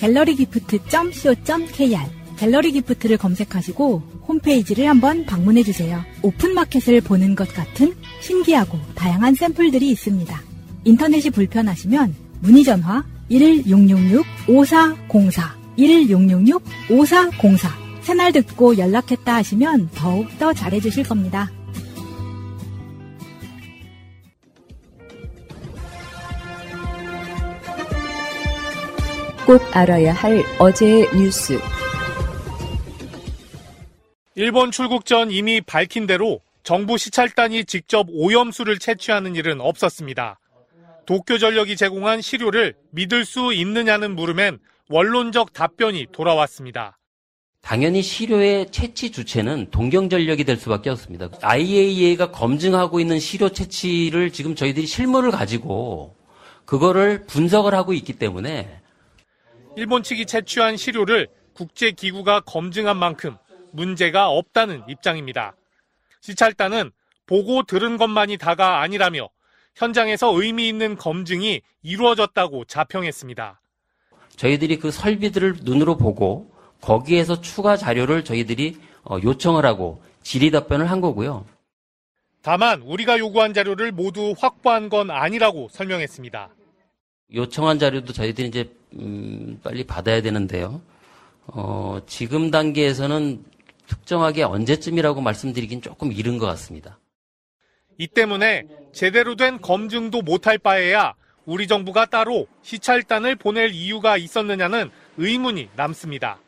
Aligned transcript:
갤러리 0.00 0.34
기프트.co.kr 0.34 2.00
갤러리 2.38 2.72
기프트를 2.72 3.18
검색하시고 3.18 4.02
홈페이지를 4.26 4.88
한번 4.88 5.26
방문해 5.26 5.62
주세요. 5.62 6.02
오픈마켓을 6.22 7.02
보는 7.02 7.34
것 7.34 7.52
같은 7.52 7.92
신기하고 8.22 8.78
다양한 8.94 9.34
샘플들이 9.34 9.90
있습니다. 9.90 10.42
인터넷이 10.84 11.28
불편하시면 11.28 12.14
문의 12.40 12.64
전화 12.64 13.04
1666-5404 13.30 15.42
1666-5404 15.78 17.68
새날 18.00 18.32
듣고 18.32 18.78
연락했다 18.78 19.34
하시면 19.34 19.90
더욱 19.94 20.26
더 20.38 20.54
잘해 20.54 20.80
주실 20.80 21.04
겁니다. 21.04 21.50
꼭 29.50 29.60
알아야 29.76 30.12
할 30.12 30.44
어제의 30.60 31.08
뉴스. 31.12 31.58
일본 34.36 34.70
출국 34.70 35.04
전 35.04 35.32
이미 35.32 35.60
밝힌 35.60 36.06
대로 36.06 36.38
정부 36.62 36.96
시찰단이 36.96 37.64
직접 37.64 38.06
오염수를 38.12 38.78
채취하는 38.78 39.34
일은 39.34 39.60
없었습니다. 39.60 40.38
도쿄전력이 41.04 41.74
제공한 41.74 42.20
시료를 42.20 42.76
믿을 42.92 43.24
수 43.24 43.52
있느냐는 43.52 44.14
물음엔 44.14 44.60
원론적 44.88 45.52
답변이 45.52 46.06
돌아왔습니다. 46.12 46.96
당연히 47.60 48.02
시료의 48.02 48.70
채취 48.70 49.10
주체는 49.10 49.72
동경전력이 49.72 50.44
될 50.44 50.58
수밖에 50.58 50.90
없습니다. 50.90 51.28
IAEA가 51.42 52.30
검증하고 52.30 53.00
있는 53.00 53.18
시료 53.18 53.48
채취를 53.48 54.30
지금 54.30 54.54
저희들이 54.54 54.86
실물을 54.86 55.32
가지고 55.32 56.14
그거를 56.66 57.24
분석을 57.26 57.74
하고 57.74 57.92
있기 57.92 58.12
때문에 58.12 58.79
일본 59.76 60.02
측이 60.02 60.26
채취한 60.26 60.76
시료를 60.76 61.28
국제기구가 61.54 62.40
검증한 62.40 62.96
만큼 62.96 63.36
문제가 63.72 64.28
없다는 64.28 64.82
입장입니다. 64.88 65.54
시찰단은 66.20 66.90
보고 67.26 67.62
들은 67.62 67.96
것만이 67.96 68.36
다가 68.36 68.80
아니라며 68.80 69.28
현장에서 69.76 70.32
의미 70.34 70.68
있는 70.68 70.96
검증이 70.96 71.60
이루어졌다고 71.82 72.64
자평했습니다. 72.64 73.60
저희들이 74.36 74.78
그 74.78 74.90
설비들을 74.90 75.58
눈으로 75.62 75.96
보고 75.96 76.50
거기에서 76.80 77.40
추가 77.40 77.76
자료를 77.76 78.24
저희들이 78.24 78.78
어, 79.04 79.18
요청을 79.22 79.64
하고 79.64 80.02
질의 80.22 80.50
답변을 80.50 80.90
한 80.90 81.00
거고요. 81.00 81.46
다만 82.42 82.82
우리가 82.82 83.18
요구한 83.18 83.52
자료를 83.54 83.92
모두 83.92 84.34
확보한 84.38 84.88
건 84.88 85.10
아니라고 85.10 85.68
설명했습니다. 85.70 86.48
요청한 87.34 87.78
자료도 87.78 88.12
저희들이 88.12 88.48
이제 88.48 88.72
음, 88.94 89.60
빨리 89.62 89.84
받아야 89.84 90.22
되는데요. 90.22 90.80
어, 91.46 92.00
지금 92.06 92.50
단계에서는 92.50 93.44
특정하게 93.86 94.44
언제쯤이라고 94.44 95.20
말씀드리긴 95.20 95.82
조금 95.82 96.12
이른 96.12 96.38
것 96.38 96.46
같습니다. 96.46 96.98
이 97.98 98.06
때문에 98.06 98.64
제대로 98.92 99.36
된 99.36 99.60
검증도 99.60 100.22
못할 100.22 100.58
바에야 100.58 101.14
우리 101.44 101.66
정부가 101.66 102.06
따로 102.06 102.46
시찰단을 102.62 103.36
보낼 103.36 103.70
이유가 103.72 104.16
있었느냐는 104.16 104.90
의문이 105.16 105.70
남습니다. 105.76 106.38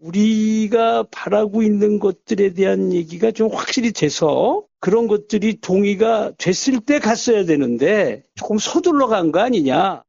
우리가 0.00 1.04
바라고 1.10 1.62
있는 1.62 1.98
것들에 1.98 2.54
대한 2.54 2.92
얘기가 2.92 3.32
좀 3.32 3.52
확실히 3.52 3.92
돼서 3.92 4.62
그런 4.80 5.08
것들이 5.08 5.60
동의가 5.60 6.32
됐을 6.38 6.80
때 6.80 7.00
갔어야 7.00 7.44
되는데 7.44 8.22
조금 8.36 8.58
서둘러 8.58 9.08
간 9.08 9.32
거 9.32 9.40
아니냐. 9.40 10.04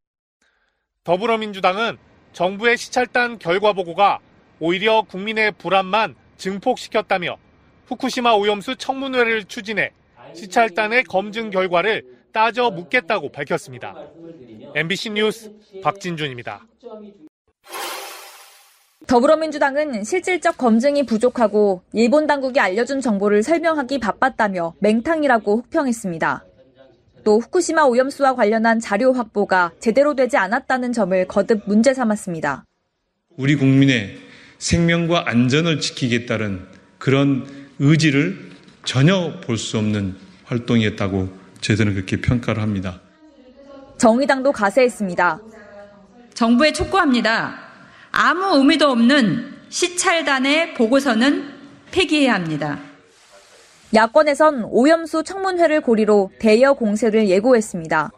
더불어민주당은 1.10 1.98
정부의 2.34 2.78
시찰단 2.78 3.40
결과 3.40 3.74
보고가 3.74 4.20
오히려 4.60 5.02
국민의 5.10 5.54
불안만 5.54 6.14
증폭시켰다며 6.38 7.38
후쿠시마 7.88 8.34
오염수 8.34 8.76
청문회를 8.76 9.46
추진해 9.46 9.90
시찰단의 10.36 11.06
검증 11.06 11.50
결과를 11.50 12.04
따져 12.32 12.70
묻겠다고 12.70 13.32
밝혔습니다. 13.32 13.96
MBC 14.76 15.10
뉴스 15.10 15.52
박진준입니다. 15.82 16.68
더불어민주당은 19.08 20.04
실질적 20.04 20.60
검증이 20.60 21.08
부족하고 21.08 21.82
일본 21.92 22.28
당국이 22.28 22.60
알려준 22.60 23.02
정보를 23.02 23.42
설명하기 23.42 23.98
바빴다며 23.98 24.76
맹탕이라고 24.80 25.58
혹평했습니다. 25.58 26.46
또 27.24 27.40
후쿠시마 27.40 27.84
오염수와 27.84 28.36
관련한 28.36 28.80
자료 28.80 29.14
확보가 29.14 29.72
제대로 29.80 30.16
되지 30.16 30.38
않았다는 30.38 30.94
점을 30.94 31.28
거듭 31.28 31.64
문제 31.66 31.94
삼았습니다. 31.94 32.66
우리 33.38 33.56
국민의 33.56 34.18
생명과 34.58 35.26
안전을 35.30 35.80
지키겠다는 35.80 36.66
그런 36.98 37.48
의지를 37.80 38.50
전혀 38.84 39.40
볼 39.42 39.58
수 39.58 39.78
없는 39.78 40.16
활동이었다고 40.46 41.30
저희들은 41.62 41.94
그렇게 41.94 42.20
평가를 42.22 42.62
합니다. 42.62 43.00
정의당도 43.98 44.52
가세했습니다. 44.52 45.40
정부에 46.34 46.72
촉구합니다. 46.74 47.60
아무 48.12 48.58
의미도 48.58 48.90
없는 48.90 49.54
시찰단의 49.70 50.74
보고서는 50.74 51.50
폐기해야 51.92 52.34
합니다. 52.34 52.80
야권에선 53.94 54.66
오염수 54.66 55.24
청문회를 55.24 55.82
고리로 55.82 56.30
대여 56.38 56.74
공세를 56.74 57.28
예고했습니다. 57.28 58.12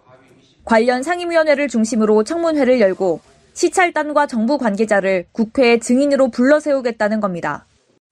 관련 0.65 1.01
상임위원회를 1.01 1.69
중심으로 1.69 2.23
청문회를 2.25 2.81
열고 2.81 3.21
시찰단과 3.53 4.27
정부 4.27 4.57
관계자를 4.57 5.27
국회에 5.31 5.79
증인으로 5.79 6.29
불러 6.29 6.59
세우겠다는 6.59 7.21
겁니다. 7.21 7.65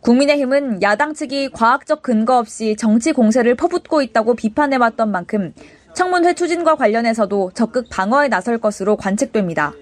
국민의힘은 0.03 0.81
야당 0.81 1.13
측이 1.13 1.51
과학적 1.51 2.01
근거 2.01 2.37
없이 2.37 2.77
정치 2.77 3.11
공세를 3.11 3.55
퍼붓고 3.55 4.01
있다고 4.01 4.35
비판해왔던 4.35 5.11
만큼 5.11 5.53
청문회 5.93 6.35
추진과 6.35 6.75
관련해서도 6.75 7.51
적극 7.53 7.89
방어에 7.89 8.29
나설 8.29 8.57
것으로 8.57 8.95
관측됩니다. 8.95 9.73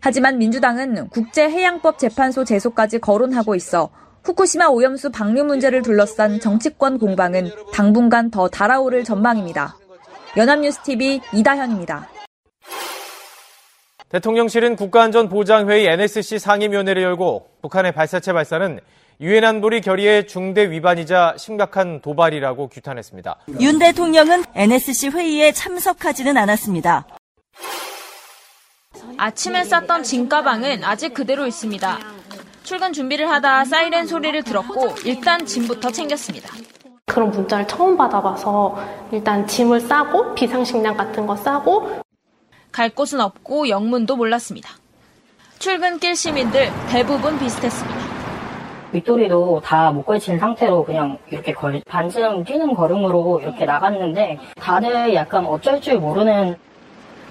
하지만 0.00 0.36
민주당은 0.36 1.08
국제해양법 1.08 1.98
재판소 1.98 2.44
제소까지 2.44 2.98
거론하고 2.98 3.54
있어 3.54 3.88
후쿠시마 4.28 4.66
오염수 4.66 5.10
방류 5.10 5.44
문제를 5.44 5.80
둘러싼 5.80 6.38
정치권 6.38 6.98
공방은 6.98 7.50
당분간 7.72 8.30
더 8.30 8.46
달아오를 8.46 9.02
전망입니다. 9.02 9.78
연합뉴스TV 10.36 11.22
이다현입니다. 11.32 12.10
대통령실은 14.10 14.76
국가안전보장회의 14.76 15.86
NSC 15.86 16.38
상임위원회를 16.38 17.02
열고 17.02 17.48
북한의 17.62 17.92
발사체 17.92 18.34
발사는 18.34 18.80
유엔 19.20 19.44
안보리 19.44 19.80
결의의 19.80 20.26
중대 20.26 20.70
위반이자 20.70 21.36
심각한 21.38 22.02
도발이라고 22.02 22.68
규탄했습니다. 22.68 23.38
윤 23.60 23.78
대통령은 23.78 24.44
NSC 24.54 25.08
회의에 25.08 25.52
참석하지는 25.52 26.36
않았습니다. 26.36 27.06
아침에 29.16 29.64
쌌던 29.64 30.02
짐가방은 30.02 30.84
아직 30.84 31.14
그대로 31.14 31.46
있습니다. 31.46 32.18
출근 32.68 32.92
준비를 32.92 33.30
하다 33.30 33.64
사이렌 33.64 34.06
소리를 34.06 34.42
들었고 34.42 34.96
일단 35.06 35.46
짐부터 35.46 35.90
챙겼습니다. 35.90 36.52
그런 37.06 37.30
문자를 37.30 37.66
처음 37.66 37.96
받아봐서 37.96 38.78
일단 39.10 39.46
짐을 39.46 39.80
싸고 39.80 40.34
비상식량 40.34 40.94
같은 40.94 41.26
거 41.26 41.34
싸고 41.34 42.02
갈 42.70 42.90
곳은 42.90 43.22
없고 43.22 43.70
영문도 43.70 44.16
몰랐습니다. 44.16 44.68
출근길 45.58 46.14
시민들 46.14 46.68
대부분 46.90 47.38
비슷했습니다. 47.38 48.00
윗도리도 48.92 49.62
다 49.64 49.90
못 49.90 50.04
걸친 50.04 50.38
상태로 50.38 50.84
그냥 50.84 51.16
이렇게 51.30 51.54
걸, 51.54 51.80
반쯤 51.88 52.44
뛰는 52.44 52.74
걸음으로 52.74 53.40
이렇게 53.40 53.64
나갔는데 53.64 54.38
다들 54.60 55.14
약간 55.14 55.46
어쩔 55.46 55.80
줄 55.80 55.98
모르는 55.98 56.54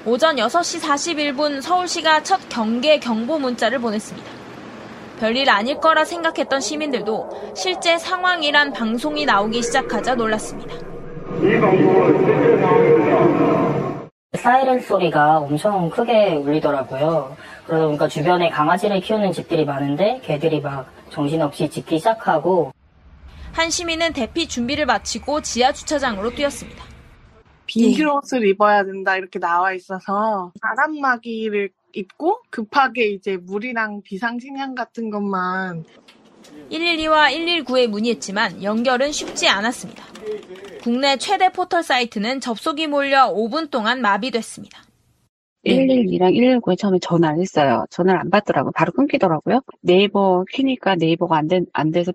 오전 0.03 0.37
6시 0.37 0.81
41분 0.81 1.61
서울시가 1.61 2.23
첫 2.23 2.39
경계 2.49 2.99
경보 2.99 3.37
문자를 3.37 3.77
보냈습니다. 3.77 4.46
별일 5.17 5.49
아닐 5.49 5.79
거라 5.79 6.05
생각했던 6.05 6.61
시민들도 6.61 7.53
실제 7.55 7.97
상황이란 7.97 8.71
방송이 8.71 9.25
나오기 9.25 9.63
시작하자 9.63 10.15
놀랐습니다. 10.15 10.75
사이렌 14.37 14.79
소리가 14.79 15.39
엄청 15.39 15.89
크게 15.89 16.35
울리더라고요. 16.35 17.35
그러다 17.65 17.85
보니까 17.85 18.07
주변에 18.07 18.49
강아지를 18.49 19.01
키우는 19.01 19.31
집들이 19.31 19.65
많은데 19.65 20.21
개들이 20.23 20.61
막 20.61 20.89
정신없이 21.09 21.69
짖기 21.69 21.97
시작하고 21.97 22.71
한 23.53 23.69
시민은 23.71 24.13
대피 24.13 24.47
준비를 24.47 24.85
마치고 24.85 25.41
지하 25.41 25.71
주차장으로 25.73 26.29
뛰었습니다. 26.29 26.83
비닐옷을 27.65 28.47
입어야 28.47 28.83
된다 28.85 29.17
이렇게 29.17 29.39
나와 29.39 29.73
있어서 29.73 30.51
바람막이를 30.61 31.69
입고 31.97 32.41
급하게 32.49 33.07
이제 33.09 33.37
물이랑 33.37 34.01
비상식량 34.03 34.75
같은 34.75 35.09
것만 35.09 35.83
112와 36.71 37.31
119에 37.31 37.87
문의했지만 37.87 38.63
연결은 38.63 39.11
쉽지 39.11 39.47
않았습니다. 39.47 40.03
국내 40.81 41.17
최대 41.17 41.51
포털 41.51 41.83
사이트는 41.83 42.39
접속이 42.39 42.87
몰려 42.87 43.33
5분 43.33 43.71
동안 43.71 44.01
마비됐습니다. 44.01 44.83
112랑 45.65 46.33
119에 46.61 46.77
처음에 46.77 46.99
전화를 46.99 47.41
했어요. 47.41 47.85
전화를 47.89 48.21
안 48.21 48.29
받더라고요. 48.29 48.71
바로 48.73 48.91
끊기더라고요. 48.93 49.61
네이버 49.81 50.45
키니까 50.51 50.95
네이버가 50.95 51.35
안, 51.35 51.47
된, 51.47 51.65
안 51.73 51.91
돼서 51.91 52.13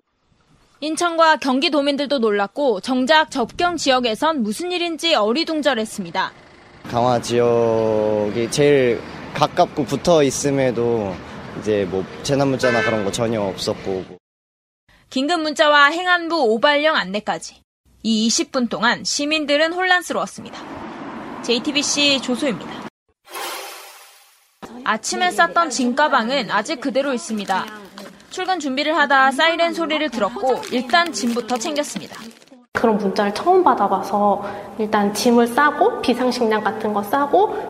인천과 0.79 1.37
경기도민들도 1.37 2.19
놀랐고 2.19 2.81
정작 2.81 3.31
접경 3.31 3.77
지역에선 3.77 4.43
무슨 4.43 4.71
일인지 4.71 5.13
어리둥절했습니다. 5.15 6.31
강화 6.89 7.21
지역이 7.21 8.51
제일 8.51 8.99
가깝고 9.33 9.85
붙어 9.85 10.23
있음에도 10.23 11.15
이제 11.59 11.85
뭐 11.89 12.05
재난 12.23 12.47
문자나 12.49 12.81
그런 12.81 13.03
거 13.03 13.11
전혀 13.11 13.41
없었고 13.41 14.05
긴급 15.09 15.41
문자와 15.41 15.87
행안부 15.87 16.35
오발령 16.53 16.95
안내까지 16.95 17.61
이 18.03 18.27
20분 18.27 18.69
동안 18.69 19.03
시민들은 19.03 19.73
혼란스러웠습니다. 19.73 20.59
JTBC 21.43 22.21
조소입니다. 22.21 22.71
아침에 24.83 25.31
쌌던 25.31 25.69
짐 25.69 25.95
가방은 25.95 26.51
아직 26.51 26.81
그대로 26.81 27.13
있습니다. 27.13 27.65
출근 28.29 28.59
준비를 28.59 28.97
하다 28.97 29.31
사이렌 29.31 29.73
소리를 29.73 30.09
들었고 30.09 30.61
일단 30.71 31.13
짐부터 31.13 31.57
챙겼습니다. 31.57 32.19
그런 32.73 32.97
문자를 32.97 33.33
처음 33.33 33.63
받아봐서 33.63 34.43
일단 34.79 35.13
짐을 35.13 35.47
싸고 35.47 36.01
비상식량 36.01 36.63
같은 36.63 36.93
거 36.93 37.03
싸고 37.03 37.67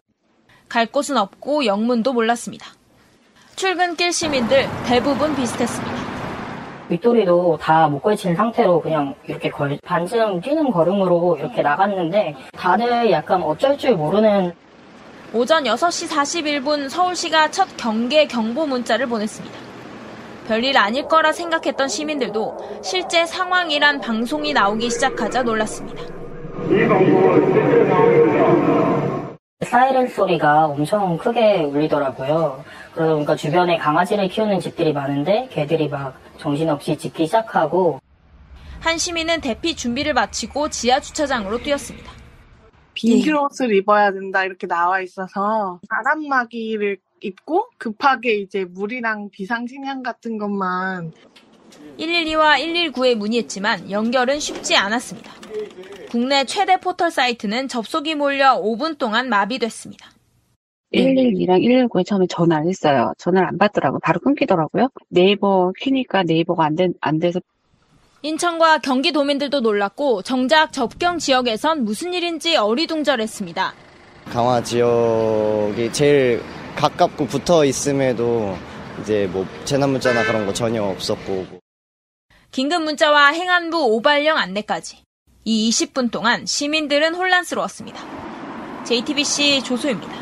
갈 0.74 0.88
곳은 0.88 1.18
없고 1.18 1.68
영문도 1.68 2.14
몰랐습니다. 2.14 2.66
출근길 3.56 4.12
시민들 4.12 4.66
대부분 4.88 5.36
비슷했습니다. 5.36 5.96
윗도리도 6.90 7.60
다 7.62 7.88
못 7.88 8.02
걸친 8.02 8.36
상태로 8.36 8.82
그냥 8.82 9.14
이렇게 9.28 9.52
걸, 9.52 9.78
반쯤 9.86 10.42
뛰는 10.42 10.72
걸음으로 10.72 11.38
이렇게 11.40 11.62
나갔는데 11.62 12.36
다들 12.54 13.12
약간 13.12 13.44
어쩔 13.44 13.78
줄 13.78 13.96
모르는 13.96 14.52
오전 15.32 15.64
6시 15.64 16.10
41분 16.10 16.90
서울시가 16.90 17.52
첫 17.52 17.68
경계 17.78 18.26
경보 18.26 18.66
문자를 18.66 19.06
보냈습니다. 19.06 19.56
별일 20.48 20.76
아닐 20.80 21.08
거라 21.08 21.34
생각했던 21.34 21.88
시민들도 21.88 22.82
실제 22.84 23.28
상황이란 23.28 24.02
방송이 24.02 24.54
나오기 24.54 24.90
시작하자 24.90 25.44
놀랐습니다. 25.44 26.02
사이렌 29.64 30.08
소리가 30.08 30.66
엄청 30.68 31.18
크게 31.18 31.64
울리더라고요. 31.64 32.64
그러다 32.94 33.14
보니까 33.14 33.36
주변에 33.36 33.78
강아지를 33.78 34.28
키우는 34.28 34.60
집들이 34.60 34.94
많은데 34.94 35.48
개들이 35.52 35.90
막 35.90 36.16
정신없이 36.38 36.98
짖기 36.98 37.26
시작하고 37.26 38.00
한 38.80 38.98
시민은 38.98 39.42
대피 39.42 39.76
준비를 39.76 40.14
마치고 40.14 40.70
지하 40.70 41.00
주차장으로 41.00 41.60
뛰었습니다. 41.60 42.12
비닐옷을 42.94 43.74
입어야 43.76 44.12
된다 44.12 44.44
이렇게 44.44 44.68
나와 44.68 45.02
있어서 45.02 45.80
바람막이를 45.90 46.98
입고 47.22 47.70
급하게 47.78 48.36
이제 48.36 48.66
물이랑 48.66 49.30
비상식량 49.32 50.04
같은 50.04 50.38
것만 50.38 51.14
112와 52.00 52.58
119에 52.60 53.16
문의했지만 53.16 53.92
연결은 53.92 54.40
쉽지 54.40 54.76
않았습니다. 54.76 55.32
국내 56.10 56.46
최대 56.46 56.80
포털 56.80 57.12
사이트는 57.12 57.68
접속이 57.68 58.16
몰려 58.16 58.60
5분 58.62 58.98
동안 58.98 59.30
마비됐습니다. 59.30 60.12
112랑 60.94 61.62
119에 61.90 62.06
처음에 62.06 62.28
전화를 62.28 62.68
했어요. 62.68 63.14
전화를 63.18 63.48
안 63.48 63.58
받더라고요. 63.58 64.00
바로 64.04 64.20
끊기더라고요. 64.20 64.90
네이버 65.10 65.72
키니까 65.80 66.24
네이버가 66.24 66.66
안, 66.66 66.76
된, 66.76 66.94
안 67.02 67.20
돼서 67.20 67.40
인천과 68.22 68.78
경기도민들도 68.78 69.60
놀랐고 69.60 70.22
정작 70.22 70.72
접경 70.72 71.18
지역에선 71.18 71.84
무슨 71.84 72.14
일인지 72.14 72.56
어리둥절했습니다. 72.56 73.74
강화 74.32 74.64
지역이 74.64 75.92
제일 75.92 76.42
가깝고 76.76 77.26
붙어 77.26 77.66
있음에도 77.66 78.56
이제 79.02 79.28
뭐 79.34 79.46
재난 79.66 79.90
문자나 79.90 80.24
그런 80.24 80.46
거 80.46 80.54
전혀 80.54 80.84
없었고 80.84 81.63
긴급 82.54 82.84
문자와 82.84 83.30
행안부 83.30 83.84
오발령 83.96 84.38
안내까지 84.38 85.00
이 85.44 85.70
20분 85.72 86.12
동안 86.12 86.46
시민들은 86.46 87.16
혼란스러웠습니다. 87.16 88.00
JTBC 88.86 89.64
조소입니다. 89.64 90.14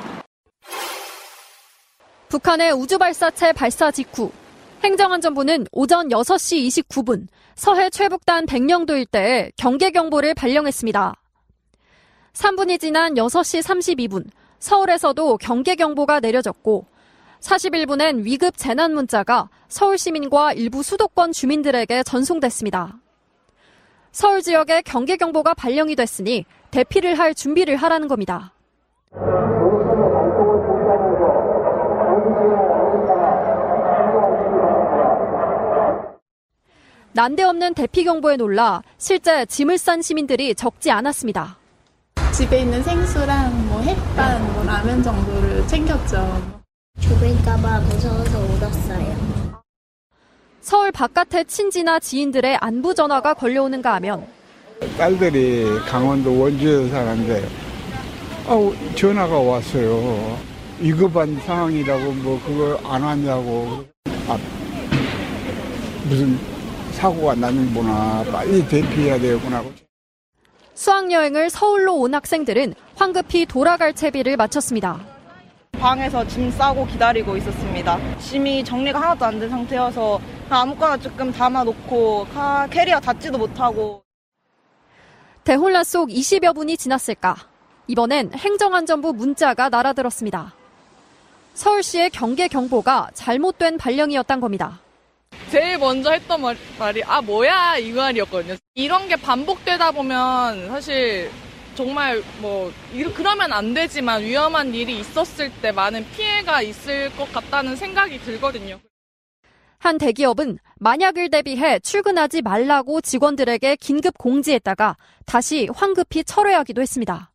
북한의 2.30 2.72
우주발사체 2.72 3.52
발사 3.52 3.92
직후 3.92 4.32
행정안전부는 4.82 5.68
오전 5.74 6.08
6시 6.08 6.86
29분 6.88 7.28
서해 7.56 7.90
최북단 7.90 8.46
백령도 8.46 8.96
일대에 8.96 9.52
경계경보를 9.58 10.34
발령했습니다. 10.34 11.14
3분이 12.32 12.80
지난 12.80 13.16
6시 13.16 13.62
32분 13.62 14.26
서울에서도 14.58 15.38
경계경보가 15.38 16.22
내려졌고 16.22 16.86
41분엔 17.42 18.24
위급 18.24 18.56
재난 18.56 18.94
문자가 18.94 19.50
서울 19.68 19.98
시민과 19.98 20.54
일부 20.54 20.84
수도권 20.84 21.32
주민들에게 21.34 22.04
전송됐습니다. 22.04 23.00
서울 24.12 24.42
지역에 24.42 24.82
경계 24.82 25.18
경보가 25.18 25.54
발령이 25.54 25.96
됐으니 25.96 26.46
대피를 26.70 27.18
할 27.18 27.34
준비를 27.34 27.76
하라는 27.78 28.08
겁니다. 28.08 28.54
난데없는 37.14 37.74
대피 37.74 38.06
경보에 38.06 38.38
놀라 38.38 38.82
실제 38.98 39.46
짐을 39.46 39.78
싼 39.78 40.02
시민들이 40.02 40.56
적지 40.56 40.92
않았습니다. 40.92 41.58
집에 42.34 42.62
있는 42.62 42.82
생수랑 42.84 43.68
뭐 43.68 43.82
햇반, 43.82 44.54
뭐 44.54 44.64
라면 44.64 45.04
정도를 45.04 45.68
챙겼죠. 45.68 46.61
죽을까봐 47.02 47.80
무서워서 47.82 48.40
울었어요. 48.40 49.62
서울 50.62 50.92
바깥의 50.92 51.46
친지나 51.46 52.00
지인들의 52.00 52.58
안부 52.62 52.94
전화가 52.94 53.34
걸려오는가 53.34 53.94
하면 53.96 54.26
딸들이 54.98 55.66
강원도 55.88 56.40
원주에서 56.40 56.90
사는데 56.94 57.48
어, 58.48 58.72
전화가 58.96 59.40
왔어요. 59.40 60.38
위급한 60.80 61.40
상황이라고 61.46 62.12
뭐 62.14 62.42
그걸 62.46 62.78
안 62.84 63.04
왔냐고 63.04 63.84
아, 64.28 64.38
무슨 66.08 66.38
사고가 66.94 67.36
나는구나 67.36 68.24
빨리 68.32 68.68
대피해야 68.68 69.20
되구나. 69.20 69.64
수학여행을 70.74 71.50
서울로 71.50 71.96
온 71.96 72.14
학생들은 72.16 72.74
황급히 72.96 73.46
돌아갈 73.46 73.94
채비를 73.94 74.38
마쳤습니다. 74.38 75.11
방에서 75.86 76.26
짐 76.28 76.52
싸고 76.52 76.86
기다리고 76.86 77.36
있었습니다. 77.38 77.98
짐이 78.20 78.64
정리가 78.64 79.02
하나도 79.02 79.26
안 79.26 79.40
된 79.40 79.50
상태여서 79.50 80.22
아무거나 80.48 80.96
조금 80.98 81.32
담아놓고 81.32 82.28
캐리어 82.70 83.00
닫지도 83.00 83.40
못하고 83.40 84.04
대혼란 85.44 85.84
속 85.84 86.10
20여 86.10 86.54
분이 86.54 86.78
지났을까. 86.78 87.36
이번엔 87.88 88.32
행정안전부 88.36 89.14
문자가 89.14 89.70
날아들었습니다. 89.70 90.54
서울시의 91.56 92.12
경계 92.12 92.48
경보가 92.48 93.10
잘못된 93.16 93.78
발령이었단 93.80 94.40
겁니다. 94.40 94.80
제일 95.50 95.80
먼저 95.80 96.12
했던 96.12 96.42
말, 96.42 96.56
말이 96.78 97.04
아 97.04 97.22
뭐야 97.22 97.78
이 97.78 97.92
말이었거든요. 97.92 98.56
이런 98.76 99.08
게 99.08 99.16
반복되다 99.16 99.92
보면 99.92 100.68
사실 100.70 101.32
정말 101.76 102.22
뭐 102.40 102.72
그러면 103.16 103.52
안 103.54 103.74
되지만 103.74 104.22
위험한 104.22 104.74
일이 104.74 105.00
있었을 105.00 105.52
때 105.62 105.72
많은 105.72 106.06
피해가 106.12 106.62
있을 106.62 107.16
것 107.16 107.32
같다는 107.32 107.76
생각이 107.76 108.20
들거든요. 108.20 108.80
한 109.80 109.98
대기업은 109.98 110.60
만약을 110.76 111.30
대비해 111.30 111.80
출근하지 111.80 112.44
말라고 112.44 113.02
직원들에게 113.02 113.78
긴급 113.78 114.18
공지했다가 114.18 114.96
다시 115.26 115.68
황급히 115.74 116.24
철회하기도 116.24 116.82
했습니다. 116.82 117.32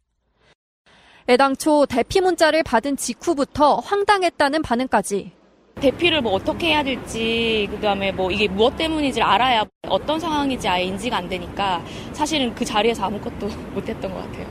애당초 1.29 1.87
대피 1.87 2.21
문자를 2.21 2.63
받은 2.63 2.97
직후부터 2.97 3.77
황당했다는 3.77 4.63
반응까지 4.63 5.33
대피를 5.81 6.23
뭐 6.23 6.33
어떻게 6.33 6.69
해야 6.69 6.83
될지 6.83 7.69
그다음에 7.71 8.11
뭐 8.11 8.31
이게 8.31 8.49
무엇 8.49 8.77
때문인지 8.77 9.21
알아야 9.21 9.65
어떤 9.89 10.19
상황인지 10.19 10.67
아예 10.67 10.85
인지가 10.85 11.19
안 11.19 11.29
되니까 11.29 11.85
사실은 12.13 12.55
그 12.55 12.65
자리에서 12.65 13.05
아무것도 13.05 13.49
못했던 13.75 14.13
것 14.13 14.21
같아요. 14.21 14.47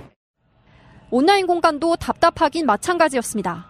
온라인 1.09 1.47
공간도 1.47 1.95
답답하긴 1.95 2.65
마찬가지였습니다. 2.65 3.67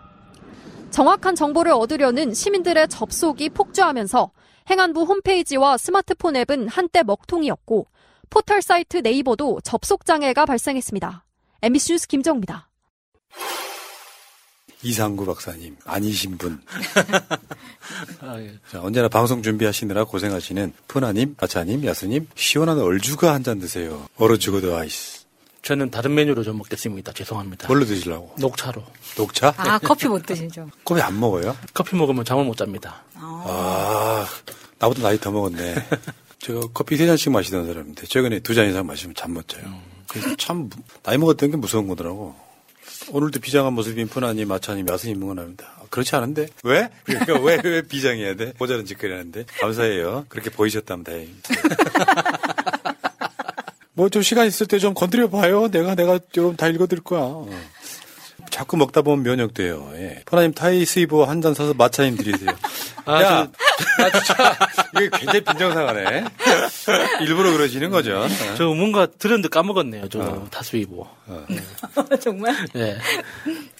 정확한 0.92 1.36
정보를 1.36 1.72
얻으려는 1.74 2.34
시민들의 2.34 2.88
접속이 2.88 3.50
폭주하면서 3.50 4.32
행안부 4.70 5.04
홈페이지와 5.04 5.78
스마트폰 5.78 6.36
앱은 6.36 6.68
한때 6.68 7.04
먹통이었고 7.04 7.88
포털 8.30 8.62
사이트 8.62 8.98
네이버도 8.98 9.62
접속 9.62 10.06
장애가 10.06 10.46
발생했습니다. 10.46 11.26
MBC 11.62 11.94
뉴스 11.94 12.08
김정입니다. 12.08 12.70
이상구 14.84 15.26
박사님 15.26 15.78
아니신 15.86 16.38
분. 16.38 16.62
자, 18.72 18.82
언제나 18.82 19.08
방송 19.08 19.42
준비하시느라 19.42 20.04
고생하시는 20.06 20.74
푸나님, 20.88 21.36
아차님, 21.40 21.86
야스님 21.86 22.28
시원한 22.36 22.80
얼주가 22.80 23.34
한 23.34 23.44
잔 23.44 23.60
드세요. 23.60 24.08
얼어 24.18 24.38
죽어도 24.38 24.76
아이스. 24.76 25.26
저는 25.62 25.90
다른 25.92 26.14
메뉴로 26.16 26.44
좀 26.44 26.58
먹겠습니다. 26.60 27.12
죄송합니다. 27.14 27.68
뭘로 27.68 27.86
드시려고? 27.86 28.34
녹차로. 28.40 28.84
녹차? 29.18 29.54
아, 29.58 29.80
커피 29.80 30.08
못 30.08 30.24
드시죠? 30.26 30.70
커피 30.86 31.02
안 31.02 31.20
먹어요? 31.20 31.56
커피 31.74 31.96
먹으면 31.96 32.24
잠을 32.26 32.44
못 32.46 32.56
잡니다. 32.58 33.04
아, 33.16 34.28
나보다 34.80 35.02
나이 35.04 35.20
더 35.20 35.32
먹었네. 35.32 35.76
저 36.40 36.60
커피 36.74 36.98
세 36.98 37.06
잔씩 37.08 37.32
마시던 37.32 37.66
사람인데 37.66 38.06
최근에 38.08 38.40
두 38.42 38.54
잔 38.54 38.70
이상 38.70 38.86
마시면 38.86 39.16
잠 39.16 39.34
못 39.34 39.48
자요. 39.48 39.64
그래서 40.08 40.36
참 40.38 40.70
나이 41.04 41.18
먹었던 41.18 41.50
게 41.52 41.58
무서운 41.58 41.88
거더라고. 41.88 42.36
오늘도 43.12 43.40
비장한 43.40 43.74
모습인 43.74 44.08
푸나님, 44.08 44.48
마차님, 44.48 44.88
야스님 44.90 45.22
응원합니다. 45.22 45.66
아, 45.80 45.84
그렇지 45.90 46.16
않은데? 46.16 46.48
왜? 46.64 46.90
그러니까 47.04 47.40
왜, 47.40 47.60
왜 47.64 47.82
비장해야 47.82 48.36
돼? 48.36 48.54
모자른 48.58 48.86
짓거리 48.86 49.12
하는데. 49.12 49.46
감사해요. 49.60 50.26
그렇게 50.30 50.50
보이셨다면 50.50 51.04
다행입니다. 51.04 51.50
뭐 53.94 54.10
좀 54.10 54.22
시간 54.22 54.46
있을 54.48 54.68
때 54.68 54.78
좀 54.80 54.94
건드려 54.94 55.30
봐요. 55.30 55.70
내가, 55.70 55.96
내가 55.96 56.20
좀 56.34 56.56
다 56.58 56.68
읽어드릴 56.68 57.02
거야. 57.04 57.22
어. 57.22 57.50
자꾸 58.50 58.76
먹다 58.78 59.02
보면 59.02 59.24
면역돼요. 59.24 59.92
예. 59.96 60.22
푸나님 60.26 60.54
타이스이버 60.54 61.24
한 61.26 61.42
잔 61.42 61.54
사서 61.54 61.74
마차님 61.74 62.18
드리세요. 62.18 62.50
아, 63.06 63.22
야, 63.22 63.48
아, 64.00 64.10
진짜, 64.12 64.58
이게 64.96 65.10
굉장히 65.10 65.42
빈정상하네. 65.42 66.26
일부러 67.22 67.52
그러시는 67.52 67.90
거죠. 67.90 68.26
저 68.58 68.66
뭔가 68.66 69.06
들었는데 69.06 69.50
까먹었네요. 69.50 70.10
저 70.10 70.46
다수이보. 70.52 71.08
정말? 72.22 72.56
네. 72.74 72.98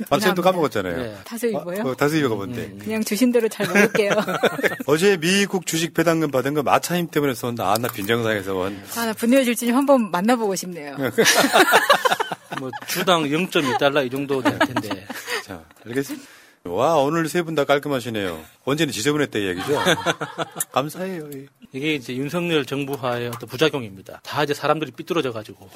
마차님도 0.10 0.42
까먹었잖아요. 0.42 0.98
네. 0.98 1.16
다수이보요? 1.26 1.84
어, 1.84 1.96
다수이버가 1.96 2.36
뭔데? 2.36 2.72
그냥 2.80 3.04
주신 3.04 3.32
대로 3.32 3.48
잘 3.48 3.68
먹을게요. 3.68 4.12
어제 4.88 5.18
미국 5.18 5.66
주식 5.66 5.94
배당금 5.94 6.32
받은 6.32 6.54
거 6.54 6.64
마차임 6.64 7.08
때문에 7.08 7.34
쏜다. 7.34 7.72
아, 7.72 7.78
나 7.78 7.88
빈정상에서 7.88 8.56
온. 8.56 8.82
아, 8.98 9.06
나 9.06 9.14
분노의 9.14 9.46
질주님 9.46 9.76
한번 9.76 10.12
만나보고 10.12 10.56
싶네요. 10.56 10.96
뭐 12.60 12.72
주당 12.88 13.24
0.2달러 13.24 14.06
이 14.06 14.10
정도 14.10 14.42
될 14.42 14.58
텐데. 14.60 15.06
자, 15.44 15.62
알겠습니다. 15.86 16.26
와, 16.66 16.96
오늘 16.98 17.28
세 17.30 17.44
분 17.44 17.54
다 17.56 17.64
깔끔하시네요. 17.64 18.44
언제는 18.66 18.92
지저분했다 18.92 19.38
이 19.40 19.48
얘기죠? 19.50 19.80
감사해요. 20.74 21.30
이게 21.72 21.94
이제 21.96 22.16
윤석열 22.16 22.66
정부하의 22.66 23.28
어떤 23.28 23.48
부작용입니다. 23.48 24.20
다 24.24 24.44
이제 24.44 24.54
사람들이 24.54 24.92
삐뚤어져 24.92 25.32
가지고. 25.32 25.70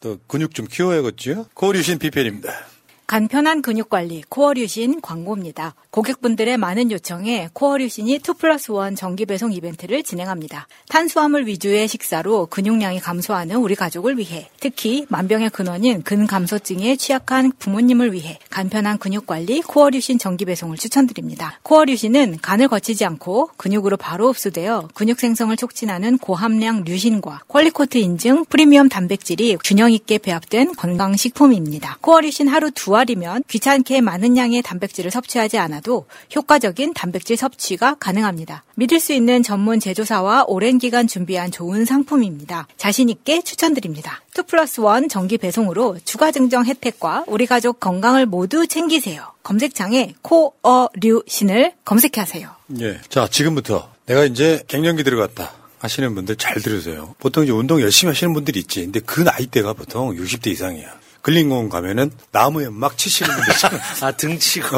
또 0.00 0.18
근육 0.26 0.54
좀 0.54 0.66
키워야겠죠? 0.66 1.46
코어류신 1.54 1.98
비편입니다. 1.98 2.48
간편한 3.06 3.60
근육 3.60 3.90
관리 3.90 4.22
코어류신 4.30 5.02
광고입니다. 5.02 5.74
고객분들의 5.90 6.56
많은 6.56 6.90
요청에 6.90 7.50
코어류신이 7.52 8.14
2 8.14 8.20
플러스 8.38 8.72
1 8.72 8.96
정기 8.96 9.26
배송 9.26 9.52
이벤트를 9.52 10.02
진행합니다. 10.02 10.66
탄수화물 10.88 11.46
위주의 11.46 11.86
식사로 11.86 12.46
근육량이 12.46 13.00
감소하는 13.00 13.56
우리 13.56 13.74
가족을 13.74 14.16
위해 14.16 14.48
특히 14.58 15.04
만병의 15.10 15.50
근원인 15.50 16.02
근감소증에 16.02 16.96
취약한 16.96 17.52
부모님을 17.58 18.14
위해 18.14 18.38
간편한 18.48 18.98
근육 18.98 19.26
관리 19.26 19.60
코어류신 19.60 20.18
정기 20.18 20.46
배송을 20.46 20.78
추천드립니다. 20.78 21.60
코어류신은 21.62 22.38
간을 22.40 22.68
거치지 22.68 23.04
않고 23.04 23.50
근육으로 23.58 23.98
바로 23.98 24.28
흡수되어 24.32 24.88
근육 24.94 25.20
생성을 25.20 25.54
촉진하는 25.56 26.16
고함량 26.18 26.84
류신과 26.84 27.42
퀄리코트 27.48 27.98
인증 27.98 28.46
프리미엄 28.46 28.88
단백질이 28.88 29.58
균형 29.62 29.92
있게 29.92 30.16
배합된 30.18 30.74
건강식품입니다. 30.74 31.98
코어류신 32.00 32.48
하루 32.48 32.70
두 32.70 32.93
알이면 32.96 33.44
귀찮게 33.48 34.00
많은 34.00 34.36
양의 34.36 34.62
단백질을 34.62 35.10
섭취하지 35.10 35.58
않아도 35.58 36.06
효과적인 36.34 36.94
단백질 36.94 37.36
섭취가 37.36 37.96
가능합니다. 38.00 38.64
믿을 38.74 39.00
수 39.00 39.12
있는 39.12 39.42
전문 39.42 39.80
제조사와 39.80 40.44
오랜 40.48 40.78
기간 40.78 41.06
준비한 41.06 41.50
좋은 41.50 41.84
상품입니다. 41.84 42.66
자신 42.76 43.08
있게 43.08 43.42
추천드립니다. 43.42 44.22
2 44.36 44.42
플러스 44.46 44.80
1 44.80 45.08
정기 45.08 45.38
배송으로 45.38 45.98
추가 46.04 46.32
증정 46.32 46.64
혜택과 46.64 47.24
우리 47.26 47.46
가족 47.46 47.80
건강을 47.80 48.26
모두 48.26 48.66
챙기세요. 48.66 49.26
검색창에 49.42 50.14
코어류신을 50.22 51.72
검색하세요. 51.84 52.48
예. 52.80 53.00
자, 53.08 53.28
지금부터 53.28 53.90
내가 54.06 54.24
이제 54.24 54.62
갱년기 54.68 55.04
들어갔다. 55.04 55.52
하시는 55.84 56.14
분들 56.14 56.36
잘 56.36 56.60
들으세요. 56.62 57.14
보통 57.18 57.44
이제 57.44 57.52
운동 57.52 57.80
열심히 57.82 58.10
하시는 58.10 58.32
분들이 58.32 58.60
있지. 58.60 58.80
근데 58.80 59.00
그 59.00 59.20
나이대가 59.20 59.74
보통 59.74 60.16
60대 60.16 60.46
이상이야. 60.46 61.03
근린공원 61.24 61.70
가면은 61.70 62.10
나무에 62.32 62.68
막 62.68 62.98
치시는 62.98 63.34
분들 63.34 63.52
있잖아. 63.54 63.78
아, 64.06 64.12
등치고, 64.12 64.68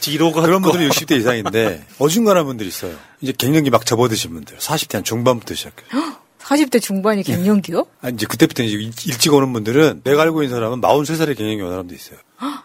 뒤로 0.00 0.30
걷고. 0.30 0.46
그런 0.46 0.60
분들은 0.60 0.90
60대 0.90 1.16
이상인데, 1.18 1.86
어중간한 1.98 2.44
분들이 2.44 2.68
있어요. 2.68 2.94
이제 3.22 3.32
갱년기 3.36 3.70
막 3.70 3.86
접어드신 3.86 4.30
분들. 4.34 4.58
40대 4.58 4.94
한 4.96 5.04
중반부터 5.04 5.54
시작해요. 5.54 6.16
40대 6.40 6.82
중반이 6.82 7.22
갱년기요? 7.22 7.86
아, 8.02 8.10
이제 8.10 8.26
그때부터 8.26 8.62
이제 8.62 8.74
일- 8.76 8.92
일찍 9.06 9.32
오는 9.32 9.50
분들은 9.54 10.02
내가 10.04 10.20
알고 10.22 10.42
있는 10.42 10.54
사람은 10.54 10.82
43살에 10.82 11.34
갱년기 11.36 11.62
오는 11.62 11.72
사람도 11.72 11.94
있어요. 11.94 12.18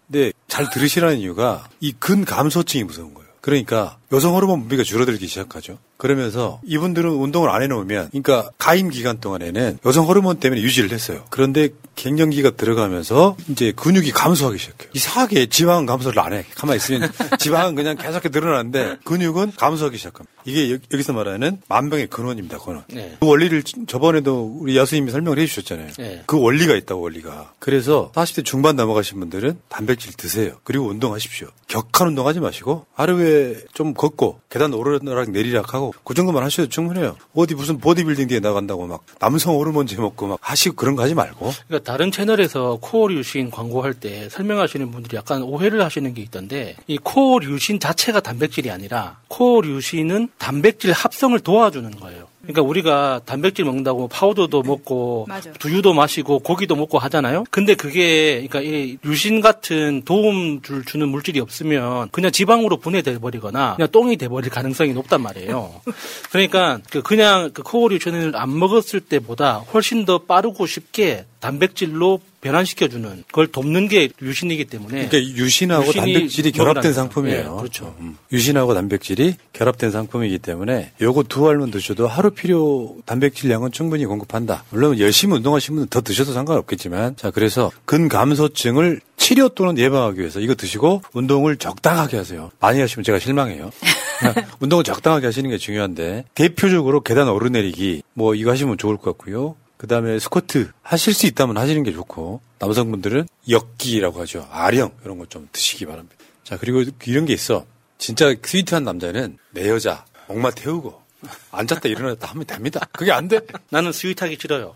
근데 0.08 0.34
잘 0.50 0.70
들으시라는 0.70 1.18
이유가 1.20 1.70
이 1.80 1.94
근감소증이 1.94 2.84
무서운 2.84 3.14
거예요. 3.14 3.30
그러니까 3.40 3.98
여성 4.12 4.36
호르몬 4.36 4.60
분비가 4.60 4.84
줄어들기 4.84 5.26
시작하죠. 5.26 5.80
그러면서 6.02 6.60
이분들은 6.66 7.12
운동을 7.12 7.52
안 7.52 7.62
해놓으면, 7.62 8.08
그러니까 8.10 8.50
가임 8.58 8.90
기간 8.90 9.20
동안에는 9.20 9.78
여성 9.86 10.08
호르몬 10.08 10.40
때문에 10.40 10.60
유지를 10.62 10.92
했어요. 10.92 11.24
그런데 11.30 11.70
갱년기가 11.96 12.52
들어가면서 12.52 13.36
이제 13.50 13.72
근육이 13.76 14.12
감소하기 14.12 14.58
시작해요. 14.58 14.90
이상하게 14.96 15.46
지방은 15.48 15.86
감소를 15.86 16.20
안 16.20 16.34
해. 16.34 16.44
가만히 16.56 16.78
있으면 16.78 17.12
지방은 17.38 17.76
그냥 17.76 17.96
계속 17.98 18.24
늘어나는데 18.32 18.98
근육은 19.04 19.52
감소하기 19.56 19.98
시작합니다. 19.98 20.32
이게 20.46 20.72
여- 20.74 20.78
여기서 20.92 21.14
말하는 21.14 21.62
만병의 21.68 22.08
근원입니다. 22.08 22.58
근원. 22.58 22.84
네. 22.88 23.16
그 23.20 23.28
원리를 23.28 23.62
저번에도 23.88 24.58
우리 24.60 24.76
야수님이 24.78 25.12
설명을 25.12 25.38
해주셨잖아요. 25.38 25.90
네. 26.00 26.24
그 26.26 26.40
원리가 26.42 26.74
있다고 26.76 27.02
원리가. 27.02 27.54
그래서 27.60 28.12
40대 28.16 28.44
중반 28.44 28.76
넘어가신 28.76 29.20
분들은 29.20 29.60
단백질 29.70 30.14
드세요. 30.14 30.54
그리고 30.64 30.88
운동하십시오. 30.88 31.50
격한 31.68 32.08
운동하지 32.08 32.40
마시고 32.40 32.88
하루에 32.94 33.58
좀 33.74 33.94
걷고 33.94 34.40
계단 34.50 34.74
오르락 34.74 35.30
내리락 35.30 35.76
하고 35.76 35.91
그 36.04 36.14
정도만 36.14 36.44
하셔도 36.44 36.70
충분해요. 36.70 37.16
어디 37.36 37.56
무슨 37.56 37.78
보디빌딩 37.78 38.28
뒤에 38.28 38.40
나간다고 38.40 38.88
막 38.88 39.04
남성 39.20 39.56
호르몬제 39.56 39.98
먹고 39.98 40.28
막 40.28 40.40
하시고 40.42 40.76
그런 40.76 40.96
거 40.96 41.04
하지 41.04 41.14
말고. 41.14 41.52
그러니까 41.68 41.92
다른 41.92 42.12
채널에서 42.12 42.78
코어 42.82 43.08
류신 43.08 43.52
광고할 43.52 43.94
때 43.94 44.30
설명하시는 44.30 44.92
분들이 44.92 45.18
약간 45.18 45.44
오해를 45.44 45.84
하시는 45.84 46.14
게 46.14 46.22
있던데 46.22 46.76
이 46.88 46.98
코어 46.98 47.40
류신 47.40 47.80
자체가 47.80 48.20
단백질이 48.20 48.72
아니라 48.72 49.20
코어 49.28 49.62
류신은 49.62 50.30
단백질 50.38 50.92
합성을 50.92 51.40
도와주는 51.40 51.92
거예요. 51.92 52.31
그러니까 52.52 52.62
우리가 52.70 53.22
단백질 53.26 53.66
먹는다고 53.66 54.08
파우더도 54.08 54.64
먹고 54.64 55.26
맞아. 55.28 55.52
두유도 55.54 55.94
마시고 55.94 56.40
고기도 56.40 56.76
먹고 56.76 56.98
하잖아요. 57.00 57.46
근데 57.52 57.76
그게 57.76 58.48
그러니까 58.48 58.62
이 58.62 58.98
류신 59.02 59.42
같은 59.42 60.02
도움 60.06 60.62
줄 60.62 60.84
주는 60.86 61.08
물질이 61.08 61.40
없으면 61.40 62.10
그냥 62.12 62.32
지방으로 62.32 62.78
분해돼 62.78 63.20
버리거나 63.20 63.76
그냥 63.76 63.90
똥이 63.92 64.18
돼 64.18 64.28
버릴 64.28 64.50
가능성이 64.50 64.94
높단 64.94 65.22
말이에요. 65.22 65.82
그러니까 66.32 66.80
그 66.90 67.02
그냥 67.02 67.52
그 67.54 67.64
코어류신을 67.64 68.34
안 68.36 68.58
먹었을 68.58 69.00
때보다 69.02 69.58
훨씬 69.74 70.06
더 70.06 70.20
빠르고 70.20 70.66
쉽게 70.66 71.26
단백질로 71.42 72.22
변환시켜주는 72.40 73.24
그걸 73.28 73.48
돕는 73.48 73.88
게 73.88 74.10
류신이기 74.22 74.66
때문에 74.66 75.08
그러니까 75.08 75.18
류신하고 75.38 75.92
단백질이 75.92 76.52
결합된 76.52 76.94
상품이에요. 76.94 77.40
예, 77.40 77.60
그렇죠. 77.60 77.96
음. 78.00 78.18
유신하고 78.32 78.74
단백질이 78.74 79.36
결합된 79.54 79.92
상품이기 79.92 80.40
때문에 80.40 80.92
요거 81.02 81.24
두 81.24 81.48
알만 81.50 81.72
드셔도 81.72 82.08
하루 82.08 82.32
필요 82.32 82.96
단백질량은 83.06 83.72
충분히 83.72 84.06
공급한다. 84.06 84.64
물론 84.70 84.98
열심히 85.00 85.36
운동하시는 85.36 85.76
분은 85.76 85.90
더 85.90 86.02
드셔도 86.02 86.32
상관없겠지만 86.34 87.16
자 87.16 87.32
그래서 87.32 87.72
근감소증을 87.86 89.02
치료 89.18 89.50
또는 89.50 89.78
예방하기 89.78 90.20
위해서 90.20 90.40
이거 90.40 90.56
드시고 90.56 91.04
운동을 91.14 91.58
적당하게 91.58 92.18
하세요. 92.18 92.50
많이 92.60 92.80
하시면 92.80 93.04
제가 93.04 93.20
실망해요. 93.20 93.72
그냥 94.20 94.34
운동을 94.60 94.84
적당하게 94.84 95.28
하시는 95.28 95.50
게 95.50 95.58
중요한데 95.58 96.26
대표적으로 96.34 97.02
계단 97.02 97.28
오르내리기 97.30 98.04
뭐 98.14 98.36
이거 98.36 98.52
하시면 98.52 98.78
좋을 98.78 98.98
것 98.98 99.18
같고요. 99.18 99.56
그 99.82 99.88
다음에 99.88 100.20
스쿼트 100.20 100.72
하실 100.84 101.12
수 101.12 101.26
있다면 101.26 101.58
하시는 101.58 101.82
게 101.82 101.92
좋고 101.92 102.40
남성분들은 102.60 103.28
역기라고 103.50 104.22
하죠. 104.22 104.48
아령 104.52 104.92
이런 105.04 105.18
거좀 105.18 105.50
드시기 105.52 105.88
바랍니다. 105.88 106.18
자 106.44 106.56
그리고 106.60 106.84
이런 107.08 107.26
게 107.26 107.34
있어. 107.34 107.66
진짜 107.98 108.32
스위트한 108.44 108.84
남자는 108.84 109.40
내 109.50 109.68
여자 109.70 110.06
목마 110.28 110.52
태우고 110.52 111.02
앉았다 111.50 111.90
일어났다 111.90 112.28
하면 112.28 112.46
됩니다. 112.46 112.88
그게 112.92 113.12
안 113.12 113.28
돼? 113.28 113.40
나는 113.72 113.92
스윗하기 113.92 114.38
싫어요. 114.40 114.76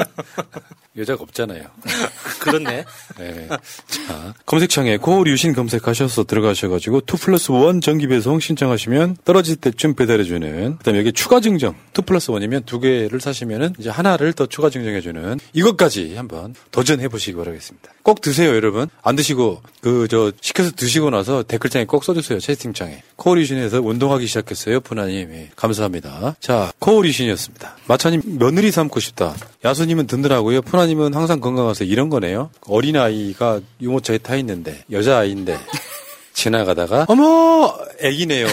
여자가 0.96 1.22
없잖아요. 1.22 1.64
그렇네. 2.40 2.84
네. 3.18 3.48
자, 3.48 4.34
검색창에 4.46 4.98
고류신 4.98 5.54
검색하셔서 5.54 6.24
들어가셔가지고 6.24 7.00
2 7.00 7.16
플러스 7.16 7.50
1 7.50 7.80
정기 7.80 8.06
배송 8.06 8.38
신청하시면 8.40 9.16
떨어질 9.24 9.56
때쯤 9.56 9.94
배달해주는 9.94 10.78
그다음에 10.78 10.98
여기 11.00 11.12
추가 11.12 11.40
증정 11.40 11.74
2 11.98 12.02
플러스 12.02 12.30
1이면 12.30 12.66
두 12.66 12.78
개를 12.78 13.20
사시면은 13.20 13.74
이제 13.78 13.90
하나를 13.90 14.34
더 14.34 14.46
추가 14.46 14.70
증정해주는 14.70 15.40
이것까지 15.52 16.14
한번 16.16 16.54
도전해보시기 16.70 17.36
바라겠습니다. 17.36 17.90
꼭 18.02 18.20
드세요, 18.20 18.54
여러분. 18.54 18.88
안 19.02 19.16
드시고 19.16 19.62
그 19.80 20.02
저 20.12 20.30
시켜서 20.42 20.70
드시고 20.72 21.08
나서 21.08 21.42
댓글창에 21.42 21.86
꼭 21.86 22.04
써주세요, 22.04 22.38
채팅창에. 22.38 23.02
코어리신에서 23.16 23.80
운동하기 23.80 24.26
시작했어요, 24.26 24.80
푸나님. 24.80 25.32
예, 25.32 25.48
감사합니다. 25.56 26.36
자, 26.38 26.70
코어리신이었습니다. 26.80 27.76
마차님 27.86 28.20
며느리 28.38 28.70
삼고 28.70 29.00
싶다. 29.00 29.34
야수님은 29.64 30.06
든든하고요. 30.06 30.60
푸나 30.60 30.81
님은 30.86 31.14
항상 31.14 31.40
건강하세요. 31.40 31.88
이런 31.88 32.08
거네요. 32.10 32.50
어린아이가 32.66 33.60
유모차에 33.80 34.18
타 34.18 34.36
있는데 34.36 34.84
여자아이인데 34.90 35.58
지나가다가 36.34 37.06
어머 37.08 37.76
애기네요. 38.00 38.46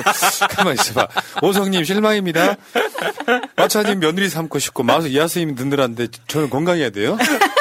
가만 0.50 0.74
있어봐. 0.74 1.08
오성님 1.42 1.84
실망입니다. 1.84 2.56
마차님 3.56 4.00
며느리 4.00 4.28
삼고 4.28 4.58
싶고 4.58 4.82
마수 4.82 5.08
이하스님 5.08 5.54
든든한데 5.54 6.08
저는 6.28 6.48
건강해야 6.50 6.90
돼요. 6.90 7.18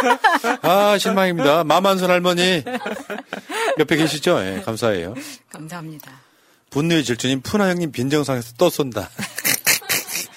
아 0.61 0.97
실망입니다. 0.97 1.63
마만선 1.63 2.09
할머니 2.09 2.63
옆에 3.79 3.95
계시죠? 3.95 4.39
예, 4.45 4.61
감사해요. 4.63 5.15
감사합니다. 5.51 6.11
분노의 6.69 7.03
질주님 7.03 7.41
푸나 7.41 7.69
형님 7.69 7.91
빈정상에서 7.91 8.53
또 8.57 8.69
쏜다. 8.69 9.09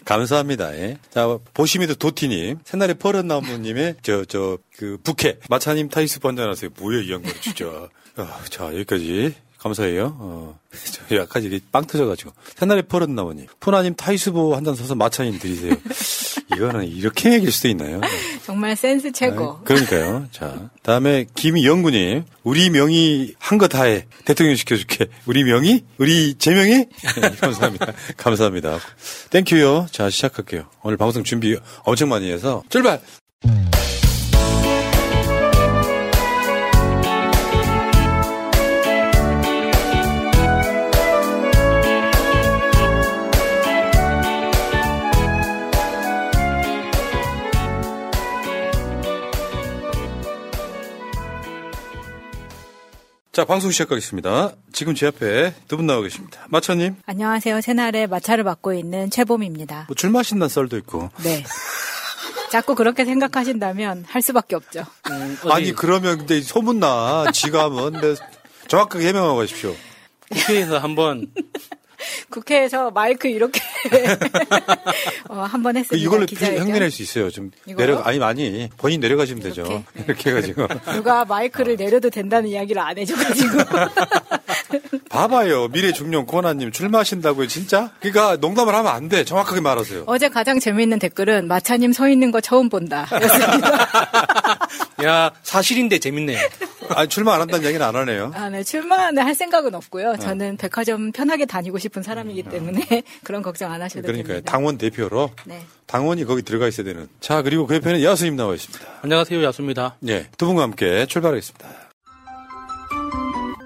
감사합니다. 0.06 0.74
예. 0.78 0.98
자, 1.10 1.38
보시미도 1.52 1.96
도티님, 1.96 2.60
새날의 2.64 2.94
퍼런 2.94 3.26
나무님의 3.26 3.96
저, 4.02 4.24
저, 4.24 4.56
그, 4.76 4.98
부캐. 5.02 5.40
마차님 5.50 5.88
타이스 5.88 6.20
번전하세요. 6.20 6.70
뭐야, 6.78 7.00
이 7.02 7.12
양반 7.12 7.34
진짜. 7.42 7.88
아, 8.16 8.40
자, 8.48 8.66
여기까지. 8.66 9.34
감사해요. 9.58 10.16
어, 10.18 10.58
저 11.08 11.16
약간 11.16 11.42
이게 11.42 11.60
빵 11.72 11.84
터져가지고. 11.84 12.32
새날의 12.56 12.84
퍼런 12.84 13.14
나무님. 13.14 13.46
푸나님 13.60 13.94
타이스보 13.94 14.54
한잔 14.54 14.74
사서 14.74 14.94
마차님 14.94 15.38
드리세요. 15.38 15.74
이거는 16.54 16.86
이렇게 16.86 17.32
얘기할 17.34 17.52
수도 17.52 17.68
있나요? 17.68 18.00
정말 18.44 18.76
센스 18.76 19.10
최고. 19.12 19.44
아, 19.44 19.60
그러니까요. 19.64 20.28
자, 20.30 20.70
다음에 20.82 21.26
김영구님, 21.34 22.24
우리 22.44 22.70
명의 22.70 23.34
한거 23.38 23.66
다 23.66 23.84
해. 23.84 24.06
대통령 24.24 24.54
시켜줄게. 24.54 25.06
우리 25.26 25.42
명의? 25.42 25.82
우리 25.98 26.34
제명의? 26.34 26.86
네, 27.20 27.30
감사합니다. 27.40 27.92
감사합니다. 28.16 28.78
땡큐요. 29.30 29.88
자, 29.90 30.08
시작할게요. 30.08 30.66
오늘 30.82 30.96
방송 30.96 31.24
준비 31.24 31.56
엄청 31.84 32.08
많이 32.08 32.30
해서 32.30 32.62
출발! 32.68 33.00
자, 53.36 53.44
방송 53.44 53.70
시작하겠습니다. 53.70 54.52
지금 54.72 54.94
제 54.94 55.08
앞에 55.08 55.52
두 55.68 55.76
분 55.76 55.86
나와 55.86 56.00
계십니다. 56.00 56.46
마차님, 56.48 56.96
안녕하세요. 57.04 57.60
새날의 57.60 58.06
마차를 58.06 58.44
맡고 58.44 58.72
있는 58.72 59.10
최봄입니다. 59.10 59.84
뭐 59.88 59.94
줄 59.94 60.08
마신다는 60.08 60.48
썰도 60.48 60.78
있고. 60.78 61.10
네. 61.22 61.44
자꾸 62.50 62.74
그렇게 62.74 63.04
생각하신다면 63.04 64.06
할 64.08 64.22
수밖에 64.22 64.56
없죠. 64.56 64.86
아니, 65.50 65.72
그러면 65.74 66.16
근데 66.16 66.40
소문나. 66.40 67.26
지가 67.34 67.64
하면. 67.64 67.92
근데 67.92 68.14
정확하게 68.68 69.06
해명하고 69.08 69.36
가십시오. 69.36 69.76
국회에서 70.30 70.78
한번 70.78 71.26
국회에서 72.30 72.90
마이크 72.90 73.28
이렇게 73.28 73.60
어, 75.28 75.40
한번 75.42 75.74
그 75.74 75.78
했습니다. 75.80 76.04
이걸로 76.06 76.26
기자회견. 76.26 76.66
흉내낼 76.66 76.90
수 76.90 77.02
있어요. 77.02 77.30
좀? 77.30 77.50
내려 77.66 77.98
아니 78.00 78.22
아니 78.22 78.68
본인 78.76 79.00
내려가시면 79.00 79.42
되죠. 79.42 79.84
이렇게 80.04 80.30
해가지고 80.30 80.66
누가 80.94 81.24
마이크를 81.24 81.76
내려도 81.76 82.10
된다는 82.10 82.48
이야기를 82.50 82.80
안 82.80 82.98
해줘가지고 82.98 83.58
봐봐요. 85.08 85.68
미래 85.68 85.92
중년 85.92 86.26
권한님 86.26 86.72
출마하신다고요, 86.72 87.46
진짜? 87.46 87.90
그러니까 88.00 88.36
농담을 88.36 88.74
하면 88.74 88.92
안 88.92 89.08
돼. 89.08 89.24
정확하게 89.24 89.60
말하세요. 89.60 90.04
어제 90.06 90.28
가장 90.28 90.58
재미있는 90.60 90.98
댓글은 90.98 91.46
마차님 91.48 91.92
서 91.92 92.08
있는 92.08 92.30
거 92.30 92.40
처음 92.40 92.68
본다. 92.68 93.06
야 95.04 95.30
사실인데 95.42 95.98
재밌네요. 95.98 96.38
아니 96.90 97.08
출마 97.08 97.34
안 97.34 97.40
한다는 97.42 97.64
얘기는 97.66 97.84
안 97.84 97.94
하네요. 97.96 98.32
아, 98.34 98.48
네, 98.48 98.62
출마는 98.62 99.22
할 99.22 99.34
생각은 99.34 99.74
없고요. 99.74 100.16
저는 100.18 100.56
백화점 100.56 101.12
편하게 101.12 101.46
다니고 101.46 101.78
싶은 101.78 102.02
사람이기 102.02 102.44
때문에 102.44 103.02
그런 103.24 103.42
걱정 103.42 103.72
안 103.72 103.82
하셔도 103.82 104.02
그러니까 104.06 104.28
됩니다. 104.28 104.50
당원 104.50 104.78
대표로 104.78 105.30
네. 105.44 105.60
당원이 105.86 106.24
거기 106.24 106.42
들어가 106.42 106.68
있어야 106.68 106.84
되는. 106.84 107.08
자 107.20 107.42
그리고 107.42 107.66
그 107.66 107.74
옆에는 107.76 108.02
야수님 108.02 108.36
나와 108.36 108.54
있습니다. 108.54 108.84
안녕하세요, 109.02 109.42
야수입니다. 109.44 109.96
예, 110.08 110.28
두 110.36 110.46
분과 110.46 110.62
함께 110.62 111.06
출발하겠습니다. 111.06 111.68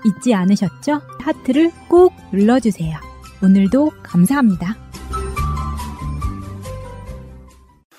잊지 0.05 0.35
않으셨죠? 0.35 1.01
하트를 1.21 1.71
꼭 1.89 2.15
눌러주세요. 2.33 2.99
오늘도 3.43 3.91
감사합니다. 4.03 4.77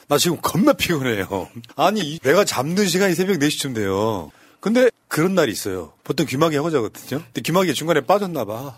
나 0.08 0.18
지금 0.18 0.38
겁나 0.42 0.74
피곤해요. 0.74 1.48
아니 1.78 2.20
내가 2.20 2.44
잠든 2.44 2.86
시간이 2.86 3.16
새벽 3.16 3.38
4시쯤 3.38 3.74
돼요. 3.76 4.30
근데 4.62 4.90
그런 5.08 5.36
날이 5.36 5.52
있어요. 5.52 5.92
보통 6.06 6.26
귀마개 6.26 6.56
하고 6.56 6.70
자거든요. 6.70 7.22
근데 7.22 7.42
귀마개 7.42 7.74
중간에 7.74 8.00
빠졌나 8.02 8.46
봐. 8.46 8.78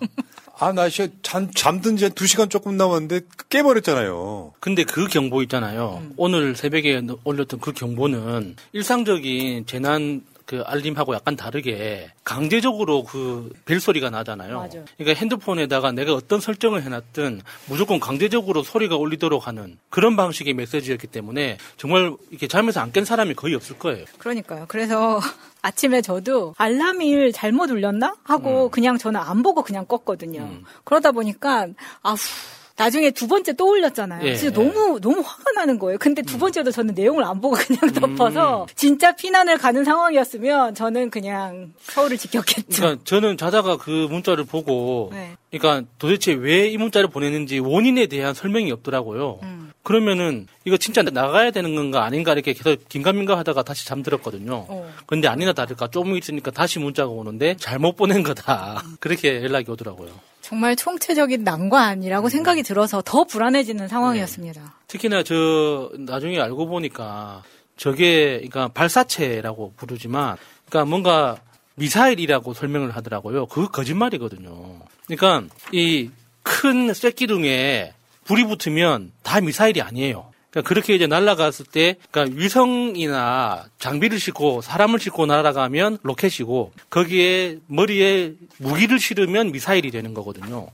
아, 0.58 0.72
나 0.72 0.88
씨, 0.90 1.10
잠, 1.22 1.52
잠든 1.52 1.98
지한 1.98 2.14
2시간 2.14 2.50
조금 2.50 2.78
남았는데 2.78 3.22
깨버렸잖아요. 3.50 4.54
근데 4.60 4.84
그 4.84 5.08
경보 5.08 5.44
있잖아요. 5.44 6.02
오늘 6.16 6.56
새벽에 6.56 7.02
올렸던 7.24 7.60
그 7.60 7.74
경보는 7.74 8.56
일상적인 8.72 9.66
재난 9.66 10.24
그 10.46 10.62
알림하고 10.66 11.14
약간 11.16 11.36
다르게 11.36 12.12
강제적으로 12.24 13.04
그 13.04 13.52
벨소리가 13.66 14.10
나잖아요. 14.10 14.58
맞아. 14.60 14.80
그러니까 14.98 15.20
핸드폰에다가 15.20 15.92
내가 15.92 16.14
어떤 16.14 16.40
설정을 16.40 16.84
해놨든 16.84 17.42
무조건 17.68 18.00
강제적으로 18.00 18.64
소리가 18.64 18.96
울리도록 18.98 19.48
하는 19.48 19.78
그런 19.90 20.16
방식의 20.16 20.54
메시지였기 20.54 21.08
때문에 21.08 21.58
정말 21.78 22.14
이렇게 22.30 22.48
잠에서 22.48 22.80
안 22.82 22.94
깬 22.94 23.06
사람이 23.06 23.34
거의 23.34 23.56
없을 23.56 23.80
거예요. 23.80 24.06
그러니까요. 24.20 24.66
그래서 24.68 25.20
아침에 25.64 26.02
저도 26.02 26.54
알람을 26.60 27.32
잘못 27.32 27.72
울렸나 27.72 28.16
하고 28.24 28.70
그냥 28.70 28.98
저는 29.00 29.20
안 29.20 29.42
보고 29.42 29.64
그냥 29.64 29.86
껐거든요. 29.88 30.62
그러다 30.84 31.12
보니까 31.12 31.68
아후 32.04 32.18
나중에 32.76 33.12
두 33.12 33.28
번째 33.28 33.54
또 33.54 33.70
올렸잖아요. 33.70 34.28
예, 34.28 34.36
진짜 34.36 34.60
예. 34.60 34.64
너무 34.64 35.00
너무 35.00 35.22
화가 35.22 35.52
나는 35.56 35.78
거예요. 35.78 35.98
근데 36.00 36.22
두 36.24 36.40
번째도 36.40 36.72
저는 36.72 36.96
내용을 36.96 37.24
안 37.24 37.40
보고 37.40 37.56
그냥 37.56 37.92
덮어서 37.94 38.66
진짜 38.76 39.16
피난을 39.16 39.58
가는 39.60 39.84
상황이었으면 39.84 40.74
저는 40.74 41.12
그냥 41.12 41.74
서울을 41.82 42.18
지켰겠죠. 42.18 42.82
그러니까 42.82 43.02
저는 43.04 43.38
자다가 43.38 43.78
그 43.78 44.08
문자를 44.10 44.44
보고 44.46 45.10
네. 45.14 45.36
그러니까 45.52 45.88
도대체 46.00 46.34
왜 46.34 46.64
이 46.74 46.78
문자를 46.78 47.10
보냈는지 47.10 47.60
원인에 47.60 48.08
대한 48.08 48.34
설명이 48.34 48.72
없더라고요. 48.72 49.40
음. 49.44 49.72
그러면은 49.84 50.48
이거 50.66 50.78
진짜 50.78 51.04
나가야 51.04 51.52
되는 51.52 51.76
건가 51.76 52.04
아닌가 52.06 52.32
이렇게 52.34 52.54
계속 52.54 52.90
긴가민가 52.90 53.38
하다가 53.38 53.62
다시 53.64 53.86
잠들었거든요. 53.86 54.66
어. 54.68 54.92
근데 55.06 55.28
아니나 55.28 55.54
다를까 55.54 55.90
조금 55.90 56.18
있으니까 56.18 56.50
다시 56.50 56.80
문자가 56.80 57.10
오는데 57.12 57.56
잘못 57.60 57.96
보낸 57.98 58.24
거다. 58.24 58.82
그렇게 59.00 59.44
연락이 59.44 59.70
오더라고요. 59.70 60.10
정말 60.54 60.76
총체적인 60.76 61.44
난관이라고 61.44 62.30
생각이 62.30 62.62
들어서 62.62 63.02
더 63.04 63.24
불안해지는 63.24 63.88
상황이었습니다. 63.88 64.76
특히나 64.88 65.24
저 65.24 65.90
나중에 65.98 66.40
알고 66.40 66.68
보니까 66.68 67.42
저게 67.76 68.36
그러니까 68.36 68.68
발사체라고 68.68 69.74
부르지만 69.76 70.38
그러니까 70.70 70.90
뭔가 70.90 71.38
미사일이라고 71.76 72.54
설명을 72.54 72.92
하더라고요. 72.92 73.48
그거 73.48 73.68
거짓말이거든요. 73.70 74.80
그러니까 75.08 75.54
이 75.72 76.12
큰 76.44 76.94
쇳기둥에 76.94 77.94
불이 78.26 78.44
붙으면 78.46 79.12
다 79.24 79.42
미사일이 79.42 79.82
아니에요. 79.82 80.32
그러니까 80.54 80.70
그렇게 80.70 80.94
이제 80.94 81.08
날아갔을 81.08 81.66
때, 81.66 81.96
그러니까 82.12 82.38
위성이나 82.40 83.66
장비를 83.80 84.20
싣고 84.20 84.62
사람을 84.62 85.00
싣고 85.00 85.26
날아가면 85.26 85.98
로켓이고 86.04 86.72
거기에 86.92 87.58
머리에 87.66 88.36
무기를 88.60 89.00
실으면 89.00 89.52
미사일이 89.52 89.90
되는 89.90 90.14
거거든요. 90.14 90.68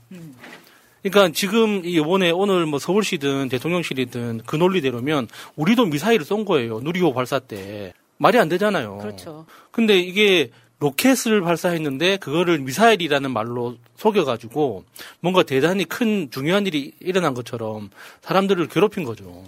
그러니까 1.02 1.32
지금 1.34 1.82
이 1.86 1.92
이번에 1.92 2.30
오늘 2.30 2.66
뭐 2.66 2.78
서울시든 2.78 3.48
대통령실이든 3.48 4.42
그 4.44 4.56
논리대로면 4.56 5.28
우리도 5.56 5.86
미사일을 5.86 6.26
쏜 6.26 6.44
거예요. 6.44 6.80
누리호 6.80 7.14
발사 7.14 7.38
때 7.38 7.94
말이 8.18 8.38
안 8.38 8.50
되잖아요. 8.50 8.98
그렇죠. 8.98 9.46
근데 9.70 9.98
이게 9.98 10.50
로켓을 10.80 11.40
발사했는데 11.42 12.18
그거를 12.18 12.58
미사일이라는 12.58 13.30
말로 13.30 13.76
속여가지고 13.96 14.84
뭔가 15.20 15.42
대단히 15.42 15.84
큰 15.84 16.30
중요한 16.30 16.66
일이 16.66 16.92
일어난 17.00 17.32
것처럼 17.32 17.90
사람들을 18.22 18.68
괴롭힌 18.68 19.04
거죠. 19.04 19.44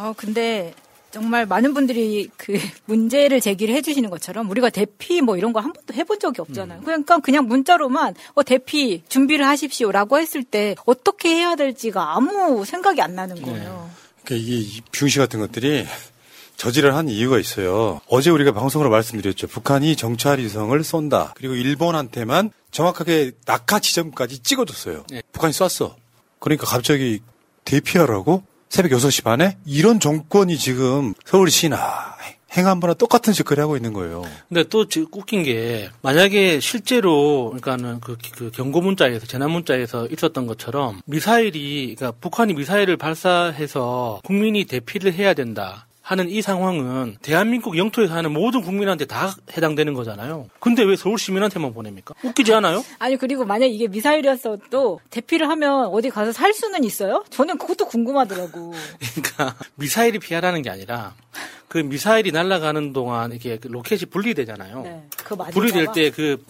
아, 0.00 0.14
근데 0.16 0.74
정말 1.10 1.44
많은 1.46 1.74
분들이 1.74 2.28
그 2.36 2.52
문제를 2.86 3.40
제기를 3.40 3.74
해주시는 3.74 4.10
것처럼 4.10 4.48
우리가 4.50 4.70
대피 4.70 5.20
뭐 5.22 5.36
이런 5.36 5.52
거 5.52 5.60
한 5.60 5.72
번도 5.72 5.94
해본 5.94 6.20
적이 6.20 6.42
없잖아요. 6.42 6.82
그러니까 6.82 7.18
그냥 7.18 7.46
문자로만 7.48 8.14
어 8.34 8.42
대피 8.44 9.02
준비를 9.08 9.46
하십시오라고 9.46 10.18
했을 10.18 10.44
때 10.44 10.76
어떻게 10.86 11.30
해야 11.30 11.56
될지가 11.56 12.14
아무 12.14 12.64
생각이 12.64 13.00
안 13.02 13.14
나는 13.14 13.40
거예요. 13.42 13.90
그러니까 14.24 14.46
이게 14.48 14.80
비용시 14.92 15.18
같은 15.18 15.40
것들이 15.40 15.86
저지를 16.56 16.94
한 16.94 17.08
이유가 17.08 17.38
있어요. 17.38 18.00
어제 18.08 18.30
우리가 18.30 18.52
방송으로 18.52 18.90
말씀드렸죠. 18.90 19.46
북한이 19.46 19.96
정찰 19.96 20.38
위성을 20.40 20.82
쏜다. 20.84 21.32
그리고 21.36 21.54
일본한테만 21.54 22.50
정확하게 22.70 23.32
낙하 23.46 23.78
지점까지 23.80 24.40
찍어줬어요. 24.40 25.04
북한이 25.32 25.52
쐈어. 25.54 25.96
그러니까 26.38 26.66
갑자기 26.66 27.20
대피하라고? 27.64 28.42
새벽 28.68 28.92
6시 28.92 29.24
반에? 29.24 29.56
이런 29.64 29.98
정권이 30.00 30.58
지금 30.58 31.14
서울시나 31.24 32.16
행안부나 32.56 32.94
똑같은 32.94 33.32
짓거리 33.32 33.60
하고 33.60 33.76
있는 33.76 33.92
거예요. 33.92 34.22
근데 34.48 34.64
또 34.64 34.88
지- 34.88 35.06
웃긴 35.12 35.42
게 35.42 35.90
만약에 36.02 36.60
실제로 36.60 37.46
그러니까는 37.50 38.00
그, 38.00 38.16
그 38.34 38.50
경고 38.50 38.80
문자에서 38.80 39.26
재난 39.26 39.50
문자에서 39.50 40.06
있었던 40.06 40.46
것처럼 40.46 41.00
미사일이 41.04 41.94
그러니까 41.96 42.18
북한이 42.20 42.54
미사일을 42.54 42.96
발사해서 42.96 44.20
국민이 44.24 44.64
대피를 44.64 45.12
해야 45.12 45.34
된다. 45.34 45.86
하는 46.08 46.30
이 46.30 46.40
상황은 46.40 47.16
대한민국 47.20 47.76
영토에 47.76 48.06
사는 48.06 48.32
모든 48.32 48.62
국민한테 48.62 49.04
다 49.04 49.36
해당되는 49.54 49.92
거잖아요. 49.92 50.48
근데 50.58 50.82
왜 50.82 50.96
서울 50.96 51.18
시민한테만 51.18 51.74
보냅니까? 51.74 52.14
웃기지 52.24 52.54
않아요? 52.54 52.82
아니 52.98 53.18
그리고 53.18 53.44
만약 53.44 53.66
이게 53.66 53.88
미사일이었어도 53.88 55.00
대피를 55.10 55.50
하면 55.50 55.84
어디 55.88 56.08
가서 56.08 56.32
살 56.32 56.54
수는 56.54 56.82
있어요? 56.84 57.24
저는 57.28 57.58
그것도 57.58 57.84
궁금하더라고. 57.88 58.72
그러니까 59.22 59.54
미사일이 59.74 60.18
피하라는 60.18 60.62
게 60.62 60.70
아니라 60.70 61.12
그 61.68 61.78
미사일이 61.78 62.32
날아가는 62.32 62.92
동안 62.94 63.32
이게 63.32 63.58
그 63.58 63.68
로켓이 63.68 64.02
분리되잖아요. 64.10 64.82
네, 64.82 65.02
맞을까 65.36 65.50
분리될 65.50 65.86
봐. 65.86 65.92
때그 65.92 66.42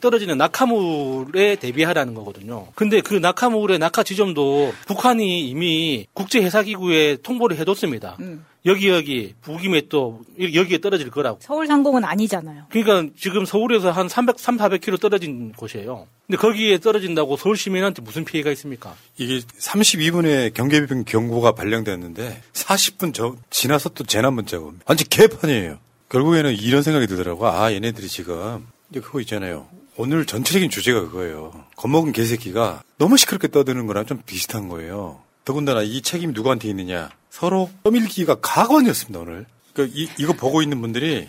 떨어지는 0.00 0.36
낙하물에 0.36 1.56
대비하라는 1.56 2.14
거거든요. 2.14 2.66
근데 2.74 3.00
그 3.00 3.14
낙하물의 3.14 3.78
낙하 3.78 4.02
지점도 4.02 4.74
북한이 4.86 5.48
이미 5.48 6.06
국제해사기구에 6.12 7.18
통보를 7.22 7.56
해뒀습니다. 7.58 8.16
음. 8.20 8.44
여기 8.66 8.88
여기 8.88 9.34
북임에 9.42 9.82
또 9.90 10.22
여기에 10.40 10.78
떨어질 10.78 11.10
거라고. 11.10 11.38
서울 11.42 11.66
상공은 11.66 12.02
아니잖아요. 12.02 12.64
그러니까 12.70 13.12
지금 13.16 13.44
서울에서 13.44 13.90
한 13.90 14.08
300, 14.08 14.38
3, 14.38 14.56
400km 14.56 14.98
떨어진 15.00 15.52
곳이에요. 15.52 16.06
근데 16.26 16.38
거기에 16.38 16.78
떨어진다고 16.78 17.36
서울 17.36 17.58
시민한테 17.58 18.00
무슨 18.00 18.24
피해가 18.24 18.50
있습니까? 18.52 18.94
이게 19.18 19.40
32분에 19.40 20.54
경계병 20.54 21.04
경고가 21.04 21.52
발령됐는데 21.52 22.40
40분 22.54 23.12
저, 23.12 23.36
지나서 23.50 23.90
또 23.90 24.04
재난 24.04 24.32
문자가 24.32 24.63
옵니다. 24.68 24.84
완전 24.88 25.06
개판이에요. 25.08 25.78
결국에는 26.08 26.54
이런 26.54 26.82
생각이 26.82 27.06
들더라고. 27.06 27.46
아, 27.48 27.72
얘네들이 27.72 28.08
지금 28.08 28.66
이제 28.90 29.00
그거 29.00 29.20
있잖아요. 29.20 29.66
오늘 29.96 30.26
전체적인 30.26 30.70
주제가 30.70 31.00
그거예요. 31.02 31.64
겁먹은 31.76 32.12
개새끼가 32.12 32.82
너무 32.98 33.16
시끄럽게 33.16 33.48
떠드는 33.48 33.86
거랑 33.86 34.06
좀 34.06 34.22
비슷한 34.26 34.68
거예요. 34.68 35.20
더군다나 35.44 35.82
이 35.82 36.02
책임이 36.02 36.32
누구한테 36.32 36.68
있느냐. 36.68 37.10
서로 37.30 37.70
떠밀기가 37.84 38.36
가관이었습니다, 38.40 39.20
오늘. 39.20 39.46
그, 39.72 39.90
이, 39.92 40.08
이거 40.18 40.32
보고 40.32 40.62
있는 40.62 40.80
분들이 40.80 41.28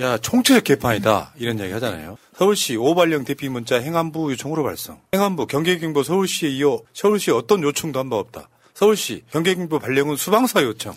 야, 0.00 0.18
총체적 0.18 0.64
개판이다. 0.64 1.34
이런 1.36 1.58
이야기 1.58 1.72
하잖아요. 1.72 2.16
서울시 2.36 2.74
오발령 2.76 3.24
대피 3.24 3.48
문자 3.48 3.76
행안부 3.80 4.32
요청으로 4.32 4.64
발송. 4.64 4.98
행안부 5.14 5.46
경계경보 5.46 6.02
서울시에 6.02 6.48
이어 6.50 6.80
서울시 6.92 7.30
어떤 7.30 7.62
요청도 7.62 7.98
한 8.00 8.08
바 8.10 8.16
없다. 8.16 8.48
서울시 8.74 9.22
경계경보 9.30 9.78
발령은 9.78 10.16
수방사 10.16 10.62
요청. 10.64 10.94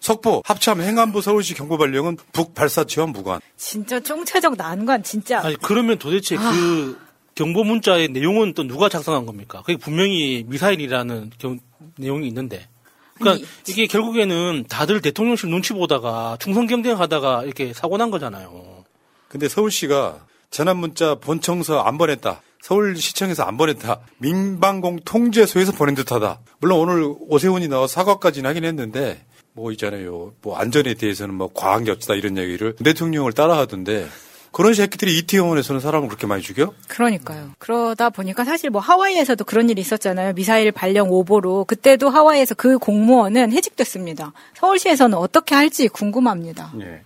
석포 0.00 0.42
합참 0.44 0.80
행안부 0.80 1.20
서울시 1.22 1.54
경보 1.54 1.76
발령은 1.78 2.16
북 2.32 2.54
발사 2.54 2.84
지원 2.84 3.10
무관. 3.10 3.40
진짜 3.56 4.00
총체적 4.00 4.56
난관 4.56 5.02
진짜. 5.02 5.40
아니 5.40 5.56
그러면 5.56 5.98
도대체 5.98 6.36
아. 6.36 6.50
그 6.52 6.98
경보 7.34 7.64
문자의 7.64 8.08
내용은 8.08 8.54
또 8.54 8.66
누가 8.66 8.88
작성한 8.88 9.26
겁니까? 9.26 9.62
그게 9.64 9.76
분명히 9.76 10.44
미사일이라는 10.48 11.30
경- 11.38 11.60
내용이 11.96 12.26
있는데. 12.28 12.68
그러니까 13.14 13.46
이게 13.66 13.86
결국에는 13.86 14.64
다들 14.68 15.00
대통령실 15.00 15.48
눈치 15.50 15.72
보다가 15.72 16.36
충성 16.40 16.66
경쟁하다가 16.66 17.44
이렇게 17.44 17.72
사고 17.72 17.96
난 17.96 18.10
거잖아요. 18.10 18.84
근데 19.28 19.48
서울시가 19.48 20.24
재난 20.50 20.76
문자 20.78 21.16
본청서 21.16 21.80
안 21.80 21.98
보냈다. 21.98 22.42
서울시청에서 22.62 23.42
안 23.44 23.56
보냈다. 23.56 24.00
민방공 24.18 25.00
통제소에서 25.04 25.72
보낸 25.72 25.94
듯하다. 25.94 26.40
물론 26.60 26.78
오늘 26.80 27.14
오세훈이 27.28 27.68
나와 27.68 27.86
사과까지는 27.86 28.48
하긴 28.50 28.64
했는데 28.64 29.24
뭐 29.58 29.72
있잖아요. 29.72 30.32
뭐 30.42 30.56
안전에 30.56 30.94
대해서는 30.94 31.34
뭐 31.34 31.50
과한 31.52 31.84
게 31.84 31.90
없다 31.90 32.14
이런 32.14 32.38
얘기를 32.38 32.74
대통령을 32.76 33.32
따라하던데 33.32 34.06
그런 34.50 34.72
새끼들이 34.72 35.18
이태원에서는 35.18 35.80
사람을 35.80 36.08
그렇게 36.08 36.26
많이 36.26 36.42
죽여? 36.42 36.72
그러니까요. 36.88 37.50
그러다 37.58 38.08
보니까 38.08 38.44
사실 38.44 38.70
뭐 38.70 38.80
하와이에서도 38.80 39.44
그런 39.44 39.68
일이 39.68 39.80
있었잖아요. 39.82 40.32
미사일 40.32 40.72
발령 40.72 41.10
오보로 41.10 41.66
그때도 41.66 42.08
하와이에서 42.08 42.54
그 42.54 42.78
공무원은 42.78 43.52
해직됐습니다. 43.52 44.32
서울시에서는 44.54 45.18
어떻게 45.18 45.54
할지 45.54 45.88
궁금합니다. 45.88 46.72
예. 46.80 47.02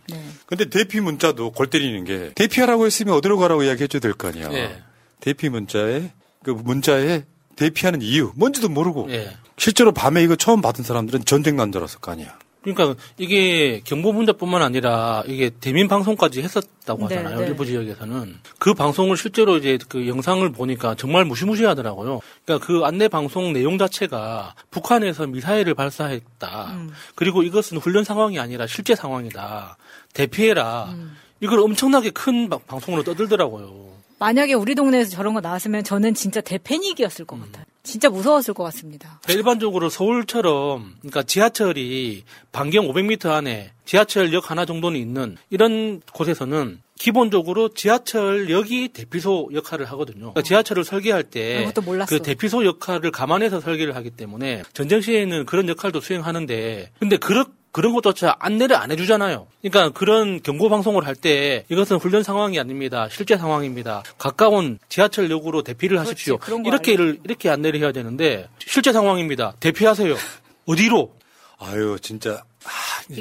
근데 0.47 0.71
대피 0.71 1.01
문자도 1.01 1.51
골 1.51 1.69
때리는 1.69 2.05
게 2.05 2.19
네. 2.19 2.31
대피하라고 2.37 2.87
했으면 2.87 3.15
어디로 3.15 3.39
가라고 3.39 3.65
이야기해 3.65 3.89
줘야 3.89 4.01
될 4.01 4.13
거 4.15 4.29
아니야. 4.29 4.49
예. 4.53 4.81
대피 5.21 5.49
문자에 5.49 6.13
그 6.45 6.51
문자에 6.51 7.25
대피하는 7.57 8.03
이유 8.03 8.33
뭔지도 8.37 8.69
모르고 8.69 9.09
예. 9.11 9.31
실제로 9.59 9.93
밤에 9.93 10.23
이거 10.23 10.37
처음 10.37 10.61
받은 10.63 10.85
사람들은 10.85 11.25
전쟁 11.25 11.57
난 11.57 11.71
줄 11.73 11.81
알았을 11.81 12.01
거 12.01 12.13
아니야. 12.13 12.39
그러니까 12.63 12.95
이게 13.19 13.81
경보 13.85 14.13
문자뿐만 14.13 14.63
아니라 14.63 15.25
이게 15.27 15.51
대민 15.61 15.89
방송까지 15.89 16.43
했었다고 16.43 17.09
네, 17.09 17.17
하잖아요. 17.17 17.41
네. 17.41 17.47
일부 17.49 17.67
지역에서는 17.67 18.39
그 18.61 18.73
방송을 18.73 19.17
실제로 19.17 19.57
이제 19.57 19.79
그 19.89 20.07
영상을 20.07 20.49
보니까 20.53 20.95
정말 20.95 21.25
무시무시하더라고요. 21.25 22.21
그러니까 22.45 22.65
그 22.65 22.85
안내 22.85 23.09
방송 23.09 23.53
내용 23.53 23.79
자체가 23.79 24.55
북한에서 24.71 25.27
미사일을 25.27 25.75
발사했다. 25.75 26.67
음. 26.75 26.93
그리고 27.17 27.43
이것은 27.43 27.79
훈련 27.79 28.05
상황이 28.05 28.39
아니라 28.39 28.69
실제 28.69 28.95
상황이다. 28.95 29.77
대피해라. 30.15 30.91
음. 30.93 31.17
이걸 31.41 31.59
엄청나게 31.59 32.11
큰 32.11 32.49
방- 32.49 32.61
방송으로 32.69 33.03
떠들더라고요. 33.03 33.92
만약에 34.23 34.55
우리 34.55 34.77
동네에서 34.77 35.11
저런 35.11 35.35
거 35.35 35.41
나왔으면 35.41 35.83
저는 35.83 36.15
진짜 36.15 36.41
대패닉이었을 36.41 37.25
것 37.25 37.41
같아요. 37.41 37.65
진짜 37.83 38.09
무서웠을 38.09 38.55
것 38.55 38.63
같습니다. 38.63 39.19
그러니까 39.25 39.33
일반적으로 39.33 39.89
서울처럼 39.89 40.95
그러니까 41.01 41.25
지하철이 41.25 42.23
반경 42.53 42.87
500m 42.87 43.31
안에 43.31 43.73
지하철역 43.85 44.49
하나 44.49 44.65
정도는 44.65 45.01
있는 45.01 45.37
이런 45.51 46.01
곳에서는 46.13 46.81
기본적으로 46.97 47.71
지하철역이 47.71 48.91
대피소 48.91 49.51
역할을 49.55 49.87
하거든요. 49.87 50.31
그러니까 50.31 50.43
지하철을 50.43 50.85
설계할 50.85 51.25
때. 51.25 51.69
그 52.09 52.23
대피소 52.23 52.65
역할을 52.65 53.11
감안해서 53.11 53.61
설계를 53.61 53.97
하기 53.97 54.11
때문에 54.11 54.63
전쟁 54.73 55.01
시에는 55.01 55.47
그런 55.47 55.69
역할도 55.69 56.01
수행하는데 56.01 56.93
근데 57.01 57.17
그런 57.17 57.47
그런 57.73 57.93
것조차 57.95 58.37
안내를 58.39 58.77
안 58.77 58.91
해주잖아요. 58.93 59.47
그러니까 59.63 59.91
그런 59.99 60.43
경고 60.43 60.69
방송을 60.69 61.07
할 61.07 61.15
때 61.15 61.65
이것은 61.71 61.97
훈련 61.99 62.23
상황이 62.23 62.59
아닙니다. 62.59 63.09
실제 63.11 63.37
상황입니다. 63.37 64.03
가까운 64.19 64.79
지하철역으로 64.89 65.63
대피를 65.63 65.99
하십시오. 66.01 66.37
그런 66.39 66.63
거 66.63 66.69
이렇게 66.69 66.97
를 66.97 67.19
이렇게 67.25 67.49
안내를 67.49 67.81
해야 67.81 67.93
되는데 67.93 68.49
실제 68.59 68.93
상황입니다. 68.93 69.55
대피하세요. 69.61 70.15
어디로? 70.67 71.13
아유 71.59 71.97
진짜 72.01 72.33
아, 72.33 72.52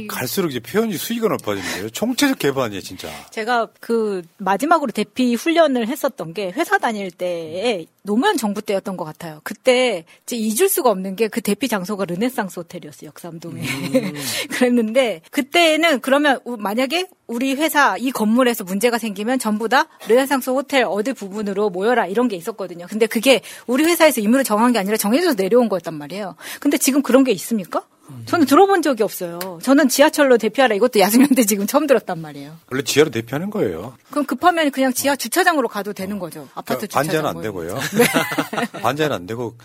갈수록 0.07 0.49
이제 0.49 0.59
표현이 0.59 0.97
수위가 0.97 1.27
높아지는데요. 1.27 1.89
총체적 1.89 2.39
개판이에요 2.39 2.81
진짜. 2.81 3.09
제가 3.31 3.67
그 3.79 4.21
마지막으로 4.37 4.91
대피 4.91 5.35
훈련을 5.35 5.87
했었던 5.87 6.33
게 6.33 6.51
회사 6.51 6.77
다닐 6.77 7.11
때에 7.11 7.85
노무현 8.03 8.35
정부 8.37 8.61
때였던 8.61 8.97
것 8.97 9.05
같아요. 9.05 9.41
그때 9.43 10.05
이제 10.23 10.35
잊을 10.35 10.69
수가 10.69 10.89
없는 10.89 11.15
게 11.15 11.27
그 11.27 11.39
대피 11.41 11.67
장소가 11.67 12.05
르네상스 12.05 12.59
호텔이었어요. 12.59 13.07
역삼동에. 13.09 13.61
그랬는데 14.51 15.21
그때는 15.31 15.99
그러면 16.01 16.39
우- 16.45 16.57
만약에 16.57 17.07
우리 17.27 17.53
회사 17.55 17.95
이 17.97 18.11
건물에서 18.11 18.63
문제가 18.63 18.97
생기면 18.97 19.39
전부 19.39 19.69
다 19.69 19.87
르네상스 20.07 20.49
호텔 20.49 20.83
어디 20.83 21.13
부분으로 21.13 21.69
모여라 21.69 22.05
이런 22.07 22.27
게 22.27 22.35
있었거든요. 22.35 22.87
근데 22.89 23.05
그게 23.07 23.41
우리 23.67 23.83
회사에서 23.85 24.19
임무를 24.21 24.43
정한 24.43 24.73
게 24.73 24.79
아니라 24.79 24.97
정해져서 24.97 25.35
내려온 25.35 25.69
거였단 25.69 25.93
말이에요. 25.93 26.35
근데 26.59 26.77
지금 26.77 27.01
그런 27.01 27.23
게 27.23 27.31
있습니까? 27.31 27.83
저는 28.25 28.45
들어본 28.45 28.81
적이 28.81 29.03
없어요. 29.03 29.59
저는 29.61 29.89
지하철로 29.89 30.37
대피하라 30.37 30.75
이것도 30.75 30.99
야승현 30.99 31.29
때 31.29 31.43
지금 31.43 31.67
처음 31.67 31.87
들었단 31.87 32.19
말이에요. 32.19 32.57
원래 32.71 32.83
지하로 32.83 33.11
대피하는 33.11 33.49
거예요. 33.49 33.95
그럼 34.09 34.25
급하면 34.25 34.71
그냥 34.71 34.93
지하 34.93 35.15
주차장으로 35.15 35.67
가도 35.67 35.93
되는 35.93 36.19
거죠. 36.19 36.47
아파트 36.53 36.81
주차장. 36.87 37.03
반지하는 37.03 37.29
안 37.29 37.33
뭐. 37.35 37.41
되고요. 37.43 37.79
반지하는 38.81 39.15
안 39.15 39.25
되고 39.25 39.57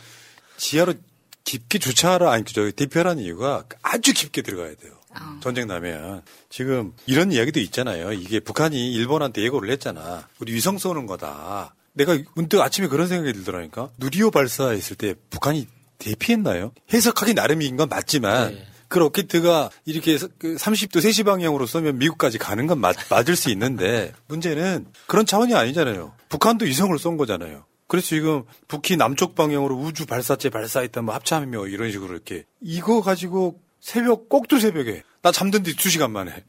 지하로 0.57 0.95
깊게 1.45 1.79
주차하라 1.79 2.33
아니 2.33 2.45
저 2.45 2.71
대피하라는 2.71 3.23
이유가 3.23 3.65
아주 3.83 4.13
깊게 4.13 4.43
들어가야 4.43 4.75
돼요. 4.77 4.93
전쟁 5.41 5.67
나면 5.67 6.23
지금 6.51 6.93
이런 7.07 7.33
이야기도 7.33 7.59
있잖아요. 7.61 8.13
이게 8.13 8.39
북한이 8.41 8.93
일본한테 8.93 9.43
예고를 9.43 9.71
했잖아. 9.71 10.29
우리 10.41 10.53
위성 10.53 10.77
쏘는 10.77 11.07
거다. 11.07 11.75
내가 11.95 12.19
문득 12.35 12.61
아침에 12.61 12.89
그런 12.89 13.07
생각이 13.09 13.33
들더라니까. 13.33 13.89
누리호 13.97 14.31
발사했을 14.31 14.97
때 14.97 15.15
북한이 15.31 15.67
대피했나요? 15.99 16.73
해석하기 16.93 17.35
나름인 17.35 17.77
건 17.77 17.89
맞지만 17.89 18.57
그 18.89 18.99
로켓가 18.99 19.71
이렇게 19.85 20.17
그 20.39 20.57
30도 20.57 21.01
3시 21.01 21.25
방향으로 21.25 21.67
쏘면 21.67 21.99
미국까지 21.99 22.39
가는 22.39 22.67
건 22.67 22.79
맞, 22.79 22.97
맞을 23.11 23.37
수 23.37 23.51
있는데 23.51 24.13
문제는 24.29 24.87
그런 25.07 25.27
차원이 25.27 25.55
아니잖아요. 25.55 26.13
북한도 26.29 26.65
위성을 26.67 26.97
쏜 26.99 27.17
거잖아요. 27.17 27.65
그래서 27.89 28.09
지금 28.09 28.43
북희 28.69 28.97
남쪽 28.97 29.35
방향으로 29.35 29.77
우주 29.77 30.07
발사체 30.07 30.51
발사했다 30.51 31.03
뭐 31.03 31.15
합참이며 31.15 31.69
이런 31.69 31.91
식으로 31.91 32.15
이렇게 32.15 32.45
이거 32.61 33.01
가지고 33.01 33.61
새벽 33.81 34.29
꼭두 34.29 34.59
새벽에 34.59 35.03
나 35.23 35.31
잠든 35.31 35.63
뒤두 35.63 35.89
시간 35.89 36.11
만에 36.11 36.45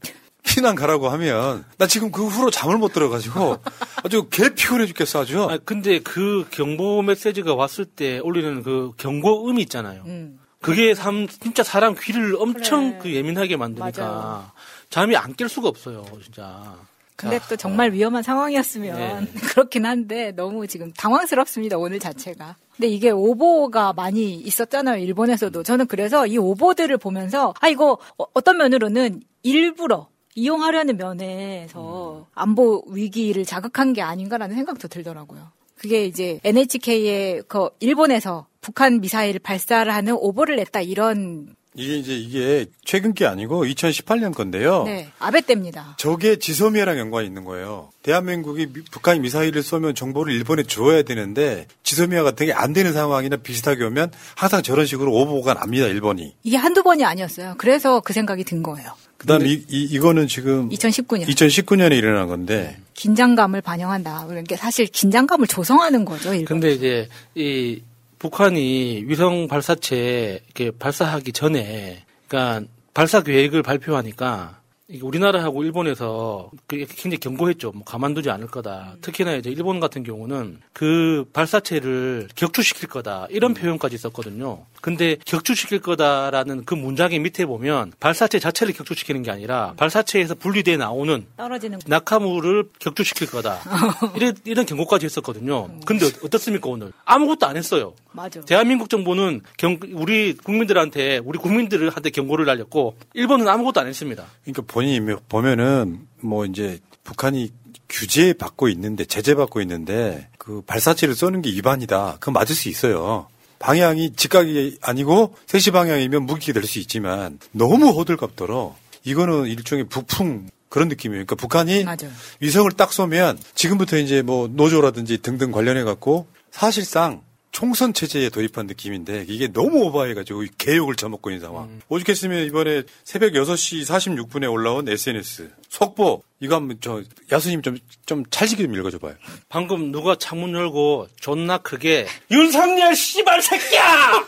피난 0.58 0.74
가라고 0.74 1.08
하면 1.10 1.64
나 1.76 1.86
지금 1.86 2.10
그 2.10 2.26
후로 2.26 2.50
잠을 2.50 2.78
못 2.78 2.92
들어가지고 2.92 3.58
아주 4.02 4.26
개 4.28 4.52
피곤해 4.52 4.86
죽겠어 4.86 5.20
아주. 5.22 5.44
아, 5.44 5.56
근데 5.64 6.00
그 6.00 6.46
경보 6.50 7.02
메시지가 7.02 7.54
왔을 7.54 7.84
때 7.84 8.18
올리는 8.18 8.64
그 8.64 8.90
경고음이 8.96 9.62
있잖아요. 9.62 10.02
음. 10.06 10.40
그게 10.60 10.94
삼, 10.96 11.28
진짜 11.28 11.62
사람 11.62 11.94
귀를 11.96 12.34
엄청 12.36 12.98
그 12.98 13.14
예민하게 13.14 13.56
만드니까 13.56 14.02
맞아요. 14.04 14.50
잠이 14.90 15.16
안 15.16 15.34
깰 15.34 15.46
수가 15.48 15.68
없어요, 15.68 16.04
진짜. 16.24 16.74
근데 17.14 17.38
또 17.48 17.54
정말 17.56 17.92
위험한 17.92 18.24
상황이었으면 18.24 19.28
그렇긴 19.54 19.86
한데 19.86 20.32
너무 20.32 20.66
지금 20.66 20.92
당황스럽습니다 20.92 21.78
오늘 21.78 22.00
자체가. 22.00 22.56
근데 22.76 22.88
이게 22.88 23.10
오보가 23.10 23.92
많이 23.92 24.34
있었잖아요 24.34 24.98
일본에서도. 25.04 25.62
저는 25.62 25.86
그래서 25.86 26.26
이 26.26 26.36
오보들을 26.36 26.96
보면서 26.98 27.54
아 27.60 27.68
이거 27.68 27.98
어- 28.18 28.26
어떤 28.34 28.56
면으로는 28.58 29.20
일부러 29.44 30.08
이용하려는 30.38 30.96
면에서 30.96 32.26
안보 32.34 32.84
위기를 32.88 33.44
자극한 33.44 33.92
게 33.92 34.02
아닌가라는 34.02 34.54
생각도 34.56 34.88
들더라고요. 34.88 35.50
그게 35.76 36.04
이제 36.06 36.40
NHK의 36.44 37.42
그 37.48 37.68
일본에서 37.80 38.46
북한 38.60 39.00
미사일 39.00 39.38
발사를 39.38 39.92
하는 39.92 40.14
오보를 40.14 40.56
냈다 40.56 40.80
이런 40.80 41.54
이게 41.74 41.96
이제 41.96 42.14
이게 42.16 42.66
최근 42.84 43.14
게 43.14 43.24
아니고 43.26 43.64
2018년 43.64 44.34
건데요. 44.34 44.82
네 44.84 45.08
아베 45.20 45.40
때입니다. 45.42 45.94
저게 45.96 46.36
지소미아랑 46.36 46.98
연관이 46.98 47.26
있는 47.28 47.44
거예요. 47.44 47.90
대한민국이 48.02 48.66
미- 48.66 48.82
북한이 48.90 49.20
미사일을 49.20 49.62
쏘면 49.62 49.94
정보를 49.94 50.32
일본에 50.34 50.64
줘야 50.64 51.02
되는데 51.02 51.66
지소미아 51.84 52.24
같은 52.24 52.46
게 52.46 52.52
안 52.52 52.72
되는 52.72 52.92
상황이나 52.92 53.36
비슷하게 53.36 53.84
오면 53.84 54.10
항상 54.34 54.62
저런 54.62 54.86
식으로 54.86 55.12
오보가 55.12 55.54
납니다, 55.54 55.86
일본이. 55.86 56.34
이게 56.42 56.56
한두 56.56 56.82
번이 56.82 57.04
아니었어요. 57.04 57.54
그래서 57.58 58.00
그 58.00 58.12
생각이 58.12 58.42
든 58.42 58.64
거예요. 58.64 58.90
그다음 59.18 59.42
에 59.42 59.46
이, 59.46 59.64
이 59.68 59.82
이거는 59.84 60.28
지금 60.28 60.68
2019년 60.70 61.26
2019년에 61.26 61.96
일어난 61.96 62.28
건데 62.28 62.78
긴장감을 62.94 63.60
반영한다. 63.60 64.26
그러니까 64.26 64.56
사실 64.56 64.86
긴장감을 64.86 65.46
조성하는 65.46 66.04
거죠. 66.04 66.32
일본. 66.32 66.46
근데 66.46 66.72
이제 66.72 67.08
이 67.34 67.82
북한이 68.18 69.04
위성 69.06 69.48
발사체 69.48 70.40
이렇게 70.46 70.70
발사하기 70.76 71.32
전에 71.32 72.04
그러니까 72.26 72.66
발사 72.94 73.22
계획을 73.22 73.62
발표하니까 73.62 74.57
우리나라하고 75.02 75.64
일본에서 75.64 76.50
그 76.66 76.76
굉장히 76.78 77.18
경고했죠. 77.18 77.72
뭐 77.72 77.84
가만두지 77.84 78.30
않을 78.30 78.46
거다. 78.46 78.96
특히나 79.02 79.34
이제 79.34 79.50
일본 79.50 79.80
같은 79.80 80.02
경우는 80.02 80.60
그 80.72 81.26
발사체를 81.34 82.28
격추시킬 82.34 82.88
거다. 82.88 83.26
이런 83.30 83.52
표현까지 83.52 83.98
썼거든요. 83.98 84.64
근데 84.80 85.16
격추시킬 85.26 85.80
거다라는 85.80 86.64
그 86.64 86.74
문장의 86.74 87.18
밑에 87.18 87.44
보면 87.44 87.92
발사체 88.00 88.38
자체를 88.38 88.72
격추시키는 88.72 89.22
게 89.22 89.30
아니라 89.30 89.74
발사체에서 89.76 90.34
분리돼 90.36 90.76
나오는 90.78 91.26
떨어지는 91.36 91.80
낙하물을 91.86 92.70
격추시킬 92.78 93.26
거다. 93.30 93.58
이런, 94.16 94.34
이런 94.44 94.64
경고까지 94.64 95.04
했었거든요. 95.06 95.68
근데 95.84 96.06
어- 96.06 96.10
어떻습니까, 96.24 96.70
오늘? 96.70 96.92
아무것도 97.04 97.46
안 97.46 97.56
했어요. 97.58 97.92
맞아. 98.12 98.40
대한민국 98.40 98.88
정부는 98.88 99.42
경- 99.58 99.78
우리 99.92 100.34
국민들한테, 100.34 101.18
우리 101.24 101.38
국민들한테 101.38 102.10
경고를 102.10 102.46
날렸고, 102.46 102.96
일본은 103.14 103.46
아무것도 103.48 103.80
안 103.80 103.86
했습니다. 103.86 104.24
그러니까 104.44 104.62
본인이 104.78 105.16
보면은 105.28 106.06
뭐 106.20 106.46
이제 106.46 106.78
북한이 107.02 107.50
규제 107.88 108.32
받고 108.32 108.68
있는데 108.68 109.04
제재 109.04 109.34
받고 109.34 109.60
있는데 109.62 110.28
그 110.38 110.62
발사체를 110.64 111.16
쏘는 111.16 111.42
게 111.42 111.50
위반이다. 111.50 112.18
그건 112.20 112.34
맞을 112.34 112.54
수 112.54 112.68
있어요. 112.68 113.26
방향이 113.58 114.12
직각이 114.14 114.78
아니고 114.80 115.34
세시 115.48 115.72
방향이면 115.72 116.26
무기가 116.26 116.52
될 116.52 116.64
수 116.68 116.78
있지만 116.78 117.40
너무 117.50 117.88
호들갑더러 117.88 118.76
이거는 119.02 119.46
일종의 119.46 119.88
북풍 119.88 120.48
그런 120.68 120.86
느낌이에요. 120.86 121.24
그러니까 121.24 121.34
북한이 121.34 121.82
맞아요. 121.82 122.12
위성을 122.38 122.70
딱 122.72 122.92
쏘면 122.92 123.36
지금부터 123.56 123.96
이제 123.98 124.22
뭐 124.22 124.46
노조라든지 124.46 125.18
등등 125.18 125.50
관련해 125.50 125.82
갖고 125.82 126.28
사실상 126.52 127.22
총선 127.50 127.92
체제에 127.94 128.28
돌입한 128.28 128.66
느낌인데 128.66 129.24
이게 129.28 129.48
너무 129.48 129.82
오버해가지고 129.86 130.44
개욕을 130.58 130.94
처먹고 130.96 131.30
있는 131.30 131.40
상황. 131.44 131.80
오죽했으면 131.88 132.44
이번에 132.46 132.82
새벽 133.04 133.32
6시 133.32 133.84
46분에 133.86 134.50
올라온 134.52 134.88
SNS 134.88 135.50
속보 135.68 136.22
이거 136.40 136.54
한번 136.56 136.78
저 136.80 137.02
야수님 137.32 137.62
좀 137.62 137.78
좀 138.06 138.24
찰지게 138.30 138.62
좀 138.62 138.74
읽어줘봐요. 138.74 139.14
방금 139.50 139.92
누가 139.92 140.14
창문 140.16 140.54
열고 140.54 141.08
존나 141.20 141.58
크게, 141.58 142.06
윤석열 142.30 142.96
씨발 142.96 143.42
새끼야! 143.42 144.26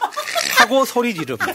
하고 0.59 0.85
소리 0.85 1.14
지름. 1.14 1.38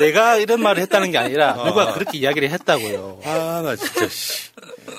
내가 0.00 0.36
이런 0.36 0.60
말을 0.62 0.82
했다는 0.82 1.10
게 1.10 1.18
아니라 1.18 1.54
누가 1.64 1.92
그렇게 1.94 2.18
이야기를 2.18 2.50
했다고요. 2.50 3.20
아, 3.24 3.62
나 3.64 3.76
진짜, 3.76 4.08
씨. 4.08 4.48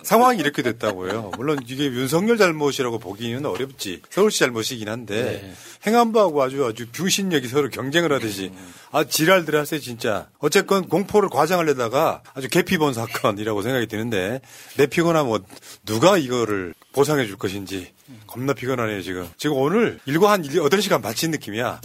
상황이 0.03 0.39
이렇게 0.39 0.61
됐다고요. 0.61 1.31
물론 1.37 1.59
이게 1.65 1.85
윤석열 1.85 2.37
잘못이라고 2.37 2.99
보기는 2.99 3.45
어렵지. 3.45 4.01
서울시 4.09 4.39
잘못이긴 4.39 4.89
한데, 4.89 5.53
행안부하고 5.85 6.41
아주 6.41 6.65
아주 6.65 6.87
병신력이 6.91 7.47
서로 7.47 7.69
경쟁을 7.69 8.11
하듯이, 8.13 8.51
아, 8.91 9.03
지랄들 9.03 9.59
하세요, 9.59 9.79
진짜. 9.79 10.27
어쨌건 10.39 10.87
공포를 10.87 11.29
과장하려다가 11.29 12.21
아주 12.33 12.47
개피본 12.49 12.93
사건이라고 12.93 13.61
생각이 13.61 13.87
드는데, 13.87 14.41
내 14.77 14.87
피곤하면 14.87 15.27
뭐 15.27 15.39
누가 15.85 16.17
이거를 16.17 16.73
보상해 16.91 17.25
줄 17.25 17.37
것인지 17.37 17.91
겁나 18.27 18.53
피곤하네요, 18.53 19.01
지금. 19.01 19.29
지금 19.37 19.57
오늘 19.57 19.99
일과 20.05 20.31
한 20.31 20.43
8시간 20.43 21.01
마친 21.01 21.31
느낌이야. 21.31 21.81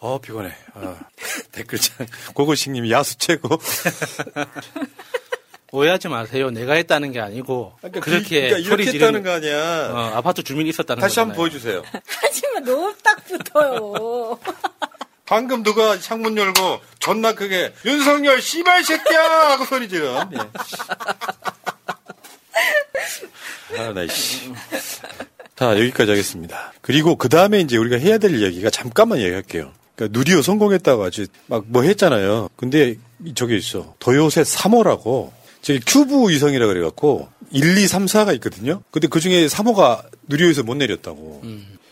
어, 0.00 0.18
피곤해. 0.20 0.52
아, 0.74 0.96
댓글창. 1.52 2.06
고고식님이 2.34 2.90
야수 2.92 3.18
최고. 3.18 3.58
오해하지 5.70 6.08
마세요. 6.08 6.50
내가 6.50 6.74
했다는 6.74 7.12
게 7.12 7.20
아니고 7.20 7.74
그러니까 7.80 8.00
그렇게 8.00 8.48
그러니까 8.48 8.58
이렇게 8.58 8.68
소리 8.70 8.86
했다는 8.86 9.22
지르는 9.22 9.22
거 9.22 9.30
아니야. 9.32 9.90
어, 9.92 10.12
아파트 10.16 10.42
주민이 10.42 10.70
있었다는 10.70 11.00
다시 11.00 11.20
한번 11.20 11.36
거잖아요. 11.36 11.82
보여주세요. 11.82 12.02
하지만 12.22 12.64
너무 12.64 12.94
딱 13.02 13.22
붙어요. 13.26 14.38
방금 15.26 15.62
누가 15.62 15.98
창문 15.98 16.38
열고 16.38 16.80
존나 17.00 17.34
크게 17.34 17.74
윤석열 17.84 18.40
씨발 18.40 18.82
새끼야 18.82 19.20
하고 19.50 19.66
소리 19.66 19.90
지르. 19.90 20.06
예. 20.06 20.38
아, 23.78 23.92
나 23.92 24.02
이씨. 24.04 24.50
자, 25.54 25.72
여기까지 25.78 26.10
하겠습니다. 26.12 26.72
그리고 26.80 27.16
그 27.16 27.28
다음에 27.28 27.60
이제 27.60 27.76
우리가 27.76 27.98
해야 27.98 28.16
될 28.16 28.34
이야기가 28.34 28.70
잠깐만 28.70 29.18
얘기할게요. 29.18 29.72
그러니까 29.98 30.18
누리호 30.18 30.42
성공했다고 30.42 31.02
아주 31.04 31.26
막 31.46 31.64
뭐 31.66 31.82
했잖아요. 31.82 32.48
근데 32.56 32.96
저기 33.34 33.56
있어. 33.56 33.94
도요새 33.98 34.42
3호라고 34.42 35.32
저기 35.60 35.80
큐브 35.84 36.30
위성이라 36.30 36.66
그래갖고 36.68 37.28
1, 37.50 37.76
2, 37.78 37.86
3, 37.88 38.06
4가 38.06 38.32
있거든요. 38.36 38.82
근데 38.90 39.08
그 39.08 39.18
중에 39.20 39.46
3호가 39.46 40.02
누리호에서 40.28 40.62
못 40.62 40.76
내렸다고. 40.76 41.42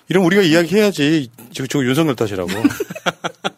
이런 0.09 0.25
우리가 0.25 0.43
이야기해야지. 0.43 1.31
저, 1.53 1.67
저 1.67 1.81
윤석열 1.85 2.15
탓이라고. 2.15 2.49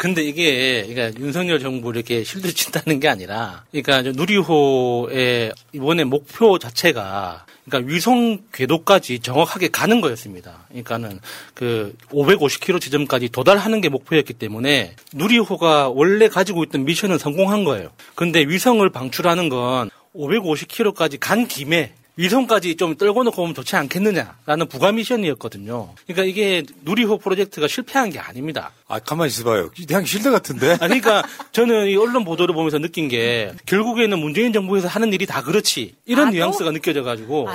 근데 0.00 0.22
이게 0.22 0.86
그러니까 0.88 1.20
윤석열 1.20 1.60
정부 1.60 1.90
이렇게 1.90 2.24
실드 2.24 2.54
친다는 2.54 3.00
게 3.00 3.08
아니라 3.08 3.64
그러니까 3.70 4.02
저 4.02 4.12
누리호의 4.12 5.52
이번에 5.74 6.04
목표 6.04 6.58
자체가 6.58 7.44
그러니까 7.66 7.92
위성 7.92 8.38
궤도까지 8.50 9.18
정확하게 9.18 9.68
가는 9.68 10.00
거였습니다. 10.00 10.64
그러니까는 10.68 11.20
그 11.52 11.94
550km 12.12 12.80
지점까지 12.80 13.28
도달하는 13.28 13.82
게 13.82 13.90
목표였기 13.90 14.32
때문에 14.32 14.96
누리호가 15.12 15.90
원래 15.90 16.28
가지고 16.28 16.64
있던 16.64 16.86
미션은 16.86 17.18
성공한 17.18 17.64
거예요. 17.64 17.90
근데 18.14 18.40
위성을 18.40 18.88
방출하는 18.88 19.50
건 19.50 19.90
550km까지 20.16 21.18
간 21.20 21.46
김에 21.46 21.92
위성까지 22.20 22.76
좀 22.76 22.96
떨고 22.96 23.24
놓고 23.24 23.42
오면 23.42 23.54
좋지 23.54 23.76
않겠느냐라는 23.76 24.68
부가 24.68 24.92
미션이었거든요. 24.92 25.94
그러니까 26.06 26.24
이게 26.24 26.62
누리호 26.82 27.16
프로젝트가 27.18 27.66
실패한 27.66 28.10
게 28.10 28.18
아닙니다. 28.18 28.72
아, 28.88 28.98
가만히 28.98 29.28
있어봐요. 29.28 29.70
그냥 29.70 30.04
실드 30.04 30.30
같은데? 30.30 30.72
아니, 30.80 31.00
그러니까 31.00 31.26
저는 31.52 31.88
이 31.88 31.96
언론 31.96 32.24
보도를 32.24 32.54
보면서 32.54 32.78
느낀 32.78 33.08
게 33.08 33.52
결국에는 33.64 34.18
문재인 34.18 34.52
정부에서 34.52 34.86
하는 34.86 35.12
일이 35.14 35.24
다 35.24 35.42
그렇지 35.42 35.94
이런 36.04 36.28
아, 36.28 36.30
뉘앙스가 36.30 36.72
느껴져가지고 36.72 37.48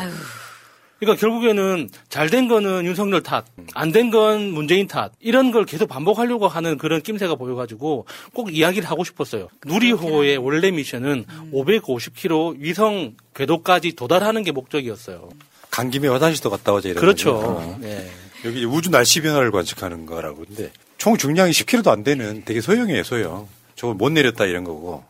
그러니까 0.99 1.19
결국에는 1.19 1.89
잘 2.09 2.29
된 2.29 2.47
거는 2.47 2.85
윤석열 2.85 3.21
탓, 3.21 3.45
안 3.73 3.91
된 3.91 4.09
건 4.11 4.51
문재인 4.51 4.87
탓 4.87 5.11
이런 5.19 5.51
걸 5.51 5.65
계속 5.65 5.87
반복하려고 5.89 6.47
하는 6.47 6.77
그런 6.77 7.01
낌새가 7.01 7.35
보여가지고 7.35 8.05
꼭 8.33 8.55
이야기를 8.55 8.89
하고 8.89 9.03
싶었어요. 9.03 9.49
누리호의 9.65 10.37
원래 10.37 10.71
미션은 10.71 11.25
550km 11.53 12.55
위성 12.59 13.15
궤도까지 13.35 13.93
도달하는 13.95 14.43
게 14.43 14.51
목적이었어요. 14.51 15.29
간 15.69 15.89
김에 15.89 16.07
화장실도 16.07 16.49
갔다 16.49 16.71
오자 16.73 16.89
이런 16.89 17.01
그렇죠. 17.01 17.33
거죠. 17.35 17.77
네. 17.81 18.09
여기 18.45 18.63
우주 18.63 18.89
날씨 18.89 19.21
변화를 19.21 19.51
관측하는 19.51 20.05
거라고. 20.05 20.45
근데 20.45 20.71
총 20.97 21.17
중량이 21.17 21.51
10kg도 21.51 21.87
안 21.89 22.03
되는 22.03 22.43
되게 22.45 22.61
소형이에요, 22.61 23.03
소형. 23.03 23.47
저걸 23.75 23.95
못 23.95 24.09
내렸다 24.11 24.45
이런 24.45 24.63
거고. 24.63 25.03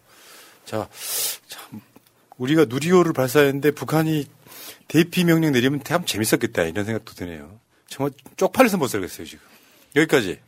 자, 0.66 0.88
참 1.48 1.80
우리가 2.38 2.66
누리호를 2.66 3.14
발사했는데 3.14 3.72
북한이 3.72 4.26
대피 4.88 5.24
명령 5.24 5.52
내리면 5.52 5.84
참 5.84 6.06
재밌었겠다 6.06 6.64
이런 6.64 6.86
생각도 6.86 7.14
드네요. 7.14 7.60
정말 7.88 8.12
쪽팔려서 8.38 8.78
못 8.78 8.88
살겠어요 8.88 9.26
지금. 9.26 9.46
여기까지. 9.96 10.40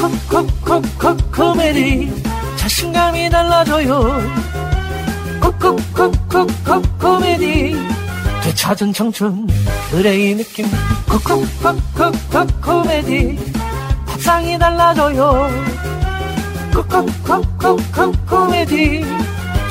콕콕콕콕콕 0.00 1.32
코미디 1.32 2.22
자신감이 2.56 3.30
달라져요. 3.30 4.20
콕콕콕콕콕 5.40 6.98
코미디 6.98 7.74
되찾은 8.42 8.92
청춘 8.92 9.46
그레이 9.90 10.34
느낌. 10.34 10.66
콕콕콕콕콕 11.08 12.60
코미디 12.60 13.38
밥상이 14.06 14.58
달라져요. 14.58 15.48
콕콕콕콕콕 16.74 18.26
코미디 18.26 19.04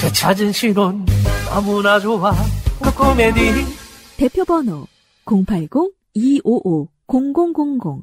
되찾은 0.04 0.52
실온 0.52 1.06
너무나 1.46 1.98
좋아 1.98 2.36
콕 2.80 2.94
코미디 2.94 3.66
대표 4.18 4.44
번호 4.44 4.86
080-255-0000 5.24 8.02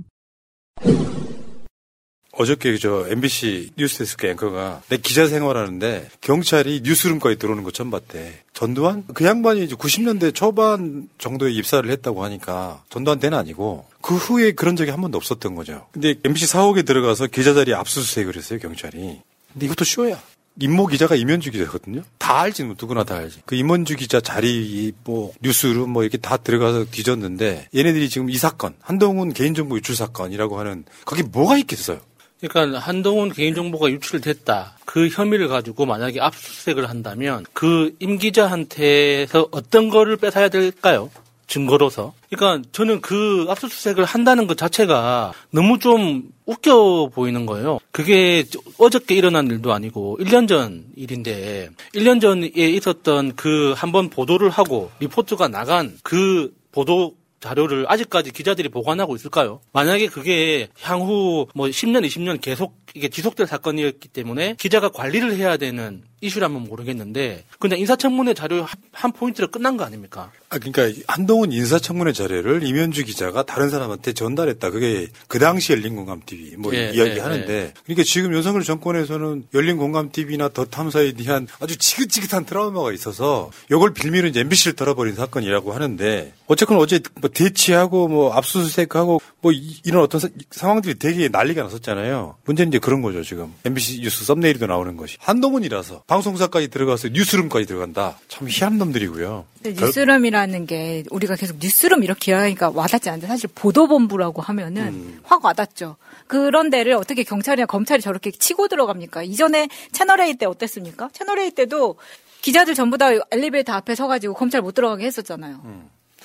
어저께 2.33 2.79
저 2.79 3.07
MBC 3.07 3.73
뉴스데스크 3.77 4.27
앵커가 4.29 4.81
내 4.89 4.97
기자 4.97 5.27
생활하는데 5.27 6.09
경찰이 6.23 6.81
뉴스룸까지 6.85 7.37
들어오는 7.37 7.65
거 7.65 7.71
처음 7.71 7.91
봤대. 7.91 8.45
전두환? 8.55 9.05
그 9.13 9.27
양반이 9.27 9.63
이제 9.65 9.75
90년대 9.75 10.35
초반 10.35 11.07
정도에 11.19 11.53
입사를 11.53 11.91
했다고 11.91 12.25
하니까 12.25 12.83
전두환 12.89 13.19
때는 13.19 13.37
아니고 13.37 13.85
그 14.01 14.17
후에 14.17 14.53
그런 14.53 14.75
적이 14.75 14.93
한 14.93 15.03
번도 15.03 15.19
없었던 15.19 15.55
거죠. 15.55 15.87
근데 15.93 16.15
MBC 16.25 16.47
사옥에 16.47 16.81
들어가서 16.81 17.27
기자 17.27 17.53
자리 17.53 17.75
압수수색을 17.75 18.37
했어요, 18.37 18.59
경찰이. 18.59 19.21
근데 19.53 19.67
이것도 19.67 19.85
쇼야. 19.85 20.19
임모 20.61 20.87
기자가 20.87 21.15
임현주 21.17 21.51
기자거든요. 21.51 22.03
다 22.19 22.41
알지, 22.41 22.65
뭐 22.65 22.77
누구나 22.79 23.03
다 23.05 23.17
알지. 23.17 23.41
그 23.47 23.55
임현주 23.57 23.97
기자 23.97 24.21
자리, 24.21 24.93
뭐 25.05 25.33
뉴스룸 25.43 25.91
뭐 25.91 26.03
이렇게 26.03 26.19
다 26.19 26.37
들어가서 26.37 26.85
뒤졌는데 26.91 27.69
얘네들이 27.75 28.09
지금 28.09 28.31
이 28.31 28.37
사건, 28.37 28.75
한동훈 28.81 29.33
개인정보 29.33 29.77
유출 29.77 29.97
사건이라고 29.97 30.59
하는 30.59 30.85
거기 31.05 31.23
뭐가 31.23 31.57
있겠어요? 31.59 32.01
그러니까 32.41 32.79
한동훈 32.79 33.33
개인정보가 33.33 33.91
유출됐다. 33.91 34.79
그 34.87 35.09
혐의를 35.09 35.49
가지고 35.49 35.85
만약에 35.87 36.21
압수수색을 36.21 36.89
한다면 36.89 37.45
그 37.53 37.93
임 38.01 38.17
기자한테서 38.17 39.49
어떤 39.51 39.91
거를 39.91 40.17
뺏어야 40.17 40.49
될까요? 40.49 41.11
증거로서. 41.51 42.15
그러니까 42.31 42.67
저는 42.73 43.01
그 43.01 43.47
압수수색을 43.49 44.05
한다는 44.05 44.47
것 44.47 44.57
자체가 44.57 45.33
너무 45.51 45.79
좀 45.79 46.31
웃겨 46.47 47.11
보이는 47.13 47.45
거예요. 47.45 47.79
그게 47.91 48.45
어저께 48.79 49.17
일어난 49.17 49.49
일도 49.49 49.73
아니고 49.73 50.17
1년 50.21 50.49
전 50.49 50.85
일인데 50.97 51.71
1년 51.95 52.21
전에 52.21 52.47
있었던 52.55 53.35
그 53.37 53.75
한번 53.77 54.09
보도를 54.09 54.49
하고 54.49 54.91
리포트가 55.01 55.49
나간 55.49 55.99
그 56.03 56.55
보도 56.73 57.17
자료를 57.41 57.87
아직까지 57.89 58.33
기자들이 58.33 58.69
보관하고 58.69 59.17
있을까요? 59.17 59.61
만약에 59.73 60.09
그게 60.09 60.69
향후 60.81 61.47
뭐 61.55 61.67
10년, 61.69 62.07
20년 62.07 62.41
계속 62.41 62.77
이게 62.95 63.09
지속될 63.09 63.47
사건이었기 63.47 64.09
때문에 64.09 64.57
기자가 64.59 64.91
관리를 64.91 65.37
해야 65.37 65.57
되는 65.57 66.03
이슈라면 66.21 66.65
모르겠는데 66.65 67.45
그냥 67.59 67.79
인사청문회 67.79 68.35
자료 68.35 68.67
한 68.93 69.13
포인트로 69.13 69.49
끝난 69.49 69.77
거 69.77 69.85
아닙니까? 69.85 70.31
아, 70.51 70.59
그러니까 70.59 71.01
한동훈 71.07 71.53
인사청문회 71.53 72.13
자료를 72.13 72.63
임현주 72.67 73.05
기자가 73.05 73.45
다른 73.45 73.71
사람한테 73.71 74.13
전달했다. 74.13 74.71
그게 74.71 75.07
그 75.29 75.39
당시 75.39 75.73
열린 75.73 75.97
공감TV 75.97 76.57
뭐 76.59 76.75
예, 76.75 76.91
이야기하는데 76.91 77.53
예, 77.53 77.59
예. 77.59 77.73
그러니까 77.85 78.03
지금 78.05 78.35
윤석열 78.35 78.63
정권에서는 78.65 79.45
열린 79.55 79.77
공감TV나 79.77 80.51
더 80.51 80.65
탐사에 80.65 81.13
대한 81.13 81.47
아주 81.61 81.77
지긋지긋한 81.79 82.45
트라우마가 82.47 82.93
있어서 82.93 83.51
이걸 83.71 83.95
빌미로 83.95 84.29
이제 84.29 84.41
MBC를 84.41 84.75
털어버린 84.75 85.15
사건이라고 85.15 85.73
하는데 85.73 86.33
어쨌건 86.49 86.79
어제 86.79 87.01
뭐 87.21 87.31
대치하고 87.31 88.09
뭐 88.09 88.33
압수수색하고 88.35 89.21
뭐 89.41 89.53
이- 89.53 89.81
이런 89.85 90.03
어떤 90.03 90.21
사- 90.21 90.29
상황들이 90.51 90.99
되게 90.99 91.29
난리가 91.29 91.63
났었잖아요. 91.63 92.37
문제는 92.45 92.71
이제 92.73 92.79
그런 92.79 93.01
거죠 93.03 93.23
지금 93.23 93.53
MBC 93.65 94.01
뉴스 94.01 94.25
썸네일도 94.25 94.67
나오는 94.67 94.97
것이 94.97 95.17
한동훈이라서 95.21 96.03
방송사까지 96.11 96.69
들어가서 96.69 97.11
뉴스룸까지 97.11 97.67
들어간다. 97.67 98.19
참 98.27 98.49
희한 98.49 98.79
놈들이고요. 98.79 99.47
뉴스룸이라는 99.65 100.67
게 100.67 101.05
우리가 101.09 101.37
계속 101.37 101.59
뉴스룸 101.61 102.03
이렇게 102.03 102.33
이야기하니까 102.33 102.71
와닿지 102.75 103.09
않는데 103.11 103.29
사실 103.29 103.49
보도본부라고 103.55 104.43
하면은 104.43 104.83
음. 104.89 105.21
확 105.23 105.45
와닿죠. 105.45 105.95
그런 106.27 106.69
데를 106.69 106.95
어떻게 106.95 107.23
경찰이나 107.23 107.67
검찰이 107.67 108.03
저렇게 108.03 108.33
치고 108.33 108.67
들어갑니까? 108.67 109.23
이전에 109.23 109.69
채널A 109.93 110.35
때 110.35 110.47
어땠습니까? 110.47 111.11
채널A 111.13 111.53
때도 111.53 111.95
기자들 112.43 112.75
전부 112.75 112.99
다 112.99 113.11
엘리베이터 113.31 113.73
앞에 113.75 113.95
서가지고 113.95 114.35
검찰 114.35 114.63
못 114.63 114.75
들어가게 114.75 115.07
했었잖아요. 115.07 115.63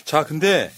자, 0.03 0.25
근데 0.25 0.71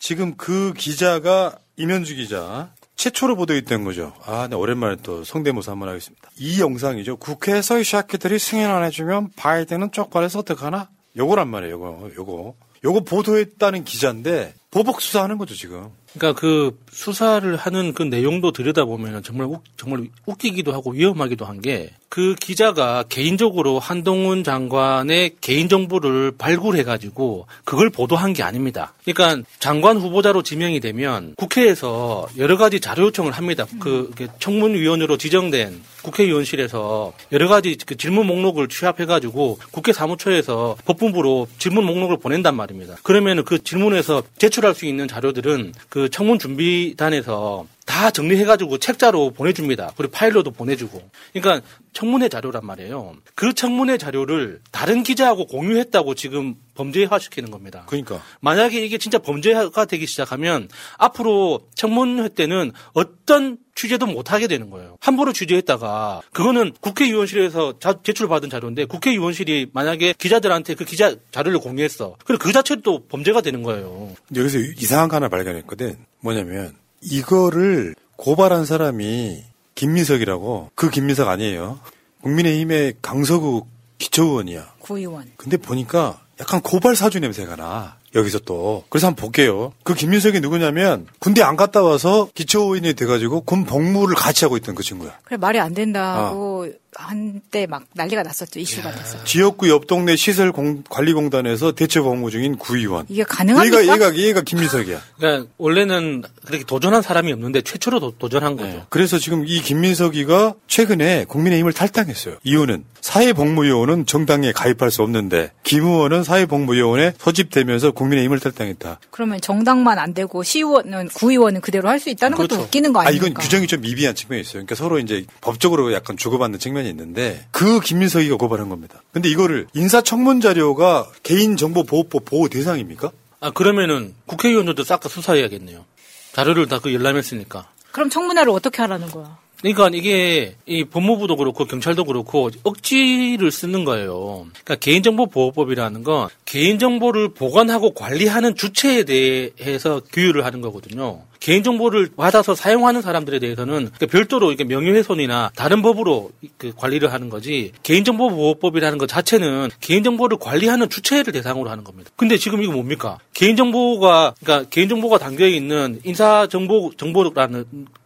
지금 0.00 0.34
그 0.36 0.74
기자가 0.76 1.58
임현주 1.76 2.16
기자 2.16 2.72
최초로 3.02 3.34
보도했던 3.34 3.82
거죠. 3.82 4.12
아, 4.24 4.46
네, 4.48 4.54
오랜만에 4.54 4.94
또 5.02 5.24
성대모사 5.24 5.72
한번 5.72 5.88
하겠습니다. 5.88 6.30
이 6.38 6.60
영상이죠. 6.60 7.16
국회에서 7.16 7.80
이 7.80 7.84
샤키들이 7.84 8.38
승인 8.38 8.66
안 8.66 8.84
해주면 8.84 9.30
바이든은 9.34 9.90
쪽팔려서 9.90 10.38
어떡하나? 10.40 10.88
요거란 11.16 11.48
말이에요, 11.48 11.74
요거. 11.74 12.10
요거. 12.16 12.54
요거 12.84 13.00
보도했다는 13.00 13.82
기자인데 13.84 14.54
보복 14.70 15.00
수사하는 15.00 15.36
거죠, 15.36 15.54
지금. 15.56 15.88
그러니까 16.14 16.40
그 16.40 16.78
수사를 16.92 17.56
하는 17.56 17.92
그 17.92 18.04
내용도 18.04 18.52
들여다보면 18.52 19.24
정말 19.24 19.48
웃, 19.48 19.60
정말 19.76 20.08
웃기기도 20.26 20.72
하고 20.72 20.92
위험하기도 20.92 21.44
한 21.44 21.60
게 21.60 21.90
그 22.12 22.34
기자가 22.38 23.04
개인적으로 23.08 23.78
한동훈 23.78 24.44
장관의 24.44 25.36
개인 25.40 25.70
정보를 25.70 26.32
발굴해 26.36 26.82
가지고 26.82 27.46
그걸 27.64 27.88
보도한 27.88 28.34
게 28.34 28.42
아닙니다. 28.42 28.92
그러니까 29.06 29.42
장관 29.60 29.96
후보자로 29.96 30.42
지명이 30.42 30.80
되면 30.80 31.34
국회에서 31.38 32.28
여러 32.36 32.58
가지 32.58 32.80
자료 32.80 33.04
요청을 33.04 33.32
합니다. 33.32 33.64
그 33.80 34.12
청문위원으로 34.40 35.16
지정된 35.16 35.80
국회의원실에서 36.02 37.14
여러 37.32 37.48
가지 37.48 37.78
그 37.86 37.96
질문 37.96 38.26
목록을 38.26 38.68
취합해 38.68 39.06
가지고 39.06 39.58
국회 39.70 39.94
사무처에서 39.94 40.76
법무부로 40.84 41.48
질문 41.56 41.86
목록을 41.86 42.18
보낸단 42.18 42.54
말입니다. 42.54 42.96
그러면 43.04 43.42
그 43.42 43.64
질문에서 43.64 44.22
제출할 44.36 44.74
수 44.74 44.84
있는 44.84 45.08
자료들은 45.08 45.72
그 45.88 46.10
청문 46.10 46.38
준비단에서 46.38 47.66
다 47.84 48.10
정리해가지고 48.10 48.78
책자로 48.78 49.32
보내줍니다. 49.32 49.92
그리고 49.96 50.12
파일로도 50.12 50.52
보내주고. 50.52 51.02
그러니까 51.32 51.66
청문회 51.92 52.28
자료란 52.28 52.64
말이에요. 52.64 53.14
그 53.34 53.52
청문회 53.52 53.98
자료를 53.98 54.60
다른 54.70 55.02
기자하고 55.02 55.46
공유했다고 55.46 56.14
지금 56.14 56.54
범죄화 56.74 57.18
시키는 57.18 57.50
겁니다. 57.50 57.84
그러니까. 57.86 58.22
만약에 58.40 58.82
이게 58.84 58.96
진짜 58.98 59.18
범죄가 59.18 59.84
되기 59.84 60.06
시작하면 60.06 60.68
앞으로 60.98 61.60
청문회 61.74 62.30
때는 62.30 62.72
어떤 62.94 63.58
취재도 63.74 64.06
못 64.06 64.32
하게 64.32 64.46
되는 64.48 64.70
거예요. 64.70 64.96
함부로 65.00 65.32
취재했다가 65.32 66.22
그거는 66.32 66.72
국회의원실에서 66.80 67.78
자- 67.78 68.00
제출받은 68.02 68.48
자료인데 68.50 68.84
국회의원실이 68.86 69.70
만약에 69.72 70.14
기자들한테 70.16 70.74
그 70.74 70.84
기자 70.84 71.14
자료를 71.30 71.58
공유했어. 71.58 72.16
그럼 72.24 72.38
그 72.38 72.52
자체도 72.52 73.06
범죄가 73.08 73.40
되는 73.42 73.62
거예요. 73.62 74.14
여기서 74.34 74.58
이상한 74.78 75.08
거 75.08 75.16
하나 75.16 75.28
발견했거든. 75.28 75.96
뭐냐면 76.20 76.74
이거를 77.02 77.94
고발한 78.16 78.64
사람이 78.64 79.42
김민석이라고 79.74 80.70
그 80.74 80.90
김민석 80.90 81.28
아니에요. 81.28 81.78
국민의힘의 82.22 82.94
강서구 83.02 83.66
기초의원이야. 83.98 84.74
구의원. 84.80 85.30
근데 85.36 85.56
보니까 85.56 86.20
약간 86.40 86.60
고발 86.60 86.96
사주 86.96 87.20
냄새가 87.20 87.56
나. 87.56 87.96
여기서 88.14 88.40
또. 88.40 88.84
그래서 88.90 89.06
한번 89.06 89.22
볼게요. 89.22 89.72
그 89.84 89.94
김민석이 89.94 90.40
누구냐면 90.40 91.06
군대 91.18 91.42
안 91.42 91.56
갔다 91.56 91.82
와서 91.82 92.28
기초의원이 92.34 92.94
돼가지고 92.94 93.40
군 93.42 93.64
복무를 93.64 94.14
같이 94.14 94.44
하고 94.44 94.56
있던 94.58 94.74
그 94.74 94.82
친구야. 94.82 95.18
그래 95.24 95.36
말이 95.38 95.58
안 95.58 95.72
된다고 95.72 96.68
한때 96.94 97.66
막 97.66 97.84
난리가 97.94 98.22
났었죠. 98.22 98.60
이슈가 98.60 98.90
됐었죠. 98.92 99.24
지역구 99.24 99.68
옆 99.70 99.86
동네 99.86 100.14
시설 100.16 100.52
공- 100.52 100.82
관리공단에서 100.88 101.72
대체 101.72 102.00
복무 102.00 102.30
중인 102.30 102.56
구의원. 102.58 103.06
이게 103.08 103.24
가능합니까? 103.24 103.82
얘가 103.82 103.94
얘가 103.94 104.14
얘가 104.16 104.40
김민석이야. 104.42 105.00
그러니까 105.16 105.48
원래는 105.58 106.22
그렇게 106.44 106.64
도전한 106.64 107.00
사람이 107.02 107.32
없는데 107.32 107.62
최초로 107.62 108.00
도, 108.00 108.12
도전한 108.18 108.56
거죠. 108.56 108.86
그래서 108.90 109.18
지금 109.18 109.44
이 109.46 109.60
김민석이가 109.62 110.54
최근에 110.66 111.24
국민의힘을 111.28 111.72
탈당했어요. 111.72 112.36
이유는 112.44 112.84
사회복무요원은 113.00 114.06
정당에 114.06 114.52
가입할 114.52 114.90
수 114.90 115.02
없는데 115.02 115.50
김 115.64 115.84
의원은 115.84 116.22
사회복무요원에 116.24 117.14
소집되면서 117.18 117.92
국민의힘을 117.92 118.38
탈당했다. 118.38 119.00
그러면 119.10 119.40
정당만 119.40 119.98
안 119.98 120.12
되고 120.14 120.42
시의원은 120.42 121.08
구의원은 121.08 121.60
그대로 121.62 121.88
할 121.88 122.02
수 122.02 122.10
있다는 122.10 122.36
것도 122.36 122.56
웃기는 122.56 122.92
거아 122.92 123.04
아닙니까? 123.06 123.26
이건 123.28 123.40
규정이 123.44 123.66
좀 123.68 123.80
미비한 123.82 124.16
측면이 124.16 124.40
있어요. 124.40 124.54
그러니까 124.54 124.74
서로 124.74 124.98
이제 124.98 125.24
법적으로 125.40 125.92
약간 125.92 126.16
주고받는 126.16 126.58
측면 126.58 126.81
이 126.82 126.84
측면이 126.84 126.88
있는데 126.90 127.46
그 127.50 127.80
김민석이가 127.80 128.36
고발한 128.36 128.68
겁니다. 128.68 129.02
근데 129.12 129.28
이거를 129.28 129.66
인사청문 129.74 130.40
자료가 130.40 131.08
개인정보보호법 131.22 132.24
보호 132.24 132.48
대상입니까? 132.48 133.10
아 133.40 133.50
그러면은 133.50 134.14
국회의원들도 134.26 134.84
싹 134.84 135.00
다 135.00 135.08
수사해야겠네요. 135.08 135.84
자료를 136.32 136.66
다 136.68 136.78
그 136.78 136.92
열람했으니까. 136.92 137.68
그럼 137.92 138.08
청문회를 138.10 138.50
어떻게 138.50 138.80
하라는 138.82 139.08
거야? 139.10 139.38
그러니까 139.62 139.90
이게 139.94 140.56
이 140.66 140.84
법무부도 140.84 141.36
그렇고 141.36 141.64
경찰도 141.64 142.04
그렇고 142.04 142.50
억지를 142.64 143.50
쓰는 143.52 143.84
거예요. 143.84 144.46
그러니까 144.50 144.74
개인정보 144.74 145.26
보호법이라는 145.26 146.02
건 146.02 146.28
개인정보를 146.44 147.28
보관하고 147.30 147.94
관리하는 147.94 148.56
주체에 148.56 149.04
대해서 149.04 150.00
규율을 150.12 150.44
하는 150.44 150.60
거거든요. 150.60 151.22
개인정보를 151.38 152.10
받아서 152.16 152.54
사용하는 152.54 153.02
사람들에 153.02 153.38
대해서는 153.38 153.90
그러니까 153.92 154.06
별도로 154.06 154.54
명예훼손이나 154.54 155.50
다른 155.56 155.82
법으로 155.82 156.30
그 156.56 156.72
관리를 156.76 157.12
하는 157.12 157.30
거지 157.30 157.72
개인정보보호법이라는 157.82 158.98
것 158.98 159.08
자체는 159.08 159.70
개인정보를 159.80 160.38
관리하는 160.38 160.88
주체를 160.88 161.32
대상으로 161.32 161.70
하는 161.70 161.82
겁니다. 161.84 162.10
근데 162.16 162.36
지금 162.36 162.62
이거 162.62 162.72
뭡니까? 162.72 163.18
개인정보가 163.34 164.34
그러니까 164.40 164.68
개인정보가 164.70 165.18
담겨 165.18 165.46
있는 165.46 166.00
인사정보 166.04 166.92
정보라는 166.96 167.64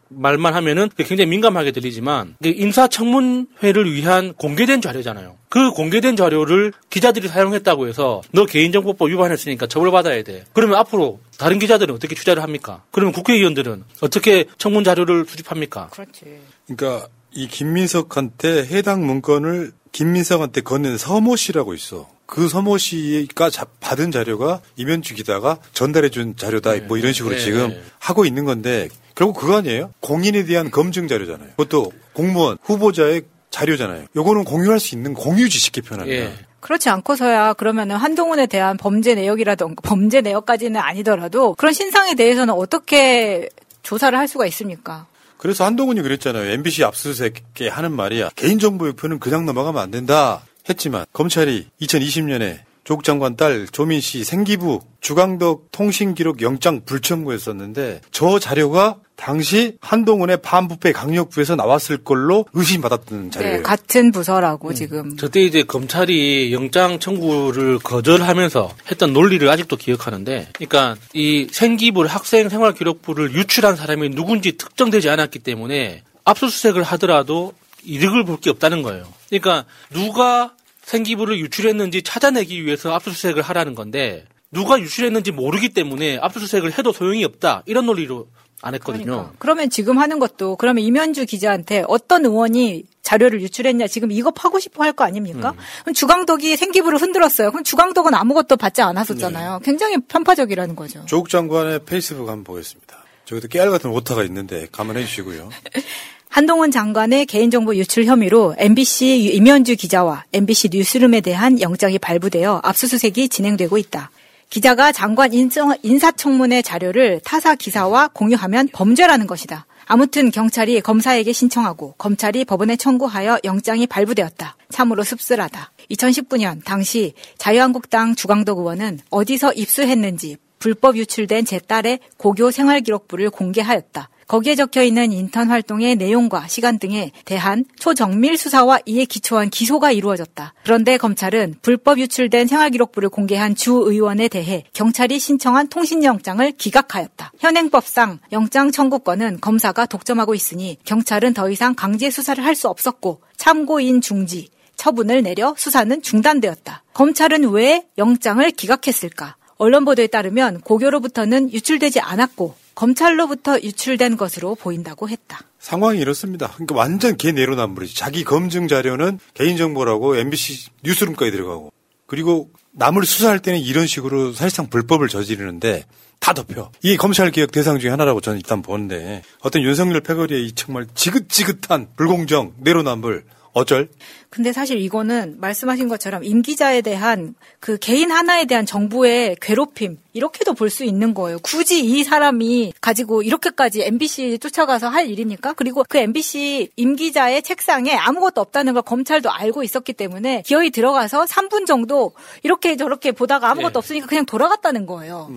말만 0.09 0.55
하면은 0.55 0.89
굉장히 0.97 1.27
민감하게 1.31 1.73
들리지만 1.73 2.37
인사청문회를 2.45 3.93
위한 3.93 4.33
공개된 4.35 4.81
자료잖아요. 4.81 5.37
그 5.49 5.71
공개된 5.71 6.17
자료를 6.17 6.73
기자들이 6.91 7.29
사용했다고 7.29 7.89
해서 7.89 8.23
너 8.33 8.47
개인정보법 8.47 9.11
위반했으니까 9.11 9.67
처벌받아야 9.67 10.23
돼. 10.23 10.45
그러면 10.53 10.77
앞으로 10.79 11.21
다른 11.39 11.59
기자들은 11.59 11.95
어떻게 11.95 12.15
취재를 12.15 12.43
합니까? 12.43 12.83
그러면 12.91 13.13
국회의원들은 13.13 13.85
어떻게 14.01 14.47
청문 14.59 14.85
자료를 14.85 15.25
수집합니까? 15.27 15.89
그렇지. 15.89 16.39
그러니까 16.67 17.09
이 17.33 17.49
김민석한테 17.49 18.67
해당 18.67 19.07
문건을 19.07 19.73
김민석한테 19.93 20.61
건넨 20.63 20.97
서모 20.99 21.37
씨라고 21.37 21.75
있어. 21.75 22.09
그 22.27 22.49
서모 22.49 22.77
씨가 22.77 23.51
자- 23.51 23.67
받은 23.81 24.11
자료가 24.11 24.61
이면주 24.77 25.15
기자가 25.15 25.59
전달해 25.73 26.11
준 26.11 26.35
자료다. 26.37 26.75
뭐 26.89 26.99
이런 26.99 27.13
식으로 27.13 27.35
네, 27.37 27.41
지금 27.41 27.69
네. 27.69 27.83
하고 27.99 28.25
있는 28.25 28.45
건데 28.45 28.89
결국 29.17 29.39
그거 29.41 29.57
아니에요? 29.57 29.93
공인에 30.01 30.45
대한 30.45 30.71
검증 30.71 31.09
자료잖아요. 31.09 31.49
그것도 31.57 31.91
공무원 32.12 32.59
후보자의 32.62 33.23
자료잖아요. 33.51 34.07
요거는 34.14 34.45
공유할 34.45 34.79
수 34.79 34.95
있는 34.95 35.14
공유지 35.14 35.59
쉽게 35.59 35.81
표현하면. 35.81 36.14
예. 36.14 36.33
그렇지 36.61 36.89
않고서야 36.91 37.55
그러면은 37.55 37.97
한동훈에 37.97 38.47
대한 38.47 38.77
범죄 38.77 39.14
내역이라던가 39.14 39.81
범죄 39.83 40.21
내역까지는 40.21 40.81
아니더라도 40.81 41.55
그런 41.55 41.73
신상에 41.73 42.14
대해서는 42.14 42.53
어떻게 42.53 43.49
조사를 43.83 44.17
할 44.19 44.29
수가 44.29 44.47
있습니까? 44.47 45.07
그래서 45.39 45.64
한동훈이 45.64 46.03
그랬잖아요. 46.03 46.51
MBC 46.51 46.85
압수수색에 46.85 47.69
하는 47.71 47.93
말이야. 47.93 48.31
개인정보 48.37 48.89
유표는 48.89 49.21
그냥 49.21 49.47
넘어가면 49.47 49.81
안 49.81 49.91
된다 49.91 50.43
했지만 50.69 51.07
검찰이 51.12 51.69
2020년에 51.81 52.59
조국 52.85 53.05
장관 53.05 53.37
딸 53.37 53.67
조민 53.71 54.01
씨 54.01 54.25
생기부 54.25 54.81
주강덕 55.01 55.71
통신기록 55.73 56.43
영장 56.43 56.83
불청구했었는데 56.85 58.01
저 58.11 58.39
자료가 58.39 58.97
당시 59.17 59.77
한동훈의 59.81 60.37
반부패 60.43 60.93
강력부에서 60.93 61.57
나왔을 61.57 61.97
걸로 61.99 62.45
의심받았던 62.53 63.31
자료예요. 63.31 63.57
네, 63.57 63.62
같은 63.62 64.12
부서라고 64.12 64.75
지금. 64.75 65.17
저때 65.17 65.43
이제 65.43 65.62
검찰이 65.62 66.53
영장 66.53 66.99
청구를 66.99 67.79
거절하면서 67.79 68.75
했던 68.91 69.12
논리를 69.12 69.49
아직도 69.49 69.77
기억하는데, 69.77 70.49
그러니까 70.53 70.97
이 71.14 71.49
생기부를 71.51 72.11
학생 72.11 72.49
생활 72.49 72.75
기록부를 72.75 73.33
유출한 73.33 73.75
사람이 73.75 74.11
누군지 74.11 74.53
특정되지 74.57 75.09
않았기 75.09 75.39
때문에 75.41 76.03
압수수색을 76.25 76.83
하더라도 76.83 77.55
이득을 77.85 78.25
볼 78.25 78.37
게 78.41 78.51
없다는 78.51 78.83
거예요. 78.83 79.05
그러니까 79.29 79.64
누가 79.91 80.53
생기부를 80.83 81.39
유출했는지 81.39 82.03
찾아내기 82.03 82.64
위해서 82.64 82.93
압수수색을 82.95 83.43
하라는 83.43 83.75
건데 83.75 84.25
누가 84.53 84.79
유출했는지 84.79 85.33
모르기 85.33 85.71
때문에 85.71 86.19
압수수색을 86.21 86.79
해도 86.79 86.93
소용이 86.93 87.25
없다 87.25 87.62
이런 87.67 87.87
논리로 87.87 88.29
안 88.63 88.75
했거든요. 88.75 89.33
그러면 89.39 89.71
지금 89.71 89.99
하는 89.99 90.19
것도 90.19 90.57
그러면 90.57 90.83
이면주 90.83 91.27
기자한테 91.27 91.85
어떤 91.89 92.25
의원이 92.25 92.85
자료를 93.03 93.41
유출했냐 93.43 93.87
지금 93.87 94.11
이거 94.11 94.31
파고 94.31 94.59
싶어 94.59 94.83
할 94.83 94.93
거 94.93 95.05
아닙니까? 95.05 95.51
음. 95.51 95.59
그럼 95.83 95.95
주강덕이 95.95 96.57
생기부를 96.57 97.01
흔들었어요. 97.01 97.51
그럼 97.51 97.63
주강덕은 97.65 98.15
아무것도 98.15 98.57
받지 98.57 98.83
않았었잖아요. 98.83 99.59
네. 99.59 99.65
굉장히 99.65 99.99
편파적이라는 100.09 100.75
거죠. 100.75 101.05
조국 101.07 101.29
장관의 101.29 101.81
페이스북 101.85 102.29
한번 102.29 102.45
보겠습니다. 102.45 102.97
저기도 103.27 103.49
깨알 103.49 103.71
같은 103.71 103.91
오타가 103.91 104.25
있는데 104.25 104.67
감안해 104.73 105.05
주시고요. 105.05 105.51
한동훈 106.29 106.71
장관의 106.71 107.27
개인정보 107.27 107.77
유출 107.77 108.05
혐의로 108.05 108.55
MBC 108.59 109.33
이면주 109.35 109.77
기자와 109.77 110.25
MBC 110.33 110.69
뉴스룸에 110.73 111.21
대한 111.23 111.61
영장이 111.61 111.99
발부되어 111.99 112.61
압수수색이 112.63 113.29
진행되고 113.31 113.79
있다. 113.79 114.11
기자가 114.51 114.92
장관 114.92 115.32
인사청문회 115.32 116.62
자료를 116.62 117.20
타사 117.24 117.55
기사와 117.55 118.09
공유하면 118.09 118.68
범죄라는 118.72 119.26
것이다. 119.26 119.66
아무튼 119.86 120.30
경찰이 120.30 120.80
검사에게 120.80 121.32
신청하고 121.32 121.94
검찰이 121.99 122.44
법원에 122.44 122.76
청구하여 122.76 123.38
영장이 123.44 123.86
발부되었다. 123.86 124.57
참으로 124.70 125.05
씁쓸하다. 125.05 125.70
2019년 125.90 126.64
당시 126.64 127.14
자유한국당 127.38 128.16
주광덕 128.16 128.59
의원은 128.59 128.99
어디서 129.11 129.53
입수했는지 129.53 130.38
불법 130.59 130.97
유출된 130.97 131.44
제 131.44 131.61
딸의 131.61 132.01
고교 132.16 132.51
생활기록부를 132.51 133.30
공개하였다. 133.30 134.09
거기에 134.27 134.57
적혀 134.57 134.83
있는 134.83 135.12
인턴 135.12 135.51
활동의 135.51 135.97
내용과 135.97 136.49
시간 136.49 136.79
등에 136.79 137.12
대한 137.24 137.64
초정밀 137.79 138.37
수사와 138.37 138.81
이에 138.87 139.05
기초한 139.05 139.51
기소가 139.51 139.93
이루어졌다. 139.93 140.53
그런데 140.64 140.97
검찰은 140.97 141.57
불법 141.62 141.99
유출된 141.99 142.49
생활기록부를 142.49 143.09
공개한 143.09 143.55
주 143.55 143.72
의원에 143.72 144.27
대해 144.29 144.64
경찰이 144.72 145.18
신청한 145.18 145.68
통신영장을 145.68 146.51
기각하였다. 146.53 147.33
현행법상 147.39 148.18
영장 148.33 148.72
청구권은 148.72 149.41
검사가 149.41 149.87
독점하고 149.87 150.35
있으니 150.35 150.79
경찰은 150.85 151.33
더 151.35 151.49
이상 151.49 151.74
강제 151.74 152.11
수사를 152.11 152.45
할 152.45 152.57
수 152.57 152.68
없었고 152.68 153.20
참고인 153.37 154.01
중지, 154.01 154.49
처분을 154.77 155.22
내려 155.22 155.55
수사는 155.59 156.01
중단되었다. 156.01 156.85
검찰은 156.95 157.51
왜 157.51 157.87
영장을 157.99 158.51
기각했을까? 158.51 159.37
언론 159.59 159.85
보도에 159.85 160.07
따르면 160.07 160.62
고교로부터는 160.62 161.53
유출되지 161.53 162.01
않았고 162.01 162.55
검찰로부터 162.77 163.59
유출된 163.61 164.16
것으로 164.16 164.55
보인다고 164.55 165.09
했다. 165.09 165.41
상황이 165.59 165.99
이렇습니다. 165.99 166.53
그러니까 166.53 166.77
완전 166.77 167.16
개 167.16 167.33
내로남불이지. 167.33 167.97
자기 167.97 168.22
검증 168.22 168.68
자료는 168.68 169.18
개인정보라고 169.35 170.16
MBC 170.16 170.70
뉴스룸까지 170.85 171.33
들어가고 171.33 171.72
그리고 172.07 172.51
남을 172.72 173.05
수사할 173.05 173.41
때는 173.41 173.59
이런 173.59 173.87
식으로 173.87 174.33
사실상 174.33 174.68
불법을 174.68 175.09
저지르는데 175.09 175.85
다 176.20 176.35
덮여. 176.35 176.70
이게 176.83 176.97
검찰 176.97 177.31
개혁 177.31 177.51
대상 177.51 177.79
중에 177.79 177.91
하나라고 177.91 178.20
저는 178.20 178.39
일단 178.39 178.62
보는데 178.62 179.22
어떤 179.41 179.62
윤석열 179.62 180.03
패거리의 180.03 180.47
이 180.47 180.53
정말 180.53 180.87
지긋지긋한 180.95 181.89
불공정 181.97 182.55
내로남불 182.59 183.24
어쩔? 183.57 183.89
근데 184.29 184.53
사실 184.53 184.79
이거는 184.83 185.41
말씀하신 185.41 185.89
것처럼 185.89 186.23
임 186.25 186.43
기자에 186.43 186.83
대한 186.83 187.35
그 187.59 187.79
개인 187.79 188.11
하나에 188.11 188.45
대한 188.45 188.67
정부의 188.67 189.37
괴롭힘 189.41 189.99
이렇게도 190.13 190.53
볼 190.53 190.69
수 190.69 190.85
있는 190.85 191.15
거예요. 191.15 191.39
굳이 191.43 191.81
이 191.81 192.05
사람이 192.05 192.75
가지고 192.83 193.23
이렇게까지 193.23 193.83
MBC 193.85 194.41
쫓아가서 194.41 194.89
할 194.89 195.09
일입니까? 195.09 195.55
그리고 195.55 195.85
그 195.89 195.97
MBC 195.97 196.69
임 196.77 196.97
기자의 196.97 197.43
책상에 197.43 197.95
아무것도 197.95 198.43
없다는 198.43 198.75
걸 198.75 198.83
검찰도 198.83 199.31
알고 199.31 199.63
있었기 199.63 199.95
때문에 199.95 200.43
기어이 200.45 200.69
들어가서 200.69 201.25
3분 201.25 201.65
정도 201.65 202.13
이렇게 202.43 202.77
저렇게 202.77 203.13
보다가 203.13 203.51
아무것도 203.51 203.73
네. 203.73 203.79
없으니까 203.79 204.07
그냥 204.07 204.27
돌아갔다는 204.27 204.85
거예요. 204.85 205.31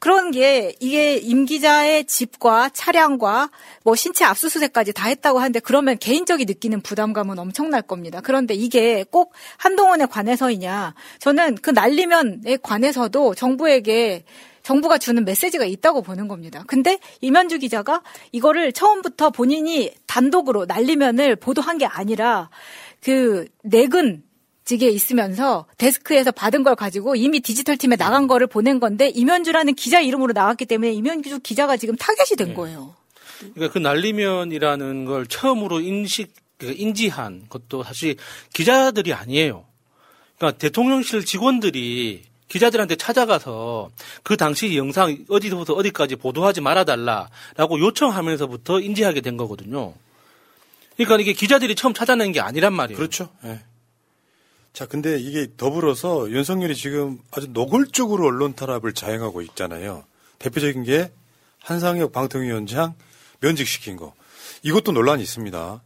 그런 0.00 0.30
게 0.30 0.74
이게 0.80 1.16
임 1.16 1.44
기자의 1.44 2.06
집과 2.06 2.70
차량과 2.70 3.50
뭐 3.84 3.94
신체 3.94 4.24
압수수색까지 4.24 4.94
다 4.94 5.06
했다고 5.08 5.38
하는데 5.38 5.60
그러면 5.60 5.98
개인적이 5.98 6.46
느끼는 6.46 6.80
부담감은 6.80 7.38
엄청날 7.38 7.82
겁니다. 7.82 8.20
그런데 8.22 8.54
이게 8.54 9.04
꼭 9.10 9.34
한동훈에 9.58 10.06
관해서이냐? 10.06 10.94
저는 11.18 11.56
그 11.56 11.70
날리면에 11.70 12.56
관해서도 12.62 13.34
정부에게 13.34 14.24
정부가 14.62 14.96
주는 14.96 15.22
메시지가 15.24 15.66
있다고 15.66 16.02
보는 16.02 16.28
겁니다. 16.28 16.64
근데 16.66 16.98
이면주 17.20 17.58
기자가 17.58 18.02
이거를 18.32 18.72
처음부터 18.72 19.30
본인이 19.30 19.92
단독으로 20.06 20.64
날리면을 20.64 21.36
보도한 21.36 21.76
게 21.76 21.84
아니라 21.84 22.48
그 23.02 23.46
내근 23.62 24.22
직에 24.70 24.88
있으면서 24.88 25.66
데스크에서 25.78 26.30
받은 26.30 26.62
걸 26.62 26.76
가지고 26.76 27.16
이미 27.16 27.40
디지털 27.40 27.76
팀에 27.76 27.96
나간 27.96 28.28
거를 28.28 28.46
보낸 28.46 28.78
건데 28.78 29.08
이면주라는 29.08 29.74
기자 29.74 30.00
이름으로 30.00 30.32
나왔기 30.32 30.66
때문에 30.66 30.92
이면주 30.92 31.40
기자가 31.40 31.76
지금 31.76 31.96
타겟이 31.96 32.36
된 32.36 32.54
거예요. 32.54 32.94
그러니까 33.54 33.72
그 33.72 33.78
날리면이라는 33.78 35.04
걸 35.06 35.26
처음으로 35.26 35.80
인식, 35.80 36.32
그 36.56 36.72
인지한 36.76 37.46
것도 37.48 37.82
사실 37.82 38.14
기자들이 38.52 39.12
아니에요. 39.12 39.64
그러니까 40.38 40.56
대통령실 40.58 41.24
직원들이 41.24 42.22
기자들한테 42.46 42.94
찾아가서 42.94 43.90
그 44.22 44.36
당시 44.36 44.76
영상 44.76 45.18
어디서부터 45.28 45.74
어디까지 45.74 46.14
보도하지 46.14 46.60
말아달라라고 46.60 47.80
요청하면서부터 47.80 48.78
인지하게 48.80 49.20
된 49.20 49.36
거거든요. 49.36 49.94
그러니까 50.94 51.18
이게 51.18 51.32
기자들이 51.32 51.74
처음 51.74 51.92
찾아낸 51.92 52.30
게 52.30 52.40
아니란 52.40 52.72
말이에요. 52.72 52.96
그렇죠. 52.96 53.30
예. 53.44 53.62
자, 54.72 54.86
근데 54.86 55.18
이게 55.18 55.48
더불어서 55.56 56.30
윤석열이 56.30 56.74
지금 56.76 57.18
아주 57.32 57.48
노골적으로 57.48 58.26
언론 58.26 58.54
탄압을 58.54 58.92
자행하고 58.94 59.42
있잖아요. 59.42 60.04
대표적인 60.38 60.84
게 60.84 61.10
한상혁 61.58 62.12
방통위원장 62.12 62.94
면직시킨 63.40 63.96
거. 63.96 64.14
이것도 64.62 64.92
논란이 64.92 65.22
있습니다. 65.22 65.82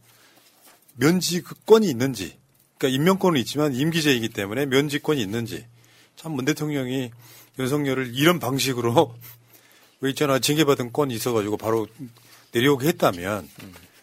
면직권이 0.97 1.89
있는지, 1.89 2.37
그러니까 2.77 2.95
임명권은 2.95 3.39
있지만 3.41 3.73
임기제이기 3.73 4.29
때문에 4.29 4.65
면직권이 4.65 5.21
있는지. 5.21 5.65
참 6.15 6.31
문 6.31 6.45
대통령이 6.45 7.11
윤석열을 7.59 8.11
이런 8.15 8.39
방식으로 8.39 9.13
왜 10.01 10.09
있잖아 10.11 10.39
징계받은 10.39 10.93
건이 10.93 11.13
있어가지고 11.13 11.57
바로 11.57 11.87
내려오게 12.51 12.87
했다면 12.89 13.49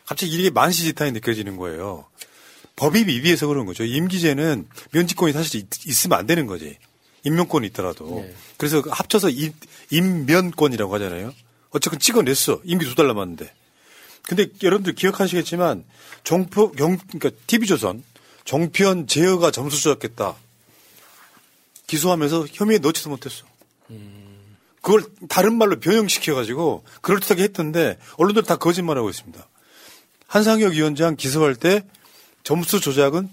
갑자기 0.04 0.32
이게 0.32 0.50
만시지탄이 0.50 1.12
느껴지는 1.12 1.56
거예요. 1.56 2.06
법이 2.76 3.04
미비해서 3.04 3.46
그런 3.46 3.66
거죠. 3.66 3.84
임기제는 3.84 4.66
면직권이 4.92 5.32
사실 5.32 5.60
있, 5.60 5.86
있으면 5.86 6.18
안 6.18 6.26
되는 6.26 6.46
거지. 6.46 6.78
임명권이 7.24 7.66
있더라도. 7.68 8.22
네. 8.26 8.34
그래서 8.56 8.82
합쳐서 8.90 9.30
임, 9.30 9.52
임면권이라고 9.90 10.94
하잖아요. 10.94 11.32
어쨌든 11.70 11.98
찍어냈어. 11.98 12.60
임기 12.64 12.84
두 12.86 12.94
달 12.94 13.06
남았는데. 13.06 13.52
근데 14.24 14.46
여러분들 14.62 14.94
기억하시겠지만 14.94 15.84
종표 16.24 16.70
경 16.72 16.96
그러니까 16.96 17.30
TV조선 17.46 18.04
종편 18.44 19.06
제어가 19.06 19.50
점수 19.50 19.80
조작했다. 19.82 20.36
기소하면서 21.86 22.46
혐의에 22.52 22.78
넣지도 22.78 23.10
못했어. 23.10 23.44
그걸 24.80 25.04
다른 25.28 25.56
말로 25.58 25.78
변형시켜가지고 25.78 26.84
그럴듯하게 27.02 27.42
했던데 27.44 27.98
언론들 28.16 28.42
다 28.42 28.56
거짓말하고 28.56 29.10
있습니다. 29.10 29.46
한상혁 30.26 30.72
위원장 30.72 31.14
기소할 31.16 31.54
때 31.54 31.84
점수 32.42 32.80
조작은 32.80 33.28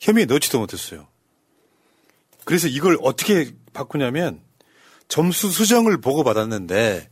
혐의에 0.00 0.24
넣지도 0.24 0.58
못했어요. 0.58 1.06
그래서 2.44 2.68
이걸 2.68 2.98
어떻게 3.02 3.52
바꾸냐면 3.72 4.40
점수 5.08 5.50
수정을 5.50 6.00
보고받았는데 6.00 7.08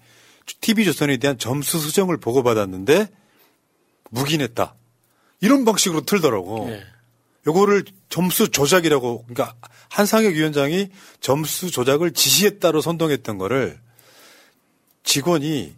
TV조선에 0.60 1.18
대한 1.18 1.38
점수 1.38 1.78
수정을 1.78 2.16
보고받았는데 2.18 3.08
묵인했다. 4.10 4.74
이런 5.40 5.64
방식으로 5.64 6.02
틀더라고. 6.02 6.68
네. 6.68 6.82
요거를 7.46 7.84
점수 8.08 8.50
조작이라고 8.50 9.24
그러니까 9.26 9.54
한상혁 9.90 10.34
위원장이 10.34 10.90
점수 11.20 11.70
조작을 11.70 12.12
지시했다로 12.12 12.80
선동했던 12.80 13.38
거를 13.38 13.80
직원이 15.02 15.74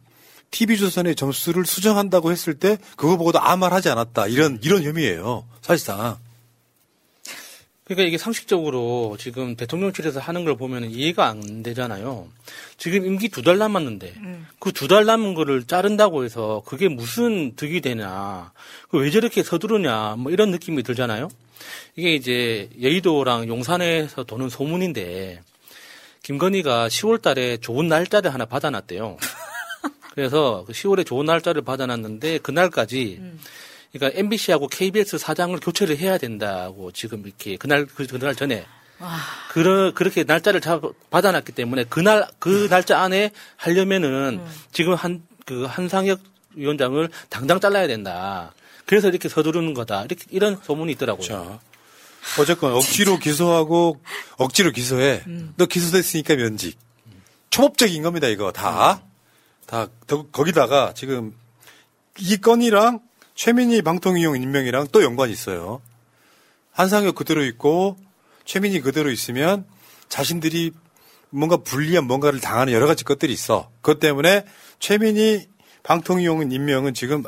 TV조선의 0.51 1.15
점수를 1.17 1.65
수정한다고 1.65 2.33
했을 2.33 2.55
때 2.55 2.79
그거 2.97 3.17
보고도 3.17 3.41
아무 3.41 3.61
말 3.61 3.73
하지 3.73 3.89
않았다. 3.89 4.27
이런 4.27 4.59
이런 4.63 4.83
혐의예요. 4.83 5.45
사실상. 5.61 6.19
그러니까 7.85 8.07
이게 8.07 8.19
상식적으로 8.19 9.17
지금 9.19 9.57
대통령실에서 9.57 10.21
하는 10.21 10.45
걸 10.45 10.57
보면 10.57 10.91
이해가 10.91 11.27
안 11.27 11.65
되잖아요. 11.65 12.29
지금 12.79 13.05
임기 13.05 13.29
두 13.31 13.43
달 13.43 13.59
남았는데 13.59 14.15
그두 14.61 14.87
달 14.87 15.07
남은 15.07 15.35
거를 15.35 15.65
자른다고 15.65 16.25
해서 16.25 16.63
그게 16.67 16.89
무슨 16.89 17.57
득이 17.57 17.81
되냐. 17.81 18.53
그왜 18.91 19.11
저렇게 19.11 19.43
서두르냐. 19.43 20.17
뭐 20.19 20.31
이런 20.31 20.53
느낌이 20.53 20.85
들잖아요. 20.85 21.29
이게 21.97 22.15
이제 22.15 22.71
여의도랑 22.81 23.49
용산에서 23.49 24.23
도는 24.23 24.51
소문인데 24.51 25.43
김건희가 26.23 26.87
10월 26.89 27.21
달에 27.21 27.57
좋은 27.57 27.89
날짜를 27.89 28.33
하나 28.33 28.45
받아놨대요. 28.45 29.17
그래서 30.15 30.65
그 30.67 30.73
10월에 30.73 31.07
좋은 31.07 31.27
날짜를 31.27 31.63
받아놨는데 31.63 32.39
그날까지 32.39 33.21
그러니까 33.93 34.19
MBC하고 34.19 34.69
KBS 34.69 35.19
사장을 35.19 35.59
교체를 35.61 35.99
해야 35.99 36.19
된다고 36.19 36.93
지금 36.93 37.23
이렇게 37.27 37.57
그날 37.57 37.87
그, 37.87 38.07
그날 38.07 38.35
전에 38.35 38.65
그러, 39.51 39.93
그렇게 39.95 40.25
날짜를 40.25 40.61
잡, 40.61 40.83
받아놨기 41.11 41.53
때문에 41.53 41.85
그날 41.85 42.27
그 42.39 42.69
날짜 42.69 43.01
안에 43.01 43.31
하려면은 43.57 44.41
지금 44.73 44.95
한 44.95 45.31
그 45.51 45.65
한상혁 45.65 46.21
위원장을 46.55 47.09
당장 47.29 47.59
잘라야 47.59 47.89
된다. 47.89 48.55
그래서 48.87 49.09
이렇게 49.09 49.29
서두르는 49.29 49.75
거다. 49.75 50.05
이렇게 50.05 50.25
이런 50.31 50.57
소문이 50.63 50.93
있더라고요. 50.93 51.27
자, 51.27 51.59
어쨌건 52.39 52.73
억지로 52.73 53.19
기소하고 53.21 54.01
억지로 54.37 54.71
기소해. 54.71 55.25
너 55.57 55.67
기소됐으니까 55.67 56.37
면직. 56.37 56.79
초법적인 57.51 58.01
겁니다, 58.05 58.29
이거 58.29 58.53
다. 58.53 59.03
다 59.71 59.87
더- 60.09 60.27
거기다가 60.27 60.93
지금 60.97 61.33
이 62.19 62.37
건이랑 62.39 62.99
최민희 63.37 63.83
방통위원 63.83 64.43
임명이랑 64.43 64.89
또 64.91 65.05
연관이 65.05 65.33
있어요. 65.33 65.81
한상혁 66.73 67.15
그대로 67.15 67.45
있고 67.45 67.97
최민희 68.45 68.81
그대로 68.81 69.13
있으면 69.13 69.65
자신들이 70.09 70.73
뭔가 71.31 71.57
불리한 71.59 72.05
뭔가를 72.05 72.41
당하는 72.41 72.73
여러 72.73 72.89
가지 72.89 73.05
것들이 73.05 73.33
있어. 73.33 73.71
그것 73.81 74.01
때문에 74.01 74.45
최민희 74.81 75.47
방통위원 75.85 76.51
임명은 76.51 76.93
지금 76.93 77.23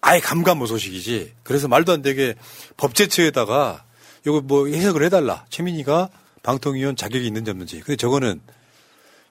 아예 0.00 0.18
감감무소식이지. 0.18 1.34
그래서 1.44 1.68
말도 1.68 1.92
안 1.92 2.02
되게 2.02 2.34
법제처에다가 2.76 3.84
이거 4.26 4.40
뭐 4.40 4.66
해석을 4.66 5.04
해달라. 5.04 5.46
최민희가 5.48 6.08
방통위원 6.42 6.96
자격이 6.96 7.24
있는지 7.24 7.52
없는지. 7.52 7.78
근데 7.80 7.94
저거는 7.96 8.40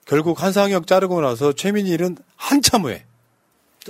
결국 0.08 0.42
한상혁 0.42 0.86
자르고 0.86 1.20
나서 1.20 1.52
최민희는 1.52 2.16
한참 2.36 2.82
후에 2.84 3.04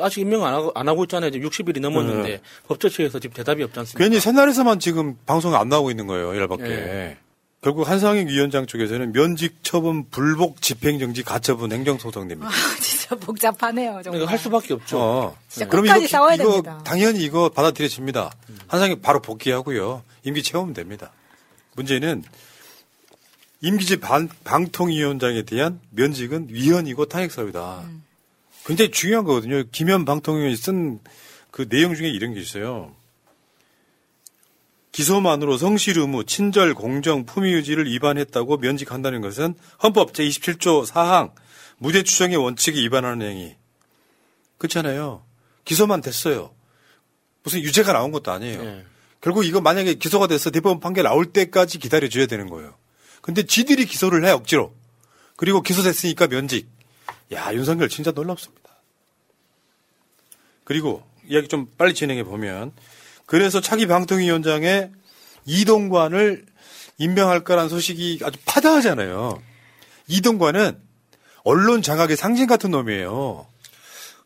아직 0.01 0.21
임명 0.21 0.45
안 0.45 0.55
하고, 0.55 0.73
안 0.75 0.89
하고 0.89 1.05
있잖아요. 1.05 1.31
지금 1.31 1.49
60일이 1.49 1.81
넘었는데 1.81 2.29
네. 2.29 2.41
법조처에서 2.67 3.19
지금 3.21 3.35
대답이 3.35 3.63
없지 3.63 3.79
않습니까? 3.81 3.99
괜히 4.05 4.21
새날에서만 4.21 4.79
지금 4.81 5.17
방송에 5.27 5.57
안 5.57 5.69
나오고 5.69 5.91
있는 5.91 6.07
거예요. 6.07 6.37
열받게. 6.37 6.65
예. 6.65 7.17
결국 7.61 7.89
한상혁 7.89 8.29
위원장 8.29 8.67
쪽에서는 8.67 9.13
면직 9.13 9.57
처분 9.63 10.09
불복 10.11 10.63
집행정지 10.63 11.25
가처분 11.25 11.73
행정소송 11.73 12.29
됩니다. 12.29 12.49
아, 12.49 12.81
진짜 12.81 13.17
복잡하네요. 13.17 14.01
정말. 14.05 14.25
할 14.27 14.39
수밖에 14.39 14.75
없죠. 14.75 14.99
어. 15.01 15.37
진짜 15.49 15.67
그럼 15.69 15.85
끝까지 15.85 16.05
이거, 16.05 16.09
싸워야 16.11 16.35
이거 16.35 16.45
됩니다. 16.45 16.81
당연히 16.85 17.25
이거 17.25 17.49
받아들여집니다. 17.49 18.31
한상혁 18.69 19.03
바로 19.03 19.21
복귀하고요. 19.21 20.03
임기 20.23 20.45
채우면 20.45 20.75
됩니다. 20.75 21.11
문제는 21.75 22.23
임기제 23.61 23.97
반- 24.01 24.29
방통위원장에 24.45 25.43
대한 25.43 25.81
면직은 25.91 26.49
위헌이고 26.51 27.07
탄핵사유다. 27.07 27.81
음. 27.85 28.05
굉장히 28.65 28.91
중요한 28.91 29.25
거거든요. 29.25 29.65
김현 29.73 30.05
방통위원이 30.05 30.57
쓴 30.57 31.01
그 31.51 31.69
내용 31.69 31.95
중에 31.95 32.09
이런 32.09 32.35
게 32.35 32.41
있어요. 32.41 32.95
기소만으로 34.93 35.57
성실 35.57 35.99
의무, 35.99 36.25
친절, 36.25 36.75
공정, 36.75 37.25
품위 37.25 37.53
유지를 37.53 37.87
위반했다고 37.91 38.59
면직한다는 38.59 39.21
것은 39.21 39.55
헌법 39.83 40.13
제27조 40.13 40.87
4항 40.87 41.33
무죄 41.79 42.03
추정의 42.03 42.37
원칙에 42.37 42.79
위반하는 42.81 43.27
행위. 43.27 43.57
그렇잖아요. 44.59 45.23
기소만 45.65 46.01
됐어요. 46.01 46.53
무슨 47.45 47.61
유죄가 47.61 47.93
나온 47.93 48.11
것도 48.11 48.31
아니에요. 48.33 48.61
예. 48.65 48.85
결국 49.21 49.45
이거 49.45 49.61
만약에 49.61 49.95
기소가 49.95 50.27
돼서 50.27 50.51
대법원 50.51 50.81
판결 50.81 51.05
나올 51.05 51.27
때까지 51.33 51.79
기다려줘야 51.79 52.27
되는 52.27 52.49
거예요. 52.49 52.75
근데 53.21 53.45
지들이 53.45 53.85
기소를 53.87 54.25
해, 54.25 54.31
억지로. 54.31 54.75
그리고 55.37 55.63
기소됐으니까 55.63 56.27
면직. 56.27 56.69
야, 57.33 57.53
윤석열 57.53 57.89
진짜 57.89 58.11
놀랍습니다. 58.11 58.71
그리고 60.65 61.03
이야기 61.27 61.49
좀 61.49 61.67
빨리 61.79 61.95
진행해 61.95 62.25
보면 62.25 62.73
그래서 63.27 63.61
차기 63.61 63.87
방통위원장의 63.87 64.91
이동관을 65.45 66.47
임명할 66.99 67.45
거란 67.45 67.69
소식이 67.69 68.21
아주 68.23 68.39
파다하잖아요. 68.45 69.43
이동관은 70.09 70.79
언론 71.45 71.83
장악의 71.83 72.17
상징 72.17 72.47
같은 72.47 72.71
놈이에요. 72.71 73.47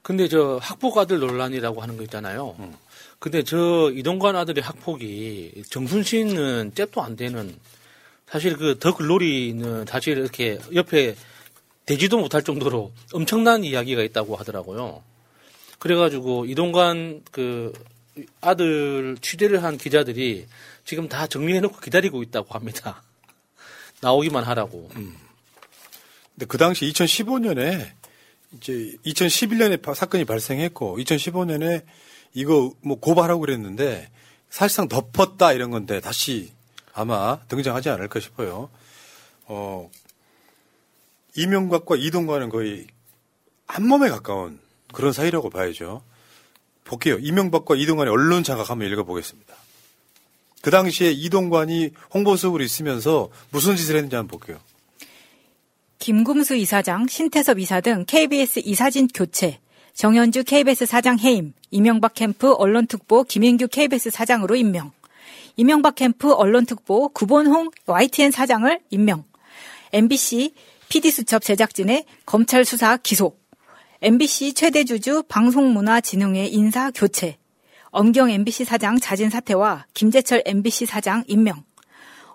근데 0.02 0.28
저 0.28 0.58
학폭 0.60 0.98
아들 0.98 1.20
논란이라고 1.20 1.80
하는 1.80 1.96
거 1.96 2.02
있잖아요. 2.04 2.56
근데 3.18 3.44
저 3.44 3.92
이동관 3.94 4.34
아들의 4.34 4.64
학폭이 4.64 5.62
정순신은 5.70 6.72
잽도 6.74 7.02
안 7.02 7.14
되는 7.14 7.56
사실 8.32 8.56
그 8.56 8.78
더 8.78 8.96
글로리는 8.96 9.84
사실 9.84 10.16
이렇게 10.16 10.58
옆에 10.74 11.14
되지도 11.84 12.18
못할 12.18 12.42
정도로 12.42 12.90
엄청난 13.12 13.62
이야기가 13.62 14.02
있다고 14.02 14.36
하더라고요. 14.36 15.02
그래가지고 15.78 16.46
이동관 16.46 17.24
그 17.30 17.74
아들 18.40 19.18
취재를 19.20 19.62
한 19.62 19.76
기자들이 19.76 20.46
지금 20.86 21.10
다 21.10 21.26
정리해놓고 21.26 21.80
기다리고 21.80 22.22
있다고 22.22 22.54
합니다. 22.54 23.02
나오기만 24.00 24.44
하라고. 24.44 24.88
근데 24.94 26.46
그 26.48 26.56
당시 26.56 26.86
2015년에 26.86 27.90
이제 28.56 28.96
2011년에 29.04 29.94
사건이 29.94 30.24
발생했고 30.24 30.96
2015년에 31.00 31.84
이거 32.32 32.72
뭐 32.80 32.98
고발하고 32.98 33.42
그랬는데 33.42 34.08
사실상 34.48 34.88
덮었다 34.88 35.52
이런 35.52 35.70
건데 35.70 36.00
다시 36.00 36.50
아마 36.94 37.38
등장하지 37.48 37.90
않을까 37.90 38.20
싶어요. 38.20 38.70
어, 39.44 39.90
이명박과 41.36 41.96
이동관은 41.96 42.48
거의 42.50 42.86
한 43.66 43.86
몸에 43.86 44.08
가까운 44.10 44.60
그런 44.92 45.12
사이라고 45.12 45.50
봐야죠. 45.50 46.02
볼게요. 46.84 47.16
이명박과 47.18 47.76
이동관의 47.76 48.12
언론 48.12 48.42
장악 48.42 48.70
한번 48.70 48.88
읽어보겠습니다. 48.88 49.54
그 50.60 50.70
당시에 50.70 51.10
이동관이 51.10 51.90
홍보수석으로 52.14 52.62
있으면서 52.62 53.30
무슨 53.50 53.76
짓을 53.76 53.96
했는지 53.96 54.16
한번 54.16 54.38
볼게요. 54.38 54.60
김금수 55.98 56.56
이사장, 56.56 57.06
신태섭 57.06 57.58
이사 57.58 57.80
등 57.80 58.04
KBS 58.06 58.62
이사진 58.64 59.08
교체, 59.08 59.60
정현주 59.94 60.44
KBS 60.44 60.86
사장 60.86 61.18
해임, 61.18 61.52
이명박 61.70 62.14
캠프 62.14 62.52
언론특보 62.52 63.24
김인규 63.24 63.68
KBS 63.68 64.10
사장으로 64.10 64.56
임명, 64.56 64.92
이명박 65.56 65.94
캠프 65.94 66.32
언론특보 66.32 67.08
구본홍 67.10 67.70
YTN 67.86 68.30
사장을 68.30 68.80
임명, 68.90 69.24
MBC 69.92 70.54
PD수첩 70.88 71.42
제작진의 71.42 72.04
검찰 72.24 72.64
수사 72.64 72.96
기소, 72.96 73.36
MBC 74.00 74.54
최대 74.54 74.84
주주 74.84 75.22
방송문화진흥회 75.28 76.46
인사 76.46 76.90
교체, 76.90 77.36
엄경 77.90 78.30
MBC 78.30 78.64
사장 78.64 78.98
자진 78.98 79.28
사퇴와 79.28 79.86
김재철 79.94 80.42
MBC 80.46 80.86
사장 80.86 81.24
임명, 81.26 81.62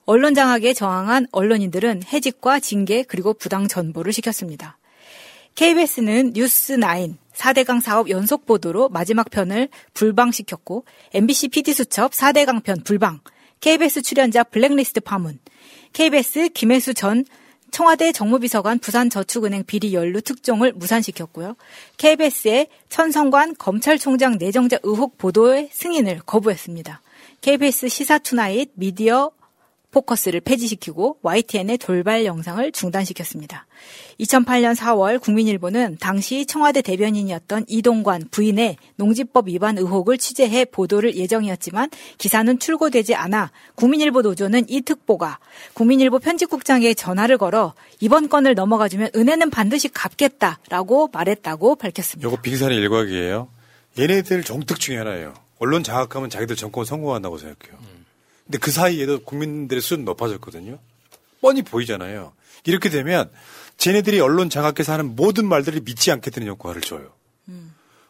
언론 0.06 0.34
장악에 0.34 0.74
저항한 0.74 1.28
언론인들은 1.32 2.04
해직과 2.14 2.60
징계 2.60 3.04
그리고 3.04 3.34
부당 3.34 3.68
전보를 3.68 4.14
시켰습니다. 4.14 4.78
KBS는 5.56 6.34
뉴스9 6.34 7.16
4대강 7.38 7.82
사업 7.82 8.10
연속 8.10 8.46
보도로 8.46 8.90
마지막 8.90 9.30
편을 9.30 9.70
불방시켰고 9.94 10.86
MBC 11.14 11.50
PD수첩 11.50 12.12
4대강 12.12 12.64
편 12.64 12.84
불방, 12.84 13.20
KBS 13.60 14.02
출연자 14.02 14.44
블랙리스트 14.44 15.00
파문, 15.00 15.40
KBS 15.94 16.50
김해수 16.50 16.94
전 16.94 17.26
청와대 17.70 18.12
정무비서관 18.12 18.80
부산저축은행 18.80 19.66
비리 19.66 19.94
연루 19.94 20.22
특종을 20.22 20.74
무산시켰고요. 20.74 21.56
KBS의 21.98 22.68
천성관 22.90 23.56
검찰총장 23.58 24.38
내정자 24.40 24.80
의혹 24.84 25.18
보도의 25.18 25.70
승인을 25.72 26.22
거부했습니다. 26.26 27.02
KBS 27.42 27.90
시사투나잇 27.90 28.72
미디어 28.76 29.32
포커스를 29.98 30.42
폐지시키고 30.42 31.18
YTN의 31.24 31.80
돌발 31.80 32.26
영상을 32.26 32.72
중단시켰습니다. 32.72 33.66
2008년 34.20 34.76
4월 34.76 35.20
국민일보는 35.20 35.98
당시 36.00 36.46
청와대 36.46 36.84
대변인이었던 36.84 37.66
이동관 37.68 38.28
부인의 38.30 38.78
농지법 38.98 39.48
위반 39.48 39.78
의혹을 39.78 40.20
취재해 40.20 40.66
보도를 40.66 41.16
예정이었지만 41.16 41.90
기사는 42.20 42.60
출고되지 42.60 43.16
않아 43.16 43.52
국민일보 43.76 44.22
노조는 44.22 44.66
이 44.68 44.82
특보가 44.82 45.40
국민일보 45.74 46.20
편집국장에게 46.20 46.94
전화를 46.94 47.40
걸어 47.40 47.74
이번 48.00 48.30
건을 48.30 48.54
넘어가주면 48.54 49.12
은혜는 49.16 49.50
반드시 49.50 49.90
갚겠다라고 49.90 51.10
말했다고 51.12 51.76
밝혔습니다. 51.78 52.28
요거 52.28 52.42
빙산의 52.42 52.78
일각이에요. 52.78 53.48
얘네들 53.98 54.44
정특 54.44 54.80
중에 54.80 54.98
하나예요. 54.98 55.34
언론 55.60 55.82
장악하면 55.84 56.30
자기들 56.30 56.56
정권 56.56 56.86
성공한다고 56.86 57.40
생각해요. 57.40 57.80
근데 58.48 58.58
그 58.60 58.72
사이에도 58.72 59.20
국민들의 59.20 59.82
수준 59.82 60.06
높아졌거든요. 60.06 60.80
뻔히 61.42 61.62
보이잖아요. 61.62 62.34
이렇게 62.64 62.90
되면 62.90 63.30
쟤네들이 63.78 64.22
언론 64.22 64.50
장악해서 64.50 64.94
하는 64.94 65.16
모든 65.16 65.48
말들을 65.48 65.82
믿지 65.82 66.12
않게 66.12 66.32
되는 66.32 66.48
효과를 66.48 66.82
줘요. 66.82 67.14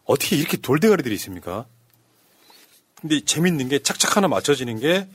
어떻게 0.06 0.38
이렇게 0.38 0.58
돌대가리들이 0.58 1.14
있습니까? 1.16 1.66
근데 3.02 3.20
재밌는 3.20 3.68
게 3.68 3.80
착착 3.80 4.16
하나 4.16 4.28
맞춰지는 4.28 4.80
게 4.80 5.08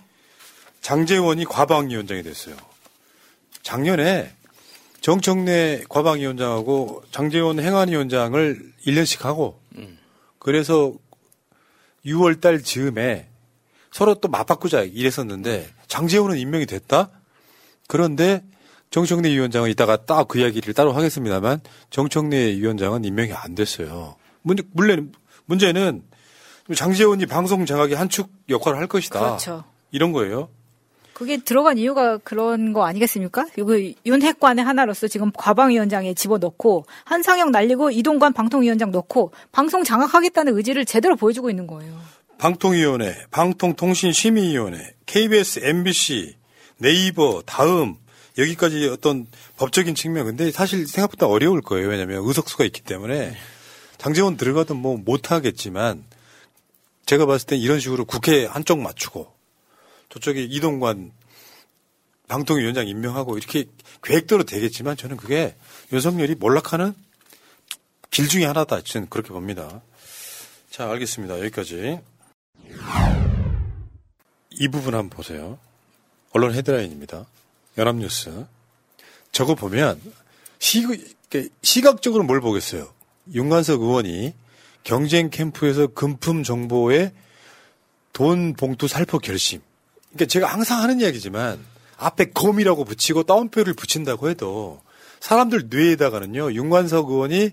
장재원이 0.80 1.44
과방위원장이 1.44 2.22
됐어요. 2.24 2.56
작년에 3.62 4.34
정청래 5.00 5.84
과방위원장하고 5.88 7.04
장재원 7.12 7.60
행안위원장을 7.60 8.72
1년씩 8.86 9.22
하고 9.22 9.60
그래서 10.40 10.92
6월 12.04 12.40
달 12.40 12.62
즈음에 12.62 13.28
서로 13.92 14.14
또 14.14 14.28
맞바꾸자 14.28 14.82
이랬었는데 14.82 15.68
장재원은 15.86 16.38
임명이 16.38 16.66
됐다? 16.66 17.10
그런데 17.88 18.42
정청래 18.90 19.28
위원장은 19.30 19.70
이따가 19.70 19.96
딱 20.04 20.28
그 20.28 20.38
이야기를 20.38 20.74
따로 20.74 20.92
하겠습니다만 20.92 21.60
정청래 21.90 22.36
위원장은 22.56 23.04
임명이 23.04 23.32
안 23.32 23.54
됐어요. 23.54 24.16
문제, 24.42 24.62
물론 24.72 25.12
문제는 25.46 26.02
장재원이 26.74 27.26
방송 27.26 27.66
장악의 27.66 27.94
한 27.94 28.08
축 28.08 28.30
역할을 28.48 28.78
할 28.78 28.86
것이다. 28.86 29.18
그렇죠. 29.20 29.64
이런 29.90 30.12
거예요. 30.12 30.48
그게 31.12 31.36
들어간 31.36 31.76
이유가 31.78 32.16
그런 32.18 32.72
거 32.72 32.84
아니겠습니까? 32.84 33.46
이거 33.58 33.78
윤핵관의 34.06 34.64
하나로서 34.64 35.06
지금 35.08 35.30
과방위원장에 35.32 36.14
집어넣고 36.14 36.86
한상혁 37.04 37.50
날리고 37.50 37.90
이동관 37.90 38.32
방통위원장 38.32 38.90
넣고 38.90 39.32
방송 39.52 39.84
장악하겠다는 39.84 40.56
의지를 40.56 40.84
제대로 40.86 41.14
보여주고 41.16 41.50
있는 41.50 41.66
거예요. 41.66 41.92
방통위원회, 42.42 43.26
방통통신심의위원회, 43.30 44.96
KBS, 45.06 45.60
MBC, 45.62 46.34
네이버, 46.78 47.40
다음 47.46 47.94
여기까지 48.36 48.88
어떤 48.88 49.28
법적인 49.58 49.94
측면 49.94 50.26
근데 50.26 50.50
사실 50.50 50.88
생각보다 50.88 51.28
어려울 51.28 51.60
거예요. 51.60 51.86
왜냐하면 51.86 52.24
의석수가 52.26 52.64
있기 52.64 52.80
때문에 52.80 53.36
장재원 53.96 54.36
들어가도 54.36 54.74
뭐 54.74 54.96
못하겠지만 54.96 56.02
제가 57.06 57.26
봤을 57.26 57.46
땐 57.46 57.60
이런 57.60 57.78
식으로 57.78 58.06
국회 58.06 58.44
한쪽 58.44 58.80
맞추고 58.80 59.32
저쪽에 60.08 60.42
이동관 60.42 61.12
방통위원장 62.26 62.88
임명하고 62.88 63.38
이렇게 63.38 63.66
계획대로 64.02 64.42
되겠지만 64.42 64.96
저는 64.96 65.16
그게 65.16 65.54
윤석열이 65.92 66.34
몰락하는 66.34 66.92
길 68.10 68.26
중에 68.26 68.46
하나다. 68.46 68.82
저는 68.82 69.08
그렇게 69.10 69.28
봅니다. 69.28 69.80
자, 70.72 70.90
알겠습니다. 70.90 71.38
여기까지. 71.38 72.00
이 74.50 74.68
부분 74.68 74.94
한번 74.94 75.10
보세요. 75.10 75.58
언론 76.32 76.54
헤드라인입니다. 76.54 77.26
연합뉴스. 77.78 78.46
저거 79.32 79.54
보면 79.54 80.00
시, 80.58 80.86
시각적으로 81.62 82.22
뭘 82.24 82.40
보겠어요. 82.40 82.92
윤관석 83.32 83.82
의원이 83.82 84.34
경쟁 84.84 85.30
캠프에서 85.30 85.86
금품 85.88 86.42
정보에 86.42 87.12
돈 88.12 88.54
봉투 88.54 88.88
살포 88.88 89.18
결심. 89.18 89.60
그러니까 90.10 90.26
제가 90.26 90.46
항상 90.46 90.82
하는 90.82 91.00
이야기지만 91.00 91.58
앞에 91.96 92.30
검이라고 92.32 92.84
붙이고 92.84 93.22
따옴표를 93.22 93.74
붙인다고 93.74 94.28
해도 94.28 94.80
사람들 95.20 95.68
뇌에다가는요 95.70 96.52
윤관석 96.52 97.10
의원이 97.10 97.50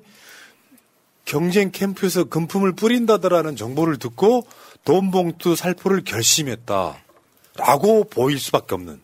경쟁 1.26 1.72
캠프에서 1.72 2.24
금품을 2.24 2.74
뿌린다더라는 2.74 3.56
정보를 3.56 3.98
듣고 3.98 4.48
돈 4.84 5.12
봉투 5.12 5.56
살포를 5.56 6.04
결심했다라고 6.04 8.10
보일 8.10 8.40
수밖에 8.40 8.76
없는 8.76 9.02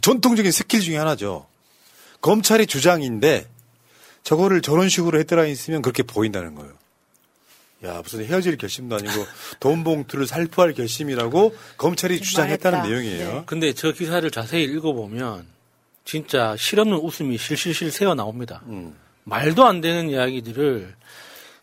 전통적인 0.00 0.50
스킬 0.50 0.80
중에 0.80 0.96
하나죠. 0.96 1.46
검찰이 2.20 2.66
주장인데 2.66 3.48
저거를 4.22 4.62
저런 4.62 4.88
식으로 4.88 5.18
헤드라인 5.18 5.54
쓰면 5.54 5.82
그렇게 5.82 6.02
보인다는 6.02 6.54
거예요. 6.54 6.72
야, 7.84 8.00
무슨 8.00 8.24
헤어질 8.24 8.56
결심도 8.56 8.94
아니고 8.94 9.12
돈 9.58 9.82
봉투를 9.82 10.26
살포할 10.26 10.72
결심이라고 10.72 11.54
검찰이 11.76 12.20
주장했다는 12.20 12.88
내용이에요. 12.88 13.42
근데 13.46 13.72
저 13.72 13.92
기사를 13.92 14.28
자세히 14.30 14.64
읽어보면 14.64 15.46
진짜 16.04 16.56
실없는 16.56 16.98
웃음이 16.98 17.36
실실실 17.36 17.90
새어 17.90 18.14
나옵니다. 18.14 18.62
음. 18.66 18.96
말도 19.24 19.66
안 19.66 19.80
되는 19.80 20.08
이야기들을 20.08 20.94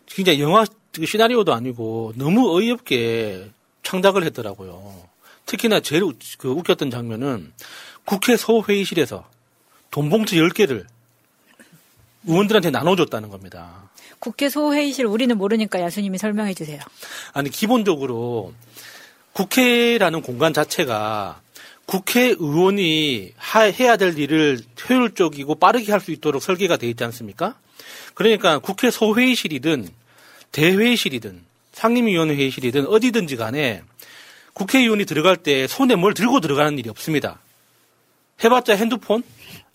진짜 0.07 0.37
영화 0.39 0.65
그 0.65 0.78
시나리오도 1.05 1.53
아니고 1.53 2.13
너무 2.15 2.55
어이없게 2.55 3.49
창작을 3.83 4.23
했더라고요. 4.25 5.07
특히나 5.45 5.79
제일 5.79 6.03
우- 6.03 6.13
그 6.37 6.49
웃겼던 6.49 6.91
장면은 6.91 7.51
국회 8.05 8.37
소회의실에서 8.37 9.27
돈 9.91 10.09
봉투 10.09 10.35
10개를 10.35 10.85
의원들한테 12.27 12.69
나눠줬다는 12.71 13.29
겁니다. 13.29 13.89
국회 14.19 14.49
소회의실 14.49 15.05
우리는 15.05 15.35
모르니까 15.37 15.79
야수님이 15.81 16.17
설명해 16.17 16.53
주세요. 16.53 16.79
아니 17.33 17.49
기본적으로 17.49 18.53
국회라는 19.33 20.21
공간 20.21 20.53
자체가 20.53 21.41
국회의원이 21.85 23.33
하- 23.37 23.61
해야 23.61 23.97
될 23.97 24.17
일을 24.19 24.59
효율적이고 24.89 25.55
빠르게 25.55 25.91
할 25.91 26.01
수 26.01 26.11
있도록 26.11 26.41
설계가 26.43 26.77
돼 26.77 26.87
있지 26.89 27.03
않습니까? 27.05 27.55
그러니까 28.13 28.59
국회 28.59 28.91
소회의실이든 28.91 29.87
대회의실이든 30.51 31.41
상임위원회 31.73 32.35
회의실이든 32.35 32.87
어디든지 32.87 33.35
간에 33.35 33.83
국회의원이 34.53 35.05
들어갈 35.05 35.37
때 35.37 35.67
손에 35.67 35.95
뭘 35.95 36.13
들고 36.13 36.39
들어가는 36.41 36.77
일이 36.77 36.89
없습니다. 36.89 37.39
해봤자 38.43 38.75
핸드폰? 38.75 39.23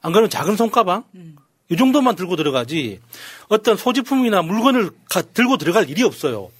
안 0.02 0.12
그러면 0.12 0.28
작은 0.30 0.56
손가방? 0.56 1.04
이 1.70 1.76
정도만 1.76 2.14
들고 2.16 2.36
들어가지 2.36 3.00
어떤 3.48 3.76
소지품이나 3.76 4.42
물건을 4.42 4.90
가- 5.08 5.22
들고 5.22 5.56
들어갈 5.56 5.88
일이 5.88 6.02
없어요. 6.02 6.50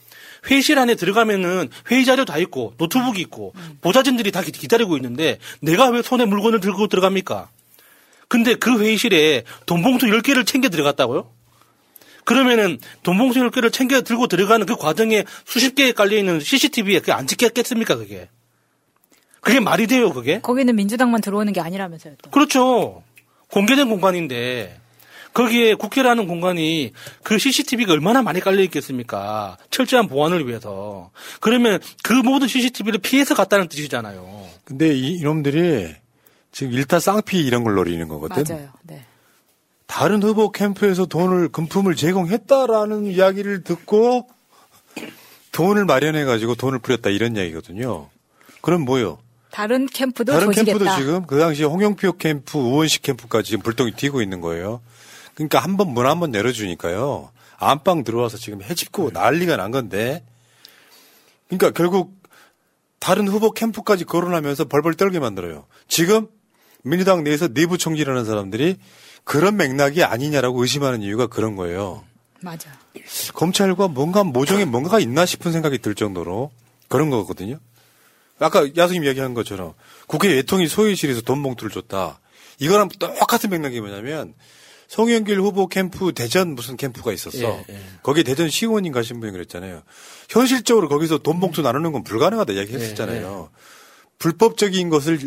회의실 0.47 0.79
안에 0.79 0.95
들어가면은 0.95 1.69
회의 1.91 2.05
자료 2.05 2.25
다 2.25 2.39
있고 2.39 2.75
노트북이 2.79 3.21
있고 3.23 3.53
보좌진들이 3.83 4.31
다 4.33 4.43
기- 4.43 4.53
기다리고 4.53 4.97
있는데 4.97 5.39
내가 5.61 5.89
왜 5.91 6.01
손에 6.03 6.25
물건을 6.25 6.61
들고 6.61 6.87
들어갑니까? 6.87 7.51
근데 8.29 8.55
그 8.55 8.81
회의실에 8.81 9.45
돈 9.67 9.83
봉투 9.83 10.07
10개를 10.07 10.47
챙겨 10.47 10.69
들어갔다고요? 10.71 11.31
그러면은 12.25 12.79
돈봉투 13.03 13.39
10개를 13.41 13.73
챙겨 13.73 14.01
들고 14.01 14.27
들어가는 14.27 14.67
그 14.67 14.77
과정에 14.77 15.25
수십 15.45 15.75
개 15.75 15.93
깔려 15.93 16.17
있는 16.17 16.41
CCTV에 16.41 17.01
그게 17.01 17.13
안 17.13 17.27
찍혔겠습니까, 17.27 17.97
그게? 17.97 18.29
그게 19.41 19.61
말이 19.61 19.87
돼요, 19.87 20.13
그게? 20.13 20.41
거기는 20.41 20.75
민주당만 20.75 21.21
들어오는 21.21 21.53
게 21.53 21.61
아니라면서요. 21.61 22.15
또. 22.23 22.31
그렇죠. 22.31 23.03
공개된 23.51 23.89
공간인데 23.89 24.81
거기에 25.35 25.75
국회라는 25.75 26.27
공간이 26.27 26.93
그 27.23 27.39
CCTV가 27.39 27.93
얼마나 27.93 28.23
많이 28.23 28.41
깔려 28.41 28.63
있겠습니까? 28.63 29.59
철저한 29.71 30.09
보안을 30.09 30.49
위해서. 30.49 31.11
그러면 31.41 31.81
그 32.03 32.13
모든 32.13 32.49
CCTV를 32.49 33.01
피해서 33.01 33.35
갔다는 33.35 33.69
뜻이잖아요. 33.69 34.47
근데 34.65 34.95
이, 34.95 35.19
이놈들이 35.19 35.95
지금 36.53 36.73
일타 36.73 37.01
쌍피 37.01 37.45
이런 37.45 37.65
걸 37.65 37.75
노리는 37.75 38.07
거거든. 38.09 38.45
맞아요. 38.49 38.69
네. 38.85 39.05
다른 39.87 40.23
후보 40.23 40.51
캠프에서 40.51 41.07
돈을 41.07 41.49
금품을 41.49 41.95
제공했다라는 41.95 43.07
이야기를 43.07 43.65
듣고 43.65 44.29
돈을 45.53 45.85
마련해 45.85 46.25
가지고 46.25 46.55
돈을 46.55 46.79
뿌렸다 46.81 47.11
이런 47.11 47.37
이야기거든요. 47.37 48.09
그럼 48.61 48.83
뭐요? 48.83 49.19
다른 49.51 49.87
캠프도 49.87 50.33
다른 50.33 50.47
조지겠다. 50.49 50.79
캠프도 50.79 50.97
지금 50.97 51.27
그 51.27 51.39
당시 51.39 51.63
홍영표 51.63 52.15
캠프, 52.15 52.59
우원식 52.59 53.03
캠프까지 53.03 53.51
지금 53.51 53.63
불똥이 53.63 53.93
튀고 53.93 54.21
있는 54.21 54.41
거예요. 54.41 54.81
그러니까 55.35 55.61
한 55.61 55.77
번 55.77 55.89
문 55.95 56.07
한번 56.07 56.35
열어주니까요. 56.35 57.31
안방 57.59 58.03
들어와서 58.03 58.37
지금 58.37 58.63
해집고 58.63 59.11
난리가 59.13 59.57
난 59.57 59.71
건데. 59.71 60.25
그러니까 61.49 61.71
결국 61.71 62.17
다른 62.99 63.29
후보 63.29 63.53
캠프까지 63.53 64.05
거론하면서 64.05 64.65
벌벌 64.65 64.95
떨게 64.95 65.21
만들어요. 65.21 65.67
지금 65.87 66.27
민주당 66.83 67.23
내에서 67.23 67.47
내부 67.49 67.79
총질하는 67.79 68.25
사람들이 68.25 68.79
그런 69.25 69.57
맥락이 69.57 70.05
아니냐라고 70.05 70.63
의심하는 70.63 71.03
이유가 71.03 71.27
그런 71.27 71.57
거예요. 71.57 72.05
맞아. 72.41 72.71
검찰과 73.35 73.89
뭔가 73.89 74.23
모종의 74.23 74.67
뭔가가 74.67 75.01
있나 75.01 75.25
싶은 75.27 75.51
생각이 75.53 75.79
들 75.79 75.95
정도로 75.95 76.51
그런 76.89 77.11
거거든요. 77.11 77.59
아까 78.39 78.69
야수님 78.77 79.05
이야기한 79.05 79.35
것처럼 79.35 79.75
국회 80.07 80.29
외통위 80.29 80.69
소위실에서 80.69 81.23
돈 81.23 81.43
봉투를 81.43 81.71
줬다. 81.73 82.21
이거랑 82.59 82.89
똑같은 82.99 83.51
맥락이 83.51 83.81
뭐냐면 83.81 84.35
송영길 84.89 85.41
후보 85.41 85.67
캠프 85.67 86.13
대전 86.13 86.55
무슨 86.55 86.77
캠프가 86.77 87.13
있었어. 87.13 87.39
예, 87.39 87.65
예. 87.71 87.81
거기에 88.03 88.23
대전 88.23 88.51
시의원인 88.51 88.93
가신 88.93 89.19
분이 89.19 89.33
그랬잖아요. 89.33 89.83
현실적으로 90.29 90.89
거기서 90.89 91.19
돈 91.19 91.41
봉투 91.41 91.63
나누는 91.63 91.93
건 91.93 92.05
불가능하다 92.05 92.53
이야기했었잖아요. 92.53 93.51
불법적인 94.19 94.91
것을 94.91 95.19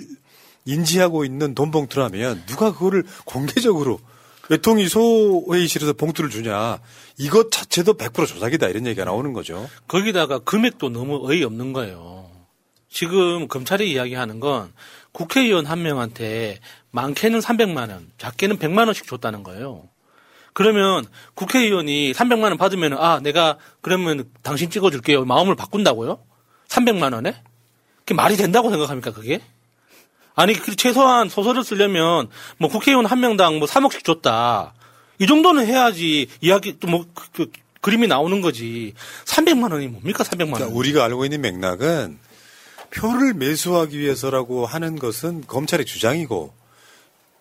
인지하고 0.68 1.26
있는 1.26 1.56
돈 1.56 1.72
봉투라면 1.72 2.44
누가 2.46 2.72
그거를 2.74 3.04
공개적으로 3.26 4.00
외통위 4.50 4.88
소회의실에서 4.88 5.94
봉투를 5.94 6.30
주냐. 6.30 6.80
이것 7.18 7.52
자체도 7.52 7.96
100% 7.96 8.28
조작이다 8.28 8.68
이런 8.68 8.86
얘기가 8.86 9.06
나오는 9.06 9.34
거죠. 9.34 9.68
거기다가 9.88 10.40
금액도 10.40 10.90
너무 10.90 11.28
어이없는 11.28 11.74
거예요. 11.74 12.30
지금 12.90 13.48
검찰이 13.48 13.92
이야기하는 13.92 14.40
건 14.40 14.72
국회의원 15.12 15.66
한 15.66 15.82
명한테 15.82 16.60
많게는 16.92 17.40
300만 17.40 17.90
원, 17.90 18.10
작게는 18.18 18.58
100만 18.58 18.86
원씩 18.86 19.08
줬다는 19.08 19.44
거예요. 19.44 19.84
그러면 20.54 21.06
국회의원이 21.36 22.14
300만 22.14 22.44
원 22.44 22.58
받으면 22.58 22.94
아 22.94 23.20
내가 23.22 23.58
그러면 23.82 24.30
당신 24.42 24.70
찍어줄게요 24.70 25.26
마음을 25.26 25.56
바꾼다고요? 25.56 26.20
300만 26.68 27.14
원에? 27.14 27.36
그게 28.00 28.16
말이 28.16 28.38
된다고 28.38 28.70
생각합니까 28.70 29.12
그게? 29.12 29.42
아니 30.38 30.54
그 30.54 30.76
최소한 30.76 31.30
소설을 31.30 31.64
쓰려면 31.64 32.30
뭐 32.60 32.70
국회의원 32.70 33.08
한 33.08 33.20
명당 33.20 33.58
뭐 33.58 33.68
3억씩 33.68 34.04
줬다 34.04 34.76
이 35.18 35.26
정도는 35.26 35.66
해야지 35.66 36.30
이야기 36.42 36.80
또뭐 36.80 37.08
그, 37.16 37.28
그, 37.34 37.52
그 37.82 37.90
림이 37.90 38.06
나오는 38.08 38.40
거지 38.40 38.94
300만 39.26 39.72
원이 39.72 39.88
뭡니까 39.88 40.24
300만 40.24 40.42
원? 40.42 40.54
그러니까 40.54 40.78
우리가 40.78 41.04
알고 41.06 41.26
있는 41.26 41.42
맥락은 41.42 42.20
표를 42.92 43.34
매수하기 43.34 43.98
위해서라고 43.98 44.68
하는 44.68 45.00
것은 45.00 45.46
검찰의 45.48 45.88
주장이고 45.88 46.54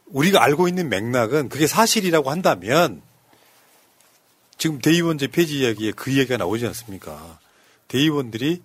우리가 0.07 0.43
알고 0.43 0.67
있는 0.67 0.89
맥락은 0.89 1.51
그게 1.51 1.67
사실이라고 1.67 2.31
한다면 2.31 3.03
지금 4.57 4.79
대의원제 4.79 5.27
폐지 5.27 5.59
이야기에 5.59 5.93
그 5.93 6.11
이야기가 6.11 6.39
나오지 6.39 6.67
않습니까? 6.69 7.39
대의원들이 7.89 8.63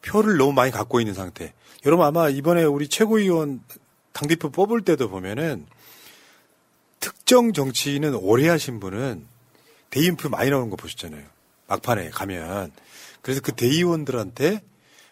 표를 0.00 0.38
너무 0.38 0.52
많이 0.52 0.72
갖고 0.72 1.00
있는 1.00 1.12
상태. 1.12 1.52
여러분 1.84 2.06
아마 2.06 2.28
이번에 2.28 2.64
우리 2.64 2.88
최고위원 2.88 3.62
당대표 4.12 4.50
뽑을 4.50 4.82
때도 4.82 5.08
보면은 5.08 5.66
특정 7.00 7.52
정치인은 7.52 8.14
오래 8.14 8.48
하신 8.48 8.78
분은 8.78 9.26
대의원표 9.90 10.28
많이 10.28 10.50
나오는 10.50 10.70
거 10.70 10.76
보셨잖아요. 10.76 11.24
막판에 11.66 12.10
가면. 12.10 12.70
그래서 13.20 13.40
그 13.40 13.52
대의원들한테 13.52 14.60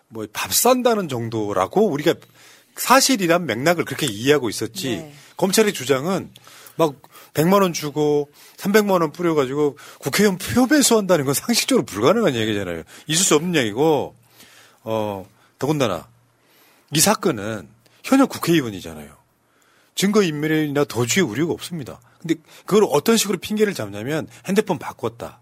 뭐 0.08 0.26
밥 0.32 0.52
산다는 0.52 1.08
정도라고 1.08 1.88
우리가 1.88 2.14
사실이란 2.76 3.46
맥락을 3.46 3.84
그렇게 3.84 4.06
이해하고 4.06 4.48
있었지. 4.48 4.96
네. 4.96 5.14
검찰의 5.36 5.72
주장은 5.72 6.30
막 6.76 6.94
100만 7.34 7.62
원 7.62 7.72
주고 7.72 8.30
300만 8.56 9.00
원 9.00 9.12
뿌려 9.12 9.34
가지고 9.34 9.76
국회의원 9.98 10.38
표 10.38 10.66
매수한다는 10.66 11.24
건 11.24 11.34
상식적으로 11.34 11.84
불가능한 11.84 12.34
얘기잖아요. 12.34 12.82
있을 13.06 13.24
수 13.24 13.34
없는 13.36 13.54
얘기고, 13.56 14.14
어, 14.82 15.28
더군다나 15.58 16.08
이 16.92 17.00
사건은 17.00 17.68
현역 18.04 18.28
국회의원이잖아요. 18.30 19.20
증거인멸이나 19.94 20.84
도주의 20.84 21.26
우려가 21.26 21.52
없습니다. 21.52 22.00
근데 22.20 22.36
그걸 22.64 22.86
어떤 22.90 23.16
식으로 23.16 23.38
핑계를 23.38 23.74
잡냐면 23.74 24.26
핸드폰 24.46 24.78
바꿨다. 24.78 25.40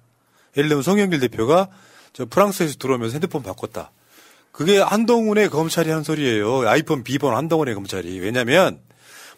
예를 0.56 0.68
들면 0.68 0.82
송영길 0.82 1.20
대표가 1.20 1.68
저 2.12 2.26
프랑스에서 2.26 2.76
들어오면서 2.78 3.14
핸드폰 3.14 3.42
바꿨다. 3.42 3.92
그게 4.50 4.80
한동훈의 4.80 5.50
검찰이 5.50 5.90
한 5.90 6.02
소리예요. 6.02 6.68
아이폰 6.68 7.04
비번 7.04 7.36
한동훈의 7.36 7.74
검찰이. 7.74 8.18
왜냐면 8.18 8.80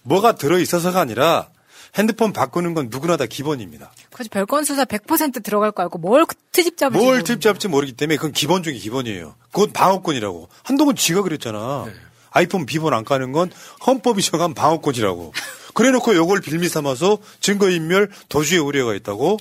뭐가 0.02 0.36
들어 0.36 0.58
있어서가 0.58 1.00
아니라 1.00 1.50
핸드폰 1.96 2.32
바꾸는 2.32 2.74
건 2.74 2.88
누구나 2.90 3.16
다 3.16 3.26
기본입니다. 3.26 3.92
그래서 4.12 4.28
별건 4.30 4.64
수사 4.64 4.84
100% 4.84 5.42
들어갈 5.42 5.72
거 5.72 5.82
알고 5.82 5.98
뭘 5.98 6.24
트집 6.52 6.76
잡을지 6.76 6.98
뭘 6.98 7.06
모르는 7.06 7.24
팁 7.24 7.40
잡지 7.40 7.68
모르기 7.68 7.92
때문에 7.92 8.16
그건 8.16 8.32
기본 8.32 8.62
중에 8.62 8.74
기본이에요. 8.74 9.34
그건 9.52 9.72
방어권이라고. 9.72 10.48
한동훈 10.62 10.96
지가 10.96 11.22
그랬잖아. 11.22 11.86
아이폰 12.30 12.64
비번 12.66 12.94
안 12.94 13.04
까는 13.04 13.32
건 13.32 13.50
헌법이 13.86 14.22
정한 14.22 14.54
방어권이라고. 14.54 15.32
그래 15.74 15.90
놓고 15.90 16.14
요걸 16.14 16.40
빌미 16.40 16.68
삼아서 16.68 17.18
증거인멸 17.40 18.10
도주의 18.28 18.60
우려가 18.60 18.94
있다고 18.94 19.38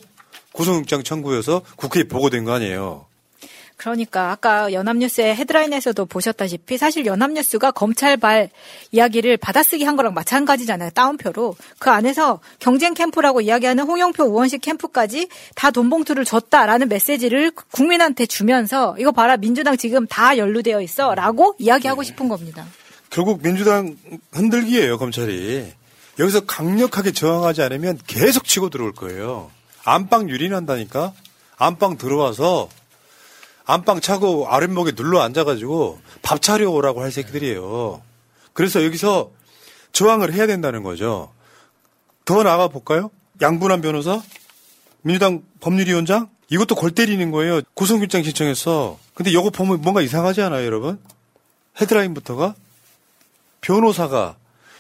구속영장 0.54 1.04
청구해서 1.04 1.62
국회에 1.76 2.04
보고된 2.04 2.45
거 2.45 2.54
아니에요. 2.54 3.06
그러니까 3.80 4.32
아까 4.32 4.73
연합뉴스의 4.73 5.38
헤드라인에서도 5.38 6.05
보셨다시피 6.05 6.77
사실 6.77 7.05
연합뉴스가 7.05 7.71
검찰발 7.71 8.49
이야기를 8.91 9.38
받아쓰기 9.38 9.86
한 9.86 9.95
거랑 9.95 10.13
마찬가지잖아요. 10.13 10.89
따옴표로. 10.89 11.55
그 11.80 11.89
안에서 11.89 12.41
경쟁 12.59 12.93
캠프라고 12.93 13.39
이야기하는 13.39 13.86
홍영표 13.86 14.25
우원식 14.25 14.59
캠프까지 14.61 15.30
다 15.55 15.71
돈봉투를 15.71 16.25
줬다라는 16.25 16.89
메시지를 16.89 17.51
국민한테 17.71 18.25
주면서 18.25 18.97
이거 18.99 19.13
봐라 19.13 19.38
민주당 19.38 19.77
지금 19.77 20.05
다 20.07 20.38
연루되어 20.38 20.82
있어 20.82 21.15
라고 21.15 21.55
이야기하고 21.57 22.03
싶은 22.03 22.27
겁니다. 22.27 22.65
결국 23.09 23.41
민주당 23.41 23.95
흔들기예요, 24.34 24.97
검찰이. 24.97 25.71
여기서 26.19 26.41
강력하게 26.41 27.13
저항하지 27.13 27.61
않으면 27.61 27.97
계속 28.07 28.43
치고 28.43 28.69
들어올 28.69 28.91
거예요. 28.91 29.49
안방 29.86 30.30
유린한다니까? 30.30 31.13
안방 31.57 31.97
들어와서 31.97 32.67
안방 33.70 34.01
차고 34.01 34.47
아랫목에 34.49 34.93
눌러 34.93 35.22
앉아가지고 35.22 35.99
밥 36.24 36.41
차려오라고 36.41 37.01
할 37.01 37.11
새끼들이에요. 37.11 38.01
그래서 38.53 38.84
여기서 38.84 39.30
저항을 39.91 40.34
해야 40.34 40.47
된다는 40.47 40.82
거죠. 40.82 41.32
더 42.26 42.41
나가 42.41 42.67
볼까요? 42.67 43.11
양분한 43.41 43.82
변호사? 43.82 44.24
민주당 45.03 45.43
법률위원장? 45.59 46.30
이것도 46.49 46.74
골 46.74 46.91
때리는 46.91 47.30
거예요. 47.30 47.61
구속영장 47.76 48.24
신청했어. 48.24 48.97
근데 49.13 49.30
이거 49.30 49.51
보면 49.51 49.82
뭔가 49.82 50.01
이상하지 50.01 50.41
않아요, 50.41 50.65
여러분? 50.65 50.99
헤드라인부터가 51.80 52.55
변호사가 53.61 54.38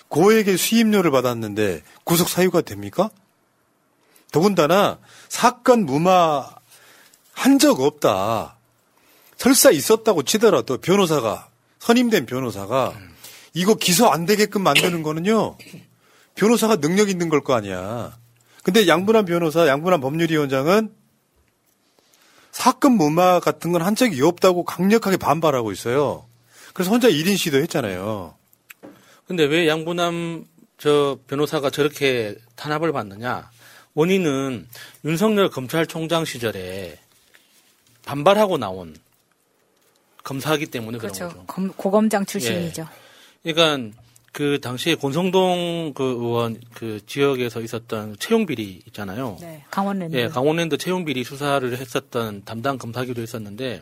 고액의 0.07 0.57
수임료를 0.57 1.11
받았는데 1.11 1.83
구속 2.05 2.27
사유가 2.27 2.61
됩니까? 2.61 3.11
더군다나 4.31 4.97
사건 5.27 5.85
무마 5.85 6.49
한 7.33 7.59
적 7.59 7.79
없다. 7.81 8.55
설사 9.39 9.71
있었다고 9.71 10.23
치더라도 10.23 10.77
변호사가 10.79 11.49
선임된 11.79 12.25
변호사가 12.25 12.93
이거 13.53 13.73
기소 13.75 14.09
안 14.09 14.25
되게끔 14.25 14.61
만드는 14.63 15.01
거는요. 15.01 15.57
변호사가 16.35 16.75
능력 16.75 17.09
있는 17.09 17.29
걸 17.29 17.39
거 17.41 17.53
아니야. 17.53 18.17
근데 18.63 18.85
양분한 18.85 19.23
변호사, 19.23 19.65
양분한 19.65 20.01
법률위원장은 20.01 20.93
사건 22.51 22.91
무마 22.93 23.39
같은 23.39 23.71
건 23.71 23.81
한 23.81 23.95
적이 23.95 24.21
없다고 24.23 24.65
강력하게 24.65 25.15
반발하고 25.15 25.71
있어요. 25.71 26.25
그래서 26.73 26.91
혼자 26.91 27.07
1인 27.09 27.37
시도 27.37 27.57
했잖아요. 27.59 28.35
근데 29.25 29.45
왜 29.45 29.69
양분남 29.69 30.45
저 30.77 31.17
변호사가 31.27 31.69
저렇게 31.69 32.35
탄압을 32.57 32.91
받느냐? 32.91 33.49
원인은 33.93 34.67
윤석열 35.05 35.49
검찰총장 35.49 36.25
시절에 36.25 36.99
반발하고 38.05 38.57
나온 38.57 38.95
검사이기 40.23 40.67
때문에 40.67 40.97
그런 40.97 41.11
그렇죠. 41.13 41.27
거죠. 41.29 41.45
검- 41.47 41.71
고검장 41.75 42.25
출신이죠. 42.25 42.87
그러니까 43.43 43.97
그 44.31 44.59
당시에 44.61 44.93
권성동 44.95 45.93
그 45.95 46.03
의원 46.03 46.59
그 46.75 46.99
지역에서 47.05 47.61
있었던 47.61 48.15
채용 48.19 48.45
비리 48.45 48.79
있잖아요. 48.87 49.37
네. 49.41 49.63
강원랜드. 49.71 50.15
예, 50.15 50.27
강원랜드 50.27 50.77
채용 50.77 51.03
비리 51.03 51.23
수사를 51.23 51.75
했었던 51.75 52.43
담당 52.45 52.77
검사기도 52.77 53.21
했었는데 53.21 53.81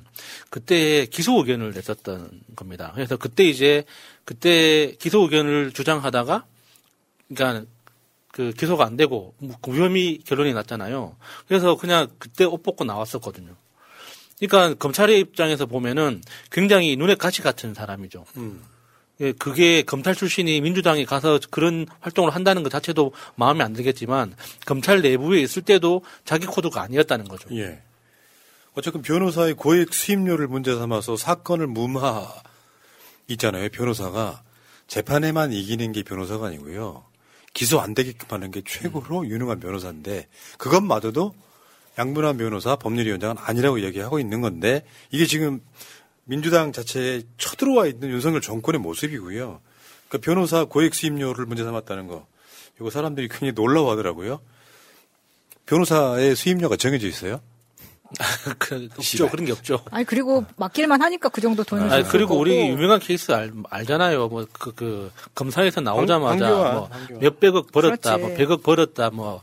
그때 0.50 1.06
기소 1.08 1.38
의견을 1.40 1.74
냈었던 1.74 2.30
겁니다. 2.56 2.92
그래서 2.96 3.18
그때 3.18 3.44
이제 3.44 3.84
그때 4.24 4.96
기소 5.00 5.22
의견을 5.24 5.74
주장하다가 5.74 6.46
그러니까 7.36 7.66
그 8.32 8.52
기소가 8.52 8.86
안 8.86 8.96
되고 8.96 9.34
무혐의 9.64 10.20
결론이 10.20 10.54
났잖아요. 10.54 11.16
그래서 11.48 11.76
그냥 11.76 12.08
그때 12.20 12.46
옷 12.46 12.64
벗고 12.64 12.84
나왔었거든요. 12.86 13.54
그러니까 14.40 14.76
검찰의 14.76 15.20
입장에서 15.20 15.66
보면은 15.66 16.22
굉장히 16.52 16.96
눈에 16.96 17.16
가시 17.16 17.42
같은 17.42 17.74
사람이죠. 17.74 18.26
예, 19.20 19.32
그게 19.32 19.82
검찰 19.82 20.14
출신이 20.14 20.62
민주당에 20.62 21.04
가서 21.04 21.40
그런 21.50 21.88
활동을 22.02 22.36
한다는 22.36 22.62
것 22.62 22.70
자체도 22.70 23.14
마음에 23.36 23.64
안 23.64 23.74
들겠지만 23.74 24.36
검찰 24.66 25.02
내부에 25.02 25.42
있을 25.42 25.64
때도 25.64 26.04
자기 26.24 26.46
코드가 26.46 26.82
아니었다는 26.82 27.28
거죠. 27.28 27.50
예. 27.56 27.82
어쨌든 28.74 29.02
변호사의 29.02 29.56
고액 29.56 29.92
수임료를 29.92 30.48
문제 30.48 30.76
삼아서 30.76 31.18
사건을 31.18 31.66
무마 31.66 32.28
있잖아요. 33.28 33.70
변호사가 33.70 34.44
재판에만 34.86 35.52
이기는 35.52 35.92
게 35.94 36.04
변호사가 36.04 36.48
아니고요. 36.48 37.04
기소 37.54 37.80
안 37.80 37.96
되게끔 37.96 38.28
하는 38.30 38.52
게 38.52 38.62
최고로 38.64 39.28
유능한 39.28 39.60
변호사인데 39.60 40.28
그것마저도 40.60 41.34
양분한 41.98 42.38
변호사 42.38 42.76
법률위원장은 42.76 43.38
아니라고 43.40 43.82
얘기하고 43.82 44.20
있는 44.20 44.42
건데 44.42 44.84
이게 45.12 45.26
지금 45.26 45.62
민주당 46.26 46.72
자체에 46.72 47.24
쳐들어와 47.38 47.88
있는 47.88 48.10
윤석열 48.10 48.42
정권의 48.42 48.80
모습이고요. 48.82 49.62
그러니까 50.08 50.26
변호사 50.26 50.66
고액 50.66 50.94
수임료를 50.94 51.46
문제 51.46 51.64
삼았다는 51.64 52.08
거. 52.08 52.28
이거 52.80 52.90
사람들이 52.90 53.28
굉장히 53.30 53.54
놀라워하더라고요. 53.54 54.40
변호사의 55.66 56.36
수임료가 56.36 56.76
정해져 56.78 57.08
있어요? 57.08 57.42
그, 58.58 58.88
없죠. 58.98 59.30
그런 59.30 59.46
게 59.46 59.52
없죠. 59.52 59.84
아니 59.92 60.06
그리고 60.06 60.46
맡길만 60.56 61.02
하니까 61.02 61.28
그 61.28 61.42
정도 61.42 61.64
돈을 61.64 61.92
아니, 61.92 62.04
줄 62.04 62.12
그리고 62.12 62.30
거고. 62.30 62.42
우리 62.42 62.70
유명한 62.70 63.00
케이스 63.00 63.34
알, 63.34 63.52
알잖아요. 63.70 64.30
뭐, 64.30 64.46
그, 64.54 64.74
그, 64.74 65.12
검사에서 65.36 65.82
나오자마자 65.82 66.50
뭐. 66.50 66.90
몇백억 67.20 67.72
벌었다, 67.72 68.16
그렇지. 68.16 68.22
뭐, 68.22 68.38
백억 68.38 68.64
벌었다, 68.64 69.10
뭐, 69.10 69.42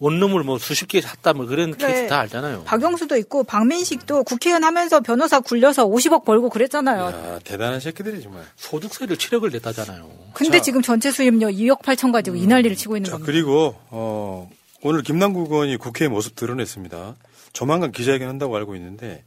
원룸을 0.00 0.42
뭐 0.44 0.58
수십 0.58 0.88
개 0.88 1.00
샀다, 1.00 1.34
뭐 1.34 1.44
그런 1.46 1.72
그래. 1.72 1.86
케이스 1.92 2.08
다 2.08 2.20
알잖아요. 2.20 2.64
박영수도 2.64 3.16
있고 3.18 3.44
박민식도 3.44 4.24
국회의원 4.24 4.64
하면서 4.64 5.00
변호사 5.00 5.40
굴려서 5.40 5.86
50억 5.86 6.24
벌고 6.24 6.48
그랬잖아요. 6.48 7.04
야, 7.04 7.38
대단한 7.44 7.80
새끼들이 7.80 8.22
정말. 8.22 8.42
소득세를 8.56 9.16
7억을 9.16 9.52
냈다잖아요. 9.52 10.10
근데 10.32 10.58
자. 10.58 10.62
지금 10.64 10.80
전체 10.80 11.10
수입료 11.10 11.48
2억 11.48 11.82
8천 11.82 12.12
가지고 12.12 12.36
이 12.36 12.46
난리를 12.46 12.74
치고 12.76 12.96
있는 12.96 13.06
자, 13.10 13.12
겁니다. 13.12 13.30
그리고 13.30 13.76
어, 13.90 14.50
오늘 14.82 15.02
김남국 15.02 15.52
의원이 15.52 15.76
국회의 15.76 16.08
모습 16.08 16.34
드러냈습니다. 16.34 17.14
조만간 17.52 17.92
기자회견 17.92 18.26
한다고 18.26 18.56
알고 18.56 18.74
있는데 18.76 19.22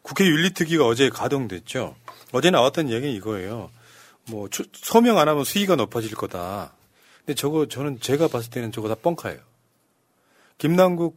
국회 0.00 0.24
윤리특위가 0.24 0.86
어제 0.86 1.10
가동됐죠. 1.10 1.94
어제 2.32 2.50
나왔던 2.50 2.88
얘기는 2.90 3.14
이거예요. 3.14 3.70
뭐 4.30 4.48
추- 4.48 4.64
소명 4.72 5.18
안 5.18 5.28
하면 5.28 5.44
수위가 5.44 5.76
높아질 5.76 6.14
거다. 6.14 6.72
근데 7.26 7.34
저거 7.34 7.66
저는 7.68 8.00
제가 8.00 8.28
봤을 8.28 8.48
때는 8.50 8.72
저거 8.72 8.88
다 8.88 8.94
뻥카예요. 8.94 9.38
김남국 10.64 11.14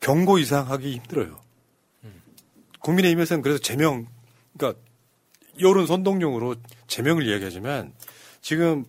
경고 0.00 0.40
이상 0.40 0.68
하기 0.72 0.90
힘들어요. 0.96 1.40
국민의힘에서는 2.80 3.42
그래서 3.42 3.60
제명, 3.60 4.08
그러니까 4.58 4.80
여론 5.60 5.86
선동용으로 5.86 6.56
제명을 6.88 7.28
이야기하지만 7.28 7.92
지금 8.42 8.84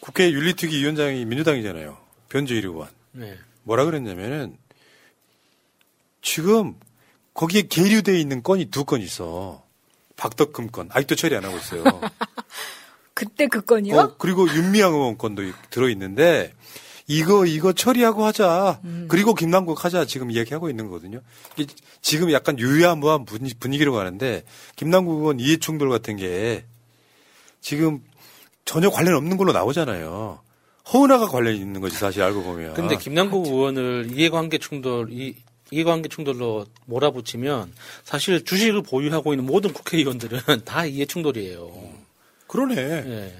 국회 0.00 0.30
윤리특위 0.32 0.74
위원장이 0.74 1.26
민주당이잖아요. 1.26 1.98
변재일 2.30 2.64
의원. 2.64 2.88
네. 3.12 3.36
뭐라 3.64 3.84
그랬냐면은 3.84 4.56
지금 6.22 6.76
거기에 7.34 7.62
계류되어 7.68 8.14
있는 8.14 8.42
건이 8.42 8.70
두 8.70 8.86
건 8.86 9.02
있어. 9.02 9.62
박덕금 10.16 10.68
건. 10.68 10.88
아직도 10.92 11.14
처리 11.14 11.36
안 11.36 11.44
하고 11.44 11.58
있어요. 11.58 11.84
그때 13.12 13.48
그 13.48 13.60
건이요? 13.60 13.98
어, 13.98 14.16
그리고 14.16 14.48
윤미향 14.48 14.94
의원 14.94 15.18
건도 15.18 15.42
들어 15.68 15.90
있는데 15.90 16.54
이거 17.12 17.44
이거 17.44 17.72
처리하고 17.72 18.24
하자. 18.24 18.80
음. 18.84 19.06
그리고 19.08 19.34
김남국 19.34 19.84
하자 19.84 20.04
지금 20.04 20.30
이야기하고 20.30 20.70
있는 20.70 20.86
거거든요. 20.86 21.20
이게 21.56 21.74
지금 22.00 22.30
약간 22.30 22.56
유야무한 22.56 23.24
분위- 23.24 23.52
분위기로 23.58 23.92
가는데 23.92 24.44
김남국 24.76 25.18
의원 25.18 25.40
이해 25.40 25.56
충돌 25.56 25.88
같은 25.90 26.14
게 26.16 26.64
지금 27.60 28.00
전혀 28.64 28.90
관련 28.90 29.16
없는 29.16 29.36
걸로 29.36 29.52
나오잖아요. 29.52 30.38
허은아가 30.92 31.26
관련 31.26 31.56
있는 31.56 31.80
거지 31.80 31.96
사실 31.96 32.22
알고 32.22 32.44
보면. 32.44 32.74
근데 32.74 32.96
김남국 32.96 33.44
의원을 33.48 34.10
이해관계 34.12 34.58
충돌, 34.58 35.08
이, 35.10 35.34
이해관계 35.72 36.08
충돌로 36.08 36.66
몰아붙이면 36.86 37.72
사실 38.04 38.44
주식을 38.44 38.82
보유하고 38.82 39.32
있는 39.32 39.46
모든 39.46 39.72
국회의원들은 39.72 40.38
다 40.64 40.84
이해 40.86 41.06
충돌이에요. 41.06 41.72
그러네. 42.46 42.76
예. 42.76 43.34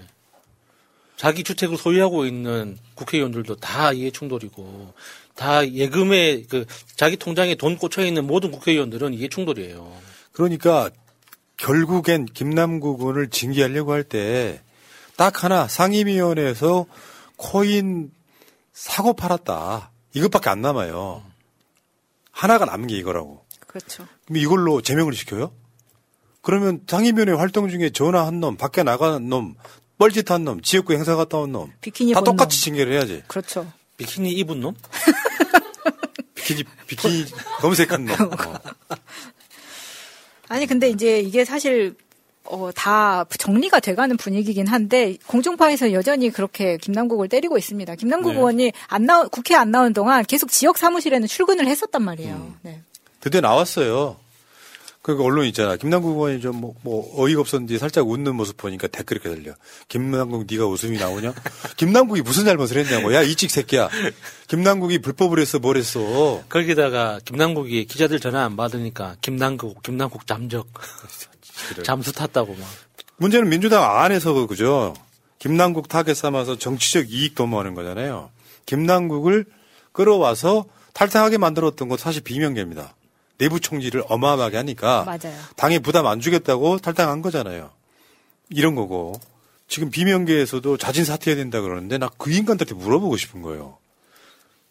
자기 1.20 1.44
주택을 1.44 1.76
소유하고 1.76 2.24
있는 2.24 2.78
국회의원들도 2.94 3.56
다 3.56 3.92
이해 3.92 4.10
충돌이고 4.10 4.94
다 5.34 5.68
예금에 5.68 6.44
그 6.48 6.64
자기 6.96 7.18
통장에 7.18 7.56
돈 7.56 7.76
꽂혀 7.76 8.06
있는 8.06 8.26
모든 8.26 8.50
국회의원들은 8.50 9.12
이해 9.12 9.28
충돌이에요. 9.28 9.92
그러니까 10.32 10.88
결국엔 11.58 12.24
김남국 12.24 13.02
의원을 13.02 13.28
징계하려고 13.28 13.92
할 13.92 14.04
때 14.04 14.60
딱 15.18 15.44
하나 15.44 15.68
상임위원회에서 15.68 16.86
코인 17.36 18.10
사고 18.72 19.12
팔았다. 19.12 19.90
이것밖에 20.14 20.48
안 20.48 20.62
남아요. 20.62 21.22
하나가 22.30 22.64
남은 22.64 22.86
게 22.86 22.96
이거라고. 22.96 23.44
그렇죠. 23.66 24.06
그럼 24.24 24.38
이걸로 24.38 24.80
제명을 24.80 25.12
시켜요? 25.12 25.52
그러면 26.40 26.80
상임위원회 26.86 27.34
활동 27.34 27.68
중에 27.68 27.90
전화 27.90 28.26
한 28.26 28.40
놈, 28.40 28.56
밖에 28.56 28.82
나간 28.82 29.28
놈, 29.28 29.56
뻘짓한 30.00 30.44
놈, 30.44 30.62
지역구 30.62 30.94
행사 30.94 31.14
갔다 31.14 31.36
온 31.36 31.52
놈, 31.52 31.70
비키니 31.82 32.14
다 32.14 32.22
똑같이 32.22 32.58
놈. 32.58 32.64
징계를 32.64 32.94
해야지. 32.94 33.22
그렇죠. 33.26 33.70
비키니 33.98 34.32
입은 34.32 34.60
놈? 34.60 34.74
비키니 36.34 36.64
비키니 36.86 37.26
검색한 37.60 38.06
놈. 38.06 38.14
어. 38.32 38.60
아니 40.48 40.66
근데 40.66 40.88
이제 40.88 41.20
이게 41.20 41.44
사실 41.44 41.94
어, 42.44 42.70
다 42.74 43.24
정리가 43.24 43.80
돼가는 43.80 44.16
분위기긴 44.16 44.66
한데 44.66 45.18
공중파에서 45.26 45.92
여전히 45.92 46.30
그렇게 46.30 46.78
김남국을 46.78 47.28
때리고 47.28 47.58
있습니다. 47.58 47.94
김남국 47.96 48.32
네. 48.32 48.38
의원이 48.38 48.72
안 48.88 49.04
나오 49.04 49.28
국회 49.28 49.54
안 49.54 49.70
나온 49.70 49.92
동안 49.92 50.24
계속 50.24 50.50
지역 50.50 50.78
사무실에는 50.78 51.28
출근을 51.28 51.66
했었단 51.66 52.02
말이에요. 52.02 52.34
음. 52.34 52.54
네. 52.62 52.80
드디어 53.20 53.42
나왔어요. 53.42 54.16
그 55.02 55.18
언론 55.22 55.46
있잖아. 55.46 55.76
김남국 55.76 56.12
의원이 56.12 56.40
좀 56.42 56.60
뭐, 56.60 56.74
뭐 56.82 57.10
어이가 57.16 57.40
없었는지 57.40 57.78
살짝 57.78 58.06
웃는 58.06 58.34
모습 58.36 58.58
보니까 58.58 58.86
댓글 58.86 59.16
이렇게 59.16 59.34
달려. 59.34 59.54
김남국 59.88 60.46
네가 60.50 60.66
웃음이 60.66 60.98
나오냐? 60.98 61.32
김남국이 61.78 62.20
무슨 62.20 62.44
잘못을 62.44 62.76
했냐고. 62.76 63.14
야 63.14 63.22
이찍 63.22 63.50
새끼야. 63.50 63.88
김남국이 64.48 64.98
불법을 64.98 65.38
했어 65.38 65.58
뭘 65.58 65.78
했어. 65.78 66.42
거기다가 66.50 67.18
김남국이 67.24 67.86
기자들 67.86 68.20
전화 68.20 68.44
안 68.44 68.56
받으니까 68.56 69.16
김남국, 69.22 69.82
김남국 69.82 70.26
잠적. 70.26 70.68
잠수 71.82 72.12
탔다고 72.12 72.54
막. 72.54 72.68
문제는 73.16 73.48
민주당 73.48 73.98
안에서 73.98 74.46
그죠. 74.46 74.94
김남국 75.38 75.88
타겟 75.88 76.14
삼아서 76.14 76.58
정치적 76.58 77.10
이익 77.10 77.34
도모하는 77.34 77.74
거잖아요. 77.74 78.30
김남국을 78.66 79.46
끌어와서 79.92 80.66
탈당하게 80.92 81.38
만들었던 81.38 81.88
건 81.88 81.96
사실 81.96 82.22
비명계입니다. 82.22 82.94
내부 83.40 83.58
총질을 83.58 84.04
어마어마하게 84.08 84.58
하니까 84.58 85.04
맞아요. 85.04 85.34
당에 85.56 85.78
부담 85.78 86.06
안 86.06 86.20
주겠다고 86.20 86.78
탈당한 86.78 87.22
거잖아요. 87.22 87.70
이런 88.50 88.74
거고 88.74 89.18
지금 89.66 89.90
비명계에서도 89.90 90.76
자진 90.76 91.04
사퇴해야 91.04 91.36
된다 91.36 91.60
그러는데 91.60 91.96
나 91.98 92.10
그 92.18 92.30
인간들한테 92.30 92.74
물어보고 92.74 93.16
싶은 93.16 93.40
거예요. 93.40 93.78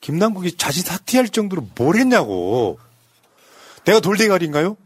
김남국이 0.01 0.55
자진 0.55 0.83
사퇴할 0.83 1.29
정도로 1.29 1.67
뭘 1.75 1.95
했냐고. 1.97 2.77
내가 3.85 3.99
돌대가리인가요? 3.99 4.77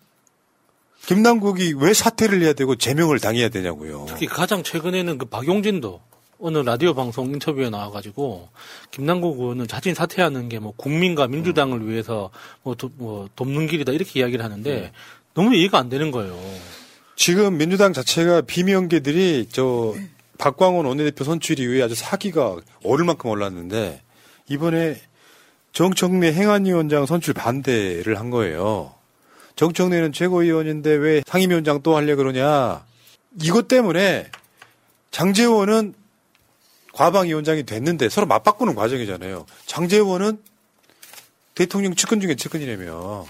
김남국이 1.06 1.74
왜 1.78 1.94
사퇴를 1.94 2.42
해야 2.42 2.54
되고 2.54 2.76
제명을 2.78 3.20
당해야 3.20 3.50
되냐고요. 3.50 4.06
특히 4.08 4.26
가장 4.28 4.64
최근에는 4.64 5.18
그 5.18 5.26
박용진도 5.26 6.00
어느 6.46 6.58
라디오 6.58 6.94
방송 6.94 7.28
인터뷰에 7.28 7.70
나와가지고 7.70 8.50
김남국 8.92 9.40
의원은 9.40 9.66
자진 9.68 9.94
사퇴하는 9.96 10.50
게 10.50 10.60
뭐 10.60 10.74
국민과 10.76 11.28
민주당을 11.28 11.88
위해서 11.88 12.30
뭐, 12.64 12.76
도, 12.76 12.90
뭐 12.98 13.30
돕는 13.38 13.68
길이다 13.68 13.94
이렇게 13.94 14.20
이야기를 14.20 14.44
하는데 14.44 14.92
너무 15.34 15.56
이해가 15.56 15.78
안 15.80 15.88
되는 15.88 16.12
거예요. 16.12 16.38
지금 17.16 17.58
민주당 17.58 17.94
자체가 17.94 18.42
비명계들이 18.42 19.48
저 19.52 19.94
박광원 20.38 20.86
원내대표 20.86 21.24
선출 21.24 21.60
이후에 21.60 21.82
아주 21.82 21.96
사기가 21.96 22.58
오를 22.84 23.06
만큼 23.06 23.30
올랐는데 23.30 24.02
이번에 24.50 25.00
정청래 25.72 26.34
행안위원장 26.34 27.06
선출 27.06 27.34
반대를 27.34 28.20
한 28.20 28.30
거예요. 28.30 28.94
정청래는 29.56 30.12
최고위원인데 30.12 30.92
왜 30.92 31.24
상임위원장 31.26 31.82
또 31.84 31.96
하려 31.96 32.18
그러냐. 32.18 32.84
이것 33.42 33.68
때문에 33.70 34.28
장재원은 35.12 35.94
과방위원장이 36.94 37.64
됐는데 37.64 38.10
서로 38.10 38.28
맞바꾸는 38.28 38.76
과정이잖아요. 38.76 39.46
장재원은 39.66 40.42
대통령 41.56 41.94
측근 41.96 42.22
중에 42.22 42.36
측근이라며. 42.36 43.26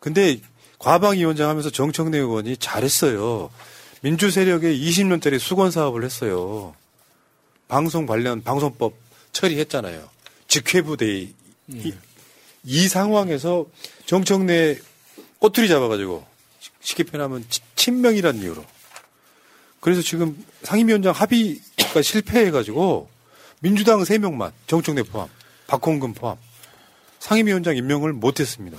근데 0.00 0.40
과방위원장 0.78 1.48
하면서 1.48 1.70
정청래 1.70 2.18
의원이 2.18 2.56
잘했어요. 2.56 3.50
민주 4.00 4.30
세력의 4.30 4.80
20년짜리 4.80 5.38
수건 5.38 5.70
사업을 5.70 6.04
했어요. 6.04 6.74
방송 7.68 8.06
관련 8.06 8.42
방송법 8.42 8.94
처리했잖아요. 9.32 10.08
직회부대 10.48 11.06
이, 11.68 11.94
이 12.64 12.88
상황에서 12.88 13.66
정청래 14.06 14.76
꼬투리 15.38 15.68
잡아가지고 15.68 16.26
쉽게 16.80 17.04
표현하면 17.04 17.44
치- 17.48 17.60
친명이라는 17.76 18.42
이유로. 18.42 18.64
그래서 19.82 20.00
지금 20.00 20.36
상임위원장 20.62 21.12
합의가 21.12 22.02
실패해가지고 22.02 23.08
민주당 23.60 24.00
3명만 24.02 24.52
정청래 24.68 25.02
포함, 25.02 25.28
박홍근 25.66 26.14
포함 26.14 26.36
상임위원장 27.18 27.76
임명을 27.76 28.12
못했습니다. 28.12 28.78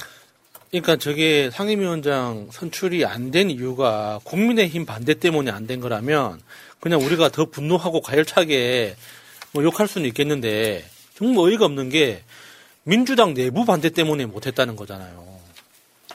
그러니까 0.71 0.95
저게 0.95 1.49
상임위원장 1.51 2.47
선출이 2.51 3.05
안 3.05 3.31
된 3.31 3.49
이유가 3.51 4.19
국민의힘 4.23 4.85
반대 4.85 5.13
때문에 5.13 5.51
안 5.51 5.67
된 5.67 5.81
거라면 5.81 6.41
그냥 6.79 7.01
우리가 7.01 7.29
더 7.29 7.45
분노하고 7.45 8.01
가열차게 8.01 8.95
뭐 9.51 9.63
욕할 9.63 9.87
수는 9.89 10.07
있겠는데 10.07 10.85
정말 11.17 11.45
어이가 11.49 11.65
없는 11.65 11.89
게 11.89 12.23
민주당 12.83 13.33
내부 13.33 13.65
반대 13.65 13.89
때문에 13.89 14.25
못했다는 14.25 14.75
거잖아요. 14.77 15.37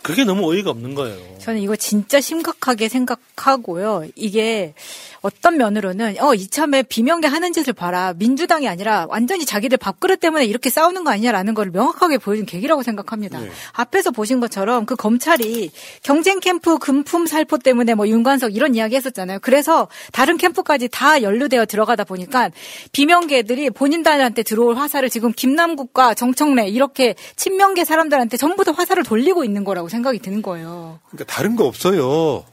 그게 0.02 0.24
너무 0.24 0.50
어이가 0.50 0.70
없는 0.70 0.94
거예요. 0.94 1.37
저는 1.38 1.60
이거 1.60 1.76
진짜 1.76 2.20
심각하게 2.20 2.88
생각하고요. 2.88 4.04
이게 4.14 4.74
어떤 5.20 5.56
면으로는 5.56 6.16
어 6.20 6.34
이참에 6.34 6.82
비명계 6.82 7.26
하는 7.26 7.52
짓을 7.52 7.72
봐라. 7.72 8.12
민주당이 8.16 8.68
아니라 8.68 9.06
완전히 9.08 9.44
자기들 9.44 9.78
밥그릇 9.78 10.20
때문에 10.20 10.44
이렇게 10.44 10.70
싸우는 10.70 11.04
거 11.04 11.10
아니냐라는 11.10 11.54
걸 11.54 11.70
명확하게 11.70 12.18
보여준 12.18 12.46
계기라고 12.46 12.82
생각합니다. 12.82 13.40
네. 13.40 13.50
앞에서 13.72 14.10
보신 14.10 14.40
것처럼 14.40 14.86
그 14.86 14.96
검찰이 14.96 15.70
경쟁 16.02 16.40
캠프 16.40 16.78
금품 16.78 17.26
살포 17.26 17.58
때문에 17.58 17.94
뭐 17.94 18.06
윤관석 18.08 18.54
이런 18.54 18.74
이야기 18.74 18.96
했었잖아요. 18.96 19.38
그래서 19.42 19.88
다른 20.12 20.36
캠프까지 20.36 20.88
다 20.88 21.22
연루되어 21.22 21.66
들어가다 21.66 22.04
보니까 22.04 22.50
비명계들이 22.92 23.70
본인들한테 23.70 24.42
들어올 24.42 24.76
화살을 24.76 25.10
지금 25.10 25.32
김남국과 25.32 26.14
정청래 26.14 26.68
이렇게 26.68 27.14
친명계 27.36 27.84
사람들한테 27.84 28.36
전부 28.36 28.64
다 28.64 28.72
화살을 28.72 29.02
돌리고 29.02 29.44
있는 29.44 29.64
거라고 29.64 29.88
생각이 29.88 30.18
드는 30.20 30.42
거예요. 30.42 31.00
그러니까 31.10 31.27
다른 31.28 31.54
거 31.54 31.66
없어요. 31.66 32.44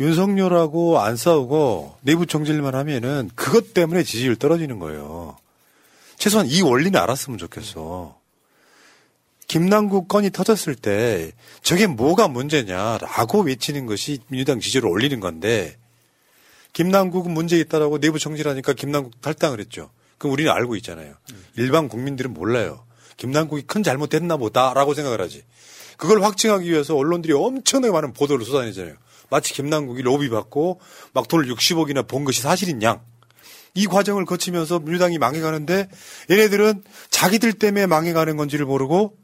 윤석열하고 0.00 1.00
안 1.00 1.16
싸우고 1.16 1.96
내부 2.00 2.26
정질만 2.26 2.74
하면은 2.74 3.30
그것 3.34 3.74
때문에 3.74 4.02
지지율 4.02 4.36
떨어지는 4.36 4.78
거예요. 4.78 5.36
최소한 6.16 6.46
이 6.48 6.62
원리는 6.62 6.98
알았으면 6.98 7.38
좋겠어. 7.38 8.16
김남국 9.46 10.08
건이 10.08 10.30
터졌을 10.30 10.74
때 10.74 11.32
저게 11.62 11.86
뭐가 11.86 12.28
문제냐라고 12.28 13.42
외치는 13.42 13.86
것이 13.86 14.18
민주당 14.28 14.60
지지율을 14.60 14.88
올리는 14.88 15.20
건데 15.20 15.76
김남국은 16.72 17.32
문제 17.32 17.58
있다라고 17.58 17.98
내부 17.98 18.18
정질하니까 18.18 18.72
김남국 18.72 19.20
탈당을 19.20 19.60
했죠. 19.60 19.90
그럼 20.18 20.32
우리는 20.32 20.50
알고 20.50 20.76
있잖아요. 20.76 21.14
일반 21.56 21.88
국민들은 21.88 22.34
몰라요. 22.34 22.84
김남국이 23.16 23.62
큰 23.62 23.82
잘못했나 23.82 24.36
보다라고 24.36 24.94
생각을 24.94 25.20
하지. 25.20 25.44
그걸 25.98 26.22
확증하기 26.22 26.70
위해서 26.70 26.96
언론들이 26.96 27.34
엄청나게 27.34 27.92
많은 27.92 28.14
보도를 28.14 28.46
쏟아내잖아요. 28.46 28.94
마치 29.28 29.52
김남국이 29.52 30.00
로비 30.00 30.30
받고 30.30 30.80
막 31.12 31.28
돈을 31.28 31.52
60억이나 31.54 32.08
본 32.08 32.24
것이 32.24 32.40
사실인 32.40 32.82
양. 32.82 33.02
이 33.74 33.86
과정을 33.86 34.24
거치면서 34.24 34.78
민주당이 34.78 35.18
망해가는데 35.18 35.88
얘네들은 36.30 36.82
자기들 37.10 37.52
때문에 37.52 37.86
망해가는 37.86 38.36
건지를 38.36 38.64
모르고 38.64 39.16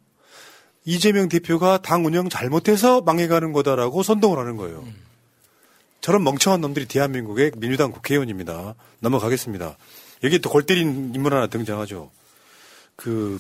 이재명 0.85 1.29
대표가 1.31 1.81
당 1.81 2.05
운영 2.05 2.29
잘못해서 2.29 3.01
망해가는 3.01 3.53
거다라고 3.53 4.03
선동을 4.03 4.39
하는 4.39 4.57
거예요. 4.57 4.85
저런 6.03 6.23
멍청한 6.25 6.61
놈들이 6.61 6.85
대한민국의 6.87 7.53
민주당 7.57 7.91
국회의원입니다. 7.91 8.75
넘어가겠습니다. 9.01 9.79
여기 10.25 10.39
또 10.41 10.51
골 10.51 10.67
때린 10.67 11.13
인물 11.15 11.35
하나 11.35 11.47
등장하죠. 11.47 12.11
그 12.97 13.39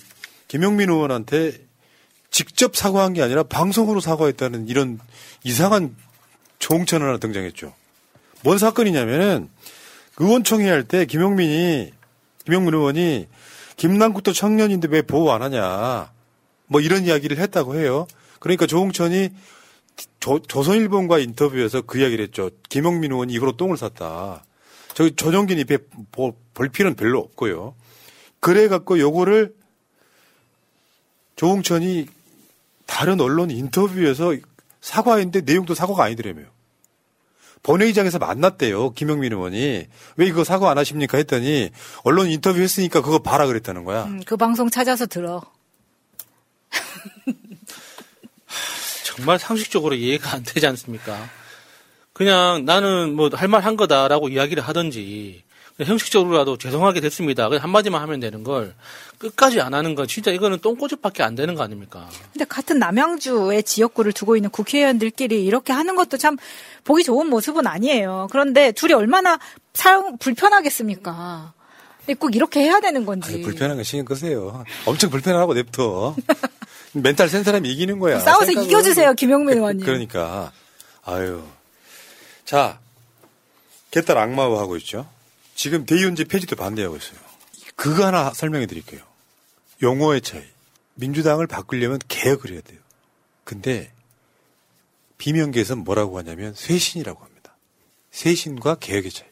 김용민 0.48 0.88
의원한테 0.88 1.66
직접 2.38 2.74
사과한 2.74 3.12
게 3.12 3.22
아니라 3.22 3.44
방송으로 3.44 4.00
사과했다는 4.00 4.66
이런 4.66 4.98
이상한 5.44 5.94
종천 6.58 7.00
하나 7.00 7.16
등장했죠. 7.18 7.72
뭔 8.42 8.58
사건이냐면은 8.58 9.48
의원총회 10.18 10.68
할 10.68 10.82
때 10.82 11.06
김용민이 11.06 11.92
김용민 12.44 12.74
의원이 12.74 13.28
김남국도 13.76 14.32
청년인데 14.32 14.88
왜 14.90 15.02
보호 15.02 15.30
안 15.32 15.42
하냐 15.42 16.10
뭐 16.66 16.80
이런 16.80 17.04
이야기를 17.04 17.38
했다고 17.38 17.76
해요. 17.76 18.08
그러니까 18.40 18.66
조홍천이 18.66 19.30
조, 20.18 20.40
조선일보과 20.40 21.20
인터뷰에서 21.20 21.82
그 21.82 22.00
이야기를 22.00 22.24
했죠. 22.24 22.50
김용민 22.68 23.12
의원이 23.12 23.32
입으로 23.34 23.52
똥을 23.56 23.76
쌌다. 23.76 24.44
저기 24.94 25.14
조정긴 25.14 25.60
입에 25.60 25.78
보- 26.10 26.34
볼 26.52 26.68
필요는 26.68 26.96
별로 26.96 27.20
없고요. 27.20 27.76
그래 28.40 28.66
갖고 28.66 28.98
요거를 28.98 29.54
조홍천이 31.36 32.06
다른 32.86 33.20
언론 33.20 33.50
인터뷰에서 33.50 34.34
사과했는데 34.80 35.40
내용도 35.42 35.74
사과가 35.74 36.04
아니더라며요. 36.04 36.46
본회의장에서 37.62 38.18
만났대요. 38.18 38.90
김용민 38.92 39.32
의원이. 39.32 39.86
왜 40.16 40.26
이거 40.26 40.44
사과 40.44 40.70
안 40.70 40.76
하십니까? 40.78 41.16
했더니 41.16 41.70
언론 42.02 42.28
인터뷰 42.28 42.60
했으니까 42.60 43.00
그거 43.00 43.20
봐라 43.20 43.46
그랬다는 43.46 43.84
거야. 43.84 44.04
음, 44.04 44.20
그 44.26 44.36
방송 44.36 44.68
찾아서 44.68 45.06
들어. 45.06 45.40
정말 49.04 49.38
상식적으로 49.38 49.94
이해가 49.94 50.32
안 50.34 50.42
되지 50.42 50.66
않습니까? 50.66 51.28
그냥 52.12 52.64
나는 52.64 53.14
뭐 53.14 53.30
할 53.34 53.48
말 53.48 53.60
한 53.64 53.76
거다라고 53.76 54.28
이야기를 54.28 54.62
하든지 54.62 55.42
형식적으로라도 55.82 56.56
죄송하게 56.58 57.00
됐습니다. 57.00 57.48
그냥 57.48 57.62
한마디만 57.64 58.00
하면 58.02 58.20
되는 58.20 58.44
걸 58.44 58.74
끝까지 59.18 59.60
안 59.60 59.74
하는 59.74 59.94
건 59.94 60.06
진짜 60.06 60.30
이거는 60.30 60.58
똥꼬집밖에 60.60 61.22
안 61.22 61.34
되는 61.34 61.54
거 61.54 61.62
아닙니까? 61.62 62.08
근데 62.32 62.44
같은 62.44 62.78
남양주의 62.78 63.62
지역구를 63.62 64.12
두고 64.12 64.36
있는 64.36 64.50
국회의원들끼리 64.50 65.44
이렇게 65.44 65.72
하는 65.72 65.96
것도 65.96 66.16
참 66.16 66.36
보기 66.84 67.04
좋은 67.04 67.28
모습은 67.28 67.66
아니에요. 67.66 68.28
그런데 68.30 68.72
둘이 68.72 68.92
얼마나 68.92 69.38
사용 69.72 70.18
불편하겠습니까? 70.18 71.52
근데 71.98 72.14
꼭 72.14 72.34
이렇게 72.36 72.60
해야 72.60 72.80
되는 72.80 73.06
건지. 73.06 73.32
아니, 73.32 73.42
불편한 73.42 73.76
거 73.78 73.82
신경 73.82 74.04
끄세요. 74.04 74.64
엄청 74.84 75.10
불편하고 75.10 75.54
냅둬. 75.54 76.14
멘탈 76.92 77.28
센 77.28 77.42
사람이 77.42 77.68
이기는 77.72 77.98
거야. 77.98 78.20
싸워서 78.20 78.52
이겨주세요, 78.52 79.14
김용민 79.14 79.56
의원님. 79.58 79.84
그러니까 79.86 80.52
아유. 81.04 81.42
자, 82.44 82.78
개딸 83.90 84.18
악마화 84.18 84.60
하고 84.60 84.76
있죠. 84.76 85.06
지금 85.54 85.86
대의원제 85.86 86.24
폐지도 86.24 86.56
반대하고 86.56 86.96
있어요. 86.96 87.23
그거 87.76 88.06
하나 88.06 88.32
설명해 88.32 88.66
드릴게요. 88.66 89.02
용어의 89.82 90.20
차이. 90.22 90.42
민주당을 90.94 91.46
바꾸려면 91.46 91.98
개혁을 92.08 92.52
해야 92.52 92.60
돼요. 92.60 92.78
근데 93.42 93.92
비명계에서 95.18 95.76
뭐라고 95.76 96.18
하냐면 96.18 96.54
쇄신이라고 96.54 97.22
합니다. 97.24 97.56
쇄신과 98.10 98.76
개혁의 98.76 99.10
차이. 99.10 99.28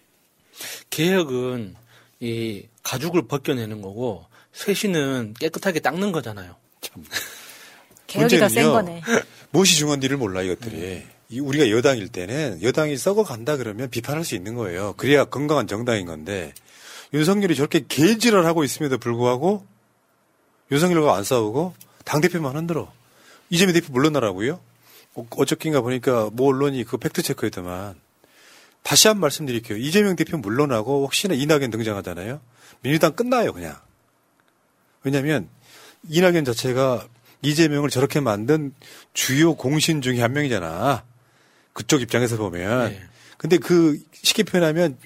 개혁은 0.91 1.77
이 2.21 2.67
가죽을 2.83 3.27
벗겨내는 3.27 3.83
거고 3.83 4.27
쇄신은 4.53 5.35
깨끗하게 5.39 5.81
닦는 5.81 6.13
거잖아요. 6.13 6.57
개혁이 8.07 8.39
더센 8.39 8.67
문제는요, 8.67 8.73
거네. 8.73 9.03
무엇이 9.51 9.77
중요한지를 9.77 10.17
몰라 10.17 10.43
이것들이. 10.43 11.03
이 11.31 11.41
우리가 11.41 11.71
여당일 11.71 12.09
때는 12.09 12.63
여당이 12.63 12.97
썩어 12.99 13.25
간다 13.25 13.57
그러면 13.57 13.89
비판할 13.89 14.25
수 14.25 14.35
있는 14.35 14.55
거예요. 14.55 14.95
그래야 14.99 15.25
건강한 15.25 15.67
정당인 15.67 16.07
건데 16.07 16.53
윤석열이 17.13 17.57
저렇게 17.57 17.85
개질을 17.87 18.47
하고 18.47 18.65
있음에도 18.65 18.99
불구하고 18.99 19.67
윤석열과 20.71 21.17
안 21.17 21.25
싸우고 21.25 21.75
당 22.05 22.21
대표만 22.21 22.57
흔들어. 22.57 22.93
이재명 23.51 23.75
대표 23.75 23.93
물러나라고요? 23.93 24.61
어, 25.15 25.27
어저께인가 25.31 25.83
보니까 25.83 26.31
뭐 26.33 26.49
언론이 26.49 26.85
그 26.85 26.97
팩트 26.97 27.23
체크 27.23 27.45
했더만 27.47 28.01
다시 28.83 29.09
한번 29.09 29.23
말씀드릴게요. 29.23 29.79
이재명 29.79 30.17
대표 30.17 30.39
물러나고 30.39 31.05
혹시나 31.05 31.35
이낙연 31.35 31.71
등장하잖아요. 31.71 32.41
민주당 32.81 33.13
끝나요 33.13 33.53
그냥. 33.53 33.77
왜냐하면 35.05 35.49
이낙연 36.09 36.45
자체가 36.45 37.07
이재명을 37.43 37.91
저렇게 37.91 38.21
만든 38.21 38.73
주요 39.13 39.55
공신 39.55 40.01
중에 40.01 40.21
한 40.21 40.33
명이잖아. 40.33 41.05
그쪽 41.73 42.01
입장에서 42.01 42.37
보면. 42.37 42.97
근데 43.37 43.59
그 43.59 44.01
쉽게 44.13 44.45
표현하면 44.45 44.97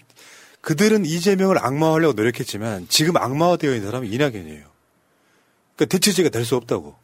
그들은 0.67 1.07
이재명을 1.07 1.65
악마화하려고 1.65 2.15
노력했지만 2.15 2.87
지금 2.89 3.17
악마화되어 3.17 3.73
있는 3.73 3.87
사람은 3.87 4.13
이낙연이에요. 4.13 4.65
그러니까 5.77 5.85
대체제가 5.89 6.29
될 6.31 6.45
수 6.45 6.57
없다고. 6.57 6.97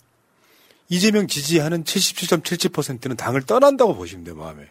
이재명 0.88 1.28
지지하는 1.28 1.84
77.77%는 1.84 3.14
당을 3.16 3.42
떠난다고 3.42 3.94
보시면 3.94 4.24
돼요, 4.24 4.34
마음에. 4.34 4.64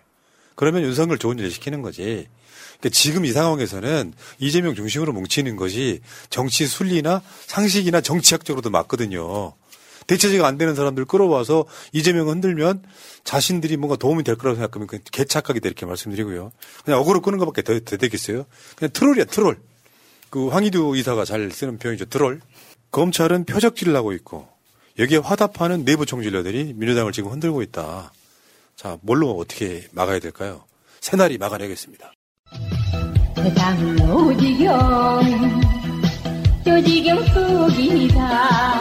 그러면 0.56 0.84
윤석열 0.84 1.18
좋은 1.18 1.40
일 1.40 1.50
시키는 1.52 1.82
거지. 1.82 2.28
그러니까 2.80 2.90
지금 2.90 3.24
이 3.24 3.32
상황에서는 3.32 4.14
이재명 4.40 4.76
중심으로 4.76 5.14
뭉치는 5.14 5.56
것이 5.56 6.02
정치 6.30 6.68
순리나 6.68 7.22
상식이나 7.48 8.02
정치학적으로도 8.02 8.72
맞거든요. 8.72 9.54
대체제가 10.12 10.46
안 10.46 10.58
되는 10.58 10.76
사람들 10.76 11.06
끌어와서 11.06 11.66
이재명 11.94 12.28
흔들면 12.28 12.84
자신들이 13.24 13.78
뭔가 13.78 13.96
도움이 13.96 14.24
될 14.24 14.36
거라고 14.36 14.56
생각하면 14.56 14.88
그냥 14.88 15.04
개착각 15.10 15.62
이렇게 15.64 15.86
말씀드리고요. 15.86 16.52
그냥 16.84 17.00
어그로 17.00 17.22
끄는 17.22 17.40
것밖에 17.40 17.62
더, 17.62 17.80
더 17.80 17.96
되겠어요. 17.96 18.46
그냥 18.76 18.92
트롤이야, 18.92 19.26
트롤. 19.26 19.58
그 20.30 20.50
황희두 20.50 20.98
이사가 20.98 21.24
잘 21.24 21.50
쓰는 21.52 21.78
표현이죠, 21.78 22.06
트롤. 22.06 22.42
검찰은 22.92 23.46
표적질을 23.46 23.96
하고 23.96 24.12
있고 24.12 24.50
여기에 25.00 25.20
화답하는 25.20 25.86
내부 25.86 26.06
총질러들이 26.06 26.74
민주당을 26.76 27.14
지금 27.14 27.32
흔들고 27.32 27.62
있다. 27.62 28.12
자, 28.76 28.98
뭘로 29.02 29.32
어떻게 29.38 29.88
막아야 29.94 30.20
될까요? 30.20 30.66
새날이 31.00 31.38
막아내겠습니다. 31.38 32.12
세상은 33.36 34.12
오지경 34.12 35.62
조지경 36.66 37.26
속이다 37.28 38.81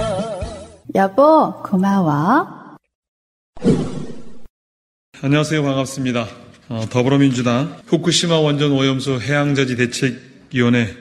여보, 0.95 1.53
고마워. 1.63 2.75
안녕하세요. 5.21 5.63
반갑습니다. 5.63 6.27
어, 6.67 6.85
더불어민주당 6.89 7.77
후쿠시마 7.87 8.39
원전 8.39 8.71
오염수 8.71 9.19
해양저지 9.21 9.77
대책위원회 9.77 10.93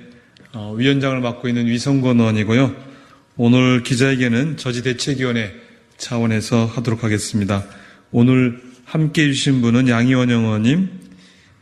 어, 0.53 0.75
위원장을 0.77 1.19
맡고 1.21 1.49
있는 1.49 1.67
위성건 1.67 2.21
의원이고요. 2.21 2.75
오늘 3.37 3.83
기자회견은 3.83 4.59
저지 4.59 4.83
대책위원회 4.83 5.55
차원에서 5.97 6.67
하도록 6.67 7.03
하겠습니다. 7.03 7.65
오늘 8.13 8.63
함께 8.85 9.25
해주신 9.25 9.61
분은 9.61 9.89
양희원 9.89 10.31
의원님, 10.31 10.89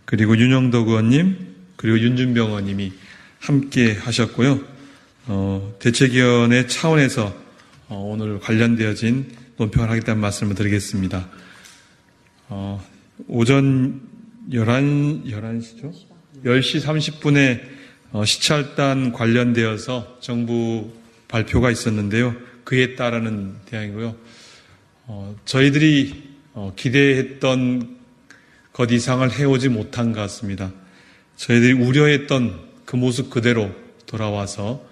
그리고 0.05 0.37
윤영덕 0.37 0.89
의원님, 0.89 1.55
그리고 1.77 1.99
윤준병 1.99 2.49
의원님이 2.49 2.93
함께 3.39 3.95
하셨고요. 3.95 4.61
어, 5.29 5.75
대책위원회 5.79 6.67
차원에서 6.67 7.27
어, 7.27 7.48
오늘 7.97 8.39
관련되어진 8.39 9.31
논평을 9.57 9.89
하겠다는 9.91 10.21
말씀을 10.21 10.55
드리겠습니다. 10.55 11.29
어, 12.49 12.85
오전 13.27 14.03
11, 14.51 14.65
11시죠? 15.25 15.93
10시 16.45 16.83
30분에 16.85 17.61
어, 18.13 18.25
시찰단 18.25 19.13
관련되어서 19.13 20.19
정부 20.21 20.91
발표가 21.29 21.71
있었는데요. 21.71 22.35
그에 22.65 22.95
따르는 22.95 23.57
대항이고요. 23.67 24.17
어, 25.07 25.37
저희들이 25.47 26.25
어, 26.53 26.73
기대했던 26.77 27.97
것 28.73 28.91
이상을 28.91 29.31
해오지 29.33 29.71
못한 29.71 30.13
것 30.13 30.21
같습니다. 30.21 30.73
저희들이 31.37 31.73
우려했던 31.73 32.69
그 32.85 32.97
모습 32.97 33.31
그대로 33.31 33.71
돌아와서 34.07 34.87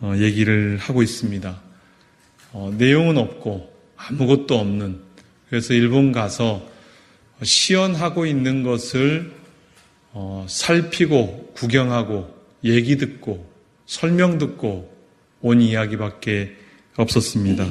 어, 0.00 0.14
얘기를 0.18 0.78
하고 0.78 1.02
있습니다. 1.02 1.63
어, 2.54 2.72
내용은 2.78 3.18
없고 3.18 3.68
아무것도 3.96 4.56
없는 4.56 5.00
그래서 5.48 5.74
일본 5.74 6.12
가서 6.12 6.64
시연하고 7.42 8.26
있는 8.26 8.62
것을 8.62 9.32
어, 10.12 10.46
살피고 10.48 11.52
구경하고 11.56 12.32
얘기 12.62 12.96
듣고 12.96 13.52
설명 13.86 14.38
듣고 14.38 14.94
온 15.40 15.60
이야기밖에 15.60 16.56
없었습니다. 16.96 17.66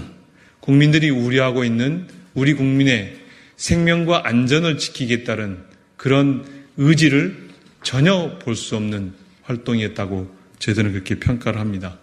국민들이 0.60 1.10
우려하고 1.10 1.64
있는 1.64 2.08
우리 2.34 2.54
국민의 2.54 3.18
생명과 3.56 4.28
안전을 4.28 4.78
지키겠다는 4.78 5.64
그런 5.96 6.46
의지를 6.76 7.50
전혀 7.84 8.38
볼 8.40 8.56
수 8.56 8.76
없는 8.76 9.14
활동이었다고 9.44 10.30
저희들은 10.60 10.92
그렇게 10.92 11.20
평가를 11.20 11.60
합니다. 11.60 11.98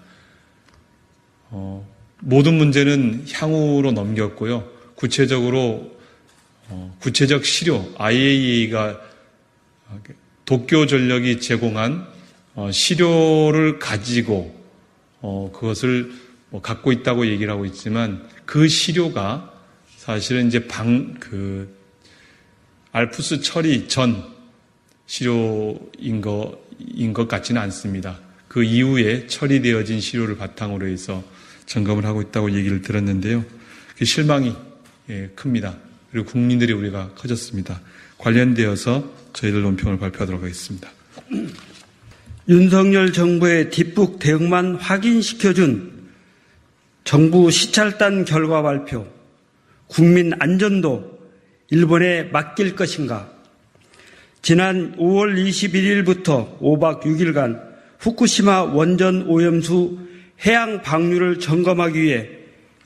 어, 1.50 1.86
모든 2.20 2.54
문제는 2.54 3.26
향후로 3.30 3.92
넘겼고요. 3.92 4.68
구체적으로 4.94 5.98
어, 6.68 6.96
구체적 7.00 7.44
시료 7.44 7.92
IAEA가 7.98 9.00
도쿄 10.44 10.86
전력이 10.86 11.40
제공한 11.40 12.06
어, 12.54 12.70
시료를 12.70 13.78
가지고 13.78 14.54
어, 15.20 15.50
그것을 15.54 16.12
뭐 16.50 16.60
갖고 16.60 16.92
있다고 16.92 17.26
얘기를 17.26 17.52
하고 17.52 17.64
있지만 17.64 18.28
그 18.44 18.68
시료가 18.68 19.52
사실은 19.96 20.48
이제 20.48 20.66
방 20.66 21.16
그 21.20 21.80
알프스 22.92 23.40
처리 23.42 23.86
전 23.86 24.24
거인 25.06 26.22
것 26.22 27.28
같지는 27.28 27.62
않습니다. 27.62 28.18
그 28.48 28.64
이후에 28.64 29.28
처리되어진 29.28 30.00
시료를 30.00 30.36
바탕으로 30.36 30.88
해서 30.88 31.22
점검을 31.70 32.04
하고 32.04 32.20
있다고 32.20 32.52
얘기를 32.52 32.82
들었는데요. 32.82 33.44
그 33.96 34.04
실망이 34.04 34.54
예, 35.08 35.30
큽니다. 35.36 35.76
그리고 36.10 36.26
국민들의 36.26 36.74
우리가 36.74 37.12
커졌습니다. 37.14 37.80
관련되어서 38.18 39.08
저희들 39.32 39.62
논평을 39.62 39.98
발표하도록 39.98 40.42
하겠습니다. 40.42 40.90
윤석열 42.48 43.12
정부의 43.12 43.70
뒷북 43.70 44.18
대응만 44.18 44.74
확인시켜준 44.74 46.08
정부 47.04 47.50
시찰단 47.52 48.24
결과 48.24 48.62
발표, 48.62 49.06
국민 49.86 50.32
안전도 50.40 51.20
일본에 51.70 52.24
맡길 52.24 52.74
것인가? 52.74 53.30
지난 54.42 54.96
5월 54.96 55.36
21일부터 55.36 56.58
5박 56.58 57.02
6일간 57.02 57.62
후쿠시마 58.00 58.64
원전 58.64 59.22
오염수 59.28 60.09
해양 60.44 60.82
방류를 60.82 61.38
점검하기 61.38 62.00
위해 62.00 62.28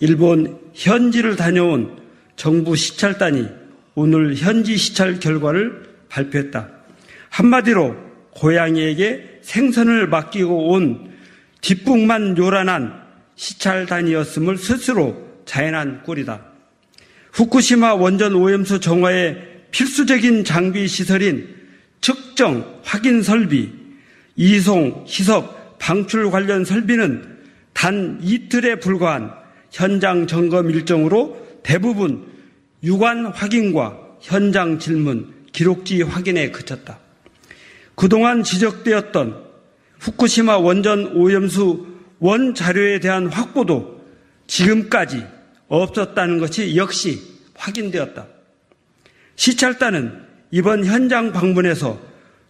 일본 0.01 0.59
현지를 0.75 1.37
다녀온 1.37 1.97
정부 2.37 2.75
시찰단이 2.75 3.47
오늘 3.95 4.35
현지 4.35 4.77
시찰 4.77 5.21
결과를 5.21 5.85
발표했다. 6.09 6.69
한마디로 7.31 7.97
고양이에게 8.31 9.41
생선을 9.43 10.09
맡기고 10.09 10.71
온 10.73 11.13
뒷북만 11.61 12.37
요란한 12.37 13.03
시찰단이었음을 13.37 14.59
스스로 14.59 15.17
자연한 15.45 16.03
꼴이다. 16.03 16.41
후쿠시마 17.33 17.95
원전 17.95 18.35
오염수 18.35 18.81
정화의 18.81 19.55
필수적인 19.71 20.45
장비 20.45 20.87
시설인 20.87 21.55
측정, 22.01 22.81
확인 22.85 23.23
설비, 23.23 23.73
이송, 24.37 25.05
희석, 25.07 25.79
방출 25.79 26.31
관련 26.31 26.65
설비는 26.65 27.34
단 27.75 28.19
이틀에 28.23 28.77
불과한 28.77 29.33
현장 29.71 30.27
점검 30.27 30.71
일정으로 30.71 31.45
대부분 31.63 32.27
유관 32.83 33.27
확인과 33.27 33.99
현장 34.21 34.79
질문, 34.79 35.35
기록지 35.53 36.03
확인에 36.03 36.51
그쳤다. 36.51 36.99
그동안 37.95 38.43
지적되었던 38.43 39.45
후쿠시마 40.01 40.59
원전 40.59 41.17
오염수 41.17 41.87
원 42.21 42.55
자료에 42.55 43.01
대한 43.01 43.27
확보도 43.27 44.03
지금까지 44.47 45.25
없었다는 45.69 46.39
것이 46.39 46.77
역시 46.77 47.21
확인되었다. 47.55 48.27
시찰단은 49.37 50.23
이번 50.51 50.85
현장 50.85 51.33
방문에서 51.33 52.01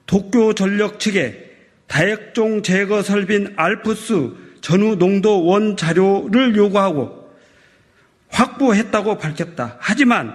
도쿄 0.06 0.54
전력 0.54 1.00
측에 1.00 1.52
다액종 1.86 2.62
제거 2.62 3.02
설비인 3.02 3.52
알프스 3.56 4.30
전후 4.64 4.96
농도 4.96 5.44
원 5.44 5.76
자료를 5.76 6.56
요구하고 6.56 7.28
확보했다고 8.30 9.18
밝혔다. 9.18 9.76
하지만 9.78 10.32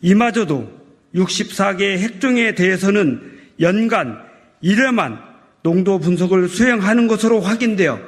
이마저도 0.00 0.68
64개 1.14 1.98
핵종에 1.98 2.56
대해서는 2.56 3.22
연간 3.60 4.18
1회만 4.64 5.20
농도 5.62 6.00
분석을 6.00 6.48
수행하는 6.48 7.06
것으로 7.06 7.40
확인되어 7.40 8.00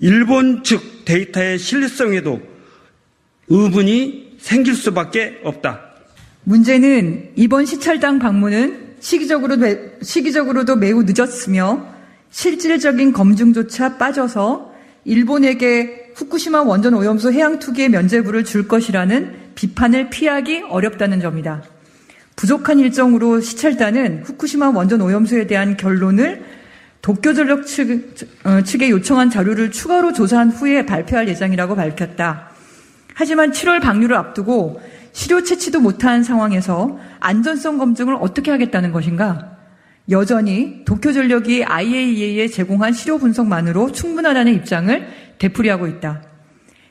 일본 0.00 0.62
측 0.62 1.06
데이터의 1.06 1.58
신뢰성에도 1.58 2.42
의문이 3.48 4.36
생길 4.38 4.74
수밖에 4.74 5.40
없다. 5.42 5.80
문제는 6.44 7.30
이번 7.34 7.64
시찰당 7.64 8.18
방문은 8.18 8.96
시기적으로, 9.00 9.56
시기적으로도 10.02 10.76
매우 10.76 11.02
늦었으며 11.06 11.97
실질적인 12.30 13.12
검증조차 13.12 13.96
빠져서 13.96 14.72
일본에게 15.04 16.12
후쿠시마 16.14 16.62
원전 16.62 16.94
오염수 16.94 17.32
해양 17.32 17.58
투기의 17.58 17.88
면제부를 17.88 18.44
줄 18.44 18.68
것이라는 18.68 19.52
비판을 19.54 20.10
피하기 20.10 20.64
어렵다는 20.68 21.20
점이다. 21.20 21.62
부족한 22.36 22.78
일정으로 22.78 23.40
시찰단은 23.40 24.22
후쿠시마 24.24 24.70
원전 24.70 25.00
오염수에 25.00 25.46
대한 25.46 25.76
결론을 25.76 26.44
도쿄전력 27.02 27.66
측, 27.66 28.14
어, 28.44 28.62
측에 28.62 28.90
요청한 28.90 29.30
자료를 29.30 29.70
추가로 29.70 30.12
조사한 30.12 30.50
후에 30.50 30.84
발표할 30.84 31.28
예정이라고 31.28 31.74
밝혔다. 31.74 32.50
하지만 33.14 33.50
7월 33.50 33.80
방류를 33.80 34.16
앞두고 34.16 34.80
시료 35.12 35.42
채취도 35.42 35.80
못한 35.80 36.22
상황에서 36.22 36.98
안전성 37.18 37.78
검증을 37.78 38.16
어떻게 38.20 38.50
하겠다는 38.50 38.92
것인가? 38.92 39.57
여전히 40.10 40.82
도쿄 40.84 41.12
전력이 41.12 41.64
IAEA에 41.64 42.48
제공한 42.48 42.92
시료 42.92 43.18
분석만으로 43.18 43.92
충분하다는 43.92 44.54
입장을 44.54 45.06
되풀이하고 45.38 45.86
있다. 45.86 46.22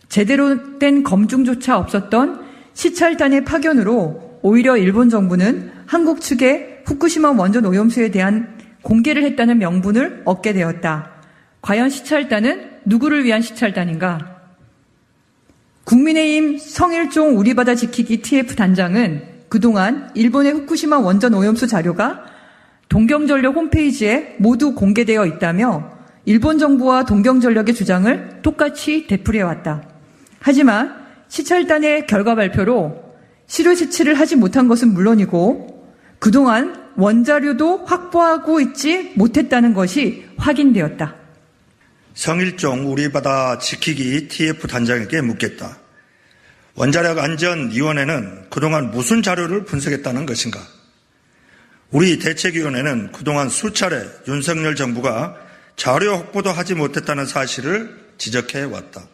제대로 0.07 0.77
된 0.80 1.03
검증조차 1.03 1.77
없었던 1.77 2.45
시찰단의 2.73 3.44
파견으로 3.44 4.39
오히려 4.41 4.77
일본 4.77 5.10
정부는 5.10 5.72
한국 5.85 6.22
측에 6.22 6.84
후쿠시마 6.85 7.31
원전 7.31 7.65
오염수에 7.65 8.11
대한 8.11 8.56
공개를 8.84 9.23
했다는 9.23 9.57
명분을 9.57 10.22
얻게 10.26 10.53
되었다. 10.53 11.11
과연 11.61 11.89
시찰단은 11.89 12.69
누구를 12.85 13.23
위한 13.26 13.41
시찰단인가? 13.41 14.38
국민의힘 15.84 16.60
성일종 16.60 17.38
우리 17.38 17.53
바다 17.53 17.73
지키기 17.73 18.22
TF 18.22 18.56
단장은 18.56 19.23
그동안 19.49 20.11
일본의 20.14 20.52
후쿠시마 20.53 20.99
원전 20.99 21.34
오염수 21.34 21.68
자료가 21.68 22.36
동경전력 22.89 23.55
홈페이지에 23.55 24.35
모두 24.39 24.73
공개되어 24.73 25.26
있다며 25.26 25.97
일본 26.26 26.57
정부와 26.59 27.05
동경전력의 27.05 27.73
주장을 27.73 28.41
똑같이 28.41 29.07
되풀이해왔다. 29.07 29.84
하지만 30.39 31.05
시찰단의 31.30 32.07
결과 32.07 32.35
발표로 32.35 33.03
시료 33.47 33.73
채취를 33.76 34.14
하지 34.14 34.35
못한 34.35 34.68
것은 34.68 34.93
물론이고 34.93 35.88
그동안 36.19 36.91
원자료도 36.97 37.85
확보하고 37.85 38.59
있지 38.59 39.14
못했다는 39.15 39.73
것이 39.73 40.26
확인되었다. 40.38 41.15
성일종 42.14 42.91
우리 42.91 43.11
바다 43.11 43.59
지키기 43.59 44.27
TF 44.27 44.68
단장에게 44.68 45.22
묻겠다. 45.22 45.77
원자력 46.76 47.19
안전위원회는 47.19 48.49
그동안 48.49 48.91
무슨 48.91 49.22
자료를 49.22 49.65
분석했다는 49.65 50.26
것인가? 50.26 50.59
우리 51.91 52.19
대책위원회는 52.19 53.11
그동안 53.11 53.49
수차례 53.49 54.05
윤석열 54.27 54.76
정부가 54.76 55.38
자료 55.76 56.18
확보도 56.18 56.51
하지 56.51 56.76
못했다는 56.76 57.26
사실을 57.26 58.07
지적해 58.18 58.64
왔다. 58.64 59.07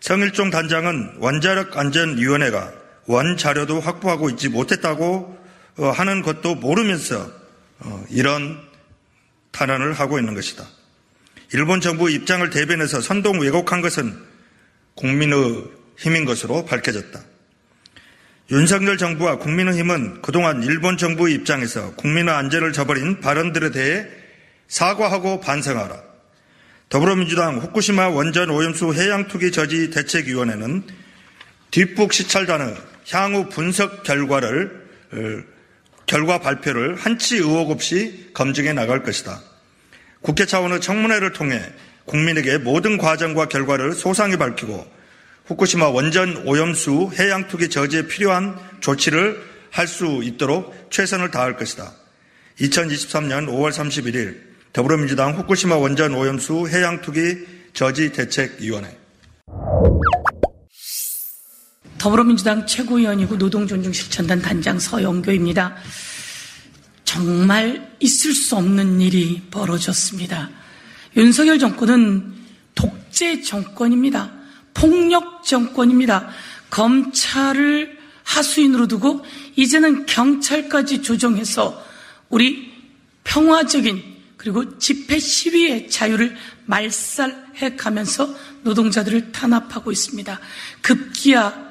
성일종 0.00 0.50
단장은 0.50 1.16
원자력 1.18 1.76
안전위원회가 1.76 2.72
원자료도 3.06 3.80
확보하고 3.80 4.30
있지 4.30 4.48
못했다고 4.48 5.36
어, 5.78 5.90
하는 5.90 6.22
것도 6.22 6.54
모르면서 6.54 7.30
어, 7.80 8.04
이런 8.10 8.60
탄원을 9.50 9.92
하고 9.92 10.18
있는 10.18 10.34
것이다. 10.34 10.64
일본 11.52 11.80
정부 11.80 12.10
입장을 12.10 12.48
대변해서 12.50 13.00
선동 13.00 13.40
왜곡한 13.40 13.80
것은 13.80 14.16
국민의 14.94 15.64
힘인 15.98 16.24
것으로 16.24 16.64
밝혀졌다. 16.66 17.20
윤석열 18.50 18.96
정부와 18.96 19.38
국민의힘은 19.38 20.22
그동안 20.22 20.62
일본 20.62 20.96
정부의 20.96 21.34
입장에서 21.34 21.92
국민의 21.96 22.32
안전을 22.32 22.72
저버린 22.72 23.20
발언들에 23.20 23.72
대해 23.72 24.06
사과하고 24.68 25.40
반성하라. 25.40 26.00
더불어민주당 26.88 27.58
후쿠시마 27.58 28.08
원전 28.10 28.50
오염수 28.50 28.94
해양 28.94 29.26
투기 29.26 29.50
저지 29.50 29.90
대책위원회는 29.90 30.84
뒷북 31.72 32.12
시찰단의 32.12 32.76
향후 33.10 33.48
분석 33.48 34.04
결과를 34.04 34.86
어, 35.12 35.42
결과 36.06 36.38
발표를 36.38 36.94
한치 36.94 37.38
의혹 37.38 37.70
없이 37.72 38.30
검증해 38.32 38.72
나갈 38.74 39.02
것이다. 39.02 39.40
국회 40.20 40.46
차원의 40.46 40.80
청문회를 40.80 41.32
통해 41.32 41.60
국민에게 42.04 42.58
모든 42.58 42.96
과정과 42.96 43.48
결과를 43.48 43.92
소상히 43.92 44.36
밝히고 44.36 44.95
후쿠시마 45.46 45.88
원전 45.88 46.42
오염수 46.46 47.12
해양 47.18 47.46
투기 47.46 47.70
저지에 47.70 48.06
필요한 48.08 48.58
조치를 48.80 49.56
할 49.70 49.86
수 49.86 50.22
있도록 50.24 50.74
최선을 50.90 51.30
다할 51.30 51.56
것이다. 51.56 51.92
2023년 52.60 53.46
5월 53.46 53.70
31일 53.70 54.40
더불어민주당 54.72 55.36
후쿠시마 55.36 55.76
원전 55.76 56.14
오염수 56.14 56.68
해양 56.68 57.02
투기 57.02 57.46
저지 57.74 58.10
대책 58.12 58.60
위원회 58.60 58.96
더불어민주당 61.98 62.66
최고위원이고 62.66 63.36
노동존중실천단 63.36 64.40
단장 64.40 64.78
서영교입니다. 64.78 65.76
정말 67.04 67.96
있을 68.00 68.32
수 68.32 68.56
없는 68.56 69.00
일이 69.00 69.42
벌어졌습니다. 69.50 70.50
윤석열 71.16 71.58
정권은 71.58 72.34
독재 72.74 73.42
정권입니다. 73.42 74.35
폭력 74.76 75.42
정권입니다. 75.42 76.28
검찰을 76.70 77.98
하수인으로 78.24 78.86
두고 78.86 79.24
이제는 79.56 80.06
경찰까지 80.06 81.02
조정해서 81.02 81.82
우리 82.28 82.72
평화적인 83.24 84.16
그리고 84.36 84.78
집회 84.78 85.18
시위의 85.18 85.88
자유를 85.88 86.36
말살해 86.66 87.76
가면서 87.76 88.32
노동자들을 88.62 89.32
탄압하고 89.32 89.90
있습니다. 89.90 90.38
급기야 90.82 91.66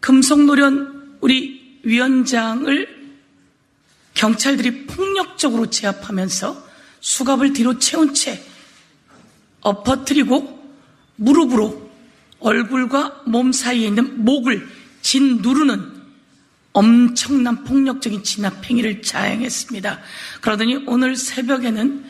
금속노련 0.00 1.18
우리 1.20 1.78
위원장을 1.84 3.00
경찰들이 4.14 4.86
폭력적으로 4.86 5.70
제압하면서 5.70 6.68
수갑을 7.00 7.52
뒤로 7.52 7.78
채운 7.78 8.12
채 8.14 8.42
엎어뜨리고 9.60 10.60
무릎으로 11.16 11.89
얼굴과 12.40 13.22
몸 13.26 13.52
사이에 13.52 13.88
있는 13.88 14.24
목을 14.24 14.66
진 15.02 15.38
누르는 15.38 16.00
엄청난 16.72 17.64
폭력적인 17.64 18.22
진압 18.22 18.64
행위를 18.64 19.02
자행했습니다. 19.02 20.00
그러더니 20.40 20.84
오늘 20.86 21.16
새벽에는 21.16 22.04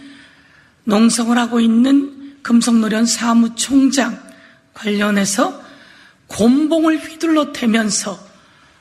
농성을 0.85 1.37
하고 1.37 1.61
있는 1.61 2.37
금속노련 2.43 3.07
사무총장 3.07 4.21
관련해서 4.75 5.63
곤봉을 6.27 6.99
휘둘러 6.99 7.53
대면서 7.53 8.19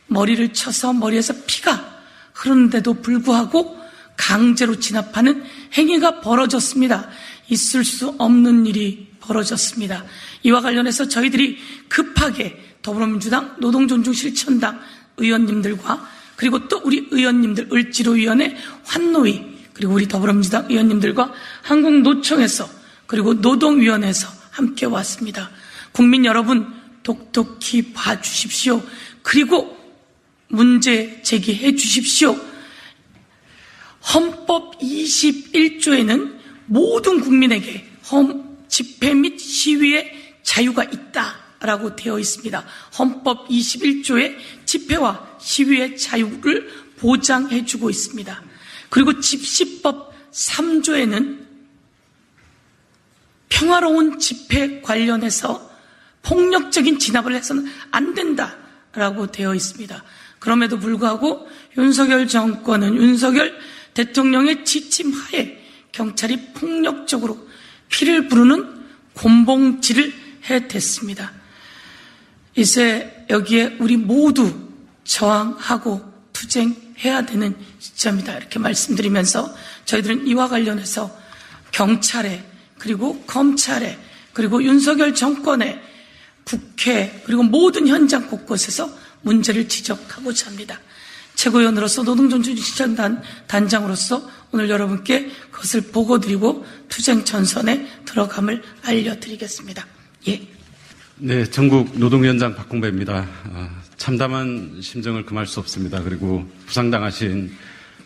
머리를 0.07 0.53
쳐서 0.53 0.93
머리에서 0.93 1.33
피가 1.45 1.99
흐르는데도 2.33 2.95
불구하고 2.95 3.79
강제로 4.17 4.79
진압하는 4.79 5.43
행위가 5.73 6.21
벌어졌습니다. 6.21 7.09
있을 7.49 7.83
수 7.83 8.15
없는 8.17 8.65
일이 8.65 9.08
벌어졌습니다. 9.29 10.03
이와 10.43 10.61
관련해서 10.61 11.07
저희들이 11.07 11.57
급하게 11.87 12.77
더불어민주당 12.81 13.55
노동존중실천당 13.59 14.79
의원님들과 15.17 16.09
그리고 16.35 16.67
또 16.67 16.81
우리 16.83 17.07
의원님들 17.11 17.69
을지로위원회 17.71 18.57
환노위 18.85 19.45
그리고 19.73 19.93
우리 19.93 20.07
더불어민주당 20.07 20.65
의원님들과 20.69 21.31
한국노총에서 21.61 22.69
그리고 23.07 23.33
노동위원회에서 23.33 24.27
함께 24.51 24.85
왔습니다. 24.85 25.49
국민 25.91 26.25
여러분 26.25 26.67
똑똑히 27.03 27.93
봐주십시오. 27.93 28.81
그리고 29.21 29.77
문제 30.47 31.21
제기해 31.23 31.75
주십시오. 31.75 32.35
헌법 34.13 34.79
21조에는 34.79 36.39
모든 36.65 37.19
국민에게 37.21 37.85
험, 38.09 38.48
집회 38.69 39.13
및 39.13 39.37
시위의 39.39 40.37
자유가 40.43 40.83
있다라고 40.85 41.95
되어 41.95 42.17
있습니다. 42.17 42.65
헌법 42.97 43.49
21조에 43.49 44.37
집회와 44.65 45.37
시위의 45.39 45.97
자유를 45.97 46.69
보장해 46.97 47.65
주고 47.65 47.89
있습니다. 47.89 48.43
그리고 48.89 49.19
집시법 49.19 50.13
3조에는 50.31 51.47
평화로운 53.49 54.19
집회 54.19 54.81
관련해서 54.81 55.69
폭력적인 56.21 56.99
진압을 56.99 57.33
해서는 57.33 57.65
안 57.91 58.13
된다라고 58.13 59.31
되어 59.31 59.55
있습니다. 59.55 60.03
그럼에도 60.39 60.79
불구하고 60.79 61.47
윤석열 61.77 62.27
정권은 62.27 62.95
윤석열 62.95 63.57
대통령의 63.93 64.63
지침 64.65 65.11
하에 65.11 65.59
경찰이 65.91 66.53
폭력적으로 66.53 67.48
피를 67.89 68.27
부르는 68.27 68.79
곤봉질을 69.13 70.13
해댔습니다. 70.49 71.31
이제 72.55 73.25
여기에 73.29 73.77
우리 73.79 73.97
모두 73.97 74.69
저항하고 75.03 76.01
투쟁해야 76.33 77.25
되는 77.25 77.55
시점이다. 77.79 78.37
이렇게 78.37 78.59
말씀드리면서 78.59 79.53
저희들은 79.85 80.27
이와 80.27 80.47
관련해서 80.47 81.15
경찰에 81.71 82.43
그리고 82.77 83.21
검찰에 83.23 83.97
그리고 84.33 84.63
윤석열 84.63 85.13
정권에 85.13 85.81
국회 86.43 87.21
그리고 87.25 87.43
모든 87.43 87.87
현장 87.87 88.27
곳곳에서 88.27 88.89
문제를 89.21 89.67
지적하고자 89.67 90.47
합니다. 90.47 90.79
최고위원으로서 91.39 92.03
노동존중실천단 92.03 93.21
단장으로서 93.47 94.29
오늘 94.51 94.69
여러분께 94.69 95.29
그것을 95.51 95.81
보고드리고 95.83 96.65
투쟁 96.89 97.23
전선에 97.23 97.87
들어감을 98.03 98.61
알려드리겠습니다. 98.83 99.85
예. 100.27 100.41
네, 101.15 101.45
전국 101.45 101.97
노동위원장 101.97 102.55
박홍배입니다. 102.55 103.25
어, 103.51 103.69
참담한 103.95 104.79
심정을 104.81 105.25
금할 105.25 105.47
수 105.47 105.61
없습니다. 105.61 106.03
그리고 106.03 106.45
부상당하신 106.65 107.51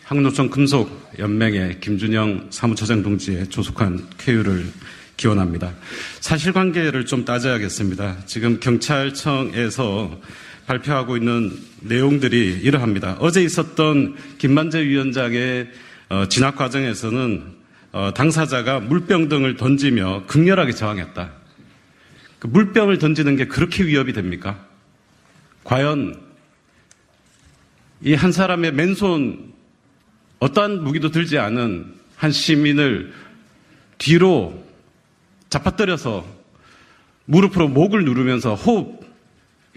한국노총 0.04 0.50
금속연맹의 0.50 1.80
김준영 1.80 2.48
사무처장 2.50 3.02
동지의 3.02 3.48
조속한 3.48 4.10
쾌유를 4.18 4.70
기원합니다. 5.16 5.72
사실관계를 6.20 7.06
좀 7.06 7.24
따져야겠습니다. 7.24 8.26
지금 8.26 8.60
경찰청에서 8.60 10.20
발표하고 10.66 11.16
있는 11.16 11.52
내용들이 11.80 12.60
이러합니다. 12.62 13.16
어제 13.20 13.42
있었던 13.42 14.16
김만재 14.38 14.84
위원장의 14.84 15.70
어, 16.10 16.26
진압 16.28 16.56
과정에서는 16.56 17.54
어, 17.92 18.12
당사자가 18.14 18.80
물병 18.80 19.28
등을 19.28 19.56
던지며 19.56 20.24
극렬하게 20.26 20.72
저항했다. 20.72 21.32
그 22.38 22.46
물병을 22.46 22.98
던지는 22.98 23.36
게 23.36 23.46
그렇게 23.46 23.84
위협이 23.84 24.12
됩니까? 24.12 24.58
과연 25.64 26.20
이 28.02 28.14
한 28.14 28.32
사람의 28.32 28.72
맨손 28.72 29.54
어떠한 30.40 30.84
무기도 30.84 31.10
들지 31.10 31.38
않은 31.38 31.94
한 32.16 32.32
시민을 32.32 33.12
뒤로 33.96 34.62
잡아뜨려서 35.48 36.26
무릎으로 37.24 37.68
목을 37.68 38.04
누르면서 38.04 38.54
호흡이 38.54 39.03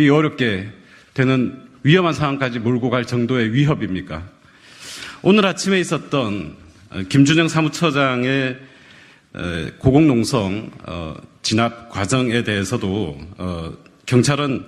어렵게 0.09 0.69
되는 1.13 1.61
위험한 1.83 2.13
상황까지 2.13 2.59
몰고 2.59 2.89
갈 2.89 3.05
정도의 3.05 3.53
위협입니까? 3.53 4.23
오늘 5.23 5.45
아침에 5.45 5.79
있었던 5.79 6.55
김준영 7.09 7.47
사무처장의 7.47 8.59
고공농성 9.79 10.71
어, 10.85 11.15
진압 11.41 11.89
과정에 11.89 12.43
대해서도 12.43 13.19
어, 13.37 13.73
경찰은 14.05 14.65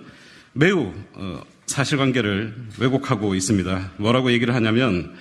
매우 0.54 0.92
어, 1.14 1.42
사실관계를 1.66 2.54
왜곡하고 2.80 3.36
있습니다. 3.36 3.92
뭐라고 3.98 4.32
얘기를 4.32 4.54
하냐면 4.56 5.14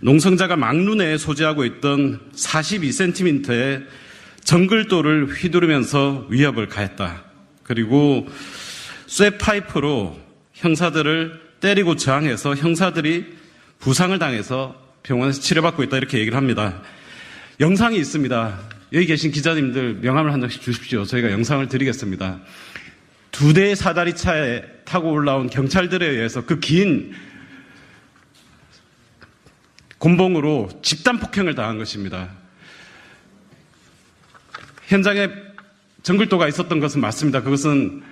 농성자가 0.00 0.56
막눈에 0.56 1.18
소지하고 1.18 1.64
있던 1.64 2.20
42cm의 2.34 3.86
정글도를 4.44 5.26
휘두르면서 5.26 6.26
위협을 6.30 6.68
가했다. 6.68 7.24
그리고 7.62 8.26
쇠파이프로 9.10 10.16
형사들을 10.54 11.40
때리고 11.58 11.96
저항해서 11.96 12.54
형사들이 12.54 13.26
부상을 13.80 14.16
당해서 14.20 14.80
병원에서 15.02 15.40
치료받고 15.40 15.82
있다 15.82 15.96
이렇게 15.96 16.18
얘기를 16.20 16.36
합니다. 16.36 16.80
영상이 17.58 17.98
있습니다. 17.98 18.58
여기 18.92 19.06
계신 19.06 19.32
기자님들 19.32 19.94
명함을 19.94 20.32
한 20.32 20.40
장씩 20.40 20.62
주십시오. 20.62 21.04
저희가 21.04 21.32
영상을 21.32 21.66
드리겠습니다. 21.66 22.38
두 23.32 23.52
대의 23.52 23.74
사다리 23.74 24.14
차에 24.14 24.62
타고 24.84 25.10
올라온 25.10 25.50
경찰들에 25.50 26.06
의해서 26.06 26.46
그 26.46 26.60
긴 26.60 27.12
곤봉으로 29.98 30.70
집단 30.82 31.18
폭행을 31.18 31.56
당한 31.56 31.78
것입니다. 31.78 32.30
현장에 34.86 35.28
정글도가 36.04 36.46
있었던 36.48 36.78
것은 36.80 37.00
맞습니다. 37.00 37.42
그것은 37.42 38.02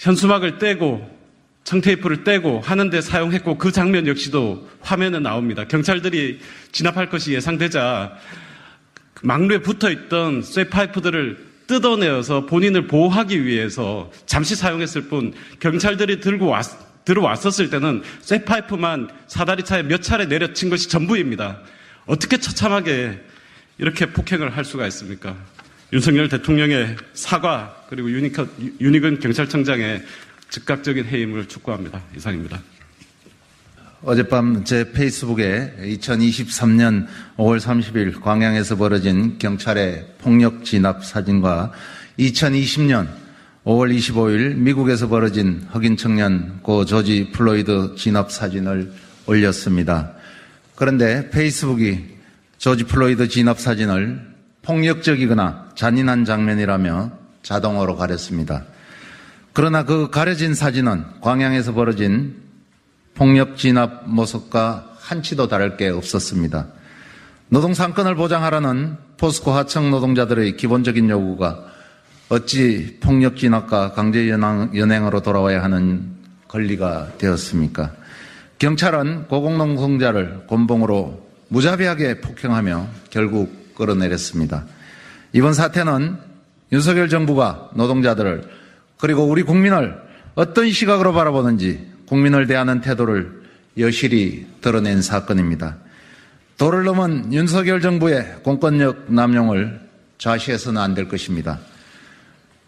현수막을 0.00 0.58
떼고 0.58 1.18
청테이프를 1.64 2.24
떼고 2.24 2.60
하는데 2.60 3.00
사용했고 3.00 3.58
그 3.58 3.70
장면 3.70 4.06
역시도 4.06 4.68
화면에 4.80 5.18
나옵니다. 5.18 5.64
경찰들이 5.64 6.40
진압할 6.72 7.10
것이 7.10 7.32
예상되자 7.34 8.16
막루에 9.22 9.58
붙어 9.58 9.90
있던 9.90 10.42
쇠파이프들을 10.42 11.50
뜯어내어서 11.66 12.46
본인을 12.46 12.86
보호하기 12.86 13.44
위해서 13.44 14.10
잠시 14.24 14.56
사용했을 14.56 15.02
뿐 15.02 15.34
경찰들이 15.60 16.20
들고 16.20 16.46
왔, 16.46 17.04
들어왔었을 17.04 17.68
때는 17.68 18.02
쇠파이프만 18.22 19.10
사다리 19.28 19.62
차에 19.64 19.82
몇 19.82 20.02
차례 20.02 20.24
내려친 20.24 20.70
것이 20.70 20.88
전부입니다. 20.88 21.60
어떻게 22.06 22.38
처참하게 22.38 23.20
이렇게 23.78 24.06
폭행을 24.06 24.56
할 24.56 24.64
수가 24.64 24.86
있습니까? 24.86 25.36
윤석열 25.92 26.28
대통령의 26.28 26.96
사과 27.14 27.84
그리고 27.88 28.10
유니커, 28.10 28.46
유니근 28.80 29.18
경찰청장의 29.18 30.04
즉각적인 30.50 31.04
해임을 31.04 31.46
촉구합니다. 31.46 32.00
이상입니다. 32.16 32.60
어젯밤 34.02 34.64
제 34.64 34.92
페이스북에 34.92 35.74
2023년 35.82 37.06
5월 37.36 37.58
30일 37.58 38.20
광양에서 38.20 38.76
벌어진 38.76 39.38
경찰의 39.38 40.14
폭력 40.18 40.64
진압 40.64 41.04
사진과 41.04 41.72
2020년 42.18 43.08
5월 43.64 43.94
25일 43.94 44.54
미국에서 44.54 45.08
벌어진 45.08 45.66
흑인 45.70 45.96
청년 45.96 46.62
고 46.62 46.84
조지 46.84 47.30
플로이드 47.32 47.96
진압 47.96 48.30
사진을 48.30 48.92
올렸습니다. 49.26 50.12
그런데 50.76 51.28
페이스북이 51.30 52.00
조지 52.58 52.84
플로이드 52.84 53.28
진압 53.28 53.58
사진을 53.60 54.29
폭력적이거나 54.62 55.70
잔인한 55.74 56.24
장면이라며 56.24 57.10
자동으로 57.42 57.96
가렸습니다. 57.96 58.64
그러나 59.52 59.84
그 59.84 60.10
가려진 60.10 60.54
사진은 60.54 61.04
광양에서 61.20 61.74
벌어진 61.74 62.36
폭력 63.14 63.56
진압 63.56 64.08
모습과 64.08 64.96
한치도 64.98 65.48
다를 65.48 65.76
게 65.76 65.88
없었습니다. 65.88 66.68
노동 67.48 67.74
상권을 67.74 68.14
보장하라는 68.14 68.96
포스코 69.16 69.50
하청 69.50 69.90
노동자들의 69.90 70.56
기본적인 70.56 71.10
요구가 71.10 71.64
어찌 72.28 72.98
폭력 73.00 73.36
진압과 73.36 73.92
강제 73.92 74.28
연행으로 74.28 75.20
돌아와야 75.20 75.62
하는 75.64 76.12
권리가 76.46 77.14
되었습니까? 77.18 77.92
경찰은 78.60 79.26
고공농성자를 79.26 80.46
곤봉으로 80.46 81.28
무자비하게 81.48 82.20
폭행하며 82.20 82.86
결국 83.10 83.59
끌어내렸습니다. 83.80 84.64
이번 85.32 85.54
사태는 85.54 86.18
윤석열 86.70 87.08
정부가 87.08 87.70
노동자들을 87.74 88.44
그리고 88.98 89.24
우리 89.24 89.42
국민을 89.42 89.96
어떤 90.34 90.70
시각으로 90.70 91.12
바라보는지 91.12 91.90
국민을 92.06 92.46
대하는 92.46 92.80
태도를 92.80 93.40
여실히 93.78 94.46
드러낸 94.60 95.00
사건입니다. 95.00 95.76
도를 96.58 96.84
넘은 96.84 97.32
윤석열 97.32 97.80
정부의 97.80 98.42
공권력 98.42 99.12
남용을 99.12 99.80
좌시해서는 100.18 100.80
안 100.80 100.94
될 100.94 101.08
것입니다. 101.08 101.58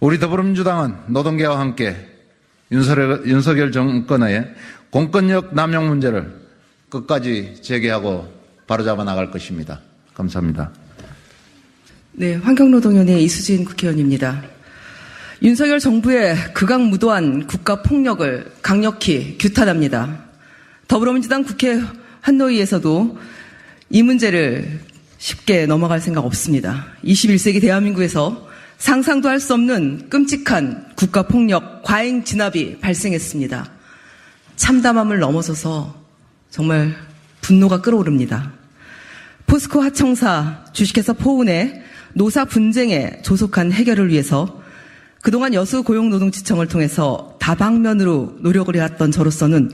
우리 0.01 0.18
더불어민주당은 0.18 0.94
노동계와 1.09 1.60
함께 1.60 2.09
윤석열, 2.72 3.26
윤석열 3.26 3.70
정권의 3.70 4.55
공권력 4.90 5.55
남용 5.55 5.89
문제를 5.89 6.32
끝까지 6.89 7.60
제기하고 7.62 8.32
바로잡아 8.66 9.05
나갈 9.05 9.30
것입니다. 9.30 9.80
감사합니다. 10.14 10.70
네, 12.14 12.34
환경노동위원회 12.34 13.20
이수진 13.22 13.64
국회의원입니다. 13.64 14.43
윤석열 15.40 15.80
정부의 15.80 16.36
극악무도한 16.52 17.47
국가폭력을 17.47 18.52
강력히 18.60 19.39
규탄합니다. 19.39 20.22
더불어민주당 20.89 21.43
국회 21.43 21.82
환노위에서도 22.20 23.18
이 23.89 24.02
문제를 24.02 24.80
쉽게 25.16 25.64
넘어갈 25.64 26.02
생각 26.02 26.26
없습니다. 26.26 26.86
21세기 27.02 27.62
대한민국에서 27.62 28.47
상상도 28.76 29.30
할 29.30 29.40
수 29.40 29.55
없는 29.55 30.10
끔찍한 30.10 30.93
국가폭력 30.97 31.82
과잉 31.82 32.24
진압이 32.24 32.80
발생했습니다. 32.80 33.70
참담함을 34.56 35.18
넘어서서 35.18 35.98
정말 36.51 36.94
분노가 37.40 37.80
끓어오릅니다. 37.80 38.52
포스코 39.47 39.80
하청사 39.80 40.66
주식회사 40.74 41.14
포운의 41.14 41.82
노사 42.14 42.44
분쟁의 42.44 43.20
조속한 43.22 43.72
해결을 43.72 44.10
위해서 44.10 44.62
그동안 45.22 45.55
여수 45.55 45.82
고용노동지청을 45.82 46.66
통해서 46.68 47.36
다방면으로 47.40 48.39
노력을 48.40 48.74
해왔던 48.74 49.12
저로서는 49.12 49.70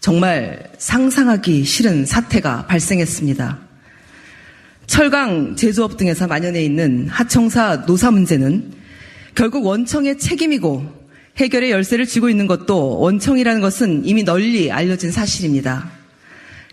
정말 0.00 0.70
상상하기 0.78 1.64
싫은 1.64 2.06
사태가 2.06 2.66
발생했습니다. 2.66 3.58
철강 4.86 5.56
제조업 5.56 5.96
등에서 5.96 6.26
만연해 6.26 6.64
있는 6.64 7.08
하청사 7.08 7.84
노사 7.86 8.10
문제는 8.10 8.72
결국 9.34 9.64
원청의 9.66 10.18
책임이고 10.18 11.02
해결의 11.38 11.70
열쇠를 11.70 12.06
쥐고 12.06 12.28
있는 12.28 12.46
것도 12.46 12.98
원청이라는 12.98 13.60
것은 13.60 14.04
이미 14.04 14.22
널리 14.22 14.70
알려진 14.70 15.10
사실입니다. 15.10 15.90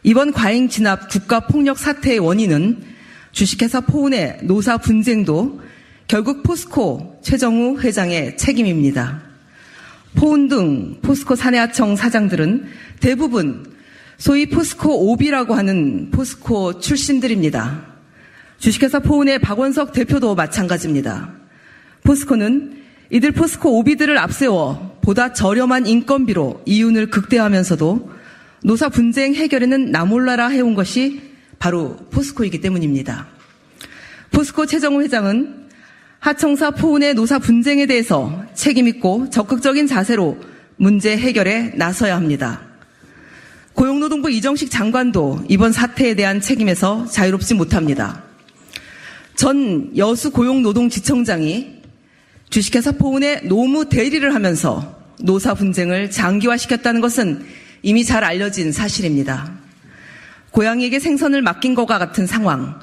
이번 0.03 0.31
과잉 0.33 0.69
진압 0.69 1.09
국가 1.09 1.41
폭력 1.41 1.77
사태의 1.77 2.19
원인은 2.19 2.98
주식회사 3.31 3.81
포운의 3.81 4.39
노사 4.43 4.77
분쟁도 4.77 5.61
결국 6.07 6.43
포스코 6.43 7.19
최정우 7.21 7.79
회장의 7.79 8.37
책임입니다. 8.37 9.21
포운 10.15 10.47
등 10.47 10.99
포스코 11.01 11.35
사내하청 11.35 11.95
사장들은 11.95 12.65
대부분 12.99 13.71
소위 14.17 14.47
포스코 14.47 15.11
OB라고 15.11 15.53
하는 15.53 16.09
포스코 16.11 16.79
출신들입니다. 16.79 17.85
주식회사 18.57 18.99
포운의 18.99 19.39
박원석 19.39 19.93
대표도 19.93 20.35
마찬가지입니다. 20.35 21.31
포스코는 22.03 22.79
이들 23.11 23.31
포스코 23.31 23.77
OB들을 23.77 24.17
앞세워 24.17 24.99
보다 25.01 25.33
저렴한 25.33 25.87
인건비로 25.87 26.63
이윤을 26.65 27.09
극대화하면서도 27.09 28.11
노사 28.63 28.89
분쟁 28.89 29.35
해결에는 29.35 29.91
나몰라라 29.91 30.49
해온 30.49 30.75
것이 30.75 31.28
바로 31.59 31.97
포스코이기 32.11 32.61
때문입니다. 32.61 33.27
포스코 34.31 34.65
최정우 34.65 35.01
회장은 35.03 35.67
하청사 36.19 36.71
포운의 36.71 37.13
노사 37.13 37.39
분쟁에 37.39 37.85
대해서 37.85 38.43
책임있고 38.53 39.29
적극적인 39.29 39.87
자세로 39.87 40.37
문제 40.77 41.17
해결에 41.17 41.73
나서야 41.75 42.15
합니다. 42.15 42.61
고용노동부 43.73 44.29
이정식 44.31 44.71
장관도 44.71 45.45
이번 45.47 45.71
사태에 45.71 46.13
대한 46.15 46.41
책임에서 46.41 47.05
자유롭지 47.05 47.53
못합니다. 47.53 48.23
전 49.35 49.95
여수 49.95 50.31
고용노동지청장이 50.31 51.79
주식회사 52.49 52.93
포운의 52.93 53.47
노무 53.47 53.87
대리를 53.87 54.33
하면서 54.33 54.99
노사 55.21 55.53
분쟁을 55.53 56.11
장기화시켰다는 56.11 56.99
것은 56.99 57.45
이미 57.81 58.03
잘 58.03 58.23
알려진 58.23 58.71
사실입니다. 58.71 59.53
고양이에게 60.51 60.99
생선을 60.99 61.41
맡긴 61.41 61.75
것과 61.75 61.99
같은 61.99 62.25
상황, 62.25 62.79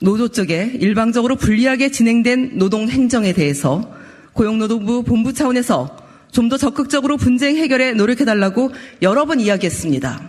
노조 0.00 0.28
쪽에 0.28 0.72
일방적으로 0.80 1.36
불리하게 1.36 1.90
진행된 1.90 2.58
노동 2.58 2.88
행정에 2.88 3.32
대해서 3.32 3.94
고용노동부 4.32 5.04
본부 5.04 5.32
차원에서 5.32 6.06
좀 6.36 6.50
더 6.50 6.58
적극적으로 6.58 7.16
분쟁 7.16 7.56
해결에 7.56 7.94
노력해달라고 7.94 8.70
여러 9.00 9.24
번 9.24 9.40
이야기했습니다. 9.40 10.20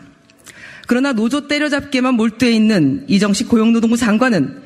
그러나 0.87 1.11
노조 1.11 1.47
때려잡기에만 1.49 2.13
몰두해 2.13 2.53
있는 2.53 3.03
이정식 3.09 3.49
고용노동부 3.49 3.97
장관은 3.97 4.61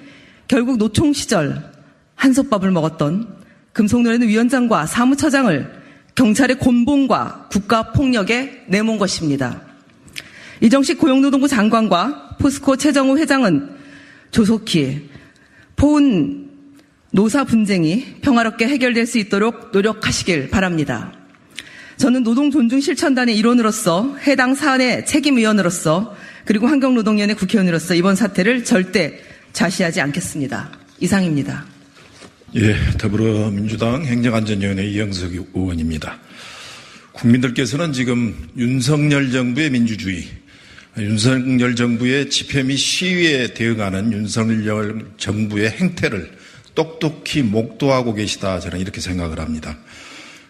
결국 0.47 0.77
노총 0.77 1.13
시절 1.13 1.71
한솥밥을 2.13 2.69
먹었던 2.69 3.27
금속노래는 3.73 4.27
위원장과 4.27 4.85
사무처장을 4.85 5.81
경찰의 6.13 6.59
곤봉과 6.59 7.47
국가폭력에 7.51 8.65
내몬 8.67 8.99
것입니다. 8.99 9.61
이정식 10.61 10.99
고용노동부 10.99 11.47
장관과 11.47 12.37
포스코 12.39 12.77
최정우 12.77 13.17
회장은 13.17 13.69
조속히 14.29 15.09
포운 15.75 16.49
노사 17.11 17.43
분쟁이 17.43 18.15
평화롭게 18.21 18.67
해결될 18.67 19.05
수 19.05 19.17
있도록 19.17 19.71
노력하시길 19.73 20.49
바랍니다. 20.49 21.11
저는 21.97 22.23
노동 22.23 22.49
존중 22.51 22.79
실천단의 22.79 23.37
일원으로서 23.37 24.15
해당 24.25 24.55
사안의 24.55 25.05
책임위원으로서 25.05 26.15
그리고 26.45 26.67
환경노동위원회 26.67 27.33
국회의원으로서 27.33 27.95
이번 27.95 28.15
사태를 28.15 28.63
절대 28.63 29.19
좌시하지 29.53 29.99
않겠습니다. 30.01 30.71
이상입니다. 30.99 31.65
예, 32.55 32.75
더불어민주당 32.97 34.05
행정안전위원회 34.05 34.85
이영석 34.85 35.31
의원입니다. 35.53 36.19
국민들께서는 37.13 37.93
지금 37.93 38.35
윤석열 38.57 39.31
정부의 39.31 39.69
민주주의, 39.69 40.25
윤석열 40.97 41.75
정부의 41.75 42.29
집회 42.29 42.63
및 42.63 42.75
시위에 42.75 43.53
대응하는 43.53 44.11
윤석열 44.11 45.09
정부의 45.17 45.69
행태를 45.69 46.37
똑똑히 46.75 47.43
목도하고 47.43 48.13
계시다 48.13 48.59
저는 48.59 48.79
이렇게 48.79 48.99
생각을 48.99 49.39
합니다. 49.39 49.77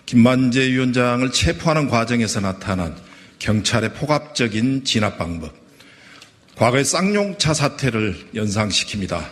김만재 0.07 0.72
위원장을 0.72 1.31
체포하는 1.31 1.89
과정에서 1.89 2.39
나타난 2.39 2.95
경찰의 3.38 3.93
포갑적인 3.93 4.84
진압 4.84 5.18
방법, 5.18 5.53
과거의 6.55 6.85
쌍용차 6.85 7.53
사태를 7.53 8.15
연상시킵니다. 8.34 9.23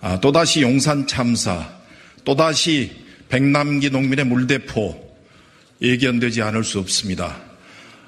아, 0.00 0.20
또다시 0.20 0.60
용산 0.62 1.06
참사, 1.06 1.70
또다시 2.24 2.92
백남기 3.28 3.90
농민의 3.90 4.26
물대포 4.26 5.16
예견되지 5.80 6.42
않을 6.42 6.64
수 6.64 6.78
없습니다. 6.78 7.40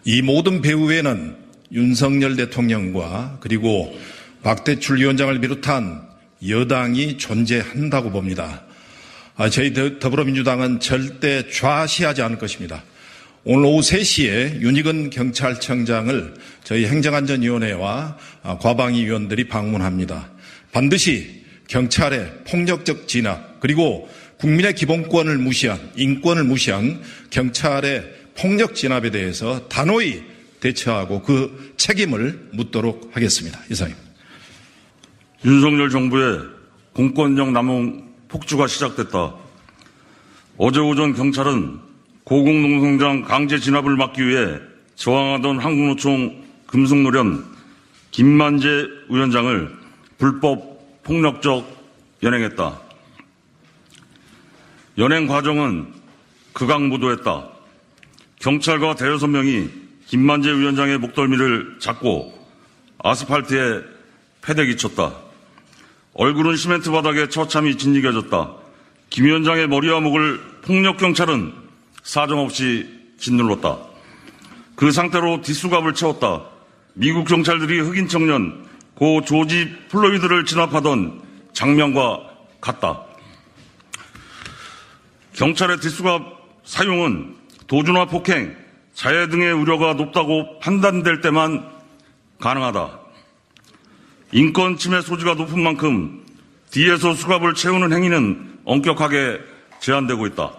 이 0.04 0.22
모든 0.22 0.62
배후에는 0.62 1.45
윤석열 1.72 2.36
대통령과 2.36 3.38
그리고 3.40 3.96
박대출 4.42 4.98
위원장을 4.98 5.40
비롯한 5.40 6.06
여당이 6.46 7.18
존재한다고 7.18 8.10
봅니다. 8.10 8.62
아, 9.36 9.50
저희 9.50 9.72
더불어민주당은 9.98 10.80
절대 10.80 11.48
좌시하지 11.50 12.22
않을 12.22 12.38
것입니다. 12.38 12.84
오늘 13.44 13.66
오후 13.66 13.80
3시에 13.80 14.60
윤희근 14.60 15.10
경찰청장을 15.10 16.34
저희 16.64 16.86
행정안전위원회와 16.86 18.18
아, 18.42 18.58
과방위 18.58 19.04
위원들이 19.04 19.48
방문합니다. 19.48 20.30
반드시 20.72 21.44
경찰의 21.68 22.44
폭력적 22.48 23.08
진압 23.08 23.60
그리고 23.60 24.08
국민의 24.38 24.74
기본권을 24.74 25.38
무시한 25.38 25.78
인권을 25.96 26.44
무시한 26.44 27.02
경찰의 27.30 28.04
폭력 28.36 28.74
진압에 28.74 29.10
대해서 29.10 29.66
단호히 29.68 30.22
대처하고 30.60 31.22
그 31.22 31.74
책임을 31.76 32.50
묻도록 32.52 33.10
하겠습니다. 33.12 33.60
이상입니다. 33.70 34.06
윤석열 35.44 35.90
정부의 35.90 36.40
공권력 36.92 37.52
남용 37.52 38.08
폭주가 38.28 38.66
시작됐다. 38.66 39.34
어제 40.58 40.80
오전 40.80 41.14
경찰은 41.14 41.78
고공농성장 42.24 43.22
강제 43.22 43.58
진압을 43.58 43.96
막기 43.96 44.26
위해 44.26 44.58
저항하던 44.96 45.58
한국노총 45.58 46.44
금속노련 46.66 47.44
김만재 48.10 48.88
위원장을 49.10 49.76
불법 50.18 51.02
폭력적 51.04 51.76
연행했다. 52.22 52.80
연행 54.98 55.26
과정은 55.26 55.92
극악무도했다. 56.54 57.48
경찰과 58.40 58.94
대여섯 58.94 59.28
명이 59.28 59.85
김만재 60.06 60.50
위원장의 60.52 60.98
목덜미를 60.98 61.76
잡고 61.80 62.32
아스팔트에 62.98 63.82
패대기 64.42 64.76
쳤다. 64.76 65.16
얼굴은 66.14 66.56
시멘트 66.56 66.90
바닥에 66.90 67.28
처참히 67.28 67.76
짓이겨졌다. 67.76 68.54
김 69.10 69.24
위원장의 69.26 69.68
머리와 69.68 70.00
목을 70.00 70.40
폭력 70.62 70.96
경찰은 70.98 71.52
사정없이 72.02 72.88
짓눌렀다. 73.18 73.78
그 74.76 74.92
상태로 74.92 75.42
뒷수갑을 75.42 75.94
채웠다. 75.94 76.44
미국 76.94 77.26
경찰들이 77.26 77.80
흑인 77.80 78.08
청년 78.08 78.64
고 78.94 79.22
조지 79.22 79.74
플로이드를 79.88 80.44
진압하던 80.44 81.20
장면과 81.52 82.20
같다. 82.60 83.02
경찰의 85.34 85.80
뒷수갑 85.80 86.22
사용은 86.64 87.34
도주나 87.66 88.06
폭행, 88.06 88.56
자해 88.96 89.28
등의 89.28 89.52
우려가 89.52 89.92
높다고 89.92 90.58
판단될 90.58 91.20
때만 91.20 91.68
가능하다. 92.40 92.98
인권 94.32 94.78
침해 94.78 95.02
소지가 95.02 95.34
높은 95.34 95.62
만큼 95.62 96.24
뒤에서 96.70 97.12
수갑을 97.12 97.52
채우는 97.52 97.92
행위는 97.92 98.60
엄격하게 98.64 99.38
제한되고 99.80 100.26
있다. 100.28 100.50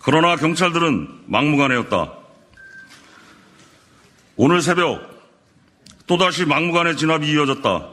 그러나 0.00 0.36
경찰들은 0.36 1.22
막무가내였다. 1.24 2.12
오늘 4.36 4.60
새벽 4.60 5.00
또다시 6.06 6.44
막무가내 6.44 6.94
진압이 6.94 7.26
이어졌다. 7.26 7.88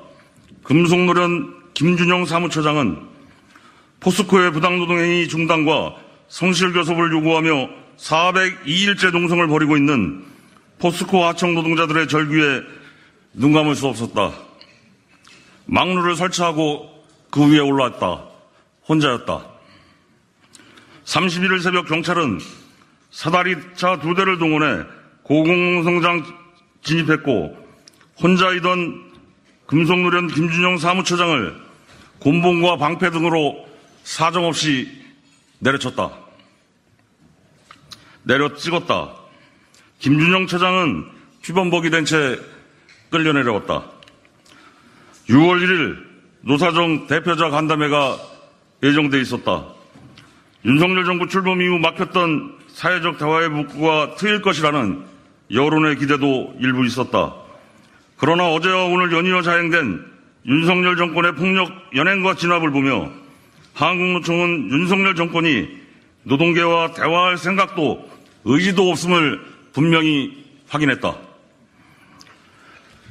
금속노련 0.64 1.72
김준영 1.74 2.26
사무처장은 2.26 3.00
포스코의 4.02 4.52
부당노동행위 4.52 5.30
중단과 5.30 5.96
성실교섭을 6.28 7.14
요구하며 7.14 7.83
402일째 7.98 9.12
농성을 9.12 9.48
벌이고 9.48 9.78
있는 9.78 10.26
포스코 10.80 11.24
하청 11.26 11.54
노동자들의 11.54 12.08
절규에 12.08 12.62
눈 13.34 13.54
감을 13.54 13.76
수 13.76 13.88
없었다. 13.88 14.34
막루를 15.66 16.16
설치하고 16.16 17.06
그 17.30 17.52
위에 17.52 17.60
올라왔다. 17.60 18.26
혼자였다. 18.88 19.46
31일 21.06 21.62
새벽 21.62 21.88
경찰은 21.88 22.40
사다리차 23.12 24.00
두 24.00 24.14
대를 24.16 24.38
동원해 24.38 24.84
고공성장 25.24 26.24
진입했고 26.84 27.58
혼자이던 28.22 29.14
금속노련 29.68 30.28
김준영 30.28 30.78
사무처장을 30.78 31.56
곤봉과 32.20 32.78
방패 32.78 33.12
등으로 33.12 33.66
사정없이 34.04 34.90
내려쳤다. 35.60 36.23
내려 38.24 38.54
찍었다. 38.56 39.12
김준영 40.00 40.48
처장은 40.48 41.06
피범벅이 41.42 41.90
된 41.90 42.06
채 42.06 42.40
끌려 43.10 43.32
내려왔다. 43.34 43.84
6월 45.30 45.64
1일 45.64 45.98
노사정 46.42 47.08
대표자 47.08 47.50
간담회가 47.50 48.18
예정돼 48.82 49.22
있었다. 49.22 49.66
윤석열 50.66 51.06
정부 51.06 51.28
출범 51.28 51.62
이후 51.62 51.78
막혔던 51.80 52.58
사회적 52.68 53.18
대화의 53.18 53.50
문구가 53.50 54.16
트일 54.16 54.42
것이라는 54.42 55.04
여론의 55.52 55.98
기대도 55.98 56.56
일부 56.60 56.86
있었다. 56.86 57.36
그러나 58.18 58.50
어제와 58.50 58.86
오늘 58.86 59.12
연이어 59.12 59.42
자행된 59.42 60.06
윤석열 60.46 60.96
정권의 60.98 61.36
폭력 61.36 61.72
연행과 61.96 62.36
진압을 62.36 62.72
보며 62.72 63.12
한국노총은 63.74 64.72
윤석열 64.72 65.16
정권이 65.16 65.68
노동계와 66.24 66.94
대화할 66.94 67.38
생각도 67.38 68.10
의지도 68.46 68.90
없음을 68.90 69.42
분명히 69.74 70.44
확인했다. 70.68 71.16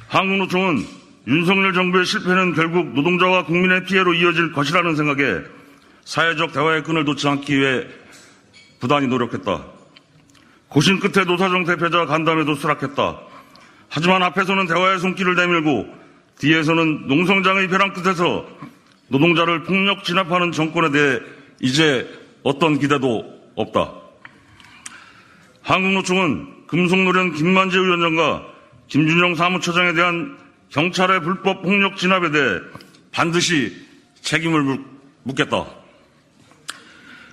한국노총은 0.07 0.85
윤석열 1.27 1.73
정부의 1.73 2.05
실패는 2.05 2.53
결국 2.53 2.93
노동자와 2.93 3.45
국민의 3.45 3.85
피해로 3.85 4.13
이어질 4.13 4.51
것이라는 4.51 4.95
생각에 4.95 5.41
사회적 6.03 6.51
대화의 6.51 6.83
끈을 6.83 7.05
놓지 7.05 7.27
않기 7.27 7.57
위해 7.57 7.87
부단히 8.79 9.07
노력했다. 9.07 9.65
고심 10.67 10.99
끝에 10.99 11.23
노사정 11.25 11.63
대표자 11.65 12.05
간담회도 12.05 12.55
수락했다. 12.55 13.19
하지만 13.89 14.23
앞에서는 14.23 14.67
대화의 14.67 14.99
손길을 14.99 15.35
내밀고 15.35 15.87
뒤에서는 16.39 17.07
농성장의 17.07 17.69
벼랑 17.69 17.93
끝에서 17.93 18.45
노동자를 19.07 19.63
폭력 19.63 20.03
진압하는 20.03 20.51
정권에 20.51 20.91
대해 20.91 21.19
이제 21.61 22.09
어떤 22.43 22.79
기대도 22.79 23.23
없다. 23.55 24.02
한국노총은 25.63 26.67
금속노련 26.67 27.33
김만재 27.33 27.77
위원장과 27.77 28.43
김준영 28.87 29.35
사무처장에 29.35 29.93
대한 29.93 30.37
경찰의 30.69 31.21
불법 31.21 31.61
폭력 31.61 31.97
진압에 31.97 32.31
대해 32.31 32.59
반드시 33.11 33.75
책임을 34.21 34.79
묻겠다. 35.23 35.65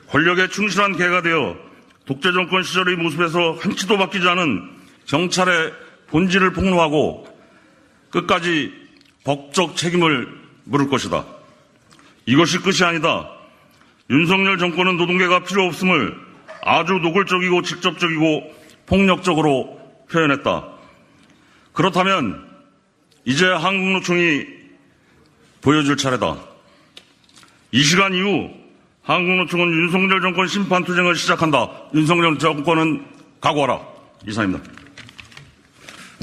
권력에 0.08 0.48
충실한 0.48 0.96
개가 0.96 1.22
되어 1.22 1.56
독재 2.06 2.32
정권 2.32 2.62
시절의 2.62 2.96
모습에서 2.96 3.52
한치도 3.60 3.98
바뀌지 3.98 4.28
않은 4.28 4.70
경찰의 5.06 5.72
본질을 6.08 6.52
폭로하고 6.52 7.26
끝까지 8.10 8.72
법적 9.24 9.76
책임을 9.76 10.28
물을 10.64 10.88
것이다. 10.88 11.24
이것이 12.26 12.58
끝이 12.58 12.82
아니다. 12.84 13.28
윤석열 14.08 14.58
정권은 14.58 14.96
노동계가 14.96 15.44
필요 15.44 15.66
없음을 15.66 16.29
아주 16.62 16.94
노골적이고 16.94 17.62
직접적이고 17.62 18.54
폭력적으로 18.86 19.78
표현했다. 20.10 20.66
그렇다면 21.72 22.48
이제 23.24 23.46
한국노총이 23.46 24.46
보여줄 25.62 25.96
차례다. 25.96 26.36
이 27.72 27.82
시간 27.82 28.14
이후 28.14 28.50
한국노총은 29.02 29.72
윤석열 29.72 30.20
정권 30.20 30.46
심판투쟁을 30.48 31.14
시작한다. 31.14 31.68
윤석열 31.94 32.38
정권은 32.38 33.06
각오하라. 33.40 33.80
이상입니다. 34.26 34.79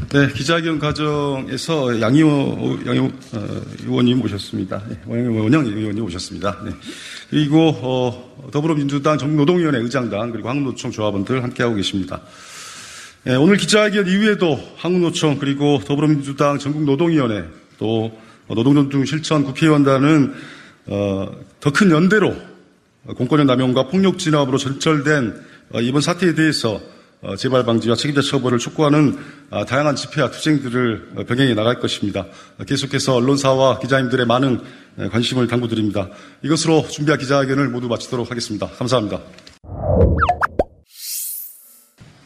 네, 0.09 0.31
기자회견 0.31 0.79
과정에서 0.79 1.99
양희호, 1.99 2.79
양희호 2.85 3.05
어, 3.33 3.61
의원님 3.83 4.19
모셨습니다. 4.19 4.81
네, 4.87 4.97
원영 5.05 5.65
의원님 5.65 6.01
오셨습니다. 6.05 6.59
네. 6.63 6.71
그리고 7.29 7.71
어, 7.81 8.49
더불어민주당 8.51 9.17
전국노동위원회 9.17 9.79
의장단 9.79 10.31
그리고 10.31 10.47
한국노총 10.47 10.91
조합원들 10.91 11.43
함께하고 11.43 11.75
계십니다. 11.75 12.21
네, 13.25 13.35
오늘 13.35 13.57
기자회견 13.57 14.07
이후에도 14.07 14.57
한국노총 14.77 15.39
그리고 15.39 15.81
더불어민주당 15.85 16.57
전국노동위원회 16.57 17.43
또 17.77 18.17
노동존중 18.47 19.03
실천 19.03 19.43
국회의원단은 19.43 20.33
어, 20.85 21.31
더 21.59 21.71
큰 21.71 21.91
연대로 21.91 22.33
공권력 23.17 23.45
남용과 23.45 23.87
폭력 23.87 24.19
진압으로 24.19 24.57
전철된 24.57 25.33
어, 25.73 25.81
이번 25.81 25.99
사태에 25.99 26.33
대해서 26.33 26.75
어, 26.75 26.96
재발 27.37 27.65
방지와 27.65 27.95
책임자 27.95 28.21
처벌을 28.21 28.59
촉구하는 28.59 29.17
아, 29.49 29.65
다양한 29.65 29.95
집회와 29.95 30.29
투쟁들을 30.29 31.09
어, 31.15 31.23
병행해 31.23 31.55
나갈 31.55 31.79
것입니다. 31.79 32.27
계속해서 32.67 33.15
언론사와 33.15 33.79
기자님들의 33.79 34.25
많은 34.27 34.61
관심을 35.11 35.47
당부드립니다. 35.47 36.09
이것으로 36.43 36.87
준비한 36.87 37.19
기자회견을 37.19 37.69
모두 37.69 37.87
마치도록 37.87 38.29
하겠습니다. 38.29 38.67
감사합니다. 38.67 39.19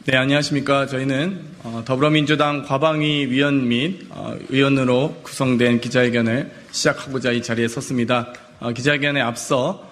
네, 0.05 0.17
안녕하십니까. 0.17 0.87
저희는 0.87 1.41
더불어민주당 1.85 2.63
과방위 2.63 3.27
위원 3.27 3.67
및 3.67 4.07
의원으로 4.49 5.19
구성된 5.21 5.81
기자회견을 5.81 6.49
시작하고자 6.71 7.33
이 7.33 7.43
자리에 7.43 7.67
섰습니다. 7.67 8.33
기자회견에 8.73 9.21
앞서 9.21 9.87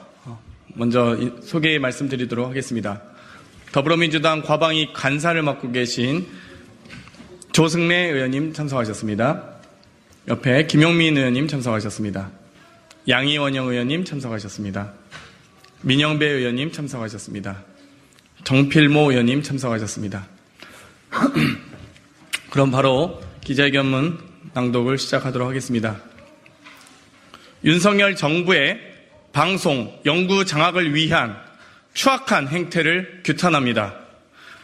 먼저 0.73 1.17
소개 1.41 1.77
말씀드리도록 1.79 2.49
하겠습니다. 2.49 3.01
더불어민주당 3.71 4.41
과방위 4.41 4.93
간사를 4.93 5.39
맡고 5.41 5.71
계신 5.71 6.27
조승래 7.51 8.09
의원님 8.09 8.53
참석하셨습니다. 8.53 9.43
옆에 10.27 10.65
김용민 10.65 11.17
의원님 11.17 11.47
참석하셨습니다. 11.47 12.31
양희원영 13.07 13.67
의원님 13.67 14.05
참석하셨습니다. 14.05 14.93
민영배 15.81 16.25
의원님 16.25 16.71
참석하셨습니다. 16.71 17.63
정필모 18.43 19.11
의원님 19.11 19.43
참석하셨습니다. 19.43 20.27
그럼 22.49 22.71
바로 22.71 23.21
기자회견문 23.41 24.19
낭독을 24.53 24.97
시작하도록 24.97 25.47
하겠습니다. 25.47 26.01
윤석열 27.63 28.15
정부의 28.15 28.79
방송, 29.31 29.99
연구 30.05 30.45
장악을 30.45 30.95
위한 30.95 31.48
추악한 31.99 32.47
행태를 32.47 33.23
규탄합니다. 33.25 33.93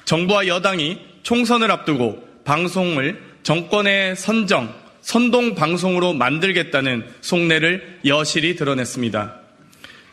정부와 0.05 0.47
여당이 0.47 1.01
총선을 1.23 1.69
앞두고 1.69 2.25
방송을 2.45 3.21
정권의 3.43 4.15
선정, 4.15 4.73
선동 5.01 5.53
방송으로 5.53 6.13
만들겠다는 6.13 7.05
속내를 7.19 7.99
여실히 8.05 8.55
드러냈습니다. 8.55 9.35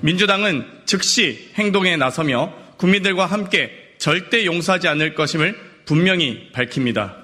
민주당은 0.01 0.67
즉시 0.85 1.51
행동에 1.55 1.97
나서며 1.97 2.55
국민들과 2.77 3.27
함께 3.27 3.71
절대 3.99 4.45
용서하지 4.45 4.89
않을 4.89 5.15
것임을 5.15 5.57
분명히 5.85 6.51
밝힙니다. 6.51 7.19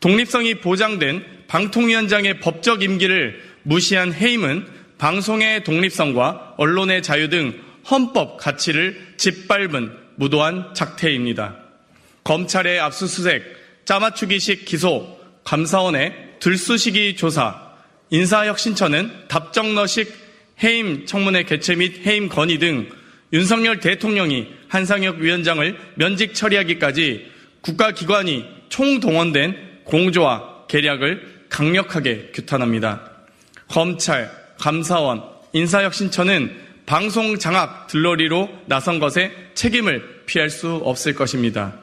독립성이 0.00 0.56
보장된 0.56 1.24
방통위원장의 1.46 2.40
법적 2.40 2.82
임기를 2.82 3.40
무시한 3.62 4.12
해임은 4.12 4.66
방송의 4.98 5.62
독립성과 5.62 6.54
언론의 6.56 7.04
자유 7.04 7.28
등 7.28 7.70
헌법 7.90 8.38
가치를 8.38 9.11
짓밟은 9.22 9.92
무도한 10.16 10.74
작태입니다. 10.74 11.56
검찰의 12.24 12.80
압수수색, 12.80 13.84
짜맞추기식 13.84 14.64
기소, 14.64 15.16
감사원의 15.44 16.12
들쑤시기 16.40 17.14
조사, 17.14 17.70
인사혁신처는 18.10 19.28
답정너식 19.28 20.12
해임 20.64 21.06
청문회 21.06 21.44
개최 21.44 21.76
및 21.76 22.04
해임 22.04 22.28
건의 22.28 22.58
등 22.58 22.88
윤석열 23.32 23.78
대통령이 23.78 24.48
한상혁 24.68 25.18
위원장을 25.18 25.78
면직 25.94 26.34
처리하기까지 26.34 27.30
국가기관이 27.60 28.44
총동원된 28.70 29.84
공조와 29.84 30.66
계략을 30.66 31.46
강력하게 31.48 32.32
규탄합니다. 32.34 33.08
검찰, 33.68 34.30
감사원, 34.58 35.22
인사혁신처는 35.52 36.71
방송 36.86 37.38
장악 37.38 37.86
들러리로 37.86 38.48
나선 38.66 38.98
것에 38.98 39.32
책임을 39.54 40.22
피할 40.26 40.50
수 40.50 40.74
없을 40.84 41.14
것입니다. 41.14 41.74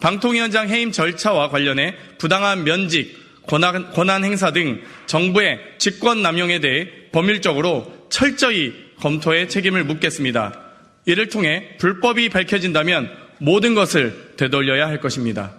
방통위원장 0.00 0.68
해임 0.68 0.92
절차와 0.92 1.48
관련해 1.48 1.94
부당한 2.18 2.64
면직, 2.64 3.16
권한, 3.46 3.90
권한 3.92 4.24
행사 4.24 4.52
등 4.52 4.82
정부의 5.06 5.58
직권 5.78 6.22
남용에 6.22 6.60
대해 6.60 6.88
법률적으로 7.12 7.92
철저히 8.10 8.74
검토해 9.00 9.48
책임을 9.48 9.84
묻겠습니다. 9.84 10.60
이를 11.06 11.28
통해 11.28 11.76
불법이 11.78 12.28
밝혀진다면 12.28 13.10
모든 13.38 13.74
것을 13.74 14.32
되돌려야 14.36 14.86
할 14.86 15.00
것입니다. 15.00 15.52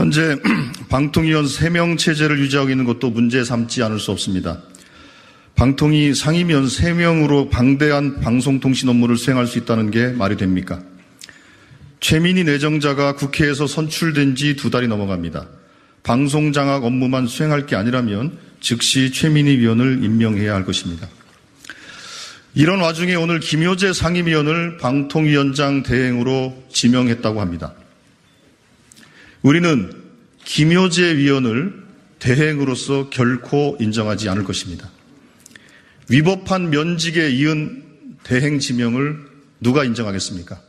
현재 0.00 0.38
방통위원 0.88 1.44
3명 1.44 1.98
체제를 1.98 2.38
유지하고 2.38 2.70
있는 2.70 2.86
것도 2.86 3.10
문제 3.10 3.44
삼지 3.44 3.82
않을 3.82 3.98
수 3.98 4.10
없습니다. 4.12 4.62
방통위 5.56 6.14
상임위원 6.14 6.68
3명으로 6.68 7.50
방대한 7.50 8.18
방송통신 8.20 8.88
업무를 8.88 9.18
수행할 9.18 9.46
수 9.46 9.58
있다는 9.58 9.90
게 9.90 10.06
말이 10.06 10.38
됩니까? 10.38 10.80
최민희 12.00 12.44
내정자가 12.44 13.14
국회에서 13.14 13.66
선출된 13.66 14.36
지 14.36 14.56
두 14.56 14.70
달이 14.70 14.88
넘어갑니다. 14.88 15.48
방송장악 16.02 16.84
업무만 16.84 17.26
수행할 17.26 17.66
게 17.66 17.76
아니라면 17.76 18.38
즉시 18.58 19.12
최민희 19.12 19.58
위원을 19.58 20.02
임명해야 20.02 20.54
할 20.54 20.64
것입니다. 20.64 21.08
이런 22.54 22.80
와중에 22.80 23.16
오늘 23.16 23.38
김효재 23.38 23.92
상임위원을 23.92 24.78
방통위원장 24.78 25.82
대행으로 25.82 26.64
지명했다고 26.72 27.42
합니다. 27.42 27.74
우리는 29.42 29.92
김효재 30.44 31.16
위원을 31.16 31.82
대행으로서 32.18 33.08
결코 33.10 33.76
인정하지 33.80 34.28
않을 34.28 34.44
것입니다. 34.44 34.90
위법한 36.10 36.70
면직에 36.70 37.30
이은 37.30 37.82
대행 38.22 38.58
지명을 38.58 39.16
누가 39.60 39.84
인정하겠습니까? 39.84 40.60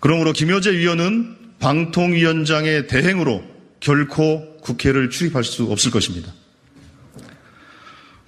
그러므로 0.00 0.32
김효재 0.32 0.72
위원은 0.78 1.36
방통위원장의 1.58 2.86
대행으로 2.86 3.44
결코 3.80 4.56
국회를 4.58 5.10
출입할 5.10 5.44
수 5.44 5.64
없을 5.64 5.90
것입니다. 5.90 6.32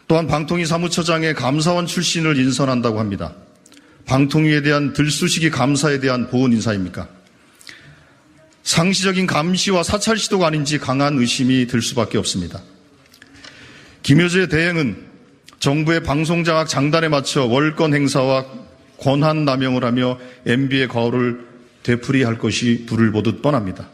또한 0.09 0.27
방통위 0.27 0.67
사무처장의 0.67 1.35
감사원 1.35 1.87
출신을 1.87 2.37
인선한다고 2.37 2.99
합니다. 2.99 3.35
방통위에 4.07 4.63
대한 4.63 4.93
들쑤시기 4.93 5.51
감사에 5.51 6.01
대한 6.01 6.29
보훈 6.29 6.53
인사입니까? 6.53 7.20
상시적인 8.71 9.27
감시와 9.27 9.83
사찰 9.83 10.17
시도가 10.17 10.47
아닌지 10.47 10.79
강한 10.79 11.19
의심이 11.19 11.67
들 11.67 11.83
수밖에 11.83 12.19
없습니다. 12.19 12.63
김효재 14.05 14.47
대행은 14.47 15.07
정부의 15.59 16.05
방송장악 16.05 16.69
장단에 16.69 17.09
맞춰 17.09 17.45
월권 17.47 17.95
행사와 17.95 18.47
권한 18.97 19.45
남용을 19.45 19.83
하며 19.83 20.21
MB의 20.47 20.87
과오를 20.87 21.49
되풀이할 21.83 22.39
것이 22.39 22.85
불을 22.87 23.11
보듯 23.11 23.43
뻔합니다. 23.43 23.89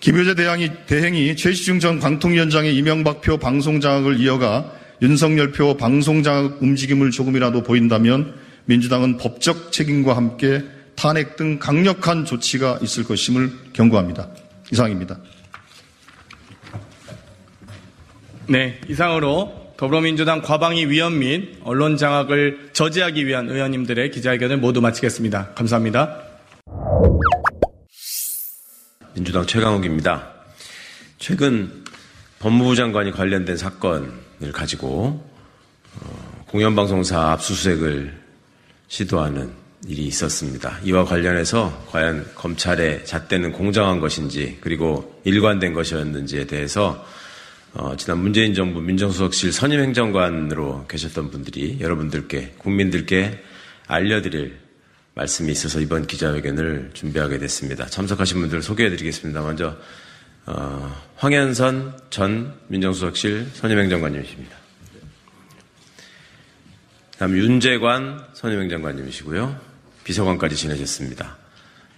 김효재 0.00 0.34
대행이, 0.34 0.70
대행이 0.86 1.36
최시중 1.36 1.80
전 1.80 1.98
방통위원장의 1.98 2.76
이명박표 2.76 3.38
방송장악을 3.38 4.20
이어가 4.20 4.70
윤석열표 5.00 5.78
방송장악 5.78 6.60
움직임을 6.60 7.10
조금이라도 7.10 7.62
보인다면 7.62 8.34
민주당은 8.66 9.16
법적 9.16 9.72
책임과 9.72 10.14
함께 10.14 10.62
탄핵 10.96 11.36
등 11.36 11.58
강력한 11.58 12.24
조치가 12.24 12.78
있을 12.82 13.04
것임을 13.04 13.52
경고합니다. 13.72 14.28
이상입니다. 14.72 15.18
네, 18.46 18.80
이상으로 18.88 19.72
더불어민주당 19.76 20.42
과방위 20.42 20.86
위원 20.86 21.18
및 21.18 21.58
언론 21.64 21.96
장악을 21.96 22.70
저지하기 22.72 23.26
위한 23.26 23.48
의원님들의 23.48 24.10
기자회견을 24.10 24.58
모두 24.58 24.80
마치겠습니다. 24.80 25.54
감사합니다. 25.54 26.20
민주당 29.14 29.46
최강욱입니다. 29.46 30.30
최근 31.18 31.84
법무부 32.38 32.76
장관이 32.76 33.12
관련된 33.12 33.56
사건을 33.56 34.52
가지고 34.52 35.24
어, 36.00 36.44
공영방송사 36.48 37.32
압수수색을 37.32 38.20
시도하는 38.88 39.63
일이 39.86 40.06
있었습니다. 40.06 40.78
이와 40.84 41.04
관련해서 41.04 41.86
과연 41.90 42.26
검찰에 42.34 43.04
잣대는 43.04 43.52
공정한 43.52 44.00
것인지 44.00 44.58
그리고 44.60 45.20
일관된 45.24 45.74
것이었는지에 45.74 46.46
대해서 46.46 47.06
어, 47.74 47.96
지난 47.96 48.18
문재인 48.18 48.54
정부 48.54 48.80
민정수석실 48.80 49.52
선임행정관으로 49.52 50.86
계셨던 50.86 51.30
분들이 51.30 51.78
여러분들께 51.80 52.54
국민들께 52.58 53.42
알려드릴 53.88 54.58
말씀이 55.14 55.50
있어서 55.52 55.80
이번 55.80 56.06
기자회견을 56.06 56.90
준비하게 56.94 57.38
됐습니다. 57.38 57.86
참석하신 57.86 58.40
분들 58.40 58.62
소개해드리겠습니다. 58.62 59.42
먼저 59.42 59.76
어, 60.46 61.02
황현선 61.16 61.98
전 62.10 62.54
민정수석실 62.68 63.48
선임행정관님이십니다. 63.54 64.56
다음 67.18 67.36
윤재관 67.36 68.24
선임행정관님이시고요. 68.34 69.73
비서관까지 70.04 70.56
지내셨습니다. 70.56 71.36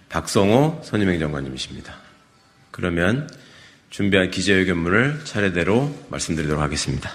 박성호 0.09 0.81
선임행정관님이십니다. 0.83 1.95
그러면 2.71 3.29
준비한 3.89 4.31
기자회견문을 4.31 5.21
차례대로 5.25 6.07
말씀드리도록 6.09 6.61
하겠습니다. 6.61 7.11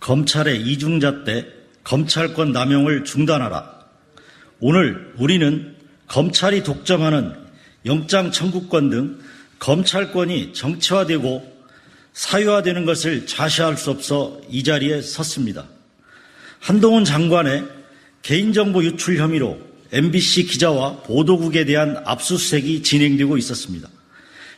검찰의 0.00 0.60
이중잣대 0.60 1.46
검찰권 1.82 2.52
남용을 2.52 3.04
중단하라. 3.04 3.74
오늘 4.60 5.12
우리는 5.18 5.76
검찰이 6.08 6.62
독점하는 6.62 7.34
영장 7.86 8.30
청구권 8.30 8.90
등 8.90 9.18
검찰권이 9.58 10.52
정치화되고 10.52 11.54
사유화되는 12.12 12.84
것을 12.84 13.26
자시할 13.26 13.76
수 13.76 13.90
없어 13.90 14.40
이 14.48 14.62
자리에 14.62 15.02
섰습니다. 15.02 15.66
한동훈 16.60 17.04
장관의 17.04 17.64
개인정보 18.22 18.84
유출 18.84 19.18
혐의로 19.18 19.73
MBC 19.94 20.46
기자와 20.46 21.02
보도국에 21.02 21.64
대한 21.64 22.02
압수수색이 22.04 22.82
진행되고 22.82 23.38
있었습니다. 23.38 23.88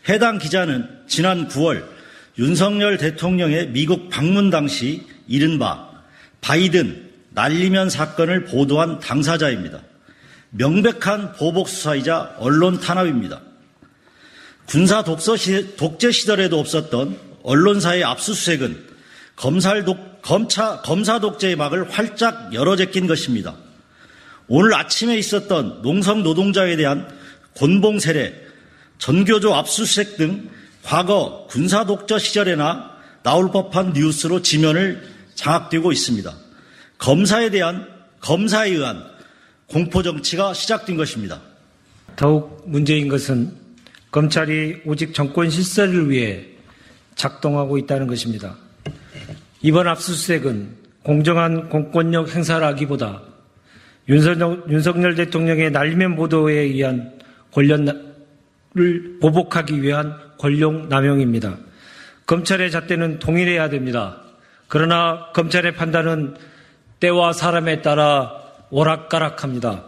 해당 0.08 0.38
기자는 0.38 0.88
지난 1.06 1.46
9월 1.48 1.84
윤석열 2.38 2.96
대통령의 2.96 3.68
미국 3.68 4.08
방문 4.08 4.48
당시 4.48 5.02
이른바 5.28 5.90
바이든 6.40 7.10
날리면 7.30 7.90
사건을 7.90 8.46
보도한 8.46 8.98
당사자입니다. 9.00 9.82
명백한 10.50 11.34
보복 11.34 11.68
수사이자 11.68 12.36
언론 12.38 12.80
탄압입니다. 12.80 13.42
군사 14.66 15.04
시, 15.36 15.76
독재 15.76 16.12
시절에도 16.12 16.58
없었던 16.58 17.18
언론사의 17.42 18.04
압수수색은 18.04 18.86
검찰 19.36 19.84
독, 19.84 20.22
검차, 20.22 20.80
검사 20.80 21.20
독재의 21.20 21.56
막을 21.56 21.90
활짝 21.90 22.54
열어 22.54 22.74
제낀 22.74 23.06
것입니다. 23.06 23.54
오늘 24.48 24.74
아침에 24.74 25.16
있었던 25.18 25.82
농성 25.82 26.22
노동자에 26.22 26.76
대한 26.76 27.08
곤봉 27.54 27.98
세례, 27.98 28.34
전교조 28.98 29.54
압수수색 29.54 30.16
등 30.16 30.48
과거 30.82 31.46
군사 31.50 31.84
독재 31.84 32.18
시절에나 32.18 32.96
나올 33.22 33.50
법한 33.50 33.92
뉴스로 33.92 34.42
지면을 34.42 35.02
장악되고 35.34 35.90
있습니다. 35.90 36.32
검사에 36.98 37.50
대한 37.50 37.88
검사에 38.20 38.70
의한 38.70 39.04
공포 39.66 40.02
정치가 40.02 40.54
시작된 40.54 40.96
것입니다. 40.96 41.40
더욱 42.14 42.62
문제인 42.66 43.08
것은 43.08 43.52
검찰이 44.12 44.82
오직 44.86 45.12
정권 45.12 45.50
실세를 45.50 46.08
위해 46.08 46.46
작동하고 47.16 47.78
있다는 47.78 48.06
것입니다. 48.06 48.56
이번 49.60 49.88
압수수색은 49.88 50.76
공정한 51.02 51.68
공권력 51.68 52.34
행사라기보다 52.34 53.22
윤석열, 54.08 54.62
윤석열 54.68 55.14
대통령의 55.14 55.70
날면 55.70 56.16
보도에 56.16 56.54
의한 56.54 57.12
권력을 57.52 59.18
보복하기 59.20 59.82
위한 59.82 60.14
권력 60.38 60.88
남용입니다. 60.88 61.56
검찰의 62.26 62.70
잣대는 62.70 63.18
동일해야 63.18 63.68
됩니다. 63.68 64.20
그러나 64.68 65.28
검찰의 65.32 65.74
판단은 65.74 66.34
때와 67.00 67.32
사람에 67.32 67.82
따라 67.82 68.32
오락가락합니다. 68.70 69.84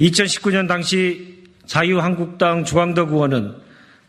2019년 0.00 0.68
당시 0.68 1.44
자유한국당 1.66 2.64
주광덕 2.64 3.12
의원은 3.12 3.54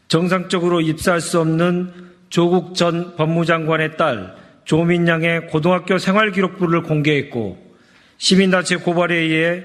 정상적으로 0.08 0.82
입사할 0.82 1.22
수 1.22 1.40
없는 1.40 1.92
조국 2.30 2.76
전 2.76 3.16
법무장관의 3.16 3.98
딸 3.98 4.36
조민양의 4.66 5.48
고등학교 5.48 5.98
생활기록부를 5.98 6.84
공개했고 6.84 7.65
시민단체 8.18 8.78
고발에 8.78 9.16
의해 9.16 9.64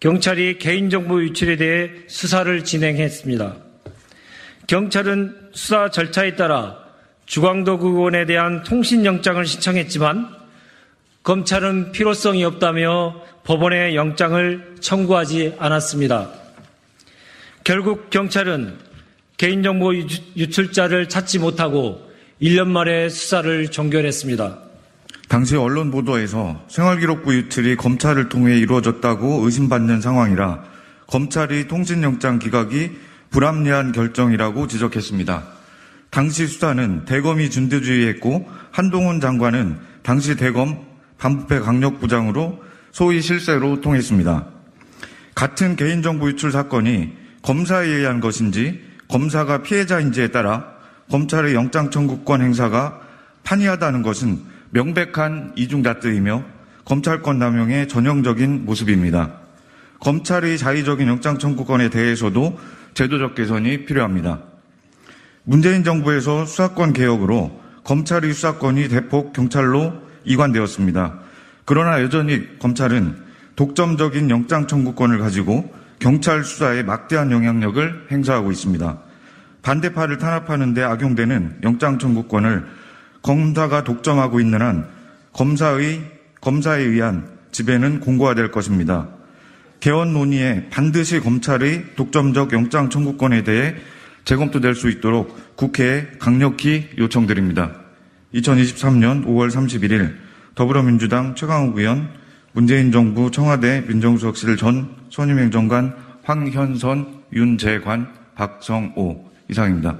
경찰이 0.00 0.58
개인정보 0.58 1.22
유출에 1.22 1.56
대해 1.56 1.90
수사를 2.06 2.64
진행했습니다. 2.64 3.56
경찰은 4.66 5.50
수사 5.52 5.90
절차에 5.90 6.36
따라 6.36 6.78
주광덕 7.26 7.82
의원에 7.82 8.26
대한 8.26 8.62
통신영장을 8.62 9.44
신청했지만 9.44 10.36
검찰은 11.22 11.92
필요성이 11.92 12.44
없다며 12.44 13.22
법원에 13.44 13.94
영장을 13.94 14.76
청구하지 14.80 15.56
않았습니다. 15.58 16.30
결국 17.64 18.10
경찰은 18.10 18.78
개인정보 19.36 19.94
유출자를 19.94 21.08
찾지 21.08 21.38
못하고 21.38 22.08
1년 22.40 22.68
만에 22.68 23.08
수사를 23.08 23.70
종결했습니다. 23.70 24.67
당시 25.28 25.56
언론 25.56 25.90
보도에서 25.90 26.64
생활기록 26.68 27.22
부 27.22 27.34
유출이 27.34 27.76
검찰을 27.76 28.30
통해 28.30 28.58
이루어졌다고 28.58 29.44
의심받는 29.44 30.00
상황이라 30.00 30.64
검찰이 31.06 31.68
통신영장 31.68 32.38
기각이 32.38 32.92
불합리한 33.30 33.92
결정이라고 33.92 34.66
지적했습니다. 34.66 35.44
당시 36.10 36.46
수사는 36.46 37.04
대검이 37.04 37.50
준대주의했고 37.50 38.48
한동훈 38.70 39.20
장관은 39.20 39.78
당시 40.02 40.34
대검 40.36 40.86
반부패 41.18 41.60
강력부장으로 41.60 42.62
소위 42.90 43.20
실세로 43.20 43.82
통했습니다. 43.82 44.46
같은 45.34 45.76
개인정보 45.76 46.30
유출 46.30 46.50
사건이 46.52 47.12
검사에 47.42 47.86
의한 47.86 48.20
것인지 48.20 48.82
검사가 49.08 49.62
피해자인지에 49.62 50.28
따라 50.28 50.72
검찰의 51.10 51.54
영장 51.54 51.90
청구권 51.90 52.40
행사가 52.40 53.00
판이하다는 53.44 54.02
것은 54.02 54.57
명백한 54.70 55.52
이중잣대이며 55.56 56.44
검찰권 56.84 57.38
남용의 57.38 57.88
전형적인 57.88 58.64
모습입니다. 58.64 59.34
검찰의 60.00 60.58
자의적인 60.58 61.08
영장 61.08 61.38
청구권에 61.38 61.90
대해서도 61.90 62.58
제도적 62.94 63.34
개선이 63.34 63.84
필요합니다. 63.84 64.40
문재인 65.44 65.84
정부에서 65.84 66.44
수사권 66.44 66.92
개혁으로 66.92 67.60
검찰의 67.84 68.32
수사권이 68.32 68.88
대폭 68.88 69.32
경찰로 69.32 69.94
이관되었습니다. 70.24 71.18
그러나 71.64 72.02
여전히 72.02 72.58
검찰은 72.58 73.16
독점적인 73.56 74.30
영장 74.30 74.66
청구권을 74.66 75.18
가지고 75.18 75.74
경찰 75.98 76.44
수사에 76.44 76.82
막대한 76.82 77.32
영향력을 77.32 78.06
행사하고 78.10 78.52
있습니다. 78.52 78.98
반대파를 79.62 80.18
탄압하는 80.18 80.74
데 80.74 80.82
악용되는 80.82 81.58
영장 81.64 81.98
청구권을 81.98 82.64
검사가 83.22 83.84
독점하고 83.84 84.40
있는 84.40 84.62
한 84.62 84.88
검사의 85.32 86.02
검사에 86.40 86.82
의한 86.82 87.28
지배는 87.52 88.00
공고화될 88.00 88.50
것입니다. 88.50 89.08
개헌 89.80 90.12
논의에 90.12 90.68
반드시 90.70 91.20
검찰의 91.20 91.94
독점적 91.96 92.52
영장 92.52 92.90
청구권에 92.90 93.44
대해 93.44 93.74
재검토될 94.24 94.74
수 94.74 94.90
있도록 94.90 95.56
국회에 95.56 96.06
강력히 96.18 96.88
요청드립니다. 96.98 97.72
2023년 98.34 99.24
5월 99.24 99.50
31일 99.50 100.14
더불어민주당 100.54 101.34
최강욱 101.34 101.78
의원, 101.78 102.10
문재인 102.52 102.90
정부 102.92 103.30
청와대 103.30 103.84
민정수석실 103.86 104.56
전 104.56 104.88
선임행정관 105.10 105.94
황현선, 106.24 107.22
윤재관, 107.32 108.12
박성오 108.34 109.30
이상입니다. 109.48 109.98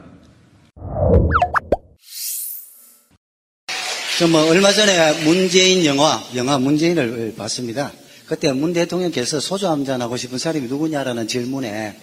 저뭐 4.18 4.50
얼마 4.50 4.72
전에 4.72 5.22
문재인 5.22 5.84
영화, 5.84 6.20
영화 6.34 6.58
문재인을 6.58 7.34
봤습니다. 7.36 7.92
그때 8.26 8.50
문 8.50 8.72
대통령께서 8.72 9.38
소주 9.38 9.68
한잔 9.68 10.02
하고 10.02 10.16
싶은 10.16 10.38
사람이 10.38 10.66
누구냐라는 10.66 11.28
질문에 11.28 11.96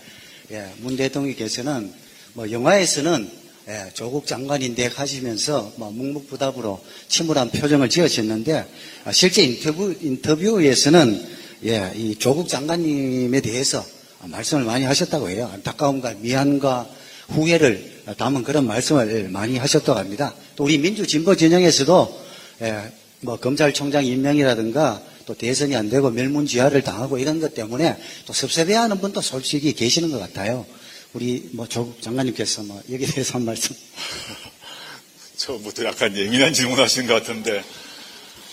예, 0.51 0.65
문 0.77 0.95
대통령께서는 0.95 1.91
뭐 2.31 2.49
영화에서는 2.49 3.29
예, 3.67 3.91
조국 3.93 4.27
장관인데 4.27 4.85
하시면서 4.95 5.73
뭐 5.75 5.91
묵묵부답으로 5.91 6.81
침울한 7.09 7.49
표정을 7.51 7.89
지으셨는데 7.89 8.65
아, 9.03 9.11
실제 9.11 9.43
인터뷰 9.43 9.93
인터뷰에서는 9.99 11.27
예, 11.65 11.91
이 11.97 12.15
조국 12.15 12.47
장관님에 12.47 13.41
대해서 13.41 13.83
말씀을 14.21 14.63
많이 14.63 14.85
하셨다고 14.85 15.29
해요. 15.31 15.49
안타까움과 15.51 16.13
미안과 16.21 16.87
후회를 17.27 18.03
담은 18.15 18.43
그런 18.43 18.65
말씀을 18.67 19.27
많이 19.27 19.57
하셨다고 19.57 19.99
합니다. 19.99 20.33
또 20.55 20.63
우리 20.63 20.77
민주진보 20.77 21.35
진영에서도 21.35 22.25
예, 22.61 22.91
뭐 23.21 23.37
검찰총장 23.37 24.05
임명이라든가 24.05 25.01
또 25.25 25.33
대선이 25.33 25.75
안 25.75 25.89
되고 25.89 26.09
멸문지화를 26.09 26.83
당하고 26.83 27.17
이런 27.17 27.39
것 27.39 27.53
때문에 27.53 27.97
또 28.25 28.33
섭섭해하는 28.33 29.01
분도 29.01 29.21
솔직히 29.21 29.73
계시는 29.73 30.11
것 30.11 30.19
같아요. 30.19 30.65
우리 31.13 31.49
뭐 31.53 31.67
조국 31.67 32.01
장관님께서 32.01 32.63
뭐 32.63 32.81
여기에 32.91 33.07
대해서 33.07 33.33
한 33.35 33.45
말씀. 33.45 33.75
처음부터 35.37 35.85
약간 35.85 36.15
예민한 36.15 36.53
질문하신 36.53 37.07
것 37.07 37.13
같은데, 37.13 37.63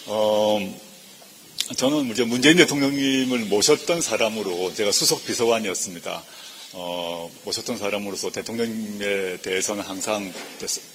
어, 0.07 0.59
저는 1.77 2.11
이제 2.11 2.25
문재인 2.25 2.57
대통령님을 2.57 3.41
모셨던 3.41 4.01
사람으로 4.01 4.75
제가 4.75 4.93
수석 4.93 5.25
비서관이었습니다. 5.25 6.23
어, 6.75 7.31
모셨던 7.45 7.77
사람으로서 7.77 8.31
대통령님에 8.31 9.39
대해서는 9.43 9.83
항상 9.83 10.33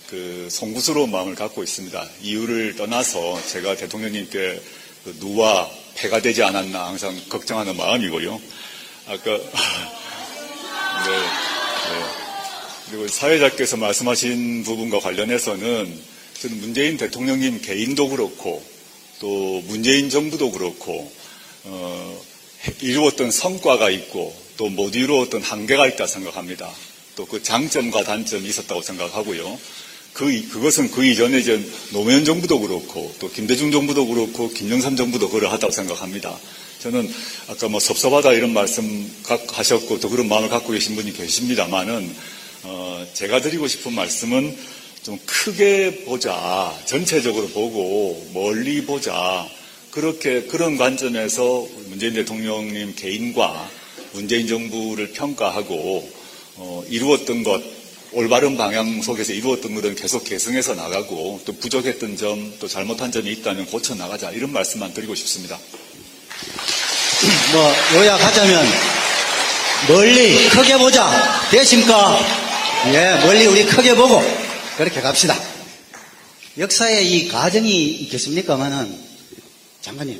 그 0.10 0.48
송구스러운 0.50 1.12
마음을 1.12 1.36
갖고 1.36 1.64
있습니다. 1.64 2.10
이유를 2.22 2.76
떠나서 2.76 3.40
제가 3.46 3.76
대통령님께 3.76 4.62
그 5.04 5.18
누와 5.20 5.70
패가 5.96 6.22
되지 6.22 6.42
않았나 6.42 6.88
항상 6.88 7.16
걱정하는 7.30 7.78
마음이고요. 7.78 8.42
아까 9.08 9.38
네, 11.06 11.12
네. 11.12 12.06
그리고 12.90 13.08
사회자께서 13.08 13.78
말씀하신 13.78 14.64
부분과 14.64 15.00
관련해서는 15.00 16.02
저는 16.42 16.62
문재인 16.62 16.98
대통령님 16.98 17.62
개인도 17.62 18.10
그렇고 18.10 18.64
또 19.20 19.62
문재인 19.68 20.10
정부도 20.10 20.52
그렇고 20.52 21.12
어, 21.66 22.22
이루었던 22.82 23.30
성과가 23.30 23.92
있고 23.92 24.47
또 24.58 24.70
못 24.70 24.96
이루었던 24.96 25.42
한계가 25.42 25.88
있다 25.88 26.08
생각합니다. 26.08 26.70
또 27.16 27.26
그 27.26 27.42
장점과 27.42 28.04
단점이 28.04 28.48
있었다고 28.48 28.82
생각하고요. 28.82 29.60
그, 30.14 30.50
그것은 30.50 30.92
그 30.92 31.06
이전에 31.06 31.38
이제 31.38 31.64
노무현 31.92 32.26
정부도 32.26 32.60
그렇고 32.60 33.14
또 33.20 33.30
김대중 33.32 33.72
정부도 33.72 34.08
그렇고 34.08 34.50
김영삼 34.50 34.96
정부도 34.96 35.30
그러하다고 35.30 35.72
생각합니다. 35.72 36.38
저는 36.80 37.12
아까 37.48 37.68
뭐 37.68 37.80
섭섭하다 37.80 38.34
이런 38.34 38.54
말씀 38.54 39.12
하셨고 39.26 40.00
또 40.00 40.10
그런 40.10 40.28
마음을 40.28 40.50
갖고 40.50 40.74
계신 40.74 40.96
분이 40.96 41.14
계십니다만은 41.14 42.16
어, 42.64 43.08
제가 43.14 43.42
드리고 43.42 43.68
싶은 43.68 43.94
말씀은 43.94 44.58
좀 45.04 45.20
크게 45.26 46.04
보자 46.06 46.76
전체적으로 46.86 47.48
보고 47.50 48.30
멀리 48.34 48.86
보자 48.86 49.48
그렇게 49.92 50.44
그런 50.44 50.78
관점에서 50.78 51.68
문재인 51.90 52.14
대통령님 52.14 52.96
개인과 52.96 53.70
문재인 54.14 54.48
정부를 54.48 55.12
평가하고 55.14 56.12
어, 56.56 56.84
이루었던 56.90 57.44
것 57.44 57.62
올바른 58.14 58.58
방향 58.58 59.02
속에서 59.02 59.34
이루었던 59.34 59.76
것은 59.76 59.96
계속 59.96 60.24
개성해서 60.24 60.76
나가고 60.76 61.42
또 61.46 61.54
부족했던 61.54 62.18
점, 62.18 62.54
또 62.60 62.68
잘못한 62.68 63.12
점이 63.12 63.32
있다면 63.34 63.66
고쳐 63.68 63.96
나가자 63.96 64.32
이런 64.32 64.52
말씀만 64.54 64.94
드리고 64.94 65.14
싶습니다. 65.16 65.60
뭐 67.52 67.74
요약하자면 67.96 68.66
멀리 69.88 70.50
크게 70.50 70.78
보자 70.78 71.50
되십니까? 71.52 72.20
예, 72.94 73.20
멀리 73.26 73.46
우리 73.46 73.66
크게 73.66 73.96
보고 73.96 74.22
그렇게 74.78 75.02
갑시다. 75.02 75.38
역사에 76.58 77.04
이 77.04 77.28
과정이 77.28 77.88
있겠습니까만은 77.88 78.98
장관님 79.82 80.20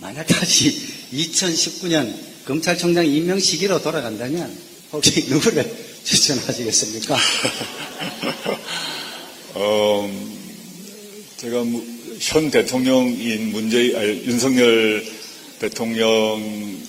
만약 0.00 0.24
다시 0.26 0.94
2019년 1.12 2.33
검찰총장 2.46 3.06
임명 3.06 3.38
시기로 3.38 3.82
돌아간다면 3.82 4.56
혹시 4.92 5.26
누구를 5.28 5.70
추천하시겠습니까? 6.04 7.16
어, 9.54 10.10
제가 11.38 11.64
현 12.20 12.50
대통령인 12.50 13.52
문재인, 13.52 13.96
아니, 13.96 14.08
윤석열 14.24 15.04
대통령께서 15.58 16.82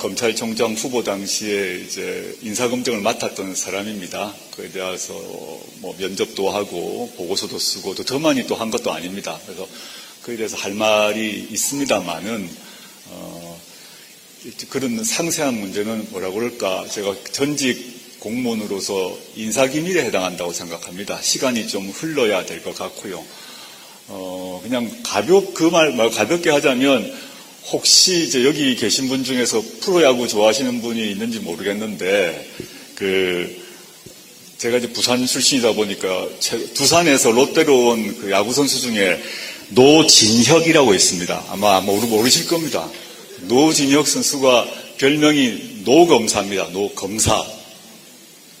검찰총장 0.00 0.74
후보 0.74 1.02
당시에 1.02 1.84
이제 1.86 2.36
인사검증을 2.42 3.00
맡았던 3.00 3.54
사람입니다. 3.56 4.32
그에 4.56 4.70
대해서 4.70 5.12
뭐 5.80 5.94
면접도 5.98 6.50
하고 6.50 7.12
보고서도 7.16 7.58
쓰고 7.58 7.94
또 7.96 8.04
저만이 8.04 8.46
또 8.46 8.54
한 8.54 8.70
것도 8.70 8.92
아닙니다. 8.92 9.40
그래서 9.44 9.66
그에 10.22 10.36
대해서 10.36 10.56
할 10.56 10.72
말이 10.74 11.48
있습니다만은 11.50 12.48
어, 13.12 13.49
그런 14.70 15.02
상세한 15.04 15.54
문제는 15.60 16.06
뭐라고 16.10 16.36
그럴까 16.36 16.86
제가 16.88 17.14
전직 17.32 18.18
공무원으로서 18.20 19.16
인사기밀에 19.36 20.04
해당한다고 20.04 20.52
생각합니다. 20.52 21.20
시간이 21.22 21.68
좀 21.68 21.88
흘러야 21.90 22.44
될 22.46 22.62
것 22.62 22.74
같고요. 22.76 23.22
어, 24.08 24.60
그냥 24.62 24.90
가볍, 25.02 25.54
그 25.54 25.64
말, 25.64 25.92
말 25.92 26.10
가볍게 26.10 26.50
하자면 26.50 27.14
혹시 27.72 28.24
이제 28.24 28.44
여기 28.44 28.74
계신 28.76 29.08
분 29.08 29.24
중에서 29.24 29.62
프로야구 29.80 30.26
좋아하시는 30.26 30.80
분이 30.80 31.10
있는지 31.12 31.38
모르겠는데 31.40 32.50
그 32.96 33.60
제가 34.58 34.78
이제 34.78 34.88
부산 34.92 35.24
출신이다 35.26 35.72
보니까 35.72 36.28
두산에서 36.74 37.30
롯데로 37.30 37.88
온 37.88 38.14
그 38.20 38.30
야구 38.30 38.52
선수 38.52 38.80
중에 38.80 39.22
노진혁이라고 39.70 40.94
있습니다. 40.94 41.44
아마 41.50 41.80
모르, 41.80 42.06
모르실 42.06 42.46
겁니다. 42.48 42.90
노진혁 43.42 44.06
선수가 44.06 44.66
별명이 44.98 45.82
노검사입니다. 45.84 46.68
노검사. 46.68 47.42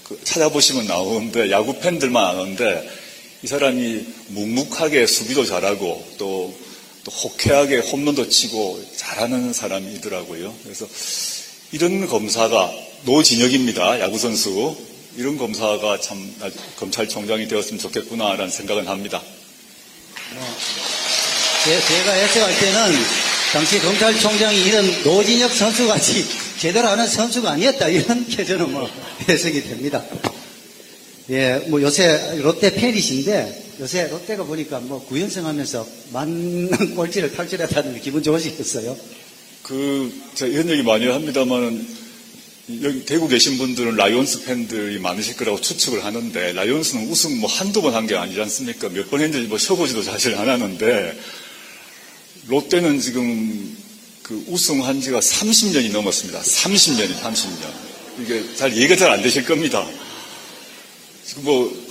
그 0.04 0.18
찾아보시면 0.24 0.86
나오는데 0.86 1.50
야구 1.50 1.78
팬들만 1.78 2.24
아는데 2.24 2.88
이 3.42 3.46
사람이 3.46 4.04
묵묵하게 4.28 5.06
수비도 5.06 5.44
잘하고 5.44 6.06
또, 6.18 6.54
또 7.04 7.10
호쾌하게 7.10 7.78
홈런도 7.78 8.28
치고 8.28 8.84
잘하는 8.96 9.52
사람이더라고요. 9.52 10.54
그래서 10.62 10.86
이런 11.72 12.06
검사가 12.06 12.72
노진혁입니다. 13.04 14.00
야구 14.00 14.18
선수. 14.18 14.76
이런 15.16 15.36
검사가 15.36 16.00
참 16.00 16.32
검찰총장이 16.76 17.48
되었으면 17.48 17.80
좋겠구나라는 17.80 18.48
생각은 18.50 18.86
합니다. 18.86 19.20
뭐, 20.34 20.56
제가 21.64 22.12
해석할 22.12 22.58
때는 22.60 23.29
당시 23.52 23.80
검찰총장이 23.80 24.62
이런 24.64 25.02
노진혁 25.02 25.52
선수같이 25.52 26.24
제대로 26.58 26.86
하는 26.88 27.06
선수가 27.08 27.50
아니었다. 27.50 27.88
이렇게 27.88 28.44
저는 28.44 28.70
뭐 28.72 28.88
해석이 29.28 29.62
됩니다. 29.64 30.04
예, 31.30 31.54
뭐 31.68 31.80
요새 31.82 32.38
롯데 32.42 32.72
팬이신데 32.74 33.76
요새 33.80 34.08
롯데가 34.08 34.44
보니까 34.44 34.78
뭐 34.80 35.04
구연승 35.04 35.46
하면서 35.46 35.86
만 36.12 36.68
꼴찌를 36.94 37.32
탈출했다는 37.32 38.00
기분 38.00 38.22
좋으시겠어요? 38.22 38.96
그, 39.62 40.12
제가 40.34 40.50
이런 40.52 40.68
얘기 40.70 40.82
많이 40.82 41.06
합니다만, 41.06 41.86
여기 42.82 43.04
대구 43.04 43.28
계신 43.28 43.56
분들은 43.58 43.94
라이온스 43.96 44.42
팬들이 44.44 44.98
많으실 44.98 45.36
거라고 45.36 45.60
추측을 45.60 46.04
하는데, 46.04 46.52
라이온스는 46.52 47.08
우승 47.08 47.38
뭐 47.38 47.48
한두 47.48 47.80
번 47.82 47.94
한 47.94 48.06
게 48.06 48.16
아니지 48.16 48.40
않습니까? 48.40 48.88
몇 48.88 49.10
번 49.10 49.20
했는지 49.20 49.46
뭐 49.48 49.58
쳐보지도 49.58 50.02
사실 50.02 50.34
안 50.34 50.48
하는데, 50.48 51.16
롯데는 52.46 53.00
지금 53.00 53.76
그 54.22 54.44
우승한 54.48 55.00
지가 55.00 55.20
30년이 55.20 55.90
넘었습니다. 55.92 56.40
30년이 56.40 57.20
30년. 57.20 57.70
이게 58.22 58.54
잘 58.54 58.72
이해가 58.72 58.96
잘 58.96 59.10
안 59.10 59.22
되실 59.22 59.44
겁니다. 59.44 59.86
지금 61.24 61.44
뭐, 61.44 61.86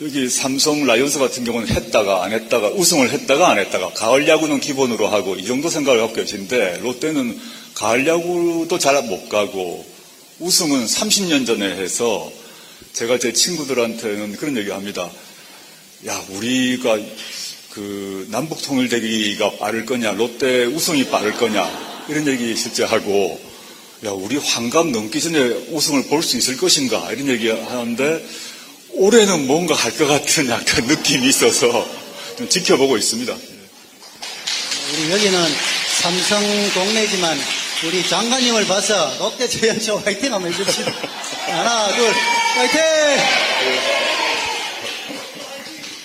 여기 0.00 0.28
삼성 0.28 0.84
라이온스 0.84 1.18
같은 1.18 1.44
경우는 1.44 1.68
했다가 1.68 2.24
안 2.24 2.32
했다가 2.32 2.70
우승을 2.70 3.10
했다가 3.10 3.50
안 3.50 3.58
했다가 3.58 3.90
가을 3.90 4.26
야구는 4.26 4.58
기본으로 4.60 5.06
하고 5.08 5.36
이 5.36 5.44
정도 5.46 5.68
생각을 5.68 6.00
갖고 6.00 6.14
계신데 6.16 6.78
롯데는 6.82 7.38
가을 7.74 8.06
야구도 8.06 8.78
잘 8.78 9.00
못 9.02 9.28
가고 9.28 9.84
우승은 10.40 10.86
30년 10.86 11.46
전에 11.46 11.64
해서 11.76 12.32
제가 12.94 13.18
제 13.18 13.32
친구들한테는 13.32 14.36
그런 14.36 14.56
얘기 14.56 14.70
합니다. 14.70 15.08
야, 16.06 16.20
우리가 16.30 16.98
그 17.72 18.26
남북 18.30 18.60
통일되기가 18.62 19.56
빠를 19.56 19.86
거냐, 19.86 20.12
롯데 20.12 20.64
우승이 20.66 21.06
빠를 21.06 21.32
거냐, 21.32 22.04
이런 22.08 22.26
얘기 22.28 22.54
실제 22.54 22.84
하고, 22.84 23.40
야, 24.04 24.10
우리 24.10 24.36
환갑 24.36 24.88
넘기 24.88 25.20
전에 25.20 25.38
우승을 25.70 26.04
볼 26.08 26.22
수 26.22 26.36
있을 26.36 26.56
것인가, 26.58 27.10
이런 27.12 27.28
얘기 27.28 27.48
하는데, 27.48 28.26
올해는 28.90 29.46
뭔가 29.46 29.74
할 29.74 29.92
것 29.92 30.06
같은 30.06 30.50
약간 30.50 30.84
느낌이 30.86 31.26
있어서 31.28 31.88
좀 32.36 32.46
지켜보고 32.48 32.98
있습니다. 32.98 33.34
우리 34.92 35.10
여기는 35.10 35.54
삼성 36.02 36.42
동네지만 36.74 37.38
우리 37.84 38.06
장관님을 38.06 38.66
봐서 38.66 39.16
롯데 39.18 39.48
저연쇼 39.48 39.96
화이팅 40.04 40.34
한번 40.34 40.52
해줍시다. 40.52 40.92
하나, 41.46 41.88
둘, 41.96 42.06
화이팅! 42.54 44.01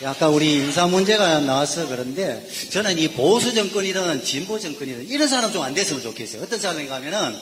아까 0.03 0.27
우리 0.29 0.53
인사 0.53 0.85
문제가 0.85 1.39
나와서 1.39 1.87
그런데 1.87 2.47
저는 2.71 2.99
이 2.99 3.07
보수 3.09 3.53
정권이든 3.53 4.23
진보 4.23 4.59
정권이든 4.59 5.07
이런 5.09 5.27
사람 5.27 5.51
좀 5.51 5.63
안 5.63 5.73
됐으면 5.73 6.03
좋겠어요. 6.03 6.43
어떤 6.43 6.59
사람인가 6.59 6.95
하면은 6.95 7.35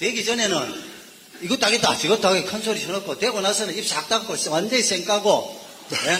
되기 0.00 0.24
전에는 0.24 0.98
이것도 1.42 1.64
하겠다, 1.66 1.96
저것도 1.96 2.26
하겠다, 2.28 2.50
큰 2.50 2.62
소리 2.62 2.80
쳐놓고 2.80 3.18
되고 3.18 3.40
나서는 3.40 3.76
입 3.76 3.86
싹 3.86 4.08
닫고 4.08 4.34
완전히 4.50 4.82
쌩 4.82 5.04
까고 5.04 5.56
예? 5.92 6.18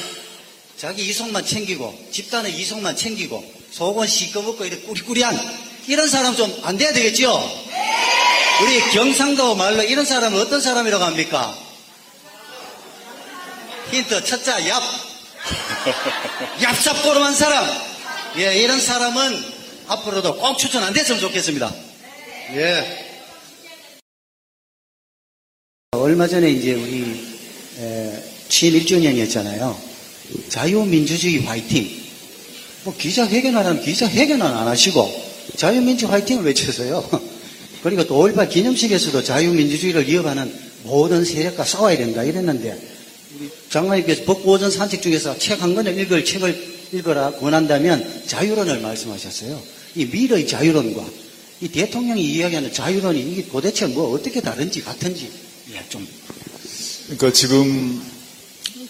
자기 0.76 1.08
이속만 1.08 1.44
챙기고 1.44 2.06
집단의 2.12 2.54
이속만 2.56 2.94
챙기고 2.94 3.42
속은 3.72 4.06
시꺼멓고 4.06 4.64
이렇게 4.64 4.82
꾸리꾸리한 4.84 5.36
이런 5.88 6.08
사람 6.08 6.36
좀 6.36 6.48
안 6.62 6.76
돼야 6.78 6.92
되겠죠? 6.92 7.32
우리 8.62 8.80
경상도 8.92 9.56
말로 9.56 9.82
이런 9.82 10.04
사람은 10.04 10.40
어떤 10.40 10.60
사람이라고 10.60 11.02
합니까? 11.02 11.56
힌트 13.90 14.22
첫자 14.24 14.60
얍 14.60 15.07
얍삽고름한 16.60 17.34
사람. 17.34 17.66
예 18.38 18.58
이런 18.58 18.80
사람은 18.80 19.58
앞으로도 19.88 20.36
꼭 20.36 20.58
추천 20.58 20.82
안 20.84 20.92
됐으면 20.92 21.20
좋겠습니다. 21.20 21.74
예. 22.54 23.08
얼마 25.92 26.26
전에 26.26 26.50
이제 26.50 26.74
우리 26.74 27.28
에, 27.80 28.24
취임 28.48 28.78
1주년이었잖아요. 28.78 29.76
자유민주주의 30.48 31.38
화이팅. 31.44 31.88
뭐 32.84 32.94
기자회견하라면 32.96 33.82
기자회견은 33.82 34.44
안 34.44 34.68
하시고 34.68 35.28
자유민주 35.56 36.06
화이팅을 36.08 36.44
외쳤어요. 36.44 37.08
그리고 37.82 38.04
또5.18 38.04 38.50
기념식에서도 38.50 39.22
자유민주주의를 39.22 40.08
이어가는 40.08 40.68
모든 40.84 41.24
세력과 41.24 41.64
싸워야 41.64 41.96
된다 41.96 42.22
이랬는데 42.22 42.97
장관님께서 43.70 44.24
벚고오전 44.24 44.70
산책 44.70 45.02
중에서 45.02 45.36
책 45.38 45.60
한 45.60 45.74
권을 45.74 45.98
읽을 45.98 46.24
책을 46.24 46.78
읽어라 46.92 47.32
권한다면 47.32 48.24
자유론을 48.26 48.80
말씀하셨어요. 48.80 49.60
이 49.96 50.06
미래의 50.06 50.46
자유론과 50.46 51.04
이 51.60 51.68
대통령이 51.68 52.22
이야기하는 52.22 52.72
자유론이 52.72 53.20
이게 53.20 53.48
도대체 53.48 53.86
뭐 53.86 54.14
어떻게 54.14 54.40
다른지 54.40 54.82
같은지 54.82 55.30
예, 55.72 55.84
좀 55.88 56.06
그러니까 57.06 57.32
지금 57.32 58.00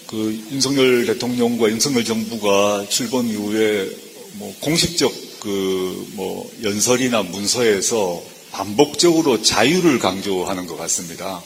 그 0.07 0.31
윤석열 0.51 1.05
대통령과 1.05 1.69
윤석열 1.69 2.03
정부가 2.05 2.85
출범 2.89 3.27
이후에 3.27 3.89
뭐 4.33 4.55
공식적 4.61 5.11
그 5.39 6.09
뭐 6.13 6.51
연설이나 6.63 7.23
문서에서 7.23 8.21
반복적으로 8.51 9.41
자유를 9.41 9.99
강조하는 9.99 10.65
것 10.65 10.75
같습니다. 10.77 11.41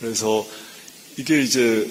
그래서 0.00 0.44
이게 1.16 1.40
이제 1.42 1.88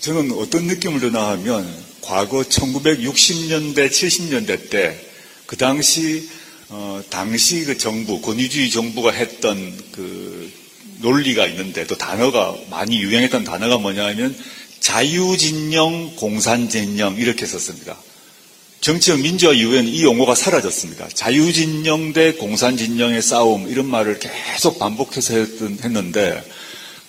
저는 0.00 0.32
어떤 0.32 0.64
느낌을 0.64 1.00
드나 1.00 1.28
하면 1.30 1.68
과거 2.00 2.42
1960년대, 2.42 3.88
70년대 3.90 4.70
때 4.70 5.10
그 5.50 5.56
당시 5.56 6.28
어, 6.68 7.02
당시 7.10 7.64
그 7.64 7.76
정부 7.76 8.20
권위주의 8.20 8.70
정부가 8.70 9.10
했던 9.10 9.76
그 9.90 10.48
논리가 11.00 11.44
있는데 11.48 11.84
또 11.88 11.98
단어가 11.98 12.54
많이 12.70 13.00
유행했던 13.00 13.42
단어가 13.42 13.76
뭐냐면 13.76 14.32
자유진영, 14.78 16.14
공산진영 16.14 17.16
이렇게 17.16 17.46
썼습니다. 17.46 17.98
정치적 18.80 19.18
민주화 19.18 19.52
이후에는 19.54 19.90
이 19.90 20.04
용어가 20.04 20.36
사라졌습니다. 20.36 21.08
자유진영 21.14 22.12
대 22.12 22.34
공산진영의 22.34 23.22
싸움 23.22 23.68
이런 23.68 23.86
말을 23.86 24.20
계속 24.20 24.78
반복해서 24.78 25.34
했는데 25.34 26.44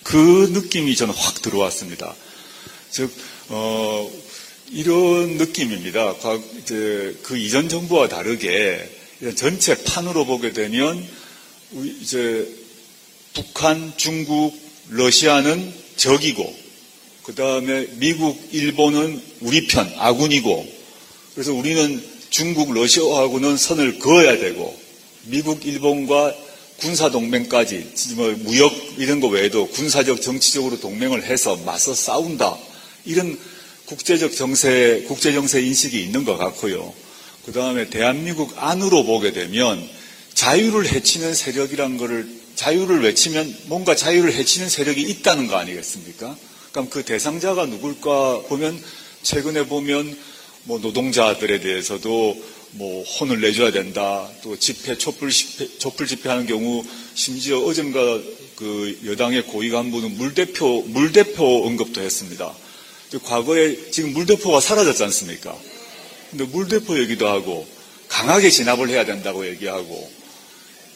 그 0.02 0.50
느낌이 0.52 0.96
저는 0.96 1.14
확 1.14 1.40
들어왔습니다. 1.42 2.16
즉 2.92 3.10
어, 3.48 4.10
이런 4.70 5.38
느낌입니다. 5.38 6.14
이제 6.58 7.18
그 7.22 7.38
이전 7.38 7.68
정부와 7.68 8.08
다르게 8.08 8.88
전체 9.34 9.82
판으로 9.82 10.26
보게 10.26 10.52
되면 10.52 11.02
이제 12.00 12.46
북한, 13.32 13.94
중국, 13.96 14.54
러시아는 14.90 15.72
적이고 15.96 16.54
그 17.22 17.34
다음에 17.34 17.86
미국, 17.94 18.38
일본은 18.52 19.22
우리 19.40 19.66
편, 19.66 19.90
아군이고 19.96 20.70
그래서 21.34 21.54
우리는 21.54 22.02
중국, 22.28 22.74
러시아하고는 22.74 23.56
선을 23.56 24.00
그어야 24.00 24.38
되고 24.38 24.78
미국, 25.24 25.64
일본과 25.64 26.34
군사 26.76 27.10
동맹까지 27.10 27.92
뭐 28.16 28.34
무역 28.38 28.72
이런 28.98 29.20
거 29.20 29.28
외에도 29.28 29.66
군사적, 29.68 30.20
정치적으로 30.20 30.78
동맹을 30.78 31.24
해서 31.24 31.56
맞서 31.64 31.94
싸운다 31.94 32.71
이런 33.04 33.38
국제적 33.86 34.34
정세, 34.34 35.04
국제 35.08 35.32
정세 35.32 35.60
인식이 35.60 36.02
있는 36.02 36.24
것 36.24 36.36
같고요. 36.36 36.92
그 37.44 37.52
다음에 37.52 37.90
대한민국 37.90 38.52
안으로 38.56 39.04
보게 39.04 39.32
되면 39.32 39.86
자유를 40.34 40.90
해치는 40.92 41.34
세력이란 41.34 41.98
거를 41.98 42.28
자유를 42.54 43.02
외치면 43.02 43.54
뭔가 43.66 43.96
자유를 43.96 44.32
해치는 44.32 44.68
세력이 44.68 45.02
있다는 45.02 45.48
거 45.48 45.56
아니겠습니까? 45.56 46.36
그럼 46.70 46.88
그 46.88 47.04
대상자가 47.04 47.66
누굴까 47.66 48.42
보면 48.48 48.82
최근에 49.22 49.66
보면 49.66 50.16
뭐 50.64 50.78
노동자들에 50.78 51.60
대해서도 51.60 52.42
뭐 52.72 53.04
혼을 53.04 53.40
내줘야 53.40 53.72
된다. 53.72 54.28
또 54.42 54.58
집회 54.58 54.96
촛불 54.96 55.30
집회 55.30 55.68
촛불 55.78 56.06
집회하는 56.06 56.46
경우 56.46 56.84
심지어 57.14 57.58
어젠가 57.58 58.00
그 58.56 58.98
여당의 59.04 59.46
고위 59.46 59.70
간부는 59.70 60.16
물 60.16 60.34
대표 60.34 60.82
물 60.82 61.12
대표 61.12 61.66
언급도 61.66 62.00
했습니다. 62.00 62.54
과거에 63.18 63.90
지금 63.90 64.12
물대포가 64.12 64.60
사라졌지 64.60 65.02
않습니까? 65.04 65.56
근데 66.30 66.44
물대포 66.44 66.98
얘기도 66.98 67.28
하고 67.28 67.66
강하게 68.08 68.50
진압을 68.50 68.88
해야 68.88 69.04
된다고 69.04 69.46
얘기하고 69.46 70.10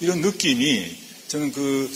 이런 0.01 0.21
느낌이 0.21 0.97
저는 1.29 1.53
그 1.53 1.91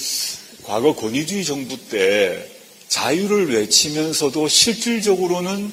과거 0.65 0.95
권위주의 0.95 1.45
정부 1.45 1.77
때 1.89 2.51
자유를 2.89 3.53
외치면서도 3.53 4.49
실질적으로는 4.49 5.73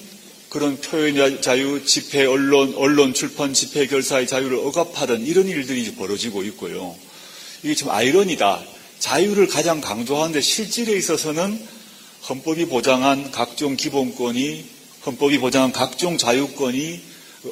그런 0.49 0.79
표현의 0.79 1.41
자유, 1.41 1.83
집회, 1.85 2.25
언론, 2.25 2.73
언론 2.75 3.13
출판, 3.13 3.53
집회, 3.53 3.85
결사의 3.87 4.27
자유를 4.27 4.57
억압하던 4.57 5.25
이런 5.25 5.47
일들이 5.47 5.93
벌어지고 5.95 6.43
있고요. 6.43 6.95
이게 7.63 7.75
좀 7.75 7.89
아이러니다. 7.89 8.63
자유를 8.99 9.47
가장 9.47 9.81
강조하는데 9.81 10.39
실질에 10.39 10.95
있어서는 10.95 11.76
헌법이 12.29 12.65
보장한 12.65 13.31
각종 13.31 13.77
기본권이, 13.77 14.65
헌법이 15.05 15.39
보장한 15.39 15.71
각종 15.71 16.17
자유권이 16.17 16.99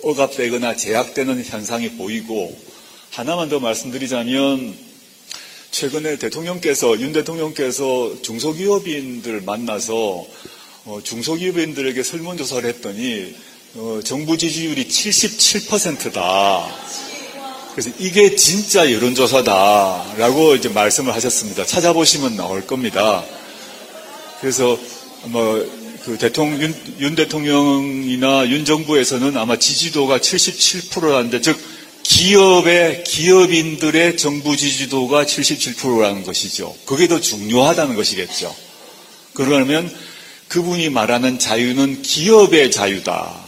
억압되거나 0.04 0.76
제약되는 0.76 1.44
현상이 1.46 1.92
보이고, 1.92 2.58
하나만 3.12 3.48
더 3.48 3.62
말씀드리자면, 3.62 4.76
최근에 5.72 6.18
대통령께서 6.18 7.00
윤 7.00 7.14
대통령께서 7.14 8.22
중소기업인들 8.22 9.42
만나서 9.42 10.26
어, 10.86 11.00
중소기업인들에게 11.04 12.02
설문조사를 12.02 12.70
했더니 12.70 13.36
어, 13.76 14.00
정부 14.04 14.38
지지율이 14.38 14.88
77%다. 14.88 16.66
그래서 17.74 17.92
이게 18.00 18.38
진짜 18.38 18.90
여론조사다라고 18.90 20.56
이제 20.56 20.70
말씀을 20.70 21.14
하셨습니다. 21.14 21.66
찾아보시면 21.66 22.38
나올 22.38 22.66
겁니다. 22.66 23.26
그래서 24.41 24.78
뭐 25.26 25.86
그 26.06 26.20
대통령 26.20 26.62
윤, 26.62 26.76
윤 26.99 27.16
대통령이나 27.16 28.48
윤 28.49 28.64
정부에서는 28.64 29.36
아마 29.38 29.57
지지도가 29.57 30.20
77%라는데 30.20 31.41
즉 31.41 31.60
기업의 32.03 33.03
기업인들의 33.03 34.16
정부 34.16 34.56
지지도가 34.56 35.26
77%라는 35.26 36.24
것이죠. 36.24 36.76
그게 36.86 37.07
더 37.07 37.20
중요하다는 37.20 37.95
것이겠죠. 37.95 38.56
그러면 39.34 39.91
그분이 40.48 40.90
말하는 40.90 41.40
자유는 41.40 42.03
기업의 42.03 42.70
자유다. 42.70 43.44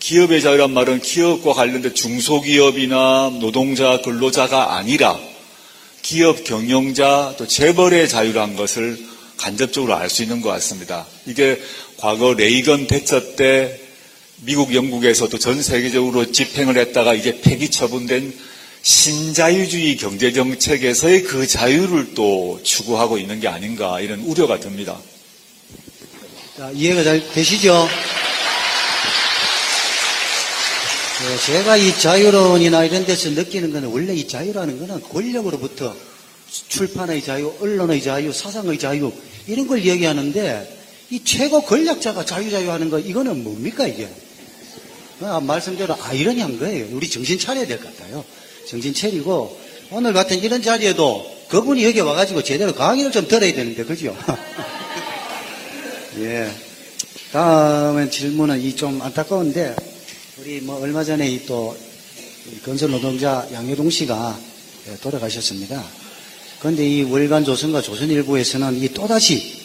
기업의 0.00 0.42
자유란 0.42 0.72
말은 0.72 1.00
기업과 1.00 1.52
관련된 1.52 1.94
중소기업이나 1.94 3.36
노동자, 3.38 4.00
근로자가 4.00 4.76
아니라 4.76 5.16
기업 6.02 6.42
경영자 6.42 7.34
또 7.38 7.46
재벌의 7.46 8.08
자유란 8.08 8.56
것을 8.56 8.98
간접적으로 9.38 9.94
알 9.94 10.10
수 10.10 10.22
있는 10.22 10.42
것 10.42 10.50
같습니다. 10.50 11.06
이게 11.26 11.60
과거 11.96 12.34
레이건 12.34 12.86
대처 12.86 13.36
때 13.36 13.80
미국, 14.42 14.74
영국에서도 14.74 15.36
전 15.38 15.62
세계적으로 15.62 16.30
집행을 16.30 16.76
했다가 16.76 17.14
이제 17.14 17.40
폐기 17.40 17.70
처분된 17.70 18.32
신자유주의 18.82 19.96
경제정책에서의 19.96 21.24
그 21.24 21.46
자유를 21.46 22.14
또 22.14 22.60
추구하고 22.62 23.18
있는 23.18 23.40
게 23.40 23.48
아닌가 23.48 24.00
이런 24.00 24.20
우려가 24.20 24.60
듭니다. 24.60 24.98
자, 26.56 26.70
이해가 26.72 27.02
잘 27.02 27.32
되시죠? 27.32 27.88
네, 31.20 31.36
제가 31.46 31.76
이 31.76 31.98
자유론이나 31.98 32.84
이런 32.84 33.04
데서 33.04 33.30
느끼는 33.30 33.72
것은 33.72 33.88
원래 33.88 34.14
이 34.14 34.26
자유라는 34.26 34.78
것은 34.78 35.02
권력으로부터 35.08 35.94
출판의 36.50 37.22
자유, 37.22 37.52
언론의 37.60 38.02
자유, 38.02 38.32
사상의 38.32 38.78
자유 38.78 39.12
이런 39.46 39.66
걸 39.66 39.84
얘기하는데 39.84 40.78
이 41.10 41.22
최고 41.24 41.62
권력자가 41.62 42.24
자유자유 42.24 42.70
하는 42.70 42.90
거 42.90 42.98
이거는 42.98 43.42
뭡니까 43.44 43.86
이게? 43.86 44.08
아, 45.20 45.40
말씀대로 45.40 45.96
아이러니 46.00 46.40
한 46.40 46.58
거예요. 46.58 46.86
우리 46.92 47.08
정신 47.08 47.38
차려야 47.38 47.66
될 47.66 47.78
것 47.78 47.96
같아요. 47.96 48.24
정신 48.68 48.94
차리고 48.94 49.58
오늘 49.90 50.12
같은 50.12 50.38
이런 50.38 50.62
자리에도 50.62 51.38
그분이 51.48 51.82
여기 51.84 52.00
와가지고 52.00 52.42
제대로 52.44 52.74
강의를 52.74 53.10
좀 53.10 53.26
들어야 53.26 53.52
되는데 53.52 53.84
그죠? 53.84 54.16
예. 56.18 56.50
다음엔 57.32 58.10
질문은 58.10 58.60
이 58.60 58.74
좀 58.74 59.00
안타까운데 59.02 59.74
우리 60.38 60.60
뭐 60.60 60.80
얼마 60.80 61.04
전에 61.04 61.28
이또 61.30 61.76
건설 62.64 62.90
노동자 62.90 63.46
양효동 63.52 63.90
씨가 63.90 64.38
예, 64.88 64.96
돌아가셨습니다. 64.98 65.84
그런데 66.60 66.88
이 66.88 67.02
월간 67.02 67.44
조선과 67.44 67.82
조선일보에서는 67.82 68.82
이 68.82 68.88
또다시 68.88 69.58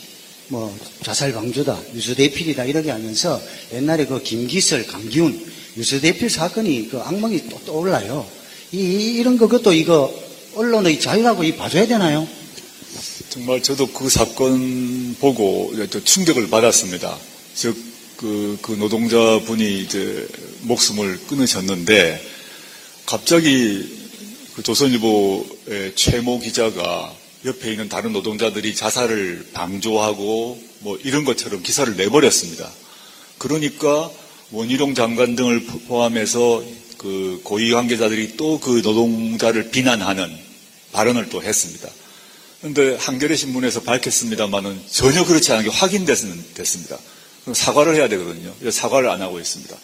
뭐 0.47 0.77
자살 1.01 1.33
방조다, 1.33 1.79
유수대필이다 1.95 2.65
이렇게 2.65 2.91
하면서 2.91 3.41
옛날에 3.73 4.05
그 4.05 4.21
김기설, 4.21 4.85
강기훈 4.85 5.51
유수대필 5.77 6.29
사건이 6.29 6.89
그 6.89 6.99
악몽이 6.99 7.49
또 7.49 7.59
떠올라요. 7.65 8.27
이, 8.71 8.77
이런 9.17 9.37
거 9.37 9.47
그것도 9.47 9.73
이거 9.73 10.13
언론의 10.55 10.99
자유라고 10.99 11.43
이 11.43 11.55
봐줘야 11.55 11.87
되나요? 11.87 12.27
정말 13.29 13.63
저도 13.63 13.87
그 13.87 14.09
사건 14.09 15.15
보고 15.19 15.73
충격을 16.03 16.49
받았습니다. 16.49 17.17
즉, 17.55 17.75
그, 18.17 18.57
그 18.61 18.73
노동자분이 18.73 19.81
이제 19.81 20.27
목숨을 20.61 21.19
끊으셨는데, 21.27 22.21
갑자기 23.07 24.02
그 24.55 24.63
조선일보의 24.63 25.95
최모 25.95 26.39
기자가 26.39 27.13
옆에 27.45 27.71
있는 27.71 27.89
다른 27.89 28.13
노동자들이 28.13 28.75
자살을 28.75 29.49
방조하고 29.53 30.61
뭐 30.79 30.97
이런 31.03 31.25
것처럼 31.25 31.61
기사를 31.63 31.95
내버렸습니다. 31.95 32.69
그러니까 33.37 34.09
원희룡 34.51 34.93
장관 34.95 35.35
등을 35.35 35.65
포함해서 35.65 36.63
그 36.97 37.41
고위 37.43 37.71
관계자들이 37.71 38.37
또 38.37 38.59
그 38.59 38.81
노동자를 38.83 39.71
비난하는 39.71 40.31
발언을 40.93 41.29
또 41.29 41.43
했습니다. 41.43 41.89
그런데 42.61 42.95
한겨레 42.95 43.35
신문에서 43.35 43.81
밝혔습니다만은 43.81 44.79
전혀 44.89 45.25
그렇지 45.25 45.51
않은 45.51 45.65
게 45.65 45.69
확인됐습니다. 45.69 46.97
사과를 47.51 47.95
해야 47.95 48.07
되거든요. 48.07 48.53
사과를 48.71 49.09
안 49.09 49.21
하고 49.21 49.39
있습니다. 49.39 49.75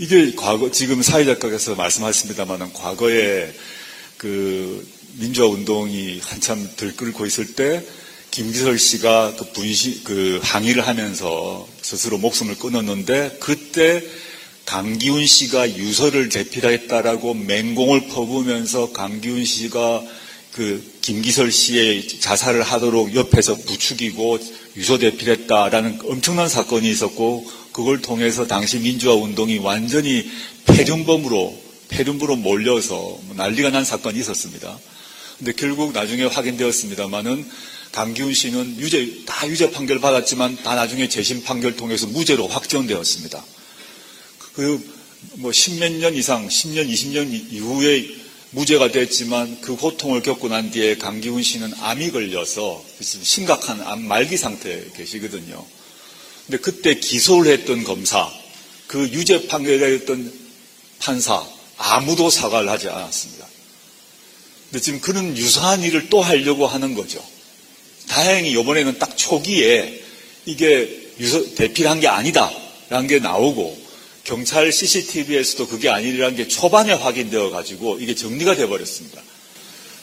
이게 0.00 0.32
과거 0.36 0.70
지금 0.70 1.02
사회작가께서 1.02 1.74
말씀하셨습니다만은 1.74 2.72
과거에 2.72 3.52
그 4.16 4.86
민주화 5.14 5.48
운동이 5.48 6.20
한참 6.22 6.68
들끓고 6.76 7.26
있을 7.26 7.54
때 7.56 7.84
김기설 8.30 8.78
씨가 8.78 9.34
그 9.36 9.52
분시 9.52 10.04
그 10.04 10.38
항의를 10.40 10.86
하면서 10.86 11.66
스스로 11.82 12.16
목숨을 12.18 12.58
끊었는데 12.58 13.38
그때 13.40 14.04
강기훈 14.66 15.26
씨가 15.26 15.76
유서를 15.76 16.30
제필했다라고 16.30 17.34
맹공을 17.34 18.06
퍼부으면서 18.06 18.92
강기훈 18.92 19.44
씨가 19.44 20.04
그 20.52 20.92
김기설 21.00 21.50
씨의 21.50 22.20
자살을 22.20 22.62
하도록 22.62 23.16
옆에서 23.16 23.56
부추기고 23.56 24.38
유서 24.76 24.98
대필했다라는 24.98 26.00
엄청난 26.04 26.48
사건이 26.48 26.88
있었고 26.88 27.57
그걸 27.72 28.00
통해서 28.02 28.46
당시 28.46 28.78
민주화 28.78 29.14
운동이 29.14 29.58
완전히 29.58 30.28
폐륜범으로 30.66 31.68
폐륜부로 31.88 32.36
몰려서 32.36 32.96
뭐 32.96 33.34
난리가 33.36 33.70
난 33.70 33.84
사건이 33.84 34.18
있었습니다. 34.20 34.78
근데 35.38 35.52
결국 35.52 35.92
나중에 35.92 36.24
확인되었습니다만은 36.24 37.48
강기훈 37.92 38.34
씨는 38.34 38.78
유죄 38.78 39.24
다 39.24 39.48
유죄 39.48 39.70
판결 39.70 40.00
받았지만 40.00 40.62
다 40.62 40.74
나중에 40.74 41.08
재심 41.08 41.42
판결 41.42 41.76
통해서 41.76 42.06
무죄로 42.06 42.48
확정되었습니다. 42.48 43.44
그 44.54 44.98
뭐 45.34 45.52
십몇 45.52 45.92
년 45.92 46.14
이상, 46.14 46.48
10년, 46.48 46.88
20년 46.88 47.52
이후에 47.52 48.08
무죄가 48.50 48.90
됐지만 48.90 49.60
그 49.60 49.76
고통을 49.76 50.22
겪고 50.22 50.48
난 50.48 50.70
뒤에 50.70 50.96
강기훈 50.96 51.42
씨는 51.42 51.72
암이 51.80 52.12
걸려서 52.12 52.82
심각한 53.00 53.80
암 53.82 54.02
말기 54.02 54.36
상태에 54.36 54.84
계시거든요. 54.96 55.64
근데 56.48 56.62
그때 56.62 56.94
기소를 56.94 57.52
했던 57.52 57.84
검사, 57.84 58.32
그 58.86 59.06
유죄 59.12 59.46
판결했던 59.48 60.32
판사, 60.98 61.46
아무도 61.76 62.30
사과를 62.30 62.70
하지 62.70 62.88
않았습니다. 62.88 63.46
근데 64.70 64.82
지금 64.82 65.00
그런 65.02 65.36
유사한 65.36 65.82
일을 65.82 66.08
또 66.08 66.22
하려고 66.22 66.66
하는 66.66 66.94
거죠. 66.94 67.22
다행히 68.08 68.52
이번에는 68.52 68.98
딱 68.98 69.14
초기에 69.14 70.02
이게 70.46 71.12
유서, 71.20 71.54
대필한 71.54 72.00
게 72.00 72.08
아니다. 72.08 72.50
라는 72.88 73.06
게 73.06 73.18
나오고, 73.18 73.78
경찰 74.24 74.72
CCTV에서도 74.72 75.68
그게 75.68 75.90
아니라는 75.90 76.34
게 76.34 76.48
초반에 76.48 76.94
확인되어 76.94 77.50
가지고 77.50 77.98
이게 78.00 78.14
정리가 78.14 78.56
돼 78.56 78.66
버렸습니다. 78.66 79.22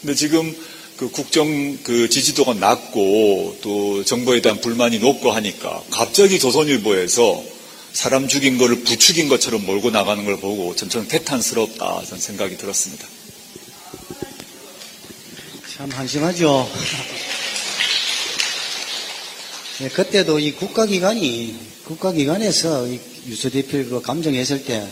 근데 0.01 0.13
지금 0.13 0.55
그 0.97 1.09
국정 1.11 1.77
그 1.83 2.09
지지도가 2.09 2.53
낮고 2.53 3.57
또 3.61 4.03
정부에 4.05 4.41
대한 4.41 4.61
불만이 4.61 4.99
높고 4.99 5.31
하니까 5.31 5.83
갑자기 5.89 6.39
조선일보에서 6.39 7.43
사람 7.91 8.27
죽인 8.27 8.57
거를 8.57 8.83
부추긴 8.83 9.27
것처럼 9.27 9.65
몰고 9.65 9.89
나가는 9.89 10.23
걸 10.23 10.37
보고 10.37 10.75
전처럼 10.75 11.07
태탄스럽다 11.07 12.03
저는 12.05 12.21
생각이 12.21 12.57
들었습니다. 12.57 13.07
참 15.75 15.89
한심하죠. 15.91 16.69
네, 19.79 19.89
그때도 19.95 20.39
이 20.39 20.53
국가기관이 20.53 21.57
국가기관에서 21.83 22.87
유서대필 23.27 23.89
그 23.89 24.01
감정했을 24.01 24.63
때 24.63 24.87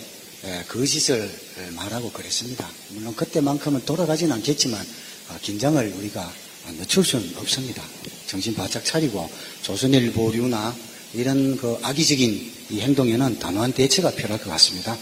예, 0.45 0.65
거짓을 0.67 1.31
말하고 1.75 2.11
그랬습니다. 2.11 2.69
물론 2.89 3.15
그때만큼은 3.15 3.85
돌아가진 3.85 4.31
않겠지만 4.33 4.81
아, 4.81 5.02
긴장을 5.41 5.93
우리가 5.97 6.31
늦출 6.77 7.03
수는 7.03 7.33
없습니다. 7.37 7.83
정신 8.27 8.53
바짝 8.53 8.83
차리고 8.83 9.29
조선일 9.61 10.11
보류나 10.13 10.73
이런 11.13 11.57
그 11.57 11.77
악의적인 11.83 12.53
이 12.69 12.81
행동에는 12.81 13.39
단호한 13.39 13.73
대처가 13.73 14.11
필요할 14.11 14.41
것 14.41 14.49
같습니다. 14.51 14.97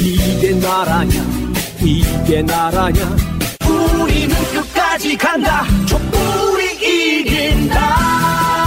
이게 0.00 0.50
나라냐 0.52 1.54
이게 1.82 2.42
나라냐 2.42 3.16
우리는 3.66 4.36
끝까지 4.52 5.16
간다 5.16 5.64
촛불이 5.86 7.20
이긴다 7.20 8.63